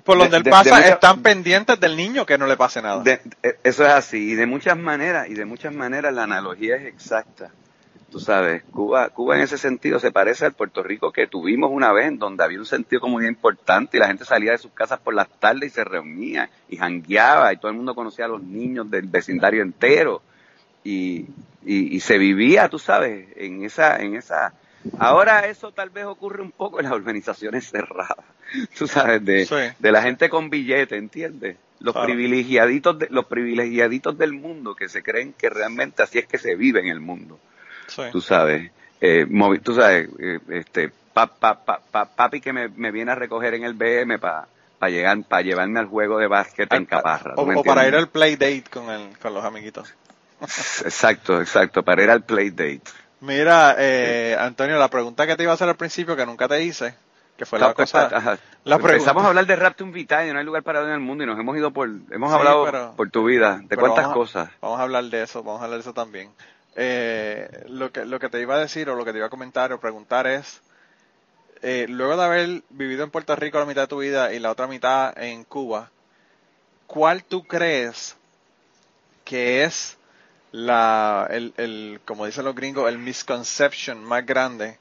por 0.05 0.19
donde 0.19 0.37
él 0.37 0.45
pasa 0.45 0.87
están 0.87 1.23
pendientes 1.23 1.81
del 1.81 1.97
niño 1.97 2.25
que 2.25 2.39
no 2.39 2.47
le 2.47 2.57
pase 2.57 2.81
nada. 2.81 3.03
Eh, 3.05 3.59
eso 3.65 3.85
es 3.85 3.93
así 3.93 4.31
y 4.31 4.35
de 4.35 4.47
muchas 4.47 4.79
maneras 4.79 5.29
y 5.29 5.35
de 5.35 5.45
muchas 5.45 5.75
maneras 5.75 6.15
la 6.15 6.23
analogía 6.25 6.77
es 6.77 6.87
exacta. 6.87 7.51
Tú 8.17 8.21
sabes, 8.21 8.63
Cuba, 8.71 9.11
Cuba 9.11 9.37
en 9.37 9.43
ese 9.43 9.59
sentido 9.59 10.01
se 10.01 10.11
parece 10.11 10.47
al 10.47 10.55
Puerto 10.55 10.83
Rico 10.83 11.13
que 11.13 11.27
tuvimos 11.27 11.71
una 11.71 11.93
vez 11.93 12.07
en 12.07 12.19
donde 12.19 12.43
había 12.43 12.59
un 12.59 12.65
sentido 12.65 12.99
común 12.99 13.27
importante 13.27 13.99
y 13.99 14.01
la 14.01 14.07
gente 14.07 14.25
salía 14.25 14.53
de 14.53 14.57
sus 14.57 14.73
casas 14.73 15.01
por 15.01 15.13
las 15.13 15.29
tardes 15.39 15.71
y 15.71 15.75
se 15.75 15.85
reunía 15.85 16.49
y 16.71 16.79
jangueaba 16.79 17.53
y 17.53 17.59
todo 17.59 17.71
el 17.71 17.77
mundo 17.77 17.95
conocía 17.95 18.25
a 18.25 18.29
los 18.29 18.43
niños 18.43 18.91
del 18.91 19.07
vecindario 19.07 19.61
entero 19.61 20.23
y, 20.83 21.27
y, 21.67 22.01
se 22.01 22.17
vivía, 22.17 22.71
tú 22.71 22.79
sabes, 22.79 23.29
en 23.37 23.63
esa, 23.63 23.99
en 23.99 24.17
esa, 24.17 24.55
ahora 24.99 25.41
eso 25.41 25.73
tal 25.73 25.91
vez 25.91 26.07
ocurre 26.07 26.41
un 26.41 26.53
poco 26.53 26.79
en 26.79 26.85
las 26.85 26.95
organizaciones 26.95 27.69
cerradas, 27.71 28.25
tú 28.79 28.87
sabes, 28.87 29.23
de, 29.27 29.75
de 29.79 29.93
la 29.93 30.01
gente 30.01 30.31
con 30.31 30.49
billete, 30.49 30.97
¿entiendes? 30.97 31.59
Los 31.81 31.95
privilegiaditos 31.95 32.99
de, 32.99 33.09
los 33.11 33.27
privilegiaditos 33.27 34.17
del 34.17 34.33
mundo 34.33 34.75
que 34.75 34.89
se 34.89 35.03
creen 35.03 35.35
que 35.35 35.51
realmente 35.51 36.03
así 36.03 36.19
es 36.19 36.27
que 36.27 36.39
se 36.39 36.57
vive 36.57 36.81
en 36.81 36.87
el 36.87 37.01
mundo. 37.01 37.39
Tú 38.13 38.21
sabes, 38.21 38.71
eh, 39.01 39.27
tú 39.63 39.75
sabes, 39.75 40.09
eh, 40.19 40.39
este, 40.49 40.91
pa, 41.13 41.27
pa, 41.27 41.55
pa, 41.57 42.05
papi 42.05 42.41
que 42.41 42.53
me, 42.53 42.69
me, 42.69 42.91
viene 42.91 43.13
a 43.13 43.15
recoger 43.15 43.55
en 43.55 43.65
el 43.65 43.75
BM 43.75 44.19
para 44.19 44.49
pa 44.79 44.89
llegar, 44.89 45.23
para 45.25 45.43
llevarme 45.43 45.81
al 45.81 45.87
juego 45.87 46.19
de 46.19 46.27
básquet 46.27 46.73
en 46.73 46.85
Caparra. 46.85 47.35
O, 47.37 47.63
para 47.63 47.89
ir 47.89 47.95
al 47.95 48.09
play 48.09 48.37
date 48.37 48.65
con, 48.71 48.91
el, 48.91 49.17
con 49.19 49.33
los 49.33 49.45
amiguitos. 49.45 49.95
Exacto, 50.41 51.41
exacto, 51.41 51.83
para 51.83 52.03
ir 52.03 52.11
al 52.11 52.23
play 52.23 52.51
date. 52.51 52.83
Mira, 53.21 53.77
eh, 53.79 54.37
Antonio, 54.39 54.79
la 54.79 54.89
pregunta 54.89 55.27
que 55.27 55.37
te 55.37 55.43
iba 55.43 55.53
a 55.53 55.55
hacer 55.55 55.69
al 55.69 55.77
principio 55.77 56.15
que 56.17 56.27
nunca 56.27 56.47
te 56.49 56.63
hice, 56.63 56.95
que 57.37 57.47
fue 57.47 57.59
la 57.59 57.73
cosa. 57.73 58.39
La 58.65 58.77
Empezamos 58.77 59.25
a 59.25 59.29
hablar 59.29 59.47
de 59.47 59.57
Raptum 59.57 59.93
Vitae, 59.93 60.33
no 60.33 60.39
hay 60.39 60.45
lugar 60.45 60.63
para 60.63 60.83
en 60.83 60.91
el 60.91 61.01
mundo 61.01 61.25
y 61.25 61.27
nos 61.27 61.39
hemos 61.39 61.57
ido 61.57 61.71
por, 61.71 61.89
hemos 62.11 62.33
hablado 62.33 62.95
por 62.95 63.11
tu 63.11 63.25
vida, 63.25 63.61
de 63.63 63.77
cuántas 63.77 64.09
cosas. 64.09 64.51
Vamos 64.61 64.81
a 64.81 64.83
hablar 64.83 65.05
de 65.05 65.23
eso, 65.23 65.43
vamos 65.43 65.63
a 65.63 65.65
hablar 65.65 65.79
de 65.79 65.83
eso 65.83 65.95
también. 65.95 66.31
Eh, 66.79 67.65
lo, 67.69 67.91
que, 67.91 68.05
lo 68.05 68.21
que 68.21 68.29
te 68.29 68.41
iba 68.41 68.55
a 68.55 68.61
decir 68.61 68.91
o 68.91 68.97
lo 68.97 69.05
que 69.05 69.13
te 69.13 69.19
iba 69.19 69.27
a 69.27 69.31
comentar 69.31 69.73
o 69.73 69.81
preguntar 69.81 70.27
es, 70.27 70.61
eh, 71.63 71.87
luego 71.89 72.19
de 72.19 72.25
haber 72.25 72.63
vivido 72.69 73.03
en 73.03 73.11
Puerto 73.11 73.35
Rico 73.35 73.59
la 73.59 73.65
mitad 73.65 73.83
de 73.83 73.89
tu 73.89 73.99
vida 73.99 74.35
y 74.35 74.39
la 74.39 74.51
otra 74.51 74.67
mitad 74.67 75.17
en 75.17 75.45
Cuba, 75.45 75.91
¿cuál 76.87 77.25
tú 77.25 77.45
crees 77.45 78.15
que 79.25 79.65
es 79.65 79.97
la, 80.53 81.27
el, 81.31 81.55
el, 81.57 82.01
como 82.05 82.27
dicen 82.27 82.45
los 82.45 82.55
gringos, 82.55 82.89
el 82.89 82.99
misconception 82.99 84.05
más 84.05 84.27
grande 84.27 84.79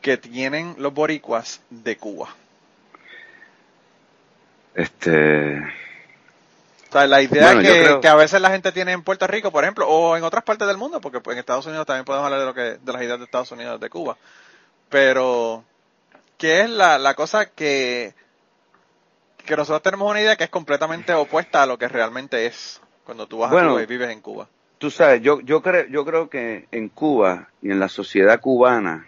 que 0.00 0.16
tienen 0.16 0.74
los 0.78 0.94
boricuas 0.94 1.60
de 1.68 1.98
Cuba? 1.98 2.34
Este, 4.74 5.62
la 6.92 7.22
idea 7.22 8.00
que, 8.00 8.08
a 8.08 8.14
veces 8.14 8.40
la 8.40 8.50
gente 8.50 8.72
tiene 8.72 8.92
en 8.92 9.02
Puerto 9.02 9.26
Rico, 9.26 9.50
por 9.50 9.64
ejemplo, 9.64 9.88
o 9.88 10.16
en 10.16 10.24
otras 10.24 10.44
partes 10.44 10.66
del 10.66 10.76
mundo, 10.76 11.00
porque 11.00 11.20
en 11.32 11.38
Estados 11.38 11.66
Unidos 11.66 11.86
también 11.86 12.04
podemos 12.04 12.24
hablar 12.24 12.40
de 12.40 12.46
lo 12.46 12.54
que 12.54 12.84
de 12.84 12.92
las 12.92 13.02
ideas 13.02 13.18
de 13.18 13.24
Estados 13.24 13.52
Unidos 13.52 13.80
de 13.80 13.90
Cuba. 13.90 14.16
Pero 14.88 15.64
¿qué 16.38 16.62
es 16.62 16.70
la, 16.70 16.98
la 16.98 17.14
cosa 17.14 17.46
que 17.46 18.14
que 19.44 19.56
nosotros 19.56 19.82
tenemos 19.82 20.10
una 20.10 20.20
idea 20.20 20.36
que 20.36 20.44
es 20.44 20.50
completamente 20.50 21.14
opuesta 21.14 21.62
a 21.62 21.66
lo 21.66 21.78
que 21.78 21.86
realmente 21.86 22.46
es 22.46 22.80
cuando 23.04 23.28
tú 23.28 23.38
vas 23.38 23.52
a 23.52 23.68
Cuba 23.68 23.82
y 23.82 23.86
vives 23.86 24.10
en 24.10 24.20
Cuba? 24.20 24.48
tú 24.78 24.90
sabes, 24.90 25.22
yo, 25.22 25.40
yo, 25.40 25.62
creo, 25.62 25.86
yo 25.88 26.04
creo 26.04 26.28
que 26.28 26.66
en 26.70 26.88
Cuba 26.88 27.48
y 27.62 27.70
en 27.70 27.80
la 27.80 27.88
sociedad 27.88 28.40
cubana, 28.40 29.06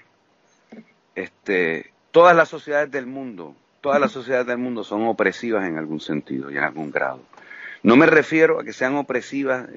este, 1.15 1.93
todas 2.11 2.35
las 2.35 2.49
sociedades 2.49 2.91
del 2.91 3.07
mundo, 3.07 3.55
todas 3.81 4.01
las 4.01 4.13
sociedades 4.13 4.47
del 4.47 4.59
mundo 4.59 4.85
son 4.85 5.07
opresivas 5.07 5.67
en 5.67 5.79
algún 5.79 6.01
sentido 6.01 6.51
y 6.51 6.57
en 6.57 6.65
algún 6.65 6.91
grado. 6.91 7.21
No 7.83 7.97
me 7.97 8.07
refiero 8.07 8.61
a 8.61 8.65
que 8.65 8.73
sean 8.73 8.97
opresivas 8.97 9.69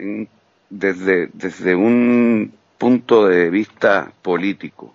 desde, 0.70 1.30
desde 1.34 1.76
un 1.76 2.54
punto 2.78 3.28
de 3.28 3.50
vista 3.50 4.12
político. 4.22 4.94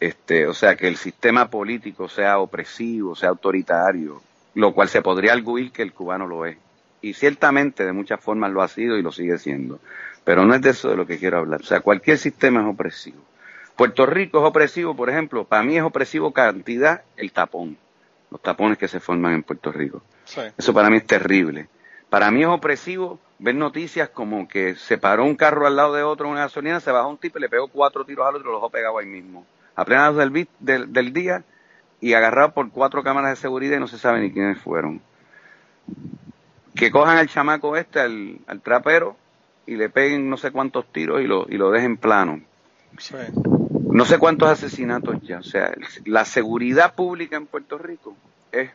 Este, 0.00 0.46
o 0.46 0.52
sea, 0.52 0.76
que 0.76 0.86
el 0.86 0.96
sistema 0.96 1.48
político 1.48 2.08
sea 2.08 2.38
opresivo, 2.38 3.16
sea 3.16 3.30
autoritario, 3.30 4.20
lo 4.54 4.74
cual 4.74 4.88
se 4.88 5.00
podría 5.00 5.32
arguir 5.32 5.72
que 5.72 5.82
el 5.82 5.92
cubano 5.92 6.26
lo 6.26 6.44
es. 6.44 6.58
Y 7.00 7.14
ciertamente 7.14 7.84
de 7.84 7.92
muchas 7.92 8.20
formas 8.20 8.52
lo 8.52 8.62
ha 8.62 8.68
sido 8.68 8.98
y 8.98 9.02
lo 9.02 9.12
sigue 9.12 9.38
siendo. 9.38 9.80
Pero 10.24 10.44
no 10.44 10.54
es 10.54 10.62
de 10.62 10.70
eso 10.70 10.90
de 10.90 10.96
lo 10.96 11.06
que 11.06 11.18
quiero 11.18 11.38
hablar. 11.38 11.60
O 11.60 11.64
sea, 11.64 11.80
cualquier 11.80 12.18
sistema 12.18 12.60
es 12.60 12.66
opresivo. 12.66 13.22
Puerto 13.76 14.06
Rico 14.06 14.38
es 14.38 14.44
opresivo, 14.44 14.94
por 14.94 15.10
ejemplo, 15.10 15.44
para 15.44 15.62
mí 15.62 15.76
es 15.76 15.82
opresivo 15.82 16.32
cantidad 16.32 17.02
el 17.16 17.32
tapón, 17.32 17.76
los 18.30 18.40
tapones 18.40 18.78
que 18.78 18.88
se 18.88 19.00
forman 19.00 19.34
en 19.34 19.42
Puerto 19.42 19.72
Rico. 19.72 20.02
Eso 20.56 20.72
para 20.72 20.90
mí 20.90 20.98
es 20.98 21.06
terrible. 21.06 21.68
Para 22.14 22.30
mí 22.30 22.42
es 22.42 22.48
opresivo 22.48 23.18
ver 23.40 23.56
noticias 23.56 24.08
como 24.08 24.46
que 24.46 24.76
se 24.76 24.98
paró 24.98 25.24
un 25.24 25.34
carro 25.34 25.66
al 25.66 25.74
lado 25.74 25.94
de 25.94 26.04
otro 26.04 26.26
en 26.26 26.34
una 26.34 26.42
gasolina, 26.42 26.78
se 26.78 26.92
bajó 26.92 27.08
un 27.08 27.18
tipo 27.18 27.38
y 27.38 27.40
le 27.40 27.48
pegó 27.48 27.66
cuatro 27.66 28.04
tiros 28.04 28.24
al 28.24 28.36
otro 28.36 28.48
y 28.48 28.52
lo 28.52 28.58
dejó 28.58 28.70
pegado 28.70 28.98
ahí 28.98 29.06
mismo. 29.06 29.44
A 29.74 29.84
plena 29.84 30.12
luz 30.12 30.46
del, 30.60 30.92
del, 30.92 31.12
día 31.12 31.42
y 32.00 32.14
agarrado 32.14 32.52
por 32.52 32.70
cuatro 32.70 33.02
cámaras 33.02 33.30
de 33.30 33.36
seguridad 33.42 33.78
y 33.78 33.80
no 33.80 33.88
se 33.88 33.98
sabe 33.98 34.20
ni 34.20 34.30
quiénes 34.30 34.60
fueron. 34.60 35.02
Que 36.76 36.92
cojan 36.92 37.18
al 37.18 37.26
chamaco 37.26 37.76
este, 37.76 37.98
al, 37.98 38.60
trapero, 38.62 39.16
y 39.66 39.74
le 39.74 39.88
peguen 39.88 40.30
no 40.30 40.36
sé 40.36 40.52
cuántos 40.52 40.86
tiros 40.92 41.20
y 41.20 41.26
lo, 41.26 41.46
y 41.48 41.56
lo 41.56 41.72
dejen 41.72 41.96
plano. 41.96 42.42
No 43.90 44.04
sé 44.04 44.18
cuántos 44.18 44.50
asesinatos 44.50 45.20
ya. 45.22 45.40
O 45.40 45.42
sea, 45.42 45.74
la 46.04 46.24
seguridad 46.24 46.94
pública 46.94 47.36
en 47.36 47.46
Puerto 47.46 47.76
Rico 47.76 48.14
es, 48.52 48.70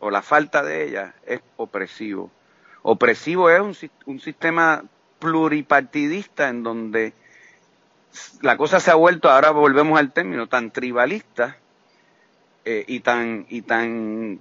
o 0.00 0.10
la 0.10 0.22
falta 0.22 0.64
de 0.64 0.88
ella, 0.88 1.14
es 1.24 1.40
opresivo. 1.56 2.32
Opresivo 2.82 3.50
es 3.50 3.60
un, 3.60 3.76
un 4.06 4.20
sistema 4.20 4.84
pluripartidista 5.18 6.48
en 6.48 6.62
donde 6.62 7.12
la 8.42 8.56
cosa 8.56 8.80
se 8.80 8.90
ha 8.90 8.94
vuelto, 8.94 9.30
ahora 9.30 9.50
volvemos 9.50 9.98
al 9.98 10.12
término, 10.12 10.48
tan 10.48 10.70
tribalista 10.70 11.56
eh, 12.64 12.84
y 12.86 13.00
tan, 13.00 13.46
y 13.48 13.62
tan 13.62 14.40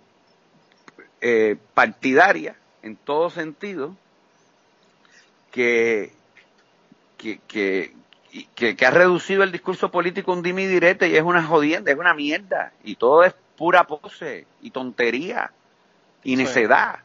eh, 1.21 1.57
partidaria 1.73 2.55
en 2.81 2.95
todo 2.95 3.29
sentido 3.29 3.95
que, 5.51 6.13
que, 7.17 7.39
que, 7.47 7.93
que, 8.55 8.85
ha 8.85 8.91
reducido 8.91 9.43
el 9.43 9.51
discurso 9.51 9.91
político 9.91 10.31
un 10.31 10.41
dimi 10.41 10.65
direte 10.65 11.09
y 11.09 11.15
es 11.15 11.23
una 11.23 11.43
jodienda, 11.43 11.91
es 11.91 11.97
una 11.97 12.13
mierda 12.13 12.71
y 12.83 12.95
todo 12.95 13.23
es 13.23 13.33
pura 13.57 13.85
pose 13.85 14.47
y 14.61 14.71
tontería 14.71 15.51
y 16.23 16.35
necedad. 16.35 16.99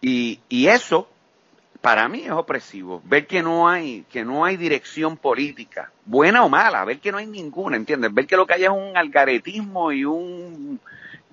Y, 0.00 0.40
y 0.48 0.68
eso 0.68 1.08
para 1.80 2.08
mí 2.08 2.24
es 2.24 2.32
opresivo. 2.32 3.00
Ver 3.04 3.26
que 3.26 3.42
no 3.42 3.68
hay, 3.68 4.04
que 4.10 4.24
no 4.24 4.44
hay 4.44 4.56
dirección 4.56 5.16
política, 5.16 5.92
buena 6.04 6.44
o 6.44 6.48
mala, 6.48 6.84
ver 6.84 6.98
que 6.98 7.12
no 7.12 7.18
hay 7.18 7.26
ninguna, 7.26 7.76
¿entiendes? 7.76 8.12
Ver 8.12 8.26
que 8.26 8.36
lo 8.36 8.46
que 8.46 8.54
hay 8.54 8.64
es 8.64 8.70
un 8.70 8.96
algaretismo 8.96 9.92
y 9.92 10.04
un, 10.04 10.80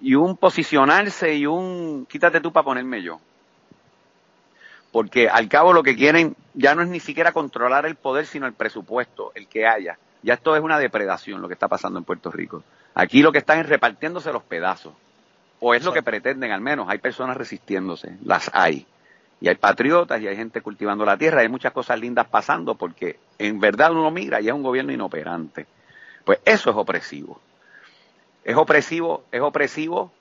y 0.02 0.16
un 0.16 0.38
posicionarse 0.38 1.34
y 1.34 1.46
un 1.46 2.06
quítate 2.08 2.40
tú 2.40 2.52
para 2.52 2.66
ponerme 2.66 3.02
yo. 3.02 3.20
Porque 4.92 5.28
al 5.28 5.50
cabo 5.50 5.74
lo 5.74 5.82
que 5.82 5.96
quieren 5.96 6.36
ya 6.54 6.76
no 6.76 6.84
es 6.84 6.88
ni 6.88 7.00
siquiera 7.00 7.32
controlar 7.32 7.88
el 7.88 7.96
poder, 7.96 8.28
sino 8.28 8.46
el 8.46 8.54
presupuesto, 8.54 9.32
el 9.34 9.48
que 9.48 9.66
haya. 9.66 9.98
Ya 10.22 10.36
esto 10.36 10.56
es 10.56 10.62
una 10.62 10.78
depredación 10.78 11.42
lo 11.42 11.48
que 11.48 11.56
está 11.56 11.68
pasando 11.68 11.98
en 11.98 12.06
Puerto 12.06 12.30
Rico. 12.30 12.64
Aquí 12.94 13.24
lo 13.24 13.32
que 13.32 13.40
están 13.40 13.60
es 13.60 13.68
repartiéndose 13.68 14.32
los 14.32 14.44
pedazos. 14.44 14.94
O 15.66 15.74
es 15.74 15.86
lo 15.86 15.94
que 15.94 16.04
pretenden 16.04 16.52
al 16.52 16.60
menos. 16.60 16.90
Hay 16.90 16.98
personas 16.98 17.38
resistiéndose, 17.38 18.18
las 18.26 18.52
hay 18.54 18.86
y 19.40 19.48
hay 19.48 19.56
patriotas 19.56 20.22
y 20.22 20.28
hay 20.28 20.36
gente 20.36 20.60
cultivando 20.60 21.06
la 21.06 21.16
tierra, 21.16 21.40
hay 21.40 21.48
muchas 21.48 21.72
cosas 21.72 21.98
lindas 22.02 22.28
pasando 22.28 22.76
porque 22.76 23.18
en 23.40 23.62
verdad 23.62 23.94
uno 23.94 24.12
mira 24.12 24.42
y 24.42 24.48
es 24.48 24.54
un 24.54 24.62
gobierno 24.62 24.92
inoperante. 24.92 25.66
Pues 26.26 26.40
eso 26.44 26.70
es 26.70 26.76
opresivo. 26.76 27.40
Es 28.44 28.58
opresivo, 28.58 29.24
es 29.32 29.40
opresivo 29.40 30.12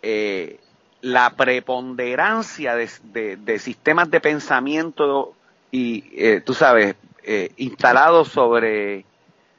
eh, 0.00 0.60
la 1.00 1.30
preponderancia 1.30 2.76
de, 2.76 3.58
sistemas 3.58 4.08
de 4.12 4.20
pensamiento 4.20 5.34
y, 5.72 6.04
eh, 6.12 6.40
tú 6.40 6.54
sabes, 6.54 6.94
eh, 7.24 7.50
instalados 7.56 8.28
sobre, 8.28 9.04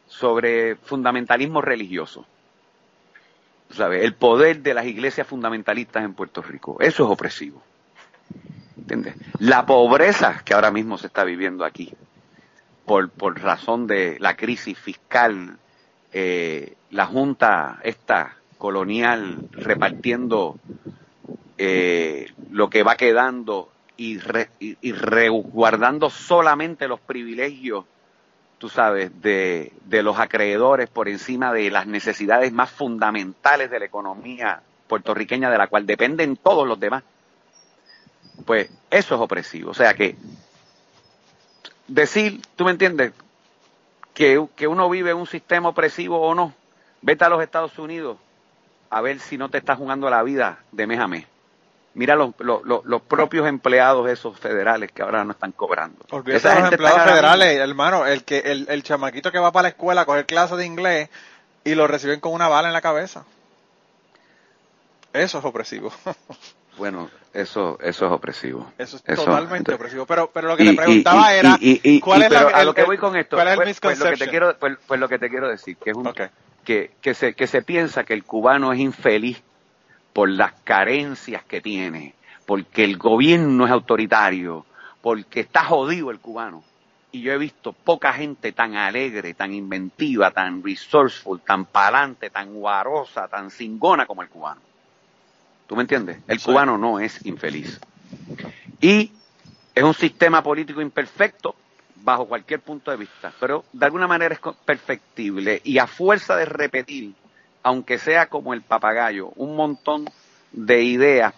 sobre 0.08 0.78
fundamentalismo 0.78 1.60
religioso. 1.60 2.26
El 3.78 4.14
poder 4.16 4.62
de 4.62 4.74
las 4.74 4.86
iglesias 4.86 5.28
fundamentalistas 5.28 6.04
en 6.04 6.14
Puerto 6.14 6.42
Rico. 6.42 6.78
Eso 6.80 7.06
es 7.06 7.10
opresivo. 7.10 7.62
La 9.40 9.66
pobreza 9.66 10.42
que 10.44 10.54
ahora 10.54 10.72
mismo 10.72 10.98
se 10.98 11.08
está 11.08 11.24
viviendo 11.24 11.64
aquí, 11.64 11.94
por, 12.86 13.10
por 13.12 13.40
razón 13.40 13.86
de 13.86 14.18
la 14.20 14.36
crisis 14.36 14.78
fiscal, 14.78 15.58
eh, 16.12 16.76
la 16.90 17.06
Junta 17.06 17.80
esta 17.84 18.36
colonial 18.58 19.48
repartiendo 19.52 20.60
eh, 21.58 22.32
lo 22.52 22.70
que 22.70 22.84
va 22.84 22.96
quedando 22.96 23.72
y, 23.96 24.18
y, 24.60 24.92
resguardando 24.92 26.10
solamente 26.10 26.88
los 26.88 27.00
privilegios, 27.00 27.86
tú 28.60 28.70
sabes, 28.70 29.22
de, 29.22 29.74
de 29.86 30.04
los 30.04 30.20
acreedores 30.20 30.88
por 30.90 31.10
encima 31.10 31.52
de 31.52 31.72
las 31.72 31.88
necesidades 31.88 32.52
más 32.54 32.70
fundamentales 32.70 33.72
de 33.72 33.80
la 33.80 33.86
economía 33.86 34.62
puertorriqueña 34.88 35.50
de 35.50 35.58
la 35.58 35.68
cual 35.68 35.88
dependen 35.88 36.38
todos 36.38 36.68
los 36.68 36.80
demás 36.80 37.04
pues 38.46 38.70
eso 38.90 39.16
es 39.16 39.22
opresivo. 39.22 39.72
O 39.72 39.74
sea 39.74 39.94
que 39.94 40.16
decir, 41.88 42.42
tú 42.56 42.66
me 42.66 42.72
entiendes, 42.72 43.14
que, 44.14 44.46
que 44.56 44.68
uno 44.68 44.90
vive 44.90 45.14
un 45.14 45.28
sistema 45.28 45.70
opresivo 45.70 46.20
o 46.20 46.36
no, 46.36 46.54
vete 47.02 47.26
a 47.26 47.30
los 47.30 47.42
Estados 47.42 47.78
Unidos 47.80 48.18
a 48.90 49.02
ver 49.02 49.20
si 49.20 49.38
no 49.38 49.50
te 49.50 49.60
estás 49.60 49.78
jugando 49.78 50.10
la 50.10 50.24
vida 50.24 50.64
de 50.72 50.88
mes 50.88 51.00
a 51.00 51.08
mes. 51.08 51.26
Mira 51.96 52.16
los, 52.16 52.34
los, 52.40 52.62
los, 52.86 53.02
propios 53.02 53.48
empleados 53.48 54.10
esos 54.10 54.38
federales 54.40 54.92
que 54.92 55.02
ahora 55.02 55.24
no 55.24 55.32
están 55.32 55.52
cobrando. 55.52 56.06
Porque 56.08 56.36
esos 56.36 56.54
empleados 56.54 57.04
federales, 57.04 57.58
hermano, 57.58 58.06
el 58.06 58.24
que 58.24 58.40
el, 58.40 58.68
el 58.70 58.84
chamaquito 58.84 59.32
que 59.32 59.40
va 59.40 59.52
para 59.52 59.64
la 59.64 59.70
escuela 59.70 60.02
a 60.02 60.06
coger 60.06 60.26
clases 60.26 60.58
de 60.58 60.66
inglés 60.66 61.10
y 61.64 61.76
lo 61.76 61.88
reciben 61.88 62.20
con 62.20 62.34
una 62.34 62.48
bala 62.48 62.68
en 62.68 62.74
la 62.74 62.82
cabeza. 62.82 63.26
Eso 65.14 65.40
es 65.40 65.46
opresivo. 65.46 65.92
Bueno, 66.80 67.10
eso, 67.34 67.78
eso 67.82 68.06
es 68.06 68.12
opresivo. 68.14 68.72
Eso 68.78 69.02
es 69.06 69.18
totalmente 69.18 69.74
opresivo. 69.74 70.06
Pero, 70.06 70.32
pero 70.32 70.48
lo 70.48 70.56
que 70.56 70.64
te 70.64 70.74
preguntaba 70.74 71.34
era, 71.34 71.60
¿cuál 72.02 72.24
es 72.24 72.32
la, 72.32 72.40
a 72.40 72.64
lo 72.64 72.74
que 72.74 72.86
voy 72.86 72.98
con 72.98 73.18
esto? 73.18 73.36
¿cuál 73.36 73.50
es 73.50 73.54
el 73.54 73.58
pues, 73.60 73.80
pues, 73.82 74.00
lo 74.00 74.10
que 74.10 74.16
te 74.16 74.30
quiero, 74.30 74.58
pues, 74.58 74.78
pues, 74.88 74.98
lo 74.98 75.10
que 75.10 75.20
te 75.20 75.30
quiero 75.30 75.50
decir, 75.50 75.76
que 75.76 75.90
es 75.90 75.98
un, 75.98 76.10
que, 76.64 76.92
que, 77.02 77.14
se, 77.14 77.34
que 77.34 77.48
se 77.48 77.62
piensa 77.64 78.06
que 78.06 78.14
el 78.14 78.24
cubano 78.24 78.72
es 78.72 78.80
infeliz 78.80 79.44
por 80.14 80.30
las 80.30 80.54
carencias 80.64 81.44
que 81.44 81.62
tiene, 81.62 82.14
porque 82.46 82.84
el 82.84 82.98
gobierno 82.98 83.66
es 83.66 83.72
autoritario, 83.72 84.66
porque 85.02 85.42
está 85.42 85.64
jodido 85.64 86.12
el 86.12 86.20
cubano. 86.20 86.64
Y 87.12 87.22
yo 87.22 87.34
he 87.34 87.38
visto 87.38 87.74
poca 87.74 88.14
gente 88.14 88.52
tan 88.52 88.76
alegre, 88.76 89.34
tan 89.34 89.54
inventiva, 89.54 90.32
tan 90.32 90.64
resourceful, 90.64 91.42
tan 91.42 91.66
palante, 91.66 92.30
tan 92.30 92.54
guarosa, 92.54 93.28
tan 93.28 93.50
cingona 93.50 94.06
como 94.06 94.22
el 94.22 94.30
cubano. 94.30 94.62
¿Tú 95.66 95.76
me 95.76 95.82
entiendes? 95.82 96.20
El 96.28 96.42
cubano 96.42 96.78
no 96.78 97.00
es 97.00 97.26
infeliz. 97.26 97.80
Y 98.82 99.12
es 99.74 99.84
un 99.84 99.94
sistema 99.94 100.44
político 100.44 100.82
imperfecto 100.82 101.56
bajo 102.02 102.26
cualquier 102.26 102.62
punto 102.62 102.92
de 102.92 102.98
vista, 102.98 103.32
pero 103.40 103.66
de 103.74 103.86
alguna 103.86 104.08
manera 104.08 104.34
es 104.34 104.42
perfectible 104.66 105.62
y 105.64 105.78
a 105.78 105.88
fuerza 105.88 106.36
de 106.36 106.46
repetir, 106.46 107.14
aunque 107.64 107.98
sea 107.98 108.28
como 108.28 108.54
el 108.54 108.62
papagayo, 108.62 109.30
un 109.36 109.56
montón 109.56 110.10
de 110.52 110.84
ideas 110.84 111.34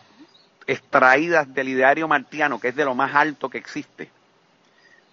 extraídas 0.68 1.53
del 1.53 1.69
ideario 1.69 2.07
martiano, 2.07 2.60
que 2.60 2.69
es 2.69 2.76
de 2.76 2.85
lo 2.85 2.95
más 2.95 3.15
alto 3.15 3.49
que 3.49 3.57
existe, 3.57 4.10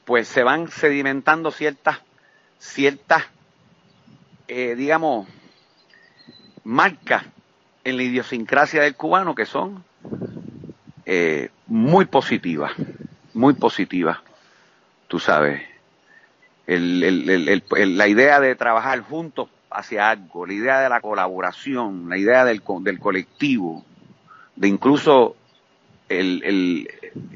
pues 0.04 0.28
se 0.28 0.42
van 0.42 0.70
sedimentando 0.70 1.50
ciertas, 1.50 1.98
ciertas, 2.58 3.24
eh, 4.46 4.74
digamos, 4.76 5.26
marcas 6.64 7.24
en 7.84 7.96
la 7.96 8.02
idiosincrasia 8.02 8.82
del 8.82 8.94
cubano 8.94 9.34
que 9.34 9.46
son 9.46 9.84
eh, 11.06 11.50
muy 11.66 12.04
positivas, 12.04 12.72
muy 13.32 13.54
positivas, 13.54 14.18
tú 15.08 15.18
sabes. 15.18 15.62
la 16.66 18.08
idea 18.08 18.40
de 18.40 18.54
trabajar 18.54 19.00
juntos 19.00 19.48
hacia 19.70 20.10
algo, 20.10 20.46
la 20.46 20.52
idea 20.52 20.80
de 20.80 20.88
la 20.88 21.00
colaboración, 21.00 22.08
la 22.08 22.16
idea 22.16 22.44
del, 22.44 22.62
del 22.80 22.98
colectivo, 22.98 23.84
de 24.56 24.68
incluso 24.68 25.36
el, 26.08 26.42
el 26.44 26.88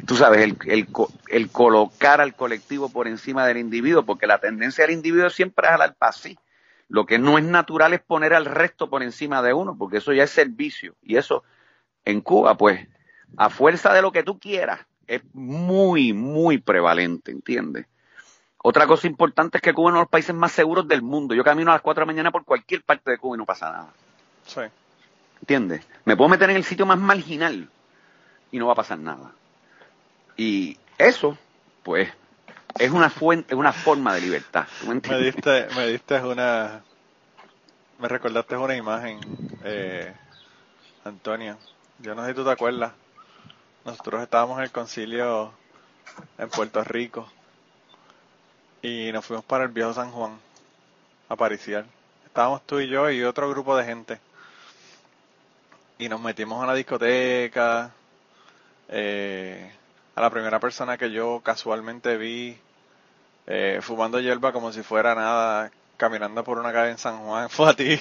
tú 0.06 0.16
sabes, 0.16 0.42
el, 0.42 0.56
el, 0.66 0.88
el, 1.28 1.48
colocar 1.50 2.20
al 2.20 2.34
colectivo 2.34 2.88
por 2.88 3.06
encima 3.06 3.46
del 3.46 3.59
individuo, 3.59 4.04
porque 4.04 4.26
la 4.26 4.38
tendencia 4.38 4.84
del 4.84 4.94
individuo 4.94 5.30
siempre 5.30 5.68
es 5.68 5.74
al 5.74 5.96
así. 6.00 6.38
Lo 6.88 7.06
que 7.06 7.18
no 7.18 7.38
es 7.38 7.44
natural 7.44 7.94
es 7.94 8.00
poner 8.00 8.34
al 8.34 8.44
resto 8.44 8.90
por 8.90 9.02
encima 9.02 9.42
de 9.42 9.52
uno, 9.52 9.76
porque 9.78 9.98
eso 9.98 10.12
ya 10.12 10.24
es 10.24 10.30
servicio. 10.30 10.94
Y 11.02 11.16
eso 11.16 11.42
en 12.04 12.20
Cuba, 12.20 12.56
pues, 12.56 12.86
a 13.36 13.48
fuerza 13.48 13.94
de 13.94 14.02
lo 14.02 14.12
que 14.12 14.22
tú 14.22 14.38
quieras, 14.38 14.80
es 15.06 15.22
muy, 15.32 16.12
muy 16.12 16.59
prevalente, 16.59 17.30
¿entiendes? 17.30 17.86
Otra 18.62 18.86
cosa 18.86 19.09
importante 19.09 19.59
es 19.59 19.62
que 19.62 19.74
Cuba 19.74 19.89
es 19.89 19.93
uno 19.93 19.98
de 19.98 20.05
los 20.05 20.10
países 20.10 20.34
más 20.34 20.52
seguros 20.52 20.86
del 20.86 21.02
mundo. 21.02 21.34
Yo 21.34 21.43
camino 21.43 21.72
a 21.72 21.74
las 21.74 21.82
4 21.82 22.01
de 22.01 22.06
la 22.06 22.12
mañana 22.12 22.30
por 22.30 22.44
cualquier 22.44 22.82
parte 22.82 23.10
de 23.10 23.18
Cuba 23.18 23.36
y 23.36 23.39
no 23.39 23.44
pasa 23.44 23.72
nada. 23.72 23.89
Sí. 24.47 24.60
¿Entiendes? 25.40 25.84
Me 26.05 26.16
puedo 26.16 26.28
meter 26.28 26.48
en 26.51 26.56
el 26.56 26.64
sitio 26.64 26.86
más 26.86 26.98
marginal 26.98 27.68
y 28.52 28.59
no 28.59 28.66
va 28.66 28.72
a 28.72 28.76
pasar 28.76 29.01
nada. 29.01 29.32
Y 30.36 30.78
eso, 30.97 31.36
pues, 31.82 32.09
es 32.78 32.90
una 32.93 33.10
fuente, 33.10 33.52
es 33.52 33.59
una 33.59 33.72
forma 33.72 34.14
de 34.14 34.20
libertad. 34.20 34.66
Me, 34.86 35.18
diste, 35.18 35.66
me 35.74 35.89
diste 35.89 36.20
una, 36.20 36.82
me 37.98 38.06
recordaste 38.06 38.56
una 38.56 38.76
imagen, 38.76 39.18
eh, 39.64 40.14
Antonio. 41.05 41.59
Yo 41.98 42.14
no 42.14 42.22
sé 42.22 42.30
si 42.30 42.34
tú 42.36 42.44
te 42.44 42.51
acuerdas. 42.52 42.93
Nosotros 43.84 44.22
estábamos 44.22 44.59
en 44.59 44.64
el 44.64 44.70
concilio 44.70 45.52
en 46.39 46.48
Puerto 46.48 46.84
Rico 46.84 47.28
y 48.82 49.10
nos 49.12 49.24
fuimos 49.24 49.44
para 49.44 49.64
el 49.64 49.70
viejo 49.70 49.94
San 49.94 50.10
Juan 50.10 50.38
a 51.28 51.36
pariciar. 51.36 51.84
Estábamos 52.26 52.66
tú 52.66 52.80
y 52.80 52.88
yo 52.88 53.10
y 53.10 53.22
otro 53.22 53.48
grupo 53.48 53.76
de 53.76 53.84
gente. 53.84 54.18
Y 55.98 56.09
nos 56.09 56.20
metimos 56.20 56.60
a 56.60 56.64
una 56.64 56.74
discoteca. 56.74 57.92
Eh, 58.88 59.72
a 60.14 60.20
la 60.20 60.30
primera 60.30 60.60
persona 60.60 60.98
que 60.98 61.10
yo 61.10 61.40
casualmente 61.42 62.16
vi 62.16 62.59
eh, 63.46 63.78
fumando 63.80 64.20
hierba 64.20 64.52
como 64.52 64.72
si 64.72 64.82
fuera 64.82 65.14
nada, 65.14 65.70
caminando 65.96 66.44
por 66.44 66.59
una 66.59 66.72
calle 66.72 66.90
en 66.90 66.98
San 66.98 67.18
Juan, 67.18 67.48
fue 67.50 67.70
a 67.70 67.74
ti. 67.74 68.00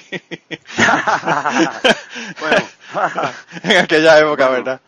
bueno, 2.40 2.66
en 3.62 3.76
aquella 3.78 4.18
época, 4.18 4.48
¿verdad? 4.48 4.80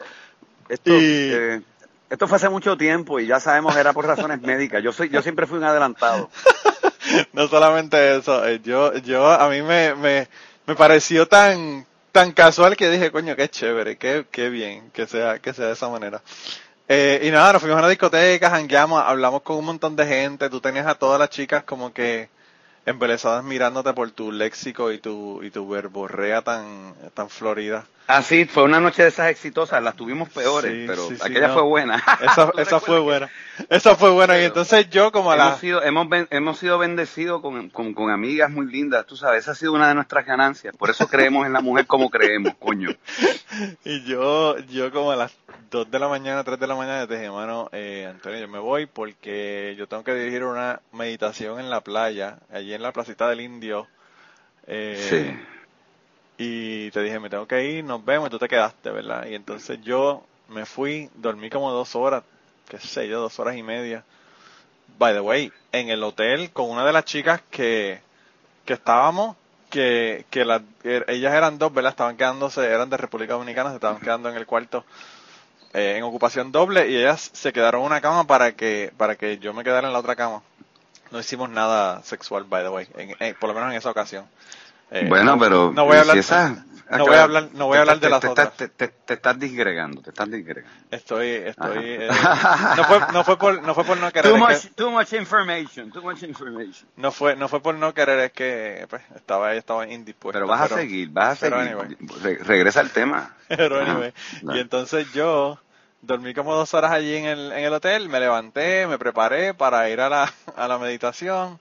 Esto, 0.69 0.91
eh, 0.93 1.63
esto 2.15 2.29
fue 2.29 2.37
hace 2.37 2.49
mucho 2.49 2.77
tiempo 2.77 3.19
y 3.19 3.27
ya 3.27 3.41
sabemos 3.41 3.77
era 3.77 3.93
por 3.93 4.07
razones 4.07 4.41
médicas. 4.41 4.83
Yo 4.83 4.93
soy, 4.93 5.09
yo 5.09 5.21
siempre 5.21 5.47
fui 5.47 5.59
un 5.59 5.65
adelantado. 5.65 6.31
no 7.33 7.49
solamente 7.49 8.17
eso, 8.17 8.47
eh, 8.47 8.61
yo, 8.63 8.95
yo 8.99 9.31
a 9.31 9.49
mí 9.49 9.63
me, 9.63 9.95
me, 9.97 10.29
me 10.67 10.75
pareció 10.77 11.27
tan, 11.27 11.85
tan 12.13 12.33
casual 12.33 12.77
que 12.77 12.89
dije, 12.89 13.11
coño, 13.11 13.35
qué 13.35 13.49
chévere, 13.49 13.97
qué, 13.97 14.27
qué 14.31 14.49
bien 14.49 14.91
que 14.93 15.07
sea, 15.07 15.41
que 15.41 15.53
sea 15.53 15.67
de 15.67 15.73
esa 15.73 15.89
manera. 15.89 16.23
Eh, 16.87 17.21
y 17.25 17.31
nada, 17.31 17.55
nos 17.55 17.63
fuimos 17.63 17.79
a 17.79 17.81
una 17.81 17.89
discoteca, 17.89 18.51
jangueamos, 18.51 19.03
hablamos 19.05 19.43
con 19.43 19.57
un 19.57 19.65
montón 19.65 19.97
de 19.97 20.07
gente, 20.07 20.51
tú 20.51 20.61
tenías 20.61 20.87
a 20.87 20.95
todas 20.95 21.19
las 21.19 21.31
chicas 21.31 21.65
como 21.65 21.93
que 21.93 22.29
embelesadas 22.87 23.43
mirándote 23.43 23.93
por 23.93 24.11
tu 24.13 24.31
léxico 24.31 24.93
y 24.93 24.99
tu, 24.99 25.43
y 25.43 25.51
tu 25.51 25.69
verborrea 25.69 26.43
tan, 26.43 26.95
tan 27.15 27.29
florida. 27.29 27.87
Ah, 28.07 28.23
sí, 28.23 28.45
fue 28.45 28.65
una 28.65 28.81
noche 28.81 29.03
de 29.03 29.09
esas 29.09 29.31
exitosas, 29.31 29.83
las 29.83 29.97
tuvimos 29.97 30.29
peores, 30.29 30.87
pero 30.87 31.09
aquella 31.23 31.55
fue 31.55 31.63
buena. 31.63 32.03
Esa, 32.21 32.53
esa 32.59 32.81
fue 32.81 32.99
buena. 32.99 33.31
Esa 33.71 33.97
fue 33.97 34.11
buena. 34.11 34.39
y 34.39 34.45
entonces 34.45 34.91
yo 34.91 35.11
como 35.11 35.33
a 35.33 35.37
la... 35.37 35.57
Sido, 35.57 35.83
hemos, 35.83 36.07
hemos 36.31 36.59
sido 36.59 36.77
bendecidos 36.77 37.41
con, 37.41 37.71
con, 37.71 37.95
con, 37.95 38.11
amigas 38.11 38.51
muy 38.51 38.67
lindas, 38.67 39.07
tú 39.07 39.17
sabes, 39.17 39.45
esa 39.45 39.53
ha 39.53 39.55
sido 39.55 39.73
una 39.73 39.89
de 39.89 39.95
nuestras 39.95 40.27
ganancias. 40.27 40.77
Por 40.77 40.91
eso 40.91 41.09
creemos 41.09 41.47
en 41.47 41.55
la 41.55 41.63
mujer 41.63 41.87
como 41.87 42.11
creemos, 42.11 42.55
coño. 42.59 42.91
Y 43.85 44.03
yo, 44.03 44.59
yo 44.59 44.91
como 44.91 45.13
a 45.13 45.17
las 45.17 45.33
2 45.71 45.89
de 45.89 45.99
la 46.01 46.09
mañana, 46.09 46.43
3 46.43 46.59
de 46.59 46.67
la 46.67 46.75
mañana, 46.75 47.07
te 47.07 47.15
dije, 47.15 47.27
hermano, 47.27 47.69
eh, 47.71 48.09
Antonio, 48.11 48.41
yo 48.41 48.49
me 48.49 48.59
voy 48.59 48.87
porque 48.87 49.77
yo 49.79 49.87
tengo 49.87 50.03
que 50.03 50.13
dirigir 50.13 50.43
una 50.43 50.81
meditación 50.93 51.61
en 51.61 51.71
la 51.71 51.81
playa, 51.81 52.39
allí 52.53 52.75
en 52.75 52.83
la 52.83 52.93
placita 52.93 53.29
del 53.29 53.43
Indio. 53.43 53.87
Eh, 54.67 55.07
sí 55.09 55.55
y 56.37 56.91
te 56.91 57.03
dije, 57.03 57.21
me 57.21 57.31
tengo 57.31 57.47
que 57.47 57.65
ir, 57.65 57.85
nos 57.85 58.05
vemos, 58.05 58.29
y 58.29 58.31
tú 58.31 58.39
te 58.39 58.49
quedaste, 58.49 58.91
¿verdad? 58.91 59.27
Y 59.27 59.35
entonces 59.35 59.81
yo 59.83 60.25
me 60.49 60.67
fui, 60.67 61.11
dormí 61.15 61.51
como 61.51 61.71
dos 61.71 61.95
horas, 61.95 62.25
qué 62.69 62.79
sé 62.79 63.09
yo, 63.09 63.21
dos 63.21 63.39
horas 63.39 63.57
y 63.57 63.63
media. 63.63 64.05
By 64.99 65.15
the 65.15 65.21
way, 65.21 65.53
en 65.73 65.89
el 65.89 66.03
hotel 66.03 66.51
con 66.51 66.71
una 66.71 66.85
de 66.85 66.93
las 66.93 67.05
chicas 67.05 67.41
que, 67.51 68.01
que 68.65 68.75
estábamos, 68.75 69.37
que, 69.71 70.25
que 70.31 70.43
er, 70.85 71.05
ellas 71.09 71.35
eran 71.35 71.59
dos, 71.59 71.73
¿verdad? 71.73 71.91
Estaban 71.91 72.17
quedándose, 72.17 72.65
eran 72.65 72.91
de 72.91 72.97
República 72.97 73.35
Dominicana, 73.35 73.71
se 73.71 73.77
estaban 73.77 74.01
quedando 74.01 74.29
en 74.29 74.37
el 74.37 74.47
cuarto 74.47 74.85
eh, 75.73 75.97
en 75.97 76.05
ocupación 76.05 76.53
doble 76.53 76.89
y 76.89 76.97
ellas 76.97 77.31
se 77.33 77.53
quedaron 77.53 77.81
en 77.81 77.87
una 77.89 78.01
cama 78.01 78.25
para 78.29 78.53
que, 78.53 78.93
para 78.97 79.17
que 79.17 79.39
yo 79.39 79.53
me 79.53 79.65
quedara 79.65 79.89
en 79.89 79.93
la 79.93 79.99
otra 79.99 80.15
cama. 80.15 80.43
No 81.11 81.19
hicimos 81.19 81.51
nada 81.51 82.03
sexual, 82.05 82.45
by 82.45 82.63
the 82.63 82.69
way, 82.69 82.87
por 83.41 83.49
lo 83.49 83.55
menos 83.55 83.71
en 83.73 83.79
esa 83.79 83.91
ocasión. 83.91 84.27
Eh, 84.91 85.07
bueno, 85.09 85.39
pero 85.39 85.73
no 85.73 85.85
voy 85.85 85.97
a 85.97 86.01
hablar, 86.01 86.17
no 86.91 87.07
voy 87.07 87.17
a 87.17 87.23
hablar, 87.23 87.49
no 87.55 87.67
voy 87.67 87.79
a 87.79 87.81
hablar 87.81 88.01
de 88.01 88.11
las 88.11 88.25
otras. 88.25 88.57
Te, 88.57 88.69
te, 88.69 89.15
estás 89.15 89.39
disgregando, 89.39 90.03
te 90.03 90.11
estás 90.11 90.31
disgregando. 90.31 90.71
Estoy, 90.91 91.29
estoy. 91.29 91.79
Eh, 91.79 92.09
no 92.77 92.85
fue, 92.85 93.01
no 93.13 93.25
fue 93.25 93.39
por, 93.39 93.63
no 93.63 93.75
fue 93.75 93.85
por 93.85 93.99
no 93.99 94.13
querer. 94.13 94.31
Too 94.31 94.39
much, 94.39 94.67
too 94.75 94.91
much 94.91 95.13
information, 95.15 95.91
too 95.91 96.03
much 96.03 96.23
information. 96.23 96.89
No 96.97 97.11
fue, 97.11 97.37
no 97.37 97.49
fue 97.49 97.61
por 97.61 97.75
no 97.75 97.95
querer, 97.95 98.21
es 98.21 98.33
que 98.33 98.87
pues, 98.89 99.03
estaba, 99.17 99.55
estaba 99.55 99.89
indispuesto. 99.89 100.39
Pero 100.39 100.47
vas 100.47 100.71
a 100.73 100.77
seguir, 100.77 101.09
vas 101.09 101.43
a 101.43 101.49
seguir. 101.49 102.45
regresa 102.45 102.81
al 102.81 102.91
tema. 102.91 103.35
Pero 103.49 103.81
anyway, 103.81 104.13
y 104.43 104.59
entonces 104.59 105.13
yo 105.13 105.59
dormí 106.03 106.35
como 106.35 106.55
dos 106.55 106.75
horas 106.75 106.93
allí 106.93 107.17
en 107.17 107.25
el, 107.25 107.53
en 107.53 107.65
el 107.65 107.73
hotel, 107.73 108.09
me 108.09 108.21
levanté, 108.21 108.87
me 108.87 108.99
preparé 108.99 109.55
para 109.55 109.89
ir 109.89 110.01
a 110.01 110.09
la, 110.09 110.33
a 110.57 110.69
la 110.69 110.79
meditación 110.79 111.59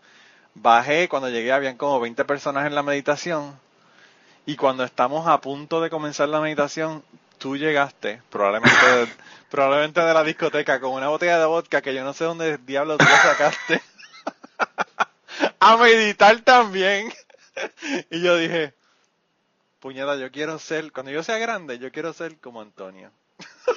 Bajé, 0.55 1.09
cuando 1.09 1.29
llegué 1.29 1.51
habían 1.51 1.77
como 1.77 1.99
20 1.99 2.25
personas 2.25 2.67
en 2.67 2.75
la 2.75 2.83
meditación 2.83 3.59
y 4.45 4.55
cuando 4.55 4.83
estamos 4.83 5.27
a 5.27 5.41
punto 5.41 5.81
de 5.81 5.89
comenzar 5.89 6.29
la 6.29 6.41
meditación, 6.41 7.03
tú 7.37 7.57
llegaste, 7.57 8.21
probablemente, 8.29 8.85
de, 8.85 9.07
probablemente 9.49 10.01
de 10.01 10.13
la 10.13 10.23
discoteca, 10.23 10.79
con 10.79 10.91
una 10.91 11.07
botella 11.07 11.39
de 11.39 11.45
vodka 11.45 11.81
que 11.81 11.93
yo 11.93 12.03
no 12.03 12.13
sé 12.13 12.25
dónde 12.25 12.57
diablos 12.57 12.97
tú 12.97 13.05
la 13.05 13.21
sacaste, 13.21 13.81
a 15.59 15.77
meditar 15.77 16.39
también. 16.41 17.11
y 18.11 18.21
yo 18.21 18.37
dije, 18.37 18.73
puñada, 19.79 20.15
yo 20.17 20.31
quiero 20.31 20.59
ser, 20.59 20.91
cuando 20.91 21.11
yo 21.11 21.23
sea 21.23 21.37
grande, 21.37 21.79
yo 21.79 21.91
quiero 21.91 22.13
ser 22.13 22.37
como 22.37 22.61
Antonio. 22.61 23.11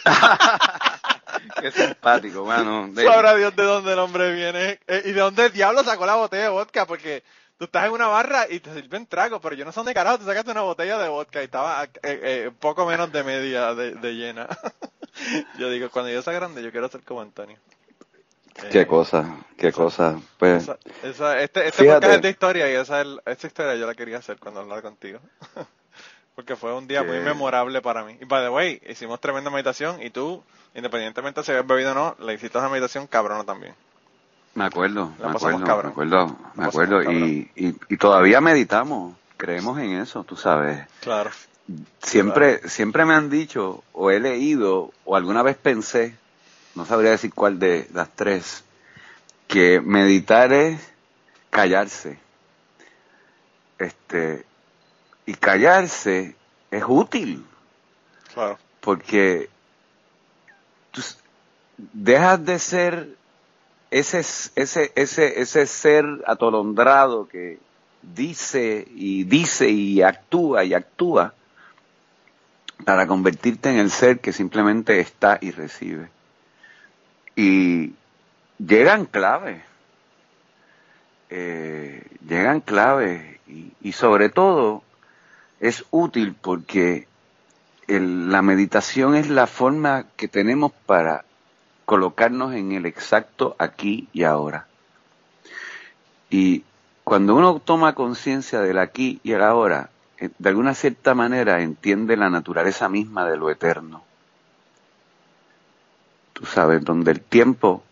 Qué 1.60 1.70
simpático, 1.70 2.44
mano. 2.44 2.90
Sabrá 2.94 3.34
Dios 3.34 3.54
de 3.56 3.62
dónde 3.64 3.92
el 3.92 3.98
hombre 3.98 4.32
viene 4.34 4.78
eh, 4.86 5.02
y 5.04 5.12
de 5.12 5.20
dónde 5.20 5.46
el 5.46 5.52
diablo 5.52 5.82
sacó 5.82 6.06
la 6.06 6.16
botella 6.16 6.44
de 6.44 6.48
vodka, 6.50 6.86
porque 6.86 7.22
tú 7.58 7.64
estás 7.64 7.86
en 7.86 7.92
una 7.92 8.06
barra 8.06 8.46
y 8.48 8.60
te 8.60 8.72
sirven 8.72 9.06
trago, 9.06 9.40
pero 9.40 9.54
yo 9.54 9.64
no 9.64 9.72
sé 9.72 9.80
dónde 9.80 9.94
carajo 9.94 10.18
te 10.18 10.24
sacaste 10.24 10.50
una 10.50 10.62
botella 10.62 10.98
de 10.98 11.08
vodka 11.08 11.40
y 11.40 11.46
estaba 11.46 11.84
eh, 11.84 11.90
eh, 12.02 12.50
poco 12.58 12.86
menos 12.86 13.10
de 13.12 13.24
media 13.24 13.74
de, 13.74 14.14
llena. 14.14 14.48
yo 15.58 15.70
digo, 15.70 15.90
cuando 15.90 16.10
yo 16.10 16.22
sea 16.22 16.32
grande, 16.32 16.62
yo 16.62 16.70
quiero 16.70 16.88
ser 16.88 17.02
como 17.02 17.20
Antonio. 17.20 17.58
Qué 18.70 18.86
cosa, 18.86 19.44
qué 19.58 19.70
cosa. 19.70 20.18
Pues, 20.38 20.70
esa, 21.02 21.38
este 21.40 21.68
este 21.68 21.84
podcast 21.84 22.14
es 22.14 22.22
de 22.22 22.30
historia 22.30 22.70
y 22.70 22.74
esa, 22.74 23.02
esa 23.26 23.46
historia 23.46 23.74
yo 23.74 23.86
la 23.86 23.94
quería 23.94 24.16
hacer 24.16 24.38
cuando 24.38 24.60
hablaba 24.60 24.80
contigo. 24.80 25.20
Porque 26.36 26.54
fue 26.54 26.74
un 26.74 26.86
día 26.86 27.02
muy 27.02 27.18
memorable 27.18 27.80
para 27.80 28.04
mí. 28.04 28.18
Y 28.20 28.26
by 28.26 28.44
the 28.44 28.50
way, 28.50 28.82
hicimos 28.86 29.18
tremenda 29.20 29.50
meditación 29.50 30.02
y 30.02 30.10
tú, 30.10 30.44
independientemente 30.74 31.42
si 31.42 31.50
habías 31.50 31.66
bebido 31.66 31.92
o 31.92 31.94
no, 31.94 32.16
le 32.20 32.34
hiciste 32.34 32.58
esa 32.58 32.68
meditación 32.68 33.06
cabrona 33.06 33.42
también. 33.42 33.74
Me 34.54 34.66
acuerdo, 34.66 35.14
me 35.18 35.30
acuerdo, 35.30 35.58
me 35.58 35.88
acuerdo, 35.88 36.36
me 36.54 36.64
acuerdo. 36.66 37.02
Y, 37.10 37.50
y, 37.56 37.96
todavía 37.96 38.42
meditamos, 38.42 39.16
creemos 39.38 39.78
en 39.78 40.00
eso, 40.00 40.24
tú 40.24 40.36
sabes. 40.36 40.86
Claro. 41.00 41.30
Siempre, 42.02 42.68
siempre 42.68 43.06
me 43.06 43.14
han 43.14 43.30
dicho, 43.30 43.82
o 43.94 44.10
he 44.10 44.20
leído, 44.20 44.92
o 45.06 45.16
alguna 45.16 45.42
vez 45.42 45.56
pensé, 45.56 46.16
no 46.74 46.84
sabría 46.84 47.12
decir 47.12 47.32
cuál 47.32 47.58
de 47.58 47.88
las 47.94 48.10
tres, 48.10 48.62
que 49.48 49.80
meditar 49.80 50.52
es 50.52 50.80
callarse. 51.48 52.18
Este, 53.78 54.44
y 55.26 55.34
callarse 55.34 56.36
es 56.70 56.84
útil. 56.86 57.44
Claro. 58.32 58.58
Porque 58.80 59.50
tú 60.92 61.02
dejas 61.76 62.44
de 62.44 62.58
ser 62.58 63.08
ese, 63.90 64.20
ese, 64.20 64.92
ese, 64.94 65.40
ese 65.40 65.66
ser 65.66 66.04
atolondrado 66.26 67.28
que 67.28 67.58
dice 68.02 68.86
y 68.94 69.24
dice 69.24 69.68
y 69.68 70.02
actúa 70.02 70.64
y 70.64 70.74
actúa 70.74 71.34
para 72.84 73.06
convertirte 73.06 73.70
en 73.70 73.78
el 73.78 73.90
ser 73.90 74.20
que 74.20 74.32
simplemente 74.32 75.00
está 75.00 75.38
y 75.40 75.50
recibe. 75.50 76.08
Y 77.34 77.94
llegan 78.58 79.06
claves, 79.06 79.62
eh, 81.30 82.04
llegan 82.26 82.60
claves 82.60 83.40
y, 83.48 83.72
y 83.80 83.92
sobre 83.92 84.28
todo 84.28 84.82
es 85.60 85.84
útil 85.90 86.34
porque 86.40 87.06
la 87.88 88.42
meditación 88.42 89.14
es 89.14 89.28
la 89.28 89.46
forma 89.46 90.06
que 90.16 90.28
tenemos 90.28 90.72
para 90.86 91.24
colocarnos 91.84 92.54
en 92.54 92.72
el 92.72 92.84
exacto 92.84 93.54
aquí 93.58 94.08
y 94.12 94.24
ahora. 94.24 94.66
Y 96.28 96.64
cuando 97.04 97.36
uno 97.36 97.60
toma 97.60 97.94
conciencia 97.94 98.60
del 98.60 98.78
aquí 98.78 99.20
y 99.22 99.32
el 99.32 99.42
ahora, 99.42 99.90
eh, 100.18 100.30
de 100.36 100.48
alguna 100.48 100.74
cierta 100.74 101.14
manera 101.14 101.62
entiende 101.62 102.16
la 102.16 102.28
naturaleza 102.28 102.88
misma 102.88 103.28
de 103.28 103.36
lo 103.36 103.50
eterno. 103.50 104.02
Tú 106.32 106.44
sabes, 106.44 106.84
donde 106.84 107.12
el 107.12 107.20
tiempo 107.20 107.82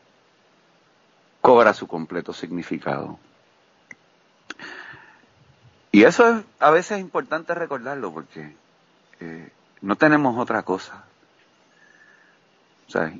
cobra 1.40 1.72
su 1.72 1.86
completo 1.86 2.32
significado. 2.32 3.18
Y 5.94 6.02
eso 6.02 6.28
es, 6.28 6.44
a 6.58 6.72
veces 6.72 6.96
es 6.96 7.00
importante 7.00 7.54
recordarlo 7.54 8.12
porque 8.12 8.52
eh, 9.20 9.52
no 9.80 9.94
tenemos 9.94 10.36
otra 10.36 10.64
cosa. 10.64 11.04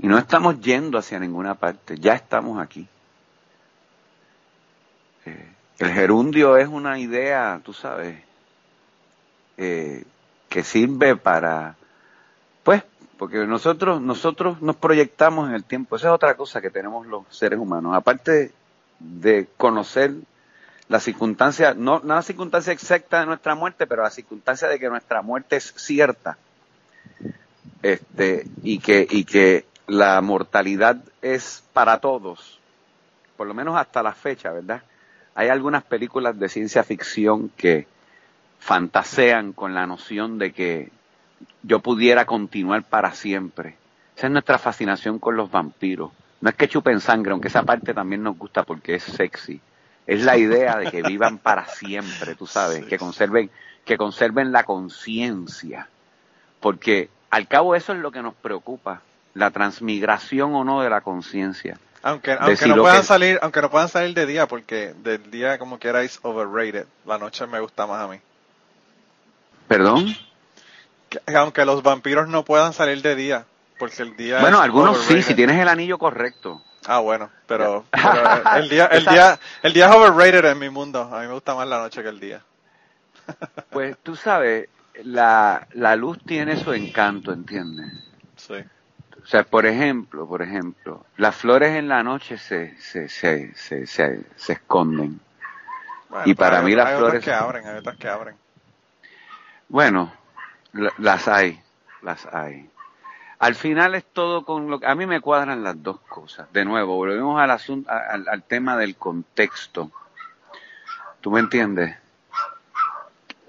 Y 0.02 0.08
no 0.08 0.18
estamos 0.18 0.60
yendo 0.60 0.98
hacia 0.98 1.20
ninguna 1.20 1.54
parte, 1.54 1.96
ya 2.00 2.14
estamos 2.14 2.60
aquí. 2.60 2.88
Eh, 5.24 5.52
el 5.78 5.92
gerundio 5.92 6.56
es 6.56 6.66
una 6.66 6.98
idea, 6.98 7.60
tú 7.62 7.72
sabes, 7.72 8.20
eh, 9.56 10.02
que 10.48 10.64
sirve 10.64 11.14
para, 11.14 11.76
pues, 12.64 12.82
porque 13.18 13.46
nosotros, 13.46 14.00
nosotros 14.00 14.60
nos 14.60 14.74
proyectamos 14.74 15.48
en 15.48 15.54
el 15.54 15.62
tiempo. 15.62 15.94
Esa 15.94 16.08
es 16.08 16.14
otra 16.14 16.36
cosa 16.36 16.60
que 16.60 16.70
tenemos 16.70 17.06
los 17.06 17.22
seres 17.30 17.60
humanos. 17.60 17.94
Aparte 17.94 18.50
de 18.98 19.46
conocer 19.56 20.14
la 20.88 21.00
circunstancia, 21.00 21.74
no, 21.74 22.00
la 22.04 22.22
circunstancia 22.22 22.72
exacta 22.72 23.20
de 23.20 23.26
nuestra 23.26 23.54
muerte, 23.54 23.86
pero 23.86 24.02
la 24.02 24.10
circunstancia 24.10 24.68
de 24.68 24.78
que 24.78 24.88
nuestra 24.88 25.22
muerte 25.22 25.56
es 25.56 25.72
cierta. 25.76 26.36
Este, 27.82 28.46
y 28.62 28.78
que, 28.78 29.06
y 29.10 29.24
que 29.24 29.66
la 29.86 30.20
mortalidad 30.20 30.96
es 31.20 31.62
para 31.72 32.00
todos, 32.00 32.58
por 33.36 33.46
lo 33.46 33.54
menos 33.54 33.76
hasta 33.76 34.02
la 34.02 34.14
fecha, 34.14 34.50
¿verdad? 34.52 34.82
Hay 35.34 35.48
algunas 35.48 35.82
películas 35.82 36.38
de 36.38 36.48
ciencia 36.48 36.84
ficción 36.84 37.50
que 37.50 37.86
fantasean 38.60 39.52
con 39.52 39.74
la 39.74 39.86
noción 39.86 40.38
de 40.38 40.52
que 40.52 40.90
yo 41.62 41.80
pudiera 41.80 42.24
continuar 42.24 42.84
para 42.84 43.12
siempre. 43.12 43.76
Esa 44.16 44.28
es 44.28 44.32
nuestra 44.32 44.58
fascinación 44.58 45.18
con 45.18 45.36
los 45.36 45.50
vampiros. 45.50 46.12
No 46.40 46.50
es 46.50 46.56
que 46.56 46.68
chupen 46.68 47.00
sangre, 47.00 47.32
aunque 47.32 47.48
esa 47.48 47.64
parte 47.64 47.92
también 47.92 48.22
nos 48.22 48.38
gusta 48.38 48.62
porque 48.62 48.94
es 48.94 49.02
sexy. 49.02 49.60
Es 50.06 50.22
la 50.22 50.36
idea 50.36 50.76
de 50.76 50.90
que 50.90 51.02
vivan 51.02 51.38
para 51.38 51.66
siempre, 51.66 52.34
tú 52.34 52.46
sabes, 52.46 52.84
que 52.84 52.98
conserven, 52.98 53.50
que 53.84 53.96
conserven 53.96 54.52
la 54.52 54.64
conciencia. 54.64 55.88
Porque 56.60 57.08
al 57.30 57.48
cabo 57.48 57.74
eso 57.74 57.92
es 57.92 57.98
lo 57.98 58.12
que 58.12 58.22
nos 58.22 58.34
preocupa, 58.34 59.00
la 59.32 59.50
transmigración 59.50 60.54
o 60.54 60.64
no 60.64 60.82
de 60.82 60.90
la 60.90 61.00
conciencia. 61.00 61.78
Aunque, 62.02 62.36
aunque 62.38 62.66
no 62.66 62.76
puedan 62.76 63.02
salir, 63.02 63.38
aunque 63.40 63.62
no 63.62 63.70
puedan 63.70 63.88
salir 63.88 64.14
de 64.14 64.26
día, 64.26 64.46
porque 64.46 64.94
del 65.02 65.30
día 65.30 65.58
como 65.58 65.78
quiera 65.78 66.02
es 66.02 66.18
overrated. 66.22 66.86
La 67.06 67.16
noche 67.16 67.46
me 67.46 67.60
gusta 67.60 67.86
más 67.86 68.02
a 68.02 68.08
mí. 68.08 68.20
¿Perdón? 69.68 70.14
aunque 71.34 71.64
los 71.64 71.82
vampiros 71.82 72.28
no 72.28 72.44
puedan 72.44 72.72
salir 72.72 73.02
de 73.02 73.14
día, 73.14 73.46
porque 73.78 74.02
el 74.02 74.16
día 74.16 74.40
Bueno, 74.40 74.60
algunos 74.60 74.98
sí, 74.98 75.22
si 75.22 75.34
tienes 75.34 75.60
el 75.60 75.68
anillo 75.68 75.98
correcto. 75.98 76.62
Ah, 76.86 76.98
bueno, 76.98 77.30
pero, 77.46 77.84
el 78.56 78.68
día, 78.68 78.86
el 78.86 79.06
día, 79.06 79.38
el 79.62 79.72
día 79.72 79.86
es 79.86 79.94
overrated 79.94 80.44
en 80.44 80.58
mi 80.58 80.68
mundo. 80.68 81.02
A 81.02 81.20
mí 81.20 81.26
me 81.26 81.32
gusta 81.32 81.54
más 81.54 81.66
la 81.66 81.78
noche 81.78 82.02
que 82.02 82.08
el 82.08 82.20
día. 82.20 82.42
Pues 83.70 83.96
tú 84.02 84.14
sabes, 84.14 84.68
la, 85.02 85.66
la 85.72 85.96
luz 85.96 86.18
tiene 86.24 86.56
su 86.56 86.72
encanto, 86.72 87.32
¿entiendes? 87.32 87.92
Sí. 88.36 88.54
O 89.24 89.26
sea, 89.26 89.42
por 89.42 89.64
ejemplo, 89.64 90.28
por 90.28 90.42
ejemplo, 90.42 91.06
las 91.16 91.34
flores 91.34 91.70
en 91.70 91.88
la 91.88 92.02
noche 92.02 92.36
se, 92.36 92.76
se, 92.78 93.08
se, 93.08 93.54
se, 93.54 93.86
se, 93.86 94.52
esconden. 94.52 95.18
y 96.26 96.34
para 96.34 96.60
mí 96.60 96.74
las 96.74 96.98
flores... 96.98 97.24
que 97.24 97.32
abren, 97.32 97.66
hay 97.66 97.78
otras 97.78 97.96
que 97.96 98.08
abren. 98.08 98.36
Bueno, 99.68 100.12
las 100.98 101.26
hay, 101.26 101.60
las 102.02 102.26
hay. 102.26 102.68
Al 103.44 103.54
final 103.54 103.94
es 103.94 104.06
todo 104.10 104.42
con 104.42 104.70
lo 104.70 104.80
que... 104.80 104.86
A 104.86 104.94
mí 104.94 105.04
me 105.04 105.20
cuadran 105.20 105.62
las 105.62 105.82
dos 105.82 106.00
cosas. 106.00 106.50
De 106.54 106.64
nuevo, 106.64 106.96
volvemos 106.96 107.38
al, 107.38 107.50
asunto, 107.50 107.90
al, 107.90 108.42
tema 108.44 108.74
del 108.78 108.96
contexto. 108.96 109.90
¿Tú 111.20 111.30
me 111.30 111.40
entiendes? 111.40 111.94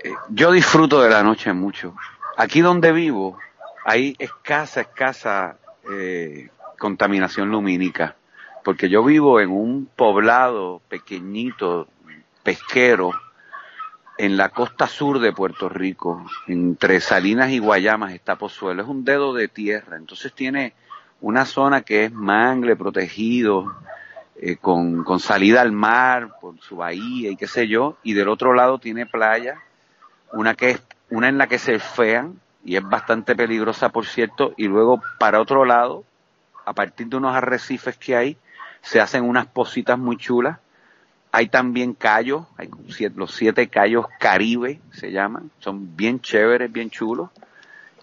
Eh, 0.04 0.12
yo 0.32 0.52
disfruto 0.52 1.02
de 1.02 1.10
la 1.10 1.24
noche 1.24 1.54
mucho. 1.54 1.96
Aquí 2.36 2.60
donde 2.60 2.92
vivo 2.92 3.40
hay 3.86 4.18
escasa, 4.20 4.82
escasa 4.82 5.60
eh, 5.90 6.50
contaminación 6.78 7.50
lumínica, 7.50 8.18
porque 8.66 8.90
yo 8.90 9.02
vivo 9.02 9.40
en 9.40 9.50
un 9.50 9.86
poblado 9.86 10.82
pequeñito, 10.90 11.88
pesquero, 12.44 13.12
en 14.18 14.38
la 14.38 14.50
costa 14.50 14.88
sur 14.88 15.20
de 15.20 15.34
Puerto 15.34 15.70
Rico, 15.70 16.26
entre 16.48 17.02
Salinas 17.02 17.52
y 17.52 17.60
Guayamas 17.60 18.14
está 18.14 18.38
Pozuelo, 18.38 18.84
es 18.84 18.88
un 18.88 19.04
dedo 19.04 19.34
de 19.34 19.48
tierra, 19.48 19.98
entonces 19.98 20.34
tiene 20.34 20.74
una 21.22 21.46
zona 21.46 21.82
que 21.82 22.06
es 22.06 22.12
mangle 22.12 22.76
protegido, 22.76 23.76
eh, 24.38 24.58
con, 24.58 25.04
con 25.04 25.20
salida 25.20 25.62
al 25.62 25.72
mar, 25.72 26.36
por 26.40 26.60
su 26.60 26.78
bahía 26.78 27.32
y 27.32 27.36
qué 27.36 27.48
sé 27.48 27.68
yo, 27.68 27.98
y 28.04 28.14
del 28.14 28.30
otro 28.30 28.54
lado 28.54 28.80
tiene 28.80 29.06
playa, 29.06 29.62
una 30.34 30.56
que 30.56 30.72
es, 30.72 30.84
una 31.10 31.30
en 31.30 31.38
la 31.38 31.48
que 31.48 31.60
se 31.60 31.80
fean, 31.80 32.40
y 32.64 32.78
es 32.78 32.84
bastante 32.84 33.36
peligrosa, 33.36 33.90
por 33.90 34.06
cierto, 34.06 34.54
y 34.58 34.68
luego 34.68 35.02
para 35.20 35.40
otro 35.40 35.66
lado, 35.66 36.04
a 36.66 36.74
partir 36.74 37.08
de 37.08 37.18
unos 37.18 37.36
arrecifes 37.36 37.96
que 37.98 38.16
hay, 38.16 38.38
se 38.82 39.00
hacen 39.00 39.24
unas 39.24 39.46
positas 39.46 39.98
muy 39.98 40.18
chulas. 40.18 40.60
Hay 41.36 41.50
también 41.50 41.96
callos, 41.96 42.46
hay 42.56 42.70
los 43.14 43.36
siete 43.36 43.68
callos 43.68 44.06
Caribe 44.22 44.80
se 44.92 45.12
llaman, 45.12 45.52
son 45.60 45.94
bien 45.94 46.22
chéveres, 46.22 46.72
bien 46.72 46.90
chulos. 46.90 47.30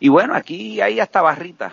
Y 0.01 0.11
bueno, 0.11 0.35
aquí 0.35 0.83
hay 0.83 1.01
hasta 1.01 1.23
barritas, 1.23 1.73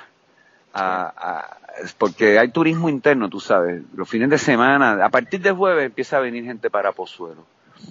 porque 1.98 2.40
hay 2.40 2.48
turismo 2.48 2.88
interno, 2.88 3.27
tú 3.27 3.41
sabes. 3.41 3.84
Los 3.94 4.07
fines 4.07 4.30
de 4.30 4.38
semana, 4.38 5.03
a 5.03 5.10
partir 5.10 5.41
de 5.41 5.52
jueves 5.52 5.88
empieza 5.88 6.15
a 6.15 6.22
venir 6.22 6.45
gente 6.45 6.69
para 6.69 6.94
Pozuelo. 6.94 7.45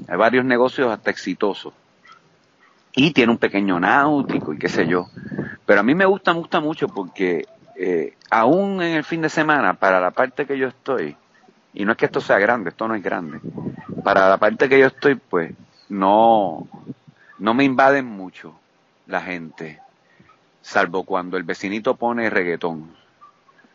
Hay 0.08 0.16
varios 0.16 0.46
negocios 0.46 0.90
hasta 0.90 1.10
exitosos 1.10 1.74
y 2.94 3.10
tiene 3.10 3.32
un 3.32 3.38
pequeño 3.38 3.78
náutico 3.78 4.54
y 4.54 4.58
qué 4.58 4.70
sé 4.70 4.86
yo. 4.86 5.08
Pero 5.66 5.80
a 5.80 5.82
mí 5.82 5.94
me 5.94 6.06
gusta, 6.06 6.32
me 6.32 6.38
gusta 6.38 6.60
mucho 6.60 6.88
porque 6.88 7.44
eh, 7.76 8.14
aún 8.30 8.80
en 8.80 8.96
el 8.96 9.04
fin 9.04 9.20
de 9.20 9.28
semana, 9.28 9.74
para 9.74 10.00
la 10.00 10.12
parte 10.12 10.46
que 10.46 10.56
yo 10.56 10.68
estoy, 10.68 11.18
y 11.74 11.84
no 11.84 11.92
es 11.92 11.98
que 11.98 12.06
esto 12.06 12.20
sea 12.20 12.38
grande, 12.38 12.70
esto 12.70 12.88
no 12.88 12.94
es 12.94 13.02
grande, 13.02 13.40
para 14.02 14.28
la 14.28 14.36
parte 14.38 14.68
que 14.68 14.78
yo 14.78 14.86
estoy, 14.86 15.14
pues 15.16 15.52
no, 15.88 16.68
no 17.38 17.54
me 17.54 17.64
invaden 17.64 18.06
mucho 18.06 18.58
la 19.06 19.20
gente, 19.20 19.80
salvo 20.62 21.04
cuando 21.04 21.36
el 21.36 21.44
vecinito 21.44 21.96
pone 21.96 22.30
reggaetón. 22.30 22.96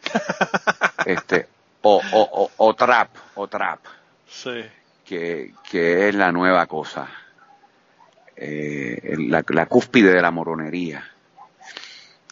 este, 1.06 1.48
o, 1.82 2.02
o, 2.14 2.52
o, 2.58 2.74
trap, 2.74 3.10
o 3.36 3.48
trap. 3.48 3.80
Sí. 4.28 4.64
Que, 5.06 5.54
que 5.70 6.10
es 6.10 6.16
la 6.16 6.32
nueva 6.32 6.66
cosa 6.66 7.10
eh, 8.36 9.16
la, 9.30 9.66
cúspide 9.66 10.14
de 10.14 10.22
la 10.22 10.32
moronería. 10.32 11.04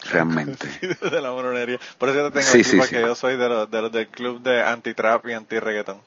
Realmente. 0.09 0.67
de 1.11 1.21
la 1.21 1.31
moronería. 1.31 1.79
Por 1.97 2.09
eso 2.09 2.31
te 2.31 2.39
tengo 2.39 2.49
aquí, 2.49 2.77
porque 2.77 3.01
yo 3.01 3.15
soy 3.15 3.37
de 3.37 3.49
los, 3.49 3.69
de 3.69 3.81
los 3.81 3.91
del 3.91 4.07
club 4.07 4.41
de 4.41 4.63
anti-trap 4.63 5.27
y 5.27 5.33
anti-reggaeton. 5.33 5.97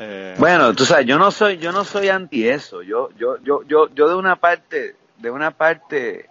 Eh, 0.00 0.36
bueno, 0.38 0.74
tú 0.74 0.84
sabes, 0.84 1.06
yo 1.06 1.18
no 1.18 1.32
soy, 1.32 1.58
yo 1.58 1.72
no 1.72 1.84
soy 1.84 2.08
anti 2.08 2.48
eso. 2.48 2.82
Yo, 2.82 3.10
yo, 3.18 3.38
yo, 3.42 3.64
yo, 3.64 3.88
yo 3.92 4.08
de 4.08 4.14
una 4.14 4.36
parte, 4.36 4.94
de 5.16 5.30
una 5.30 5.50
parte, 5.50 6.28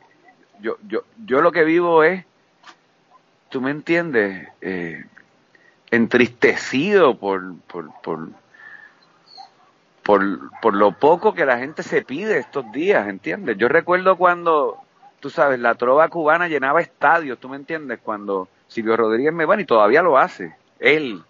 yo, 0.62 0.78
yo, 0.88 1.04
yo 1.26 1.42
lo 1.42 1.52
que 1.52 1.66
vivo 1.66 2.04
es, 2.04 2.24
tú 3.50 3.60
me 3.60 3.72
entiendes, 3.72 4.48
eh, 4.62 5.04
entristecido 5.92 7.18
por, 7.18 7.58
por, 7.68 7.92
por, 8.02 8.30
por, 10.02 10.60
por 10.62 10.74
lo 10.74 10.94
poco 10.94 11.34
que 11.34 11.46
la 11.46 11.58
gente 11.58 11.84
se 11.84 12.02
pide 12.04 12.38
estos 12.38 12.72
días, 12.72 13.10
¿entiendes? 13.10 13.58
Yo 13.58 13.68
recuerdo 13.68 14.16
cuando, 14.16 14.78
tú 15.28 15.32
sabes, 15.32 15.60
la 15.60 15.76
trova 15.76 16.08
cubana 16.08 16.48
llenaba 16.48 16.80
estadios, 16.80 17.38
¿tú 17.38 17.50
me 17.50 17.58
entiendes? 17.58 18.00
Cuando 18.02 18.48
Silvio 18.70 18.96
Rodríguez 18.96 19.34
me 19.34 19.44
bueno 19.44 19.62
y 19.62 19.66
todavía 19.66 20.02
lo 20.02 20.18
hace, 20.18 20.56
él. 20.80 21.22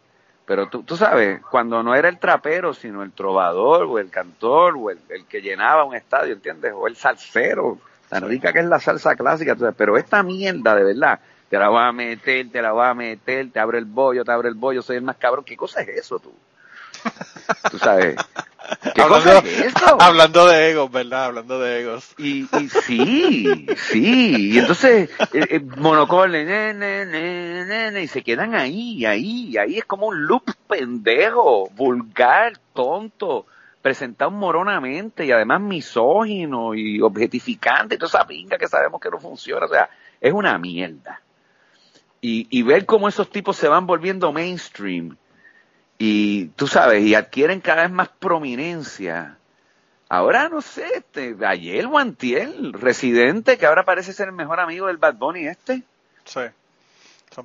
Pero 0.45 0.69
tú, 0.69 0.83
tú 0.83 0.95
sabes, 0.95 1.41
cuando 1.49 1.81
no 1.81 1.95
era 1.95 2.07
el 2.07 2.19
trapero, 2.19 2.75
sino 2.75 3.01
el 3.01 3.11
trovador 3.11 3.85
o 3.85 3.97
el 3.97 4.11
cantor 4.11 4.75
o 4.77 4.91
el, 4.91 4.99
que 5.27 5.41
llenaba 5.41 5.83
un 5.83 5.95
estadio, 5.95 6.35
¿entiendes? 6.35 6.73
O 6.75 6.85
el 6.85 6.95
salsero, 6.95 7.79
tan 8.07 8.27
rica 8.27 8.53
que 8.53 8.59
es 8.59 8.67
la 8.67 8.79
salsa 8.79 9.15
clásica, 9.15 9.55
pero 9.75 9.97
esta 9.97 10.21
mierda 10.21 10.75
de 10.75 10.83
verdad, 10.83 11.19
te 11.49 11.57
la 11.57 11.69
voy 11.69 11.81
a 11.81 11.91
meter, 11.91 12.51
te 12.51 12.61
la 12.61 12.73
voy 12.73 12.85
a 12.85 12.93
meter, 12.93 13.51
te 13.51 13.59
abre 13.59 13.79
el 13.79 13.85
bollo, 13.85 14.23
te 14.23 14.31
abre 14.31 14.49
el 14.49 14.55
bollo, 14.55 14.83
soy 14.83 14.97
el 14.97 15.01
más 15.01 15.17
cabrón, 15.17 15.43
¿qué 15.43 15.57
cosa 15.57 15.81
es 15.81 15.87
eso 15.87 16.19
tú? 16.19 16.31
Tú 17.71 17.79
sabes, 17.79 18.15
hablando, 19.99 20.47
de 20.47 20.71
egos, 20.71 20.91
¿verdad? 20.91 21.25
Hablando 21.25 21.59
de 21.59 21.81
egos. 21.81 22.13
Y, 22.17 22.43
y 22.43 22.69
sí, 22.69 23.67
sí. 23.75 24.53
Y 24.53 24.57
entonces, 24.57 25.09
eh, 25.33 25.47
eh 25.49 25.59
monocole, 25.59 26.45
nene, 26.45 28.01
y 28.01 28.07
se 28.07 28.23
quedan 28.23 28.55
ahí, 28.55 29.05
ahí, 29.05 29.57
ahí. 29.57 29.77
Es 29.77 29.85
como 29.85 30.07
un 30.07 30.25
loop 30.25 30.51
pendejo, 30.67 31.69
vulgar, 31.75 32.53
tonto, 32.73 33.45
presentado 33.81 34.31
moronamente 34.31 35.25
y 35.25 35.31
además 35.31 35.61
misógino 35.61 36.73
y 36.73 37.01
objetificante 37.01 37.95
y 37.95 37.97
toda 37.97 38.09
esa 38.09 38.27
pinga 38.27 38.57
que 38.57 38.67
sabemos 38.67 38.99
que 38.99 39.09
no 39.09 39.19
funciona. 39.19 39.65
O 39.65 39.69
sea, 39.69 39.89
es 40.19 40.33
una 40.33 40.57
mierda. 40.57 41.21
Y, 42.19 42.47
y 42.49 42.63
ver 42.63 42.85
cómo 42.85 43.07
esos 43.07 43.29
tipos 43.29 43.55
se 43.55 43.67
van 43.67 43.85
volviendo 43.85 44.33
mainstream 44.33 45.15
y 45.97 46.47
tú 46.49 46.67
sabes, 46.67 47.03
y 47.03 47.15
adquieren 47.15 47.59
cada 47.59 47.83
vez 47.83 47.91
más 47.91 48.09
prominencia. 48.09 49.37
Ahora, 50.09 50.47
no 50.47 50.61
sé, 50.61 50.85
este, 50.95 51.35
ayer 51.45 51.87
Guantiel, 51.87 52.73
residente, 52.73 53.57
que 53.57 53.65
ahora 53.65 53.83
parece 53.83 54.13
ser 54.13 54.29
el 54.29 54.33
mejor 54.33 54.59
amigo 54.59 54.87
del 54.87 54.97
Bad 54.97 55.15
Bunny 55.15 55.47
este. 55.47 55.83
Sí. 56.23 56.41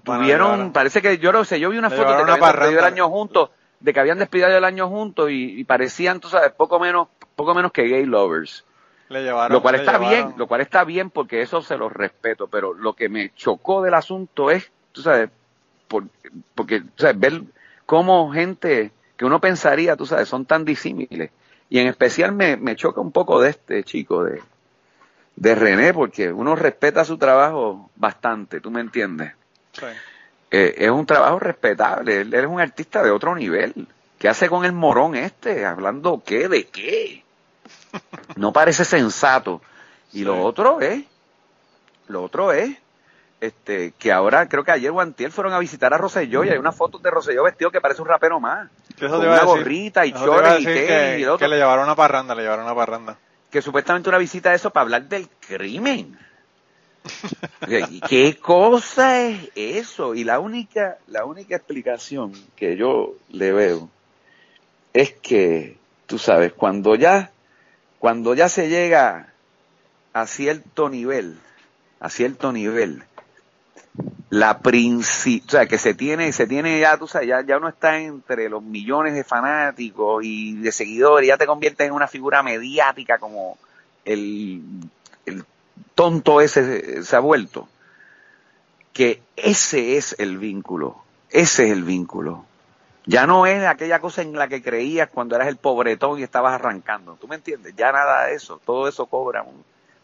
Tuvieron, 0.05 0.73
parece 0.73 1.03
que 1.03 1.19
yo 1.19 1.33
no 1.33 1.45
sé, 1.45 1.59
yo 1.61 1.71
vi 1.71 1.79
una 1.79 1.91
foto 1.91 2.11
de 2.11 2.17
que 2.17 2.23
habían 2.23 2.41
despedido 2.41 2.79
el 2.79 2.85
año 2.85 3.09
juntos, 3.11 3.51
de 3.81 3.93
que 3.93 4.01
habían 4.01 4.19
despedido 4.19 4.49
el 4.49 4.65
año 4.65 4.89
juntos 4.89 5.29
y, 5.31 5.65
parecían, 5.65 6.21
tú 6.21 6.29
sabes, 6.29 6.53
poco 6.53 6.79
menos, 6.79 7.09
poco 7.35 7.55
menos 7.55 7.73
que 7.73 7.83
gay 7.83 8.07
lovers. 8.07 8.65
Le 9.09 9.23
llevaron, 9.23 9.53
lo 9.53 9.61
cual 9.61 9.75
está 9.75 9.99
bien, 9.99 10.35
lo 10.37 10.47
cual 10.47 10.61
está 10.63 10.85
bien 10.85 11.11
porque 11.11 11.43
eso 11.43 11.61
se 11.61 11.77
lo 11.77 11.89
respeto, 11.89 12.47
pero 12.47 12.73
lo 12.73 12.95
que 12.95 13.09
me 13.09 13.35
chocó 13.35 13.83
del 13.83 13.95
asunto 13.95 14.51
es, 14.51 14.71
tú 14.93 15.03
sabes, 15.03 15.31
porque, 16.55 16.81
tú 16.81 16.87
sabes, 16.97 17.19
ver 17.19 17.43
cómo 17.93 18.33
gente 18.33 18.91
que 19.19 19.27
uno 19.27 19.39
pensaría, 19.39 19.97
tú 19.97 20.07
sabes, 20.07 20.27
son 20.27 20.47
tan 20.47 20.65
disímiles. 20.65 21.31
Y 21.69 21.79
en 21.79 21.89
especial 21.89 22.33
me, 22.33 22.57
me 22.57 22.75
choca 22.75 23.03
un 23.03 23.13
poco 23.13 23.39
de 23.39 23.51
este 23.51 23.85
chico, 23.85 24.25
de, 24.25 24.41
de 25.37 25.55
René, 25.55 25.93
porque 25.93 26.33
uno 26.33 26.57
respeta 26.57 27.05
su 27.05 27.19
trabajo 27.19 27.91
bastante, 27.97 28.63
¿tú 28.63 28.71
me 28.71 28.81
entiendes? 28.81 29.35
Sí. 29.75 29.85
Eh, 30.51 30.75
es 30.79 30.91
un 30.91 31.05
trabajo 31.05 31.39
respetable, 31.39 32.23
él, 32.23 32.33
es 32.33 32.47
un 32.47 32.63
artista 32.63 33.03
de 33.03 33.11
otro 33.11 33.35
nivel. 33.35 33.87
¿Qué 34.19 34.27
hace 34.27 34.49
con 34.49 34.65
el 34.65 34.73
morón 34.73 35.15
este? 35.15 35.67
Hablando 35.67 36.23
qué, 36.25 36.49
de 36.49 36.69
qué. 36.69 37.23
No 38.37 38.55
parece 38.55 38.87
sensato. 38.87 39.61
Y 40.15 40.25
lo 40.25 40.43
otro 40.43 40.81
es, 40.81 41.05
lo 42.09 42.23
otro 42.23 42.53
es 42.53 42.75
este, 43.43 43.93
que 43.99 44.13
ahora 44.13 44.49
creo 44.49 44.63
que 44.63 44.71
ayer 44.71 44.93
Guantiel 44.93 45.33
fueron 45.33 45.53
a 45.53 45.59
visitar 45.59 45.93
a 45.93 45.99
Rosselló 45.99 46.45
y 46.45 46.51
hay 46.51 46.59
una 46.59 46.71
foto 46.71 46.99
de 46.99 47.11
Rosselló 47.11 47.43
vestido 47.43 47.73
que 47.73 47.81
parece 47.81 48.01
un 48.01 48.07
rapero 48.07 48.39
más. 48.39 48.71
Con 49.01 49.13
una 49.15 49.43
gorrita 49.43 50.07
y 50.07 50.13
chores 50.13 50.61
y 50.61 50.65
que, 50.65 51.19
y 51.19 51.39
Que 51.39 51.49
le 51.49 51.57
llevaron 51.57 51.87
una 51.87 51.97
parranda, 51.97 52.37
le 52.37 52.43
llevaron 52.43 52.67
una 52.67 52.75
parranda. 52.77 53.19
Que 53.51 53.61
supuestamente 53.61 54.09
una 54.09 54.19
visita 54.19 54.51
de 54.51 54.57
eso 54.57 54.71
para 54.71 54.83
hablar 54.83 55.09
del 55.09 55.29
crimen. 55.29 56.17
¿Qué 58.09 58.39
cosa 58.41 59.21
es 59.23 59.51
eso? 59.57 60.15
Y 60.15 60.23
la 60.23 60.39
única, 60.39 60.99
la 61.09 61.25
única 61.25 61.57
explicación 61.57 62.35
que 62.55 62.77
yo 62.77 63.17
le 63.29 63.53
veo 63.53 63.91
es 64.93 65.15
que, 65.15 65.79
tú 66.07 66.17
sabes, 66.17 66.53
cuando 66.53 66.95
ya, 66.95 67.33
cuando 67.99 68.35
ya 68.35 68.49
se 68.49 68.69
llega 68.69 69.33
a 70.13 70.27
cierto 70.29 70.89
nivel, 70.89 71.41
a 71.99 72.09
cierto 72.09 72.53
nivel, 72.53 73.03
la 74.31 74.61
principal, 74.61 75.47
o 75.47 75.51
sea, 75.51 75.67
que 75.67 75.77
se 75.77 75.93
tiene, 75.93 76.33
se 76.33 76.47
tiene 76.47 76.81
ya, 76.81 76.97
tú 76.97 77.07
sabes, 77.07 77.29
ya, 77.29 77.45
ya 77.45 77.59
uno 77.59 77.69
está 77.69 77.99
entre 77.99 78.49
los 78.49 78.63
millones 78.63 79.15
de 79.15 79.25
fanáticos 79.25 80.25
y 80.25 80.55
de 80.55 80.73
seguidores, 80.73 81.29
ya 81.29 81.37
te 81.37 81.47
conviertes 81.47 81.87
en 81.87 81.93
una 81.93 82.09
figura 82.09 82.43
mediática 82.43 83.19
como 83.19 83.59
el, 84.07 84.63
el 85.27 85.45
tonto 85.95 86.41
ese 86.41 87.03
se 87.03 87.17
ha 87.17 87.21
vuelto. 87.21 87.69
Que 88.95 89.23
ese 89.37 89.97
es 89.97 90.17
el 90.19 90.39
vínculo, 90.39 90.97
ese 91.31 91.67
es 91.67 91.73
el 91.73 91.85
vínculo. 91.85 92.47
Ya 93.05 93.27
no 93.27 93.47
es 93.47 93.65
aquella 93.67 94.01
cosa 94.01 94.23
en 94.23 94.33
la 94.33 94.49
que 94.49 94.63
creías 94.63 95.11
cuando 95.11 95.37
eras 95.37 95.49
el 95.49 95.57
pobretón 95.57 96.19
y 96.19 96.23
estabas 96.23 96.55
arrancando. 96.55 97.17
¿Tú 97.21 97.29
me 97.29 97.37
entiendes? 97.37 97.75
Ya 97.77 97.91
nada 97.91 98.27
de 98.27 98.35
eso. 98.35 98.61
Todo 98.65 98.89
eso 98.89 99.07
cobra. 99.07 99.45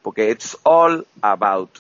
Porque 0.02 0.31
it's 0.31 0.59
all 0.65 1.06
about 1.23 1.78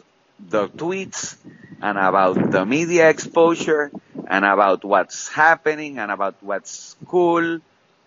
the 0.50 0.68
tweets 0.68 1.38
and 1.80 1.98
about 1.98 2.50
the 2.50 2.64
media 2.64 3.08
exposure 3.08 3.90
and 4.28 4.44
about 4.44 4.84
what's 4.84 5.28
happening 5.28 5.98
and 5.98 6.10
about 6.10 6.34
what's 6.40 6.96
cool 7.06 7.60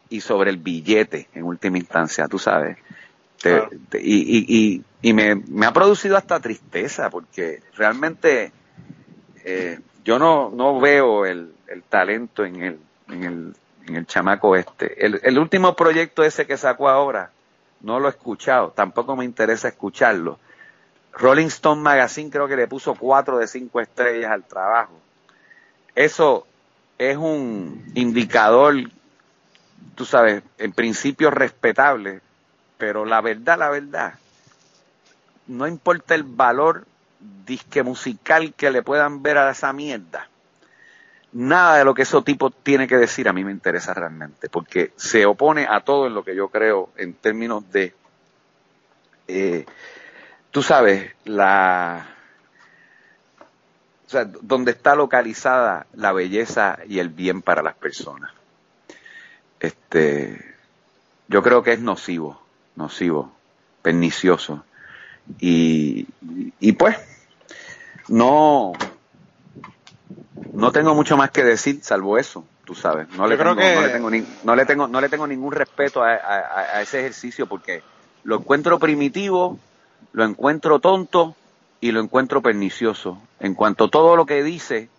y 0.10 0.22
sobre 0.22 0.50
el 0.50 0.58
billete 0.58 1.30
en 1.34 1.44
última 1.44 1.78
instancia, 1.78 2.28
tú 2.28 2.38
sabes. 2.38 2.78
y, 3.94 4.00
y, 4.00 4.84
y, 5.02 5.14
me, 5.14 5.36
me, 5.36 5.66
ha 5.66 5.74
producido 5.74 6.16
hasta 6.16 6.40
tristeza 6.40 7.10
porque 7.10 7.64
realmente 7.76 8.52
eh, 9.44 9.80
yo 10.04 10.20
no, 10.20 10.52
no 10.52 10.80
veo 10.80 11.26
el, 11.26 11.54
el 11.68 11.82
talento 11.84 12.46
en 12.46 12.62
el, 12.62 12.80
en 13.08 13.24
el, 13.24 13.56
en 13.88 13.96
el 13.96 14.06
chamaco 14.06 14.56
este. 14.56 15.04
El, 15.04 15.20
el 15.24 15.40
último 15.40 15.76
proyecto 15.76 16.24
ese 16.24 16.46
que 16.46 16.58
sacó 16.58 16.90
ahora, 16.90 17.32
no 17.80 18.00
lo 18.00 18.08
he 18.08 18.12
escuchado, 18.12 18.74
tampoco 18.76 19.16
me 19.16 19.26
interesa 19.26 19.70
escucharlo 19.70 20.38
Rolling 21.14 21.48
Stone 21.48 21.82
Magazine 21.82 22.30
creo 22.30 22.48
que 22.48 22.56
le 22.56 22.68
puso 22.68 22.96
cuatro 22.96 23.38
de 23.38 23.48
cinco 23.48 23.82
estrellas 23.82 24.32
al 24.32 24.44
trabajo. 24.44 25.00
Eso 25.96 26.48
es 26.98 27.18
un 27.18 27.92
indicador, 27.96 28.76
tú 29.96 30.06
sabes, 30.06 30.44
en 30.58 30.72
principio 30.72 31.32
respetable, 31.32 32.22
pero 32.78 33.06
la 33.06 33.22
verdad, 33.22 33.60
la 33.60 33.70
verdad, 33.70 34.14
no 35.48 35.68
importa 35.68 36.16
el 36.16 36.24
valor 36.24 36.86
disque 37.46 37.84
musical 37.84 38.54
que 38.54 38.72
le 38.72 38.84
puedan 38.84 39.22
ver 39.22 39.38
a 39.38 39.52
esa 39.52 39.74
mierda. 39.74 40.28
Nada 41.34 41.78
de 41.78 41.86
lo 41.86 41.94
que 41.94 42.02
ese 42.02 42.22
tipo 42.22 42.52
tiene 42.52 42.88
que 42.88 42.98
decir 42.98 43.28
a 43.30 43.34
mí 43.34 43.44
me 43.44 43.52
interesa 43.52 43.94
realmente, 43.94 44.50
porque 44.50 44.92
se 44.96 45.26
opone 45.26 45.66
a 45.70 45.82
todo 45.82 46.08
en 46.08 46.14
lo 46.14 46.24
que 46.24 46.36
yo 46.36 46.50
creo 46.50 46.90
en 46.98 47.14
términos 47.14 47.70
de 47.72 47.94
eh, 49.28 49.66
tú 50.52 50.62
sabes, 50.62 51.12
la, 51.26 52.06
o 54.06 54.10
sea, 54.10 54.26
donde 54.26 54.72
está 54.72 54.96
localizada 54.96 55.88
la 55.94 56.12
belleza 56.12 56.80
y 56.88 57.00
el 57.00 57.10
bien 57.10 57.42
para 57.42 57.64
las 57.64 57.76
personas. 57.76 58.32
Este, 59.60 60.56
yo 61.28 61.42
creo 61.42 61.64
que 61.64 61.74
es 61.74 61.80
nocivo, 61.80 62.42
nocivo, 62.76 63.32
pernicioso. 63.82 64.66
Y, 65.40 66.08
y 66.60 66.74
pues, 66.74 66.98
no, 68.10 68.74
no 70.52 70.72
tengo 70.74 70.94
mucho 70.94 71.16
más 71.16 71.32
que 71.32 71.44
decir 71.44 71.80
salvo 71.84 72.18
eso, 72.18 72.44
tú 72.66 72.76
sabes. 72.76 73.08
No, 73.16 73.28
le 73.28 73.38
tengo, 73.38 73.56
no 73.56 73.82
le 73.82 73.90
tengo, 73.90 74.10
no 74.44 74.56
le 74.56 74.66
tengo, 74.66 74.88
no 74.88 75.00
le 75.00 75.10
tengo 75.10 75.28
ningún 75.28 75.54
respeto 75.54 76.04
a, 76.04 76.16
a 76.16 76.82
ese 76.82 77.00
ejercicio 77.00 77.48
porque 77.48 77.82
lo 78.24 78.40
encuentro 78.40 78.78
primitivo, 78.80 79.58
lo 80.14 80.24
encuentro 80.24 80.80
tonto 80.80 81.36
y 81.80 81.92
lo 81.92 82.00
encuentro 82.02 82.42
pernicioso. 82.42 83.22
En 83.40 83.56
cuanto 83.56 83.86
a 83.86 83.90
todo 83.90 84.16
lo 84.16 84.26
que 84.26 84.44
dice, 84.44 84.90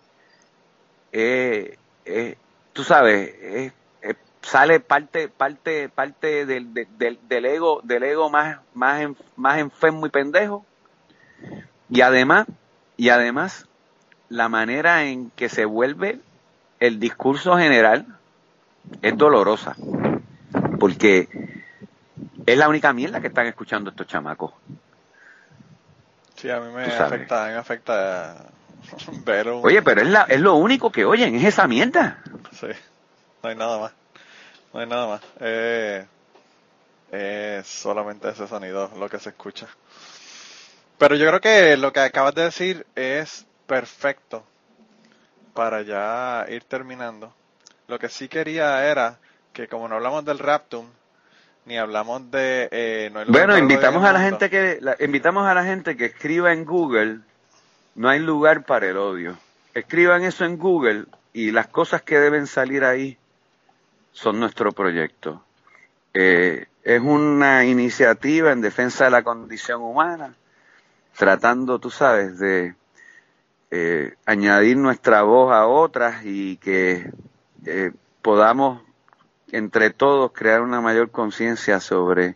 eh, 1.11 1.77
eh, 2.05 2.37
tú 2.73 2.83
sabes, 2.83 3.71
sale 4.43 4.79
parte, 4.79 5.29
parte, 5.29 5.89
parte 5.89 6.45
del, 6.45 6.73
del, 6.73 7.45
ego, 7.45 7.81
del 7.83 8.03
ego 8.03 8.29
más, 8.29 8.59
más, 8.73 9.07
más 9.35 9.57
enfermo 9.57 10.05
y 10.05 10.09
pendejo. 10.09 10.65
Y 11.89 12.01
además, 12.01 12.45
y 12.97 13.09
además, 13.09 13.67
la 14.29 14.49
manera 14.49 15.05
en 15.05 15.31
que 15.31 15.49
se 15.49 15.65
vuelve 15.65 16.19
el 16.79 16.99
discurso 16.99 17.57
general 17.57 18.05
es 19.01 19.17
dolorosa. 19.17 19.75
Porque 20.79 21.29
es 22.45 22.57
la 22.57 22.67
única 22.67 22.93
mierda 22.93 23.21
que 23.21 23.27
están 23.27 23.47
escuchando 23.47 23.89
estos 23.89 24.07
chamacos. 24.07 24.51
Sí, 26.43 26.49
a 26.49 26.59
mí 26.59 26.73
me 26.73 26.83
afecta, 26.83 27.45
me 27.45 27.55
afecta 27.55 28.35
ver 29.25 29.47
Oye, 29.47 29.81
pero 29.81 30.01
es, 30.01 30.09
la, 30.09 30.23
es 30.23 30.41
lo 30.41 30.55
único 30.55 30.91
que 30.91 31.05
oyen, 31.05 31.35
es 31.35 31.45
esa 31.45 31.69
mierda. 31.69 32.21
Sí, 32.51 32.67
no 33.41 33.49
hay 33.49 33.55
nada 33.55 33.79
más. 33.79 33.93
No 34.73 34.81
hay 34.81 34.85
nada 34.85 35.07
más. 35.07 35.21
Eh, 35.39 36.05
es 37.13 37.65
solamente 37.65 38.27
ese 38.27 38.45
sonido 38.45 38.91
lo 38.99 39.07
que 39.07 39.19
se 39.19 39.29
escucha. 39.29 39.69
Pero 40.97 41.15
yo 41.15 41.29
creo 41.29 41.39
que 41.39 41.77
lo 41.77 41.93
que 41.93 42.01
acabas 42.01 42.35
de 42.35 42.43
decir 42.43 42.85
es 42.93 43.45
perfecto 43.65 44.43
para 45.53 45.81
ya 45.83 46.45
ir 46.49 46.65
terminando. 46.65 47.33
Lo 47.87 47.99
que 47.99 48.09
sí 48.09 48.27
quería 48.27 48.85
era 48.85 49.17
que 49.53 49.69
como 49.69 49.87
no 49.87 49.95
hablamos 49.95 50.25
del 50.25 50.39
Raptum, 50.39 50.87
ni 51.65 51.77
hablamos 51.77 52.29
de 52.31 52.67
eh, 52.71 53.11
bueno 53.27 53.57
invitamos 53.57 54.03
a 54.03 54.11
la 54.11 54.19
gente 54.19 54.49
que 54.49 54.79
invitamos 54.99 55.47
a 55.47 55.53
la 55.53 55.63
gente 55.63 55.95
que 55.95 56.05
escriba 56.05 56.51
en 56.51 56.65
Google 56.65 57.19
no 57.95 58.09
hay 58.09 58.19
lugar 58.19 58.65
para 58.65 58.87
el 58.87 58.97
odio. 58.97 59.37
Escriban 59.73 60.23
eso 60.23 60.45
en 60.45 60.57
Google 60.57 61.05
y 61.31 61.51
las 61.51 61.67
cosas 61.67 62.01
que 62.01 62.19
deben 62.19 62.47
salir 62.47 62.83
ahí 62.83 63.17
son 64.11 64.39
nuestro 64.39 64.71
proyecto. 64.71 65.43
Eh, 66.13 66.65
es 66.83 67.01
una 67.01 67.65
iniciativa 67.65 68.51
en 68.51 68.61
defensa 68.61 69.05
de 69.05 69.11
la 69.11 69.23
condición 69.23 69.81
humana, 69.81 70.35
tratando, 71.15 71.79
tú 71.79 71.89
sabes, 71.89 72.39
de 72.39 72.75
eh, 73.71 74.15
añadir 74.25 74.77
nuestra 74.77 75.23
voz 75.23 75.53
a 75.53 75.67
otras 75.67 76.23
y 76.23 76.57
que 76.57 77.11
eh, 77.65 77.91
podamos 78.21 78.81
entre 79.53 79.91
todos 79.91 80.31
crear 80.33 80.61
una 80.61 80.81
mayor 80.81 81.11
conciencia 81.11 81.79
sobre, 81.79 82.35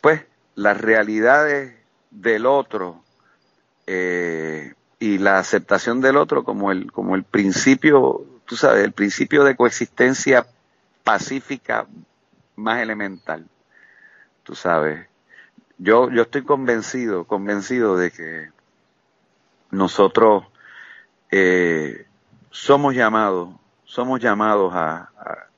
pues, 0.00 0.22
las 0.54 0.80
realidades 0.80 1.74
del 2.12 2.46
otro 2.46 3.02
eh, 3.88 4.74
y 5.00 5.18
la 5.18 5.38
aceptación 5.38 6.00
del 6.00 6.16
otro 6.16 6.44
como 6.44 6.70
el, 6.70 6.92
como 6.92 7.16
el 7.16 7.24
principio, 7.24 8.24
tú 8.44 8.54
sabes, 8.54 8.84
el 8.84 8.92
principio 8.92 9.42
de 9.42 9.56
coexistencia 9.56 10.46
pacífica 11.02 11.88
más 12.54 12.80
elemental. 12.80 13.48
Tú 14.44 14.54
sabes, 14.54 15.08
yo, 15.78 16.10
yo 16.10 16.22
estoy 16.22 16.44
convencido, 16.44 17.24
convencido 17.24 17.96
de 17.96 18.12
que 18.12 18.50
nosotros 19.72 20.44
eh, 21.32 22.06
somos 22.50 22.94
llamados, 22.94 23.52
somos 23.84 24.20
llamados 24.20 24.72
a, 24.74 25.10
a, 25.16 25.48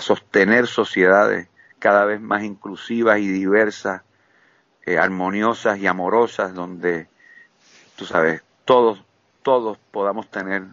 sostener 0.00 0.66
sociedades 0.66 1.48
cada 1.78 2.04
vez 2.04 2.20
más 2.20 2.42
inclusivas 2.44 3.18
y 3.18 3.28
diversas, 3.28 4.02
eh, 4.84 4.98
armoniosas 4.98 5.78
y 5.78 5.86
amorosas, 5.86 6.54
donde, 6.54 7.08
tú 7.96 8.04
sabes, 8.04 8.42
todos, 8.64 9.04
todos 9.42 9.78
podamos 9.90 10.30
tener 10.30 10.64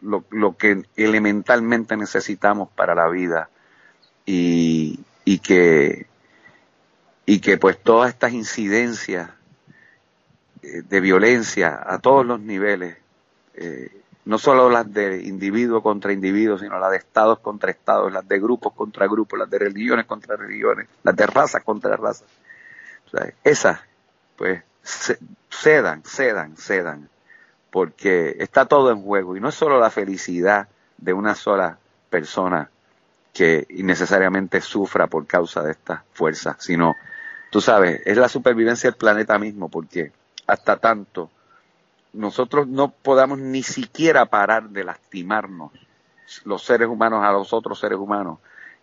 lo, 0.00 0.24
lo 0.30 0.56
que 0.56 0.82
elementalmente 0.96 1.96
necesitamos 1.96 2.68
para 2.70 2.94
la 2.94 3.08
vida 3.08 3.48
y, 4.26 5.00
y 5.24 5.38
que 5.38 6.06
y 7.24 7.40
que 7.40 7.56
pues 7.56 7.78
todas 7.78 8.10
estas 8.10 8.32
incidencias 8.32 9.30
eh, 10.62 10.82
de 10.82 11.00
violencia 11.00 11.80
a 11.84 11.98
todos 11.98 12.26
los 12.26 12.40
niveles 12.40 12.96
eh, 13.54 14.01
no 14.24 14.38
solo 14.38 14.70
las 14.70 14.92
de 14.92 15.22
individuo 15.24 15.82
contra 15.82 16.12
individuo, 16.12 16.58
sino 16.58 16.78
las 16.78 16.90
de 16.92 16.98
estados 16.98 17.40
contra 17.40 17.70
estados, 17.70 18.12
las 18.12 18.26
de 18.26 18.38
grupos 18.38 18.72
contra 18.72 19.06
grupos, 19.06 19.38
las 19.38 19.50
de 19.50 19.58
religiones 19.58 20.06
contra 20.06 20.36
religiones, 20.36 20.88
las 21.02 21.16
de 21.16 21.26
raza 21.26 21.60
contra 21.60 21.96
raza. 21.96 22.24
esas, 23.42 23.80
pues, 24.36 24.62
cedan, 25.50 26.02
cedan, 26.04 26.56
cedan, 26.56 27.08
porque 27.70 28.36
está 28.38 28.66
todo 28.66 28.90
en 28.90 29.02
juego 29.02 29.36
y 29.36 29.40
no 29.40 29.48
es 29.48 29.54
solo 29.54 29.80
la 29.80 29.90
felicidad 29.90 30.68
de 30.98 31.12
una 31.12 31.34
sola 31.34 31.78
persona 32.10 32.70
que 33.32 33.66
innecesariamente 33.70 34.60
sufra 34.60 35.06
por 35.06 35.26
causa 35.26 35.62
de 35.62 35.72
estas 35.72 36.02
fuerzas, 36.12 36.56
sino, 36.60 36.94
tú 37.50 37.60
sabes, 37.60 38.02
es 38.04 38.16
la 38.16 38.28
supervivencia 38.28 38.90
del 38.90 38.98
planeta 38.98 39.38
mismo, 39.38 39.68
porque 39.68 40.12
hasta 40.46 40.76
tanto 40.76 41.30
nosotros 42.12 42.68
no 42.68 42.90
podamos 42.90 43.38
ni 43.38 43.62
siquiera 43.62 44.26
parar 44.26 44.68
de 44.70 44.84
lastimarnos 44.84 45.72
los 46.44 46.62
seres 46.62 46.88
humanos 46.88 47.24
a 47.24 47.32
los 47.32 47.52
otros 47.52 47.78
seres 47.78 47.98
humanos 47.98 48.38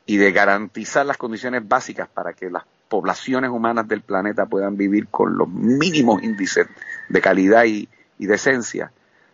y 0.06 0.18
de 0.18 0.32
garantizar 0.32 1.06
las 1.06 1.18
condiciones 1.18 1.68
básicas 1.68 2.10
para 2.10 2.34
que 2.34 2.50
las 2.50 2.64
poblaciones 2.88 3.52
humanas 3.52 3.88
del 3.88 4.02
planeta 4.02 4.48
puedan 4.48 4.76
vivir 4.76 5.08
con 5.10 5.38
los 5.38 5.48
mínimos 5.48 6.24
índices 6.24 6.68
de 7.08 7.22
calidad 7.22 7.66
y, 7.66 7.88
decencia. 8.18 8.92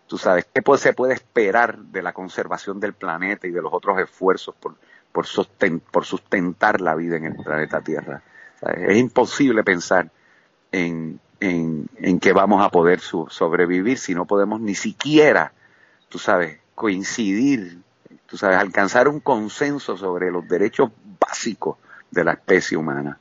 Tú 0.07 0.17
sabes, 0.17 0.45
¿qué 0.53 0.61
se 0.77 0.93
puede 0.93 1.13
esperar 1.13 1.77
de 1.77 2.03
la 2.03 2.13
conservación 2.13 2.79
del 2.79 2.93
planeta 2.93 3.47
y 3.47 3.51
de 3.51 3.61
los 3.61 3.73
otros 3.73 3.99
esfuerzos 3.99 4.53
por, 4.55 4.75
por, 5.11 5.25
por 5.91 6.05
sustentar 6.05 6.81
la 6.81 6.93
vida 6.93 7.17
en 7.17 7.25
el 7.25 7.35
planeta 7.35 7.81
Tierra? 7.81 8.21
Es 8.61 8.97
imposible 8.97 9.63
pensar 9.63 10.11
en, 10.71 11.19
en, 11.39 12.19
que 12.19 12.33
vamos 12.33 12.63
a 12.63 12.69
poder 12.69 12.99
sobrevivir 12.99 13.97
si 13.97 14.15
no 14.15 14.25
podemos 14.25 14.61
ni 14.61 14.75
siquiera, 14.75 15.53
tú 16.09 16.19
sabes, 16.19 16.59
coincidir, 16.73 17.79
tú 18.25 18.37
sabes, 18.37 18.57
alcanzar 18.57 19.07
un 19.07 19.19
consenso 19.19 19.97
sobre 19.97 20.31
los 20.31 20.47
derechos 20.47 20.91
básicos 21.19 21.77
de 22.11 22.23
la 22.23 22.33
especie 22.33 22.77
humana. 22.77 23.19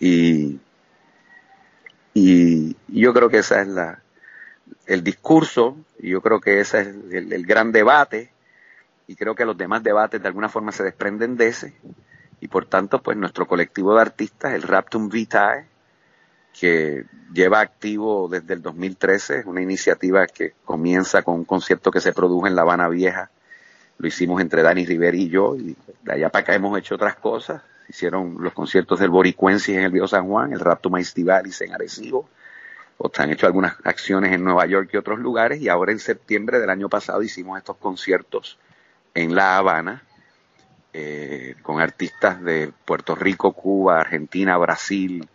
Y, 0.00 0.60
y 2.12 2.76
yo 2.88 3.12
creo 3.12 3.28
que 3.28 3.38
ese 3.38 3.60
es 3.60 3.68
la, 3.68 4.00
el 4.86 5.02
discurso, 5.02 5.76
y 5.98 6.10
yo 6.10 6.20
creo 6.20 6.40
que 6.40 6.60
ese 6.60 6.80
es 6.80 6.86
el, 6.88 7.32
el 7.32 7.46
gran 7.46 7.72
debate, 7.72 8.30
y 9.06 9.16
creo 9.16 9.34
que 9.34 9.44
los 9.44 9.56
demás 9.56 9.82
debates 9.82 10.20
de 10.20 10.28
alguna 10.28 10.48
forma 10.48 10.72
se 10.72 10.82
desprenden 10.82 11.36
de 11.36 11.48
ese, 11.48 11.74
y 12.40 12.48
por 12.48 12.66
tanto, 12.66 13.02
pues 13.02 13.16
nuestro 13.16 13.46
colectivo 13.46 13.94
de 13.94 14.02
artistas, 14.02 14.54
el 14.54 14.62
Raptum 14.62 15.08
Vitae, 15.08 15.66
que 16.58 17.04
lleva 17.32 17.60
activo 17.60 18.28
desde 18.28 18.54
el 18.54 18.62
2013, 18.62 19.40
es 19.40 19.46
una 19.46 19.60
iniciativa 19.60 20.26
que 20.26 20.54
comienza 20.64 21.22
con 21.22 21.34
un 21.34 21.44
concierto 21.44 21.90
que 21.90 22.00
se 22.00 22.12
produjo 22.12 22.46
en 22.46 22.54
La 22.54 22.62
Habana 22.62 22.88
Vieja, 22.88 23.30
lo 23.98 24.08
hicimos 24.08 24.40
entre 24.40 24.62
Dani 24.62 24.86
Rivera 24.86 25.16
y 25.16 25.28
yo, 25.28 25.56
y 25.56 25.76
de 26.02 26.12
allá 26.12 26.28
para 26.30 26.42
acá 26.42 26.54
hemos 26.54 26.78
hecho 26.78 26.94
otras 26.94 27.16
cosas, 27.16 27.62
hicieron 27.88 28.36
los 28.40 28.52
conciertos 28.52 29.00
del 29.00 29.10
Boricuensis 29.10 29.76
en 29.76 29.84
el 29.84 29.90
Viejo 29.90 30.08
San 30.08 30.26
Juan, 30.28 30.52
el 30.52 30.60
Rapto 30.60 30.90
Maistivalis 30.90 31.60
en 31.60 31.74
Arecibo, 31.74 32.28
o 32.98 33.10
han 33.18 33.30
hecho 33.30 33.46
algunas 33.46 33.74
acciones 33.84 34.32
en 34.32 34.44
Nueva 34.44 34.66
York 34.66 34.90
y 34.92 34.96
otros 34.96 35.18
lugares, 35.18 35.60
y 35.60 35.68
ahora 35.68 35.92
en 35.92 35.98
septiembre 35.98 36.60
del 36.60 36.70
año 36.70 36.88
pasado 36.88 37.22
hicimos 37.22 37.58
estos 37.58 37.76
conciertos 37.76 38.58
en 39.14 39.34
La 39.34 39.58
Habana, 39.58 40.02
eh, 40.92 41.56
con 41.62 41.80
artistas 41.80 42.40
de 42.42 42.72
Puerto 42.84 43.16
Rico, 43.16 43.52
Cuba, 43.52 44.00
Argentina, 44.00 44.56
Brasil, 44.56 45.28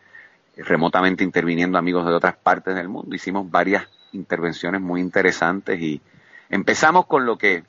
remotamente 0.64 1.24
interviniendo 1.24 1.78
amigos 1.78 2.06
de 2.06 2.14
otras 2.14 2.36
partes 2.36 2.76
del 2.76 2.90
mundo. 2.90 3.16
Hicimos 3.16 3.50
varias 3.50 3.88
intervenciones 4.12 4.82
muy 4.82 5.02
interesantes 5.02 5.80
y 5.80 6.02
empezamos 6.50 7.06
con 7.06 7.26
lo 7.26 7.38
que, 7.38 7.64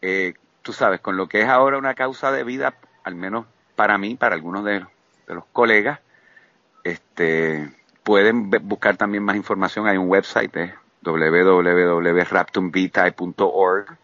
eh, 0.00 0.34
tú 0.62 0.72
sabes, 0.72 1.00
con 1.00 1.16
lo 1.16 1.28
que 1.28 1.42
es 1.42 1.48
ahora 1.48 1.78
una 1.78 1.94
causa 1.94 2.32
de 2.32 2.44
vida, 2.44 2.74
al 3.02 3.14
menos 3.14 3.46
para 3.76 3.98
mí, 3.98 4.14
para 4.14 4.34
algunos 4.34 4.64
de, 4.64 4.86
los 5.26 5.44
colegas. 5.52 6.00
Este, 6.84 7.70
pueden 8.02 8.50
buscar 8.50 8.96
también 8.96 9.22
más 9.22 9.36
información. 9.36 9.86
Hay 9.86 9.96
un 9.96 10.08
website, 10.08 10.56
es 10.56 10.72
www.raptumvitae.org. 11.02 13.98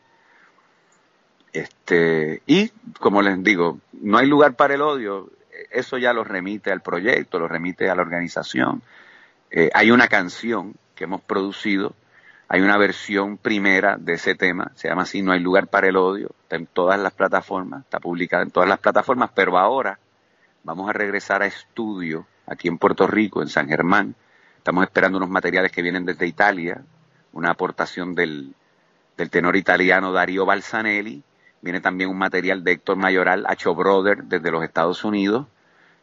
Este, 1.52 2.42
y 2.46 2.68
como 3.00 3.22
les 3.22 3.42
digo, 3.42 3.80
no 3.92 4.18
hay 4.18 4.26
lugar 4.26 4.54
para 4.54 4.74
el 4.74 4.82
odio 4.82 5.30
eso 5.70 5.98
ya 5.98 6.12
lo 6.12 6.24
remite 6.24 6.72
al 6.72 6.80
proyecto, 6.80 7.38
lo 7.38 7.48
remite 7.48 7.88
a 7.88 7.94
la 7.94 8.02
organización. 8.02 8.82
Eh, 9.50 9.70
hay 9.72 9.90
una 9.90 10.08
canción 10.08 10.74
que 10.94 11.04
hemos 11.04 11.20
producido, 11.22 11.94
hay 12.48 12.60
una 12.60 12.76
versión 12.76 13.36
primera 13.36 13.96
de 13.96 14.14
ese 14.14 14.34
tema, 14.34 14.72
se 14.74 14.88
llama 14.88 15.02
así 15.02 15.22
No 15.22 15.32
hay 15.32 15.40
lugar 15.40 15.68
para 15.68 15.88
el 15.88 15.96
odio, 15.96 16.30
está 16.42 16.56
en 16.56 16.66
todas 16.66 16.98
las 17.00 17.12
plataformas, 17.12 17.84
está 17.84 18.00
publicada 18.00 18.42
en 18.42 18.50
todas 18.50 18.68
las 18.68 18.78
plataformas, 18.78 19.30
pero 19.34 19.56
ahora 19.58 19.98
vamos 20.64 20.88
a 20.88 20.92
regresar 20.92 21.42
a 21.42 21.46
estudio 21.46 22.26
aquí 22.46 22.68
en 22.68 22.78
Puerto 22.78 23.06
Rico, 23.06 23.42
en 23.42 23.48
San 23.48 23.68
Germán. 23.68 24.14
Estamos 24.58 24.84
esperando 24.84 25.18
unos 25.18 25.30
materiales 25.30 25.72
que 25.72 25.82
vienen 25.82 26.04
desde 26.04 26.26
Italia, 26.26 26.82
una 27.32 27.50
aportación 27.50 28.14
del, 28.14 28.54
del 29.16 29.30
tenor 29.30 29.56
italiano 29.56 30.12
Darío 30.12 30.44
Balsanelli, 30.44 31.22
viene 31.62 31.80
también 31.80 32.10
un 32.10 32.18
material 32.18 32.64
de 32.64 32.72
Héctor 32.72 32.96
Mayoral, 32.96 33.44
Hacho 33.46 33.74
Brother, 33.74 34.24
desde 34.24 34.50
los 34.50 34.64
Estados 34.64 35.04
Unidos. 35.04 35.46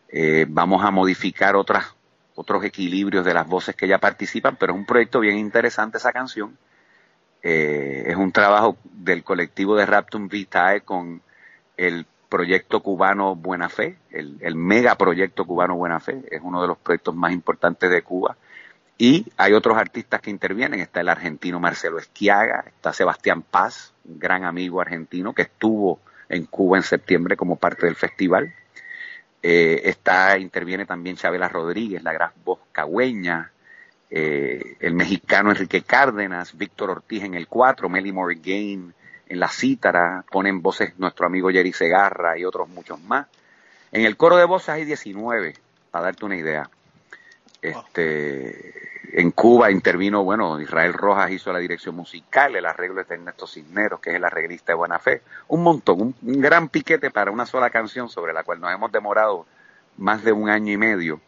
Eh, 0.09 0.45
vamos 0.47 0.83
a 0.83 0.91
modificar 0.91 1.55
otras, 1.55 1.95
otros 2.35 2.63
equilibrios 2.63 3.25
de 3.25 3.33
las 3.33 3.47
voces 3.47 3.75
que 3.75 3.87
ya 3.87 3.97
participan, 3.97 4.55
pero 4.55 4.73
es 4.73 4.79
un 4.79 4.85
proyecto 4.85 5.19
bien 5.19 5.37
interesante 5.37 5.97
esa 5.97 6.13
canción. 6.13 6.57
Eh, 7.43 8.05
es 8.07 8.15
un 8.15 8.31
trabajo 8.31 8.77
del 8.83 9.23
colectivo 9.23 9.75
de 9.75 9.85
Raptum 9.85 10.27
Vitae 10.27 10.81
con 10.81 11.21
el 11.77 12.05
proyecto 12.29 12.81
cubano 12.81 13.35
Buena 13.35 13.69
Fe, 13.69 13.97
el, 14.11 14.37
el 14.41 14.55
mega 14.55 14.95
proyecto 14.95 15.45
cubano 15.45 15.75
Buena 15.75 15.99
Fe, 15.99 16.23
es 16.29 16.41
uno 16.43 16.61
de 16.61 16.67
los 16.67 16.77
proyectos 16.77 17.15
más 17.15 17.31
importantes 17.31 17.89
de 17.89 18.01
Cuba. 18.01 18.35
Y 18.97 19.27
hay 19.37 19.53
otros 19.53 19.77
artistas 19.77 20.21
que 20.21 20.31
intervienen, 20.31 20.79
está 20.79 21.01
el 21.01 21.09
argentino 21.09 21.59
Marcelo 21.59 21.99
Esquiaga, 21.99 22.63
está 22.65 22.93
Sebastián 22.93 23.43
Paz, 23.43 23.93
un 24.05 24.17
gran 24.17 24.43
amigo 24.43 24.81
argentino 24.81 25.33
que 25.33 25.43
estuvo 25.43 25.99
en 26.29 26.45
Cuba 26.45 26.77
en 26.77 26.83
septiembre 26.83 27.37
como 27.37 27.57
parte 27.57 27.85
del 27.85 27.95
festival. 27.95 28.53
Eh, 29.49 29.87
está, 29.89 30.37
interviene 30.37 30.85
también 30.85 31.15
Chabela 31.15 31.47
Rodríguez, 31.47 32.03
la 32.03 32.11
gran 32.11 32.31
voz 32.43 32.59
cagüeña, 32.73 33.53
eh, 34.09 34.75
el 34.81 34.93
mexicano 34.93 35.51
Enrique 35.51 35.83
Cárdenas, 35.83 36.57
Víctor 36.57 36.89
Ortiz 36.89 37.23
en 37.23 37.33
el 37.33 37.47
4, 37.47 37.87
Melly 37.87 38.11
Morgain 38.11 38.93
en 39.25 39.39
la 39.39 39.47
cítara, 39.47 40.25
ponen 40.29 40.61
voces 40.61 40.99
nuestro 40.99 41.27
amigo 41.27 41.49
Jerry 41.49 41.71
Segarra 41.71 42.37
y 42.37 42.43
otros 42.43 42.67
muchos 42.67 42.99
más. 43.03 43.27
En 43.93 44.03
el 44.03 44.17
coro 44.17 44.35
de 44.35 44.43
voces 44.43 44.67
hay 44.67 44.83
19, 44.83 45.53
para 45.91 46.03
darte 46.03 46.25
una 46.25 46.35
idea. 46.35 46.69
Este, 47.69 48.87
en 49.13 49.31
Cuba 49.31 49.71
intervino, 49.71 50.23
bueno, 50.23 50.59
Israel 50.59 50.93
Rojas 50.93 51.31
hizo 51.31 51.51
la 51.51 51.59
dirección 51.59 51.95
musical, 51.95 52.55
el 52.55 52.65
arreglo 52.65 53.03
de 53.03 53.15
Ernesto 53.15 53.47
Cisneros, 53.47 53.99
que 53.99 54.11
es 54.11 54.15
el 54.17 54.25
arreglista 54.25 54.73
de 54.73 54.77
Buena 54.77 54.99
Fe. 54.99 55.21
Un 55.47 55.63
montón, 55.63 56.15
un, 56.21 56.41
gran 56.41 56.69
piquete 56.69 57.09
para 57.09 57.31
una 57.31 57.45
sola 57.45 57.69
canción 57.69 58.09
sobre 58.09 58.33
la 58.33 58.43
cual 58.43 58.59
nos 58.59 58.71
hemos 58.71 58.91
demorado 58.91 59.45
más 59.97 60.23
de 60.23 60.31
un 60.31 60.49
año 60.49 60.71
y 60.71 60.77
medio. 60.77 61.21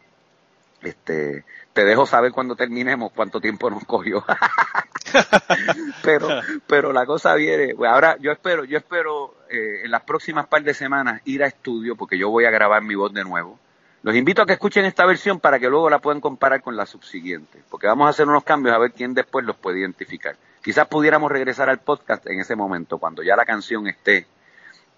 Este, 0.82 1.44
te 1.72 1.84
dejo 1.84 2.06
saber 2.06 2.32
cuando 2.32 2.54
terminemos 2.54 3.12
cuánto 3.12 3.40
tiempo 3.40 3.70
nos 3.70 3.84
cogió. 3.84 4.24
pero, 6.02 6.28
pero 6.66 6.92
la 6.92 7.06
cosa 7.06 7.34
viene. 7.34 7.74
ahora 7.86 8.16
yo 8.20 8.30
espero, 8.30 8.64
yo 8.64 8.78
espero 8.78 9.34
eh, 9.50 9.82
en 9.84 9.90
las 9.90 10.02
próximas 10.02 10.46
par 10.46 10.62
de 10.62 10.74
semanas 10.74 11.22
ir 11.24 11.42
a 11.42 11.46
estudio 11.46 11.96
porque 11.96 12.18
yo 12.18 12.30
voy 12.30 12.44
a 12.44 12.50
grabar 12.50 12.82
mi 12.82 12.94
voz 12.94 13.12
de 13.12 13.24
nuevo 13.24 13.58
los 14.02 14.14
invito 14.14 14.42
a 14.42 14.46
que 14.46 14.54
escuchen 14.54 14.84
esta 14.84 15.04
versión 15.04 15.40
para 15.40 15.58
que 15.58 15.68
luego 15.68 15.90
la 15.90 15.98
puedan 15.98 16.20
comparar 16.20 16.62
con 16.62 16.76
la 16.76 16.86
subsiguiente, 16.86 17.62
porque 17.68 17.86
vamos 17.86 18.06
a 18.06 18.10
hacer 18.10 18.26
unos 18.26 18.44
cambios 18.44 18.74
a 18.74 18.78
ver 18.78 18.92
quién 18.92 19.12
después 19.12 19.44
los 19.44 19.56
puede 19.56 19.80
identificar. 19.80 20.36
Quizás 20.62 20.88
pudiéramos 20.88 21.30
regresar 21.30 21.68
al 21.68 21.80
podcast 21.80 22.26
en 22.26 22.40
ese 22.40 22.56
momento, 22.56 22.98
cuando 22.98 23.22
ya 23.22 23.36
la 23.36 23.44
canción 23.44 23.86
esté 23.86 24.26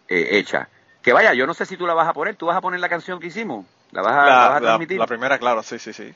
eh, 0.09 0.29
hecha. 0.39 0.69
Que 1.03 1.13
vaya, 1.13 1.35
yo 1.35 1.47
no 1.47 1.55
sé 1.55 1.67
si 1.67 1.77
tú 1.77 1.87
la 1.87 1.95
vas 1.95 2.09
a 2.09 2.13
poner, 2.13 2.37
tú 2.37 2.47
vas 2.47 2.57
a 2.57 2.61
poner 2.61 2.79
la 2.79 2.89
canción 2.89 3.19
que 3.19 3.27
hicimos, 3.27 3.67
la 3.91 4.03
vas 4.03 4.57
a, 4.57 4.61
transmitir. 4.61 4.99
La, 4.99 5.07
primera, 5.07 5.39
claro, 5.39 5.65
sí, 5.65 5.81
sí, 5.81 5.93
sí. 5.93 6.15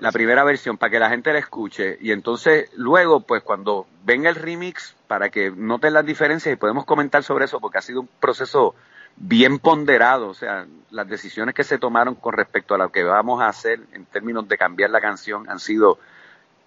la 0.00 0.12
primera 0.12 0.44
versión, 0.44 0.76
para 0.76 0.90
que 0.90 0.98
la 0.98 1.08
gente 1.08 1.32
la 1.32 1.38
escuche. 1.38 1.96
Y 2.00 2.12
entonces, 2.12 2.70
luego, 2.76 3.20
pues 3.20 3.42
cuando 3.42 3.86
venga 4.04 4.28
el 4.28 4.36
remix, 4.36 4.94
para 5.06 5.30
que 5.30 5.50
noten 5.50 5.94
las 5.94 6.04
diferencias 6.04 6.52
y 6.52 6.56
podemos 6.56 6.84
comentar 6.84 7.22
sobre 7.22 7.46
eso, 7.46 7.58
porque 7.58 7.78
ha 7.78 7.82
sido 7.82 8.02
un 8.02 8.08
proceso 8.20 8.74
bien 9.18 9.58
ponderado, 9.58 10.28
o 10.28 10.34
sea, 10.34 10.66
las 10.90 11.08
decisiones 11.08 11.54
que 11.54 11.64
se 11.64 11.78
tomaron 11.78 12.14
con 12.14 12.34
respecto 12.34 12.74
a 12.74 12.78
lo 12.78 12.90
que 12.90 13.02
vamos 13.02 13.42
a 13.42 13.48
hacer 13.48 13.80
en 13.92 14.04
términos 14.06 14.48
de 14.48 14.56
cambiar 14.56 14.90
la 14.90 15.00
canción 15.00 15.48
han 15.50 15.58
sido, 15.58 15.98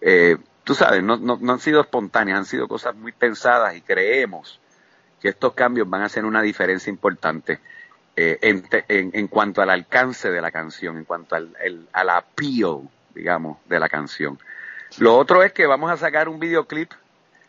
eh, 0.02 0.38
tú 0.64 0.76
sabes, 0.76 1.02
no, 1.02 1.18
no, 1.18 1.40
han 1.52 1.60
sido 1.60 1.82
espontáneas, 1.82 2.40
han 2.40 2.45
sido 2.45 2.68
cosas 2.68 2.95
muy 2.95 3.14
pensadas 3.14 3.76
y 3.76 3.82
creemos 3.82 4.60
que 5.22 5.30
estos 5.30 5.53
cambios 5.53 5.90
van 5.90 6.02
a 6.02 6.06
hacer 6.06 6.26
una 6.26 6.41
diferencia 6.41 6.90
importante 6.90 7.60
eh, 8.15 8.38
en, 8.41 8.65
en, 8.88 9.28
cuanto 9.28 9.61
al 9.61 9.69
alcance 9.69 10.30
de 10.30 10.41
la 10.41 10.52
canción, 10.52 10.98
en 10.98 11.06
cuanto 11.06 11.36
al, 11.36 11.56
el, 11.64 11.88
al 11.94 12.10
appeal, 12.10 12.90
digamos, 13.15 13.57
de 13.68 13.80
la 13.80 13.88
canción. 13.88 14.38
Lo 14.98 15.15
otro 15.15 15.44
es 15.44 15.53
que 15.53 15.65
vamos 15.68 15.90
a 15.90 15.95
sacar 15.95 16.28
un 16.28 16.40
videoclip, 16.40 16.91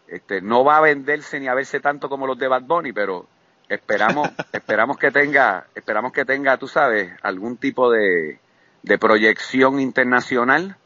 este, 0.07 0.41
no 0.41 0.62
va 0.62 0.77
a 0.77 0.81
venderse 0.83 1.41
ni 1.41 1.49
a 1.49 1.55
verse 1.55 1.81
tanto 1.81 2.09
como 2.09 2.27
los 2.27 2.39
de 2.39 2.47
Bad 2.47 2.62
Bunny, 2.62 2.93
pero 2.93 3.27
esperamos 3.73 4.28
esperamos 4.53 4.99
que 4.99 5.11
tenga 5.11 5.66
esperamos 5.74 6.12
que 6.12 6.24
tenga 6.24 6.57
tú 6.59 6.69
sabes 6.69 7.12
algún 7.23 7.57
tipo 7.57 7.90
de, 7.90 8.39
de 8.82 8.99
proyección 8.99 9.81
internacional. 9.81 10.77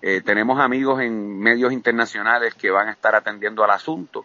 Eh, 0.00 0.20
tenemos 0.24 0.60
amigos 0.60 1.00
en 1.00 1.38
medios 1.38 1.72
internacionales 1.72 2.54
que 2.54 2.70
van 2.70 2.88
a 2.88 2.92
estar 2.92 3.14
atendiendo 3.14 3.64
al 3.64 3.70
asunto. 3.70 4.24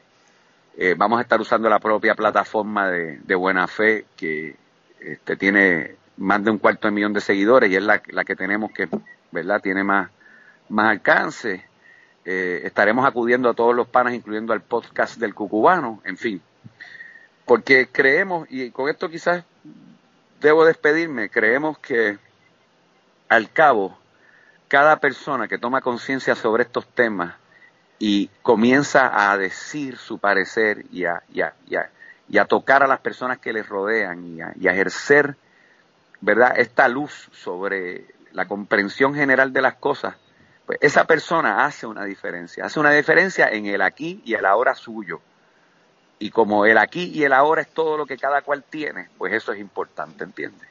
Eh, 0.75 0.95
vamos 0.95 1.19
a 1.19 1.23
estar 1.23 1.41
usando 1.41 1.69
la 1.69 1.79
propia 1.79 2.13
plataforma 2.13 2.89
de, 2.89 3.17
de 3.17 3.35
buena 3.35 3.67
fe 3.67 4.05
que 4.15 4.55
este, 4.99 5.35
tiene 5.35 5.95
más 6.17 6.43
de 6.43 6.51
un 6.51 6.59
cuarto 6.59 6.87
de 6.87 6.93
millón 6.93 7.13
de 7.13 7.21
seguidores 7.21 7.71
y 7.71 7.75
es 7.75 7.83
la, 7.83 8.01
la 8.07 8.23
que 8.23 8.35
tenemos 8.35 8.71
que 8.71 8.87
verdad 9.31 9.59
tiene 9.61 9.83
más 9.83 10.09
más 10.69 10.91
alcance. 10.91 11.65
Eh, 12.25 12.61
estaremos 12.65 13.07
acudiendo 13.07 13.49
a 13.49 13.53
todos 13.53 13.73
los 13.73 13.87
panas 13.87 14.13
incluyendo 14.13 14.53
al 14.53 14.61
podcast 14.61 15.17
del 15.17 15.33
cucubano 15.33 16.01
en 16.03 16.17
fin 16.17 16.41
porque 17.47 17.87
creemos, 17.89 18.45
y 18.51 18.71
con 18.71 18.89
esto 18.89 19.09
quizás 19.09 19.43
debo 20.41 20.65
despedirme, 20.65 21.29
creemos 21.29 21.79
que 21.79 22.19
al 23.29 23.49
cabo, 23.51 23.97
cada 24.67 24.97
persona 24.97 25.47
que 25.47 25.57
toma 25.57 25.79
conciencia 25.79 26.35
sobre 26.35 26.63
estos 26.63 26.85
temas 26.87 27.35
y 27.99 28.29
comienza 28.41 29.31
a 29.31 29.37
decir 29.37 29.97
su 29.97 30.19
parecer 30.19 30.85
y 30.91 31.05
a, 31.05 31.23
y 31.29 32.37
a, 32.37 32.45
tocar 32.45 32.83
a 32.83 32.87
las 32.87 32.99
personas 32.99 33.39
que 33.39 33.53
les 33.53 33.67
rodean 33.67 34.25
y 34.25 34.41
a, 34.41 34.51
y 34.59 34.67
a 34.67 34.73
ejercer 34.73 35.37
¿verdad? 36.19 36.53
esta 36.59 36.89
luz 36.89 37.29
sobre 37.31 38.07
la 38.33 38.45
comprensión 38.45 39.15
general 39.15 39.53
de 39.53 39.61
las 39.61 39.75
cosas, 39.75 40.15
pues 40.65 40.79
esa 40.81 41.05
persona 41.05 41.63
hace 41.63 41.87
una 41.87 42.03
diferencia, 42.03 42.65
hace 42.65 42.77
una 42.77 42.91
diferencia 42.91 43.47
en 43.47 43.67
el 43.67 43.81
aquí 43.81 44.21
y 44.25 44.33
el 44.33 44.45
ahora 44.45 44.75
suyo 44.75 45.21
y 46.19 46.29
como 46.31 46.65
el 46.65 46.77
aquí 46.77 47.11
y 47.13 47.23
el 47.23 47.33
ahora 47.33 47.61
es 47.61 47.69
todo 47.69 47.97
lo 47.97 48.05
que 48.05 48.17
cada 48.17 48.41
cual 48.41 48.63
tiene, 48.63 49.09
pues 49.17 49.33
eso 49.33 49.51
es 49.51 49.59
importante, 49.59 50.23
¿entiendes? 50.23 50.67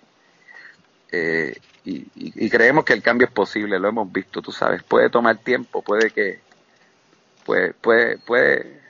Eh, 1.12 1.56
y, 1.84 2.50
creemos 2.50 2.84
que 2.84 2.94
el 2.94 3.02
cambio 3.02 3.28
es 3.28 3.32
posible, 3.32 3.78
lo 3.78 3.88
hemos 3.88 4.10
visto, 4.10 4.42
tú 4.42 4.50
sabes, 4.50 4.82
puede 4.82 5.08
tomar 5.08 5.36
tiempo, 5.36 5.82
puede 5.82 6.10
que, 6.10 6.40
puede, 7.44 7.74
puede, 7.74 8.18
puede, 8.18 8.80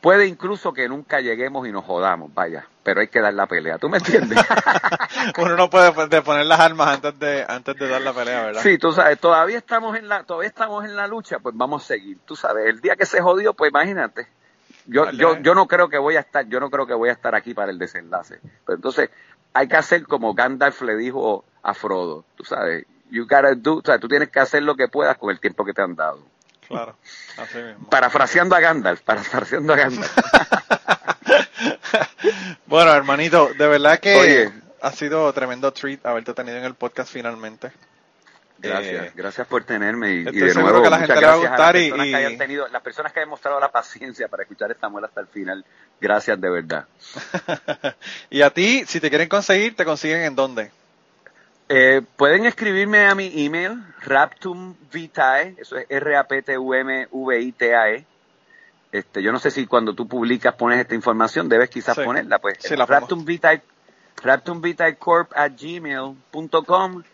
puede 0.00 0.26
incluso 0.26 0.72
que 0.72 0.88
nunca 0.88 1.20
lleguemos 1.20 1.66
y 1.66 1.72
nos 1.72 1.84
jodamos, 1.84 2.32
vaya, 2.32 2.66
pero 2.84 3.00
hay 3.00 3.08
que 3.08 3.20
dar 3.20 3.34
la 3.34 3.46
pelea, 3.46 3.78
¿tú 3.78 3.88
me 3.88 3.98
entiendes? 3.98 4.38
Uno 5.38 5.56
no 5.56 5.68
puede 5.70 6.22
poner 6.22 6.46
las 6.46 6.60
armas 6.60 6.94
antes 6.94 7.18
de, 7.18 7.44
antes 7.48 7.76
de 7.76 7.88
dar 7.88 8.00
la 8.00 8.12
pelea, 8.12 8.44
¿verdad? 8.44 8.62
Sí, 8.62 8.78
tú 8.78 8.92
sabes, 8.92 9.18
todavía 9.18 9.58
estamos 9.58 9.96
en 9.96 10.08
la, 10.08 10.22
todavía 10.22 10.50
estamos 10.50 10.84
en 10.84 10.94
la 10.94 11.08
lucha, 11.08 11.40
pues 11.40 11.56
vamos 11.56 11.82
a 11.82 11.86
seguir, 11.86 12.18
tú 12.26 12.36
sabes, 12.36 12.66
el 12.66 12.80
día 12.80 12.94
que 12.94 13.06
se 13.06 13.20
jodió, 13.20 13.54
pues 13.54 13.70
imagínate, 13.70 14.28
yo, 14.88 15.10
yo, 15.12 15.38
yo 15.40 15.54
no 15.54 15.68
creo 15.68 15.88
que 15.88 15.98
voy 15.98 16.16
a 16.16 16.20
estar, 16.20 16.48
yo 16.48 16.60
no 16.60 16.70
creo 16.70 16.86
que 16.86 16.94
voy 16.94 17.10
a 17.10 17.12
estar 17.12 17.34
aquí 17.34 17.54
para 17.54 17.70
el 17.70 17.78
desenlace. 17.78 18.40
Pero 18.64 18.76
entonces 18.76 19.10
hay 19.52 19.68
que 19.68 19.76
hacer 19.76 20.04
como 20.04 20.34
Gandalf 20.34 20.80
le 20.82 20.96
dijo 20.96 21.44
a 21.62 21.74
Frodo, 21.74 22.24
tú 22.36 22.44
sabes, 22.44 22.86
you 23.10 23.24
gotta 23.24 23.54
do, 23.54 23.76
o 23.76 23.82
sea, 23.84 23.98
tú 23.98 24.08
tienes 24.08 24.30
que 24.30 24.40
hacer 24.40 24.62
lo 24.62 24.76
que 24.76 24.88
puedas 24.88 25.16
con 25.18 25.30
el 25.30 25.40
tiempo 25.40 25.64
que 25.64 25.74
te 25.74 25.82
han 25.82 25.94
dado. 25.94 26.20
Claro, 26.66 26.96
así 27.38 27.58
mismo. 27.58 27.88
Parafraseando 27.88 28.54
a 28.54 28.60
Gandalf, 28.60 29.00
parafraseando 29.02 29.72
a 29.72 29.76
Gandalf. 29.76 30.16
bueno, 32.66 32.92
hermanito, 32.92 33.50
de 33.58 33.68
verdad 33.68 33.98
que 34.00 34.50
ha 34.80 34.92
sido 34.92 35.32
tremendo 35.32 35.72
treat 35.72 36.04
haberte 36.04 36.34
tenido 36.34 36.58
en 36.58 36.64
el 36.64 36.74
podcast 36.74 37.12
finalmente. 37.12 37.72
Gracias, 38.60 39.06
eh, 39.06 39.12
gracias 39.14 39.46
por 39.46 39.62
tenerme 39.62 40.14
y, 40.14 40.24
de 40.24 40.54
nuevo 40.54 40.82
que 40.82 40.90
la 40.90 40.98
gente 40.98 41.14
le 41.14 41.26
va 41.26 41.34
a 41.34 41.36
gustar 41.36 41.76
y, 41.76 41.92
que 41.92 42.16
hayan 42.16 42.36
tenido, 42.36 42.66
las 42.68 42.82
personas 42.82 43.12
que 43.12 43.20
han 43.20 43.28
mostrado 43.28 43.60
la 43.60 43.70
paciencia 43.70 44.26
para 44.26 44.42
escuchar 44.42 44.72
esta 44.72 44.88
muela 44.88 45.06
hasta 45.06 45.20
el 45.20 45.28
final, 45.28 45.64
gracias 46.00 46.40
de 46.40 46.50
verdad. 46.50 46.86
y 48.30 48.42
a 48.42 48.50
ti, 48.50 48.84
si 48.84 48.98
te 48.98 49.10
quieren 49.10 49.28
conseguir, 49.28 49.76
¿te 49.76 49.84
consiguen 49.84 50.22
en 50.22 50.34
dónde? 50.34 50.72
Eh, 51.68 52.02
pueden 52.16 52.46
escribirme 52.46 53.06
a 53.06 53.14
mi 53.14 53.30
email, 53.44 53.80
raptumvitae, 54.02 55.54
eso 55.58 55.76
es 55.76 55.86
R-A-P-T-U-M-V-I-T-A-E. 55.88 58.04
Este, 58.90 59.22
yo 59.22 59.30
no 59.32 59.38
sé 59.38 59.52
si 59.52 59.66
cuando 59.66 59.94
tú 59.94 60.08
publicas 60.08 60.54
pones 60.54 60.80
esta 60.80 60.96
información, 60.96 61.48
debes 61.48 61.70
quizás 61.70 61.96
ponerla, 61.96 62.40
pues. 62.40 62.56
Sí, 62.58 62.74
raptumvitae, 62.74 63.62
raptumvitaecorp 64.22 65.30
at 65.36 65.52
gmail.com 65.60 67.04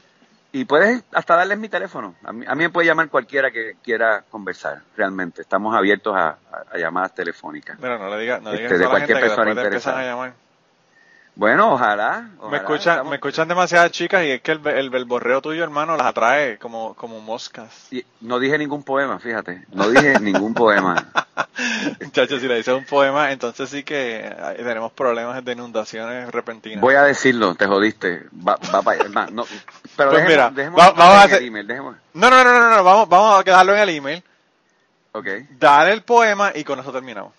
y 0.55 0.67
puedes 0.67 1.03
hasta 1.13 1.35
darles 1.35 1.59
mi 1.59 1.69
teléfono. 1.69 2.15
A 2.23 2.33
mí, 2.33 2.47
me 2.55 2.71
puede 2.71 2.87
llamar 2.87 3.09
cualquiera 3.09 3.51
que 3.51 3.75
quiera 3.83 4.23
conversar, 4.31 4.83
realmente. 4.97 5.43
Estamos 5.43 5.75
abiertos 5.75 6.15
a, 6.17 6.39
llamadas 6.77 7.13
telefónicas. 7.13 7.77
Pero 7.81 7.99
no 7.99 8.09
le 8.09 8.23
digas 8.23 8.41
no 8.41 8.53
este, 8.53 8.79
de 8.79 8.87
cualquier 8.87 9.19
persona 9.19 9.51
interesada. 9.51 10.33
Bueno, 11.37 11.75
ojalá. 11.75 12.29
me, 12.49 12.59
escuchan, 12.59 13.09
me 13.09 13.17
escuchan 13.17 13.49
demasiadas 13.49 13.91
chicas 13.91 14.25
y 14.25 14.31
es 14.31 14.41
que 14.41 14.53
el, 14.53 14.65
el, 14.69 14.95
el, 14.95 15.43
tuyo, 15.43 15.65
hermano, 15.65 15.97
las 15.97 16.07
atrae 16.07 16.59
como, 16.59 16.95
como 16.95 17.21
moscas. 17.21 17.89
Y 17.91 18.05
no 18.21 18.39
dije 18.39 18.57
ningún 18.57 18.85
poema, 18.85 19.19
fíjate. 19.19 19.65
No 19.73 19.89
dije 19.89 20.19
ningún 20.21 20.55
poema. 20.55 20.95
Chacho, 22.13 22.39
si 22.39 22.47
le 22.47 22.57
dices 22.57 22.73
un 22.73 22.85
poema, 22.85 23.33
entonces 23.33 23.69
sí 23.69 23.83
que 23.83 24.33
tenemos 24.57 24.93
problemas 24.93 25.45
de 25.45 25.53
inundaciones 25.53 26.31
repentinas. 26.31 26.81
Voy 26.81 26.95
a 26.95 27.03
decirlo, 27.03 27.57
te 27.57 27.67
jodiste. 27.67 28.27
Va, 28.47 28.57
va 28.73 28.83
para 28.83 29.09
no, 29.31 29.45
pero 29.97 30.11
pues 30.11 30.29
mira, 30.29 30.51
vamos 30.51 30.99
a 30.99 31.23
hacer... 31.25 31.43
el 31.43 31.49
email, 31.49 31.67
No, 31.67 32.31
no, 32.31 32.45
no, 32.45 32.59
no, 32.59 32.71
no, 32.71 32.85
vamos, 32.85 33.09
vamos 33.09 33.41
a 33.41 33.45
quedarlo 33.45 33.75
en 33.75 33.81
el 33.81 33.89
email. 33.89 34.23
Ok. 35.11 35.27
Dale 35.59 35.93
el 35.93 36.03
poema 36.03 36.53
y 36.55 36.63
con 36.63 36.79
eso 36.79 36.93
terminamos. 36.93 37.33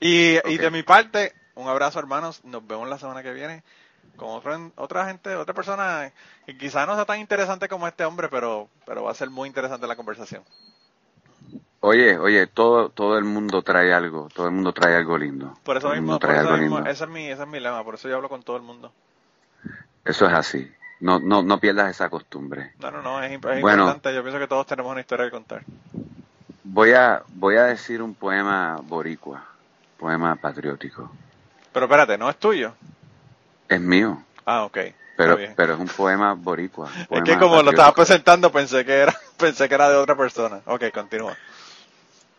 Y, 0.00 0.36
y 0.50 0.58
de 0.58 0.70
mi 0.70 0.82
parte, 0.82 1.32
un 1.56 1.68
abrazo, 1.68 1.98
hermanos. 1.98 2.44
Nos 2.44 2.66
vemos 2.66 2.88
la 2.88 2.98
semana 2.98 3.22
que 3.22 3.32
viene 3.32 3.62
con 4.16 4.40
otra 4.76 5.06
gente, 5.06 5.34
otra 5.34 5.54
persona 5.54 6.12
que 6.46 6.56
quizás 6.56 6.86
no 6.86 6.94
sea 6.94 7.04
tan 7.04 7.18
interesante 7.18 7.68
como 7.68 7.86
este 7.86 8.04
hombre, 8.04 8.28
pero, 8.28 8.68
pero 8.86 9.02
va 9.02 9.10
a 9.10 9.14
ser 9.14 9.30
muy 9.30 9.48
interesante 9.48 9.86
la 9.86 9.96
conversación. 9.96 10.42
Oye, 11.80 12.18
oye, 12.18 12.46
todo, 12.46 12.88
todo 12.88 13.18
el 13.18 13.24
mundo 13.24 13.62
trae 13.62 13.92
algo, 13.92 14.28
todo 14.34 14.46
el 14.46 14.52
mundo 14.52 14.72
trae 14.72 14.96
algo 14.96 15.18
lindo. 15.18 15.54
Por 15.62 15.76
eso 15.76 15.90
mismo, 15.90 16.18
por 16.18 16.30
eso 16.30 16.56
mismo 16.56 16.78
ese, 16.80 17.04
es 17.04 17.10
mi, 17.10 17.26
ese 17.26 17.42
es 17.42 17.48
mi 17.48 17.60
lema, 17.60 17.84
por 17.84 17.94
eso 17.94 18.08
yo 18.08 18.16
hablo 18.16 18.28
con 18.28 18.42
todo 18.42 18.56
el 18.56 18.62
mundo. 18.62 18.92
Eso 20.04 20.26
es 20.26 20.32
así. 20.32 20.72
No, 21.00 21.18
no, 21.20 21.42
no 21.42 21.60
pierdas 21.60 21.90
esa 21.90 22.08
costumbre. 22.08 22.72
No, 22.80 22.90
no, 22.90 23.02
no, 23.02 23.22
es, 23.22 23.32
importante. 23.32 24.14
Yo 24.14 24.22
pienso 24.22 24.38
que 24.38 24.48
todos 24.48 24.66
tenemos 24.66 24.90
una 24.90 25.00
historia 25.00 25.26
que 25.26 25.30
contar. 25.30 25.62
Voy 26.64 26.92
a, 26.92 27.22
voy 27.34 27.56
a 27.56 27.64
decir 27.64 28.00
un 28.00 28.14
poema 28.14 28.80
boricua, 28.82 29.44
poema 29.98 30.34
patriótico. 30.36 31.10
Pero 31.76 31.84
espérate, 31.84 32.16
¿no 32.16 32.30
es 32.30 32.38
tuyo? 32.38 32.72
Es 33.68 33.78
mío. 33.78 34.24
Ah, 34.46 34.64
ok. 34.64 34.78
Pero, 35.14 35.36
pero 35.54 35.74
es 35.74 35.78
un 35.78 35.88
poema 35.88 36.32
boricua. 36.32 36.90
es 37.10 37.22
que 37.22 37.36
como 37.36 37.62
lo 37.62 37.68
estaba 37.68 37.92
presentando 37.92 38.50
pensé 38.50 38.82
que 38.82 38.94
era 38.94 39.14
pensé 39.36 39.68
que 39.68 39.74
era 39.74 39.90
de 39.90 39.96
otra 39.96 40.16
persona. 40.16 40.62
Ok, 40.64 40.84
continúa. 40.90 41.36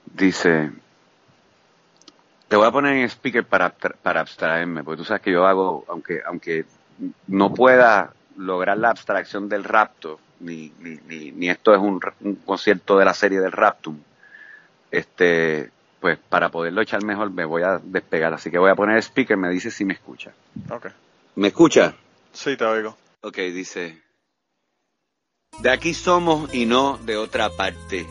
Dice, 0.08 0.72
te 2.48 2.56
voy 2.56 2.66
a 2.66 2.72
poner 2.72 2.96
en 2.96 3.04
speaker 3.04 3.46
para, 3.46 3.70
para 3.70 4.22
abstraerme, 4.22 4.84
porque 4.84 4.98
tú 4.98 5.06
sabes 5.06 5.22
que 5.22 5.32
yo 5.32 5.46
hago, 5.46 5.86
aunque, 5.88 6.20
aunque 6.26 6.66
no 7.28 7.54
pueda 7.54 8.14
lograr 8.38 8.80
la 8.80 8.90
abstracción 8.90 9.48
del 9.50 9.66
rapto, 9.66 10.20
ni, 10.40 10.74
ni, 10.80 11.32
ni, 11.32 11.50
esto 11.52 11.76
es 11.76 11.80
un, 11.80 12.00
concierto 12.44 12.98
de 12.98 13.06
la 13.06 13.14
serie 13.14 13.40
del 13.40 13.52
Raptum, 13.52 14.00
este, 14.90 15.70
pues 16.00 16.18
para 16.18 16.50
poderlo 16.50 16.82
echar 16.82 17.04
mejor 17.04 17.32
me 17.32 17.46
voy 17.46 17.64
a 17.64 17.80
despegar. 17.84 18.34
Así 18.34 18.52
que 18.52 18.58
voy 18.58 18.72
a 18.72 18.76
poner 18.76 18.98
speaker, 19.00 19.38
me 19.38 19.50
dice 19.50 19.72
si 19.72 19.86
me 19.86 19.94
escucha. 19.94 20.32
Okay. 20.70 20.92
¿Me 21.36 21.50
escucha? 21.50 21.96
Sí, 22.34 22.56
te 22.56 22.66
oigo. 22.66 22.96
Ok, 23.22 23.38
dice, 23.38 24.02
de 25.60 25.72
aquí 25.72 25.96
somos 25.96 26.54
y 26.54 26.68
no 26.68 27.00
de 27.00 27.18
otra 27.18 27.50
parte. 27.50 28.06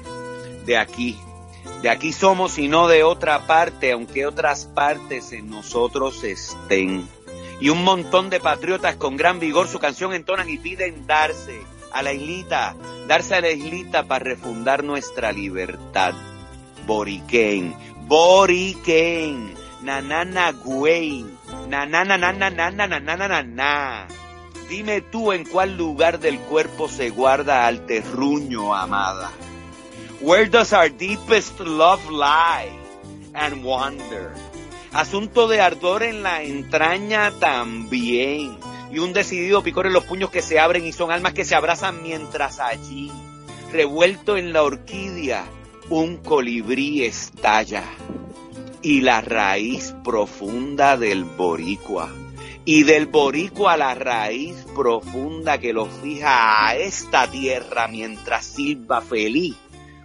De 0.64 0.76
aquí. 0.76 1.16
De 1.80 1.88
aquí 1.88 2.12
somos 2.12 2.58
y 2.58 2.66
no 2.66 2.88
de 2.88 3.04
otra 3.04 3.46
parte, 3.46 3.92
aunque 3.92 4.26
otras 4.26 4.64
partes 4.64 5.30
en 5.30 5.48
nosotros 5.48 6.24
estén. 6.24 7.08
Y 7.60 7.68
un 7.68 7.84
montón 7.84 8.30
de 8.30 8.40
patriotas 8.40 8.96
con 8.96 9.16
gran 9.16 9.38
vigor 9.38 9.68
su 9.68 9.78
canción 9.78 10.12
entonan 10.12 10.50
y 10.50 10.58
piden 10.58 11.06
darse 11.06 11.62
a 11.92 12.02
la 12.02 12.12
islita, 12.12 12.74
darse 13.06 13.36
a 13.36 13.40
la 13.40 13.50
islita 13.50 14.02
para 14.02 14.24
refundar 14.24 14.82
nuestra 14.82 15.30
libertad. 15.30 16.14
Boriquén, 16.86 17.74
Boriquén, 18.06 19.54
nanana 19.82 20.52
güey, 20.52 21.24
nanana 21.68 22.16
nanana 22.16 22.70
nanana 22.70 23.42
na. 23.42 24.06
Dime 24.68 25.00
tú 25.00 25.32
en 25.32 25.44
cuál 25.44 25.76
lugar 25.76 26.18
del 26.18 26.38
cuerpo 26.38 26.88
se 26.88 27.10
guarda 27.10 27.66
al 27.66 27.86
terruño, 27.86 28.74
amada. 28.74 29.30
Where 30.20 30.46
does 30.46 30.72
our 30.72 30.88
deepest 30.88 31.60
love 31.60 32.08
lie 32.10 32.70
and 33.34 33.62
wonder? 33.64 34.32
Asunto 34.92 35.46
de 35.46 35.60
ardor 35.60 36.02
en 36.02 36.22
la 36.22 36.42
entraña 36.42 37.30
también. 37.38 38.56
Y 38.90 38.98
un 38.98 39.12
decidido 39.12 39.62
picor 39.62 39.86
en 39.86 39.92
los 39.92 40.04
puños 40.04 40.30
que 40.30 40.42
se 40.42 40.58
abren 40.58 40.86
y 40.86 40.92
son 40.92 41.10
almas 41.10 41.34
que 41.34 41.44
se 41.44 41.54
abrazan 41.54 42.02
mientras 42.02 42.60
allí, 42.60 43.12
revuelto 43.72 44.36
en 44.36 44.52
la 44.52 44.62
orquídea, 44.62 45.44
un 45.90 46.18
colibrí 46.18 47.04
estalla. 47.04 47.84
Y 48.82 49.00
la 49.00 49.20
raíz 49.20 49.94
profunda 50.04 50.96
del 50.96 51.24
boricua 51.24 52.10
y 52.68 52.82
del 52.82 53.06
boricua 53.06 53.76
la 53.76 53.94
raíz 53.94 54.66
profunda 54.74 55.58
que 55.58 55.72
lo 55.72 55.86
fija 55.86 56.66
a 56.66 56.74
esta 56.74 57.30
tierra 57.30 57.86
mientras 57.86 58.44
silba 58.44 59.00
feliz 59.00 59.56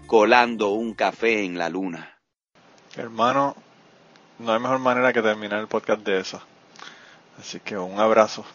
colando 0.06 0.70
un 0.70 0.94
café 0.94 1.44
en 1.44 1.58
la 1.58 1.70
luna. 1.70 2.20
Hermano, 2.96 3.56
no 4.38 4.54
hay 4.54 4.60
mejor 4.60 4.78
manera 4.78 5.12
que 5.12 5.24
terminar 5.24 5.60
el 5.60 5.68
podcast 5.68 6.02
de 6.02 6.20
eso. 6.20 6.40
Así 7.40 7.60
que 7.62 7.78
un 7.78 8.00
abrazo. 8.00 8.46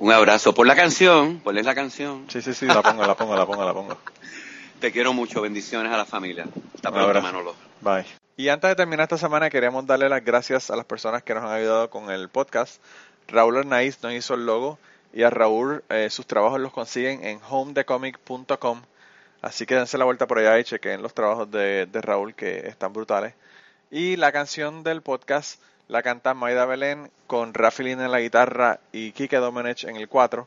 Un 0.00 0.10
abrazo 0.10 0.52
por 0.52 0.66
la 0.66 0.74
canción, 0.74 1.38
ponle 1.40 1.62
la 1.62 1.74
canción. 1.74 2.24
Sí, 2.28 2.42
sí, 2.42 2.52
sí, 2.52 2.66
la 2.66 2.82
pongo, 2.82 3.06
la 3.06 3.14
pongo, 3.14 3.36
la 3.36 3.46
pongo, 3.46 3.64
la 3.64 3.72
pongo. 3.72 3.98
Te 4.80 4.92
quiero 4.92 5.12
mucho, 5.12 5.40
bendiciones 5.40 5.92
a 5.92 5.96
la 5.96 6.04
familia. 6.04 6.46
Hasta 6.74 6.92
pronto, 6.92 7.22
Manolo. 7.22 7.54
Bye. 7.80 8.04
Y 8.36 8.48
antes 8.48 8.68
de 8.68 8.76
terminar 8.76 9.04
esta 9.04 9.16
semana, 9.16 9.48
queremos 9.48 9.86
darle 9.86 10.08
las 10.08 10.22
gracias 10.24 10.70
a 10.70 10.76
las 10.76 10.84
personas 10.84 11.22
que 11.22 11.34
nos 11.34 11.44
han 11.44 11.52
ayudado 11.52 11.88
con 11.88 12.10
el 12.10 12.28
podcast. 12.28 12.82
Raúl 13.28 13.56
Arnaiz 13.56 14.02
nos 14.02 14.12
hizo 14.12 14.34
el 14.34 14.44
logo 14.44 14.78
y 15.14 15.22
a 15.22 15.30
Raúl 15.30 15.82
eh, 15.88 16.10
sus 16.10 16.26
trabajos 16.26 16.60
los 16.60 16.72
consiguen 16.72 17.24
en 17.24 17.40
homedecomic.com. 17.48 18.82
Así 19.40 19.64
que 19.64 19.76
dense 19.76 19.96
la 19.96 20.04
vuelta 20.04 20.26
por 20.26 20.38
allá 20.38 20.58
y 20.58 20.64
chequen 20.64 21.00
los 21.02 21.14
trabajos 21.14 21.50
de, 21.50 21.86
de 21.86 22.00
Raúl 22.02 22.34
que 22.34 22.68
están 22.68 22.92
brutales. 22.92 23.32
Y 23.90 24.16
la 24.16 24.32
canción 24.32 24.82
del 24.82 25.00
podcast 25.00 25.60
la 25.88 26.02
canta 26.02 26.34
Maida 26.34 26.66
Belén 26.66 27.10
con 27.26 27.54
Rafaelín 27.54 28.00
en 28.00 28.10
la 28.10 28.20
guitarra 28.20 28.80
y 28.92 29.12
Kike 29.12 29.36
Domenech 29.36 29.84
en 29.84 29.96
el 29.96 30.08
4. 30.08 30.46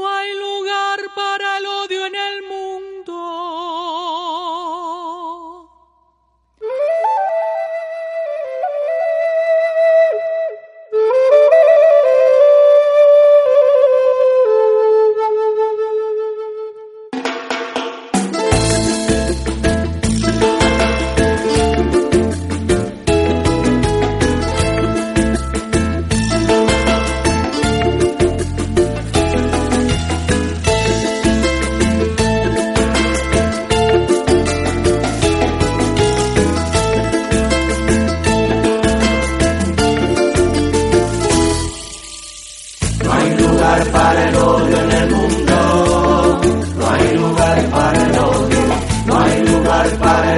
No 0.00 0.08
hay 0.08 0.34
lugar 0.34 0.98
para 1.14 1.58
el 1.58 1.66
odio 1.66 2.06
en 2.06 2.14
el 2.14 2.42
mundo. 2.44 2.69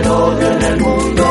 melodía 0.02 0.52
en 0.52 0.62
el 0.62 0.80
mundo. 0.80 1.21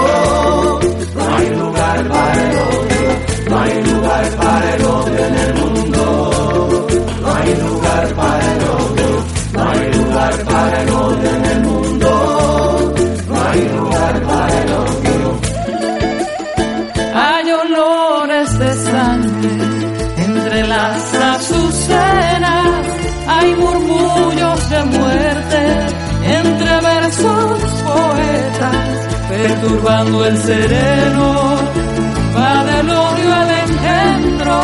perturbando 29.42 30.26
el 30.26 30.38
sereno, 30.38 31.56
va 32.36 32.64
del 32.66 32.90
odio 32.90 33.34
al 33.42 33.50
engendro, 33.66 34.60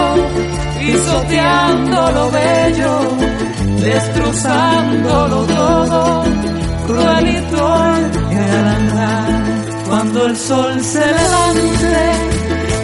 pisoteando 0.80 2.12
lo 2.12 2.32
bello, 2.32 2.94
destrozándolo 3.82 5.38
todo, 5.46 6.24
cruel 6.88 7.28
y 7.28 7.42
torpe 7.56 8.18
cuando 9.88 10.26
el 10.26 10.36
sol 10.36 10.82
se 10.82 11.00
levante 11.00 11.98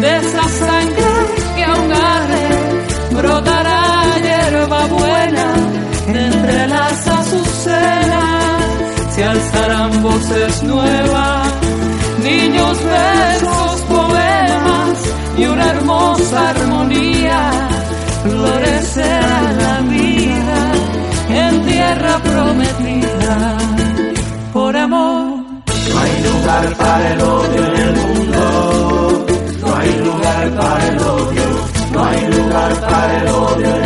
de 0.01 0.17
esa 0.17 0.43
sangre 0.61 1.13
que 1.55 1.63
ahogare, 1.63 2.45
brotará 3.11 4.03
hierba 4.21 4.85
buena 4.87 5.47
entre 6.07 6.67
las 6.67 7.07
azucenas, 7.07 8.63
se 9.13 9.23
alzarán 9.23 10.01
voces 10.01 10.63
nuevas 10.63 11.52
niños, 12.23 12.83
versos, 12.83 13.81
poemas 13.81 14.97
y 15.37 15.45
una 15.45 15.69
hermosa 15.71 16.49
armonía. 16.49 17.51
Florecerá 18.23 19.41
la 19.63 19.79
vida 19.81 20.71
en 21.29 21.65
tierra 21.65 22.19
prometida 22.23 23.57
por 24.53 24.75
amor. 24.77 25.43
No 25.89 25.99
hay 25.99 26.23
lugar 26.23 26.75
para 26.77 27.13
el 27.13 27.21
odio 27.21 27.65
en 27.65 27.75
el 27.75 27.95
mundo, 27.95 29.25
no 29.61 29.75
hay 29.75 29.91
lugar 29.97 30.51
para 30.55 30.87
el 30.87 30.99
odio, 30.99 31.47
no 31.91 32.05
hay 32.05 32.21
lugar 32.27 32.71
para 32.81 33.17
el 33.21 33.27
odio 33.27 33.82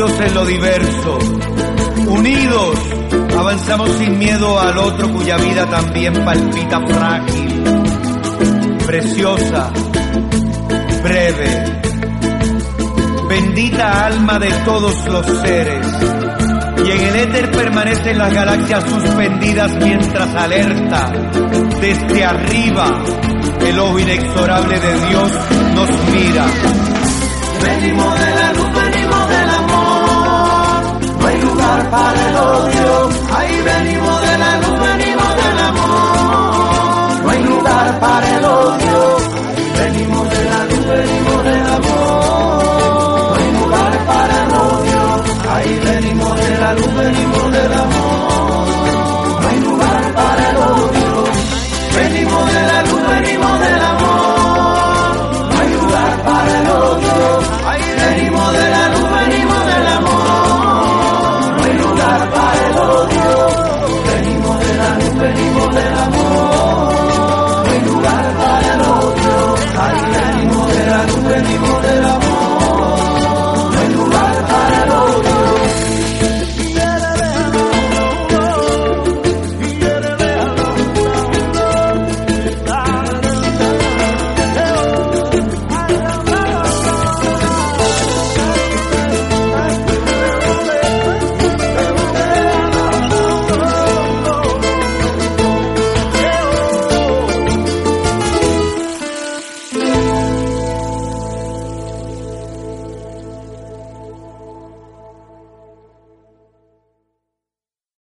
Unidos 0.00 0.20
en 0.26 0.34
lo 0.34 0.46
diverso, 0.46 1.18
unidos 2.08 2.78
avanzamos 3.38 3.90
sin 3.98 4.18
miedo 4.18 4.58
al 4.58 4.78
otro 4.78 5.12
cuya 5.12 5.36
vida 5.36 5.66
también 5.66 6.24
palpita 6.24 6.80
frágil, 6.86 7.62
preciosa, 8.86 9.70
breve. 11.02 11.82
Bendita 13.28 14.06
alma 14.06 14.38
de 14.38 14.50
todos 14.64 15.04
los 15.04 15.26
seres. 15.42 15.86
Y 16.78 16.90
en 16.92 17.00
el 17.02 17.16
éter 17.16 17.50
permanecen 17.50 18.16
las 18.16 18.32
galaxias 18.32 18.84
suspendidas 18.84 19.76
mientras 19.84 20.34
alerta 20.34 21.12
desde 21.78 22.24
arriba 22.24 23.04
el 23.66 23.78
ojo 23.78 23.98
inexorable 23.98 24.80
de 24.80 25.08
Dios 25.08 25.32
nos 25.74 25.90
mira. 26.14 26.46
De 27.60 27.92
la 27.92 28.39
para 31.78 32.28
el 32.28 32.36
odio. 32.36 33.10
Ahí 33.36 33.62
venimos 33.62 34.20
de 34.22 34.38
la 34.38 34.56
luz, 34.60 34.80
venimos 34.80 35.36
del 35.40 35.58
amor. 35.70 37.22
No 37.22 37.30
hay 37.30 37.42
lugar 37.44 38.00
para 38.00 38.36
el 38.36 38.44
odio. 38.44 39.16
Venimos 39.78 40.30
de 40.30 40.44
la 40.50 40.64
luz, 40.64 40.86
venimos 40.86 41.44
del 41.44 41.66
amor. 41.78 43.30
No 43.30 43.34
hay 43.36 43.52
lugar 43.60 43.92
para 44.06 44.44
el 44.44 44.50
odio. 44.52 45.02
Ahí 45.54 45.80
venimos 45.84 46.36
de 46.40 46.58
la 46.58 46.74
luz, 46.74 46.94
venimos 46.94 47.42
del 47.44 47.49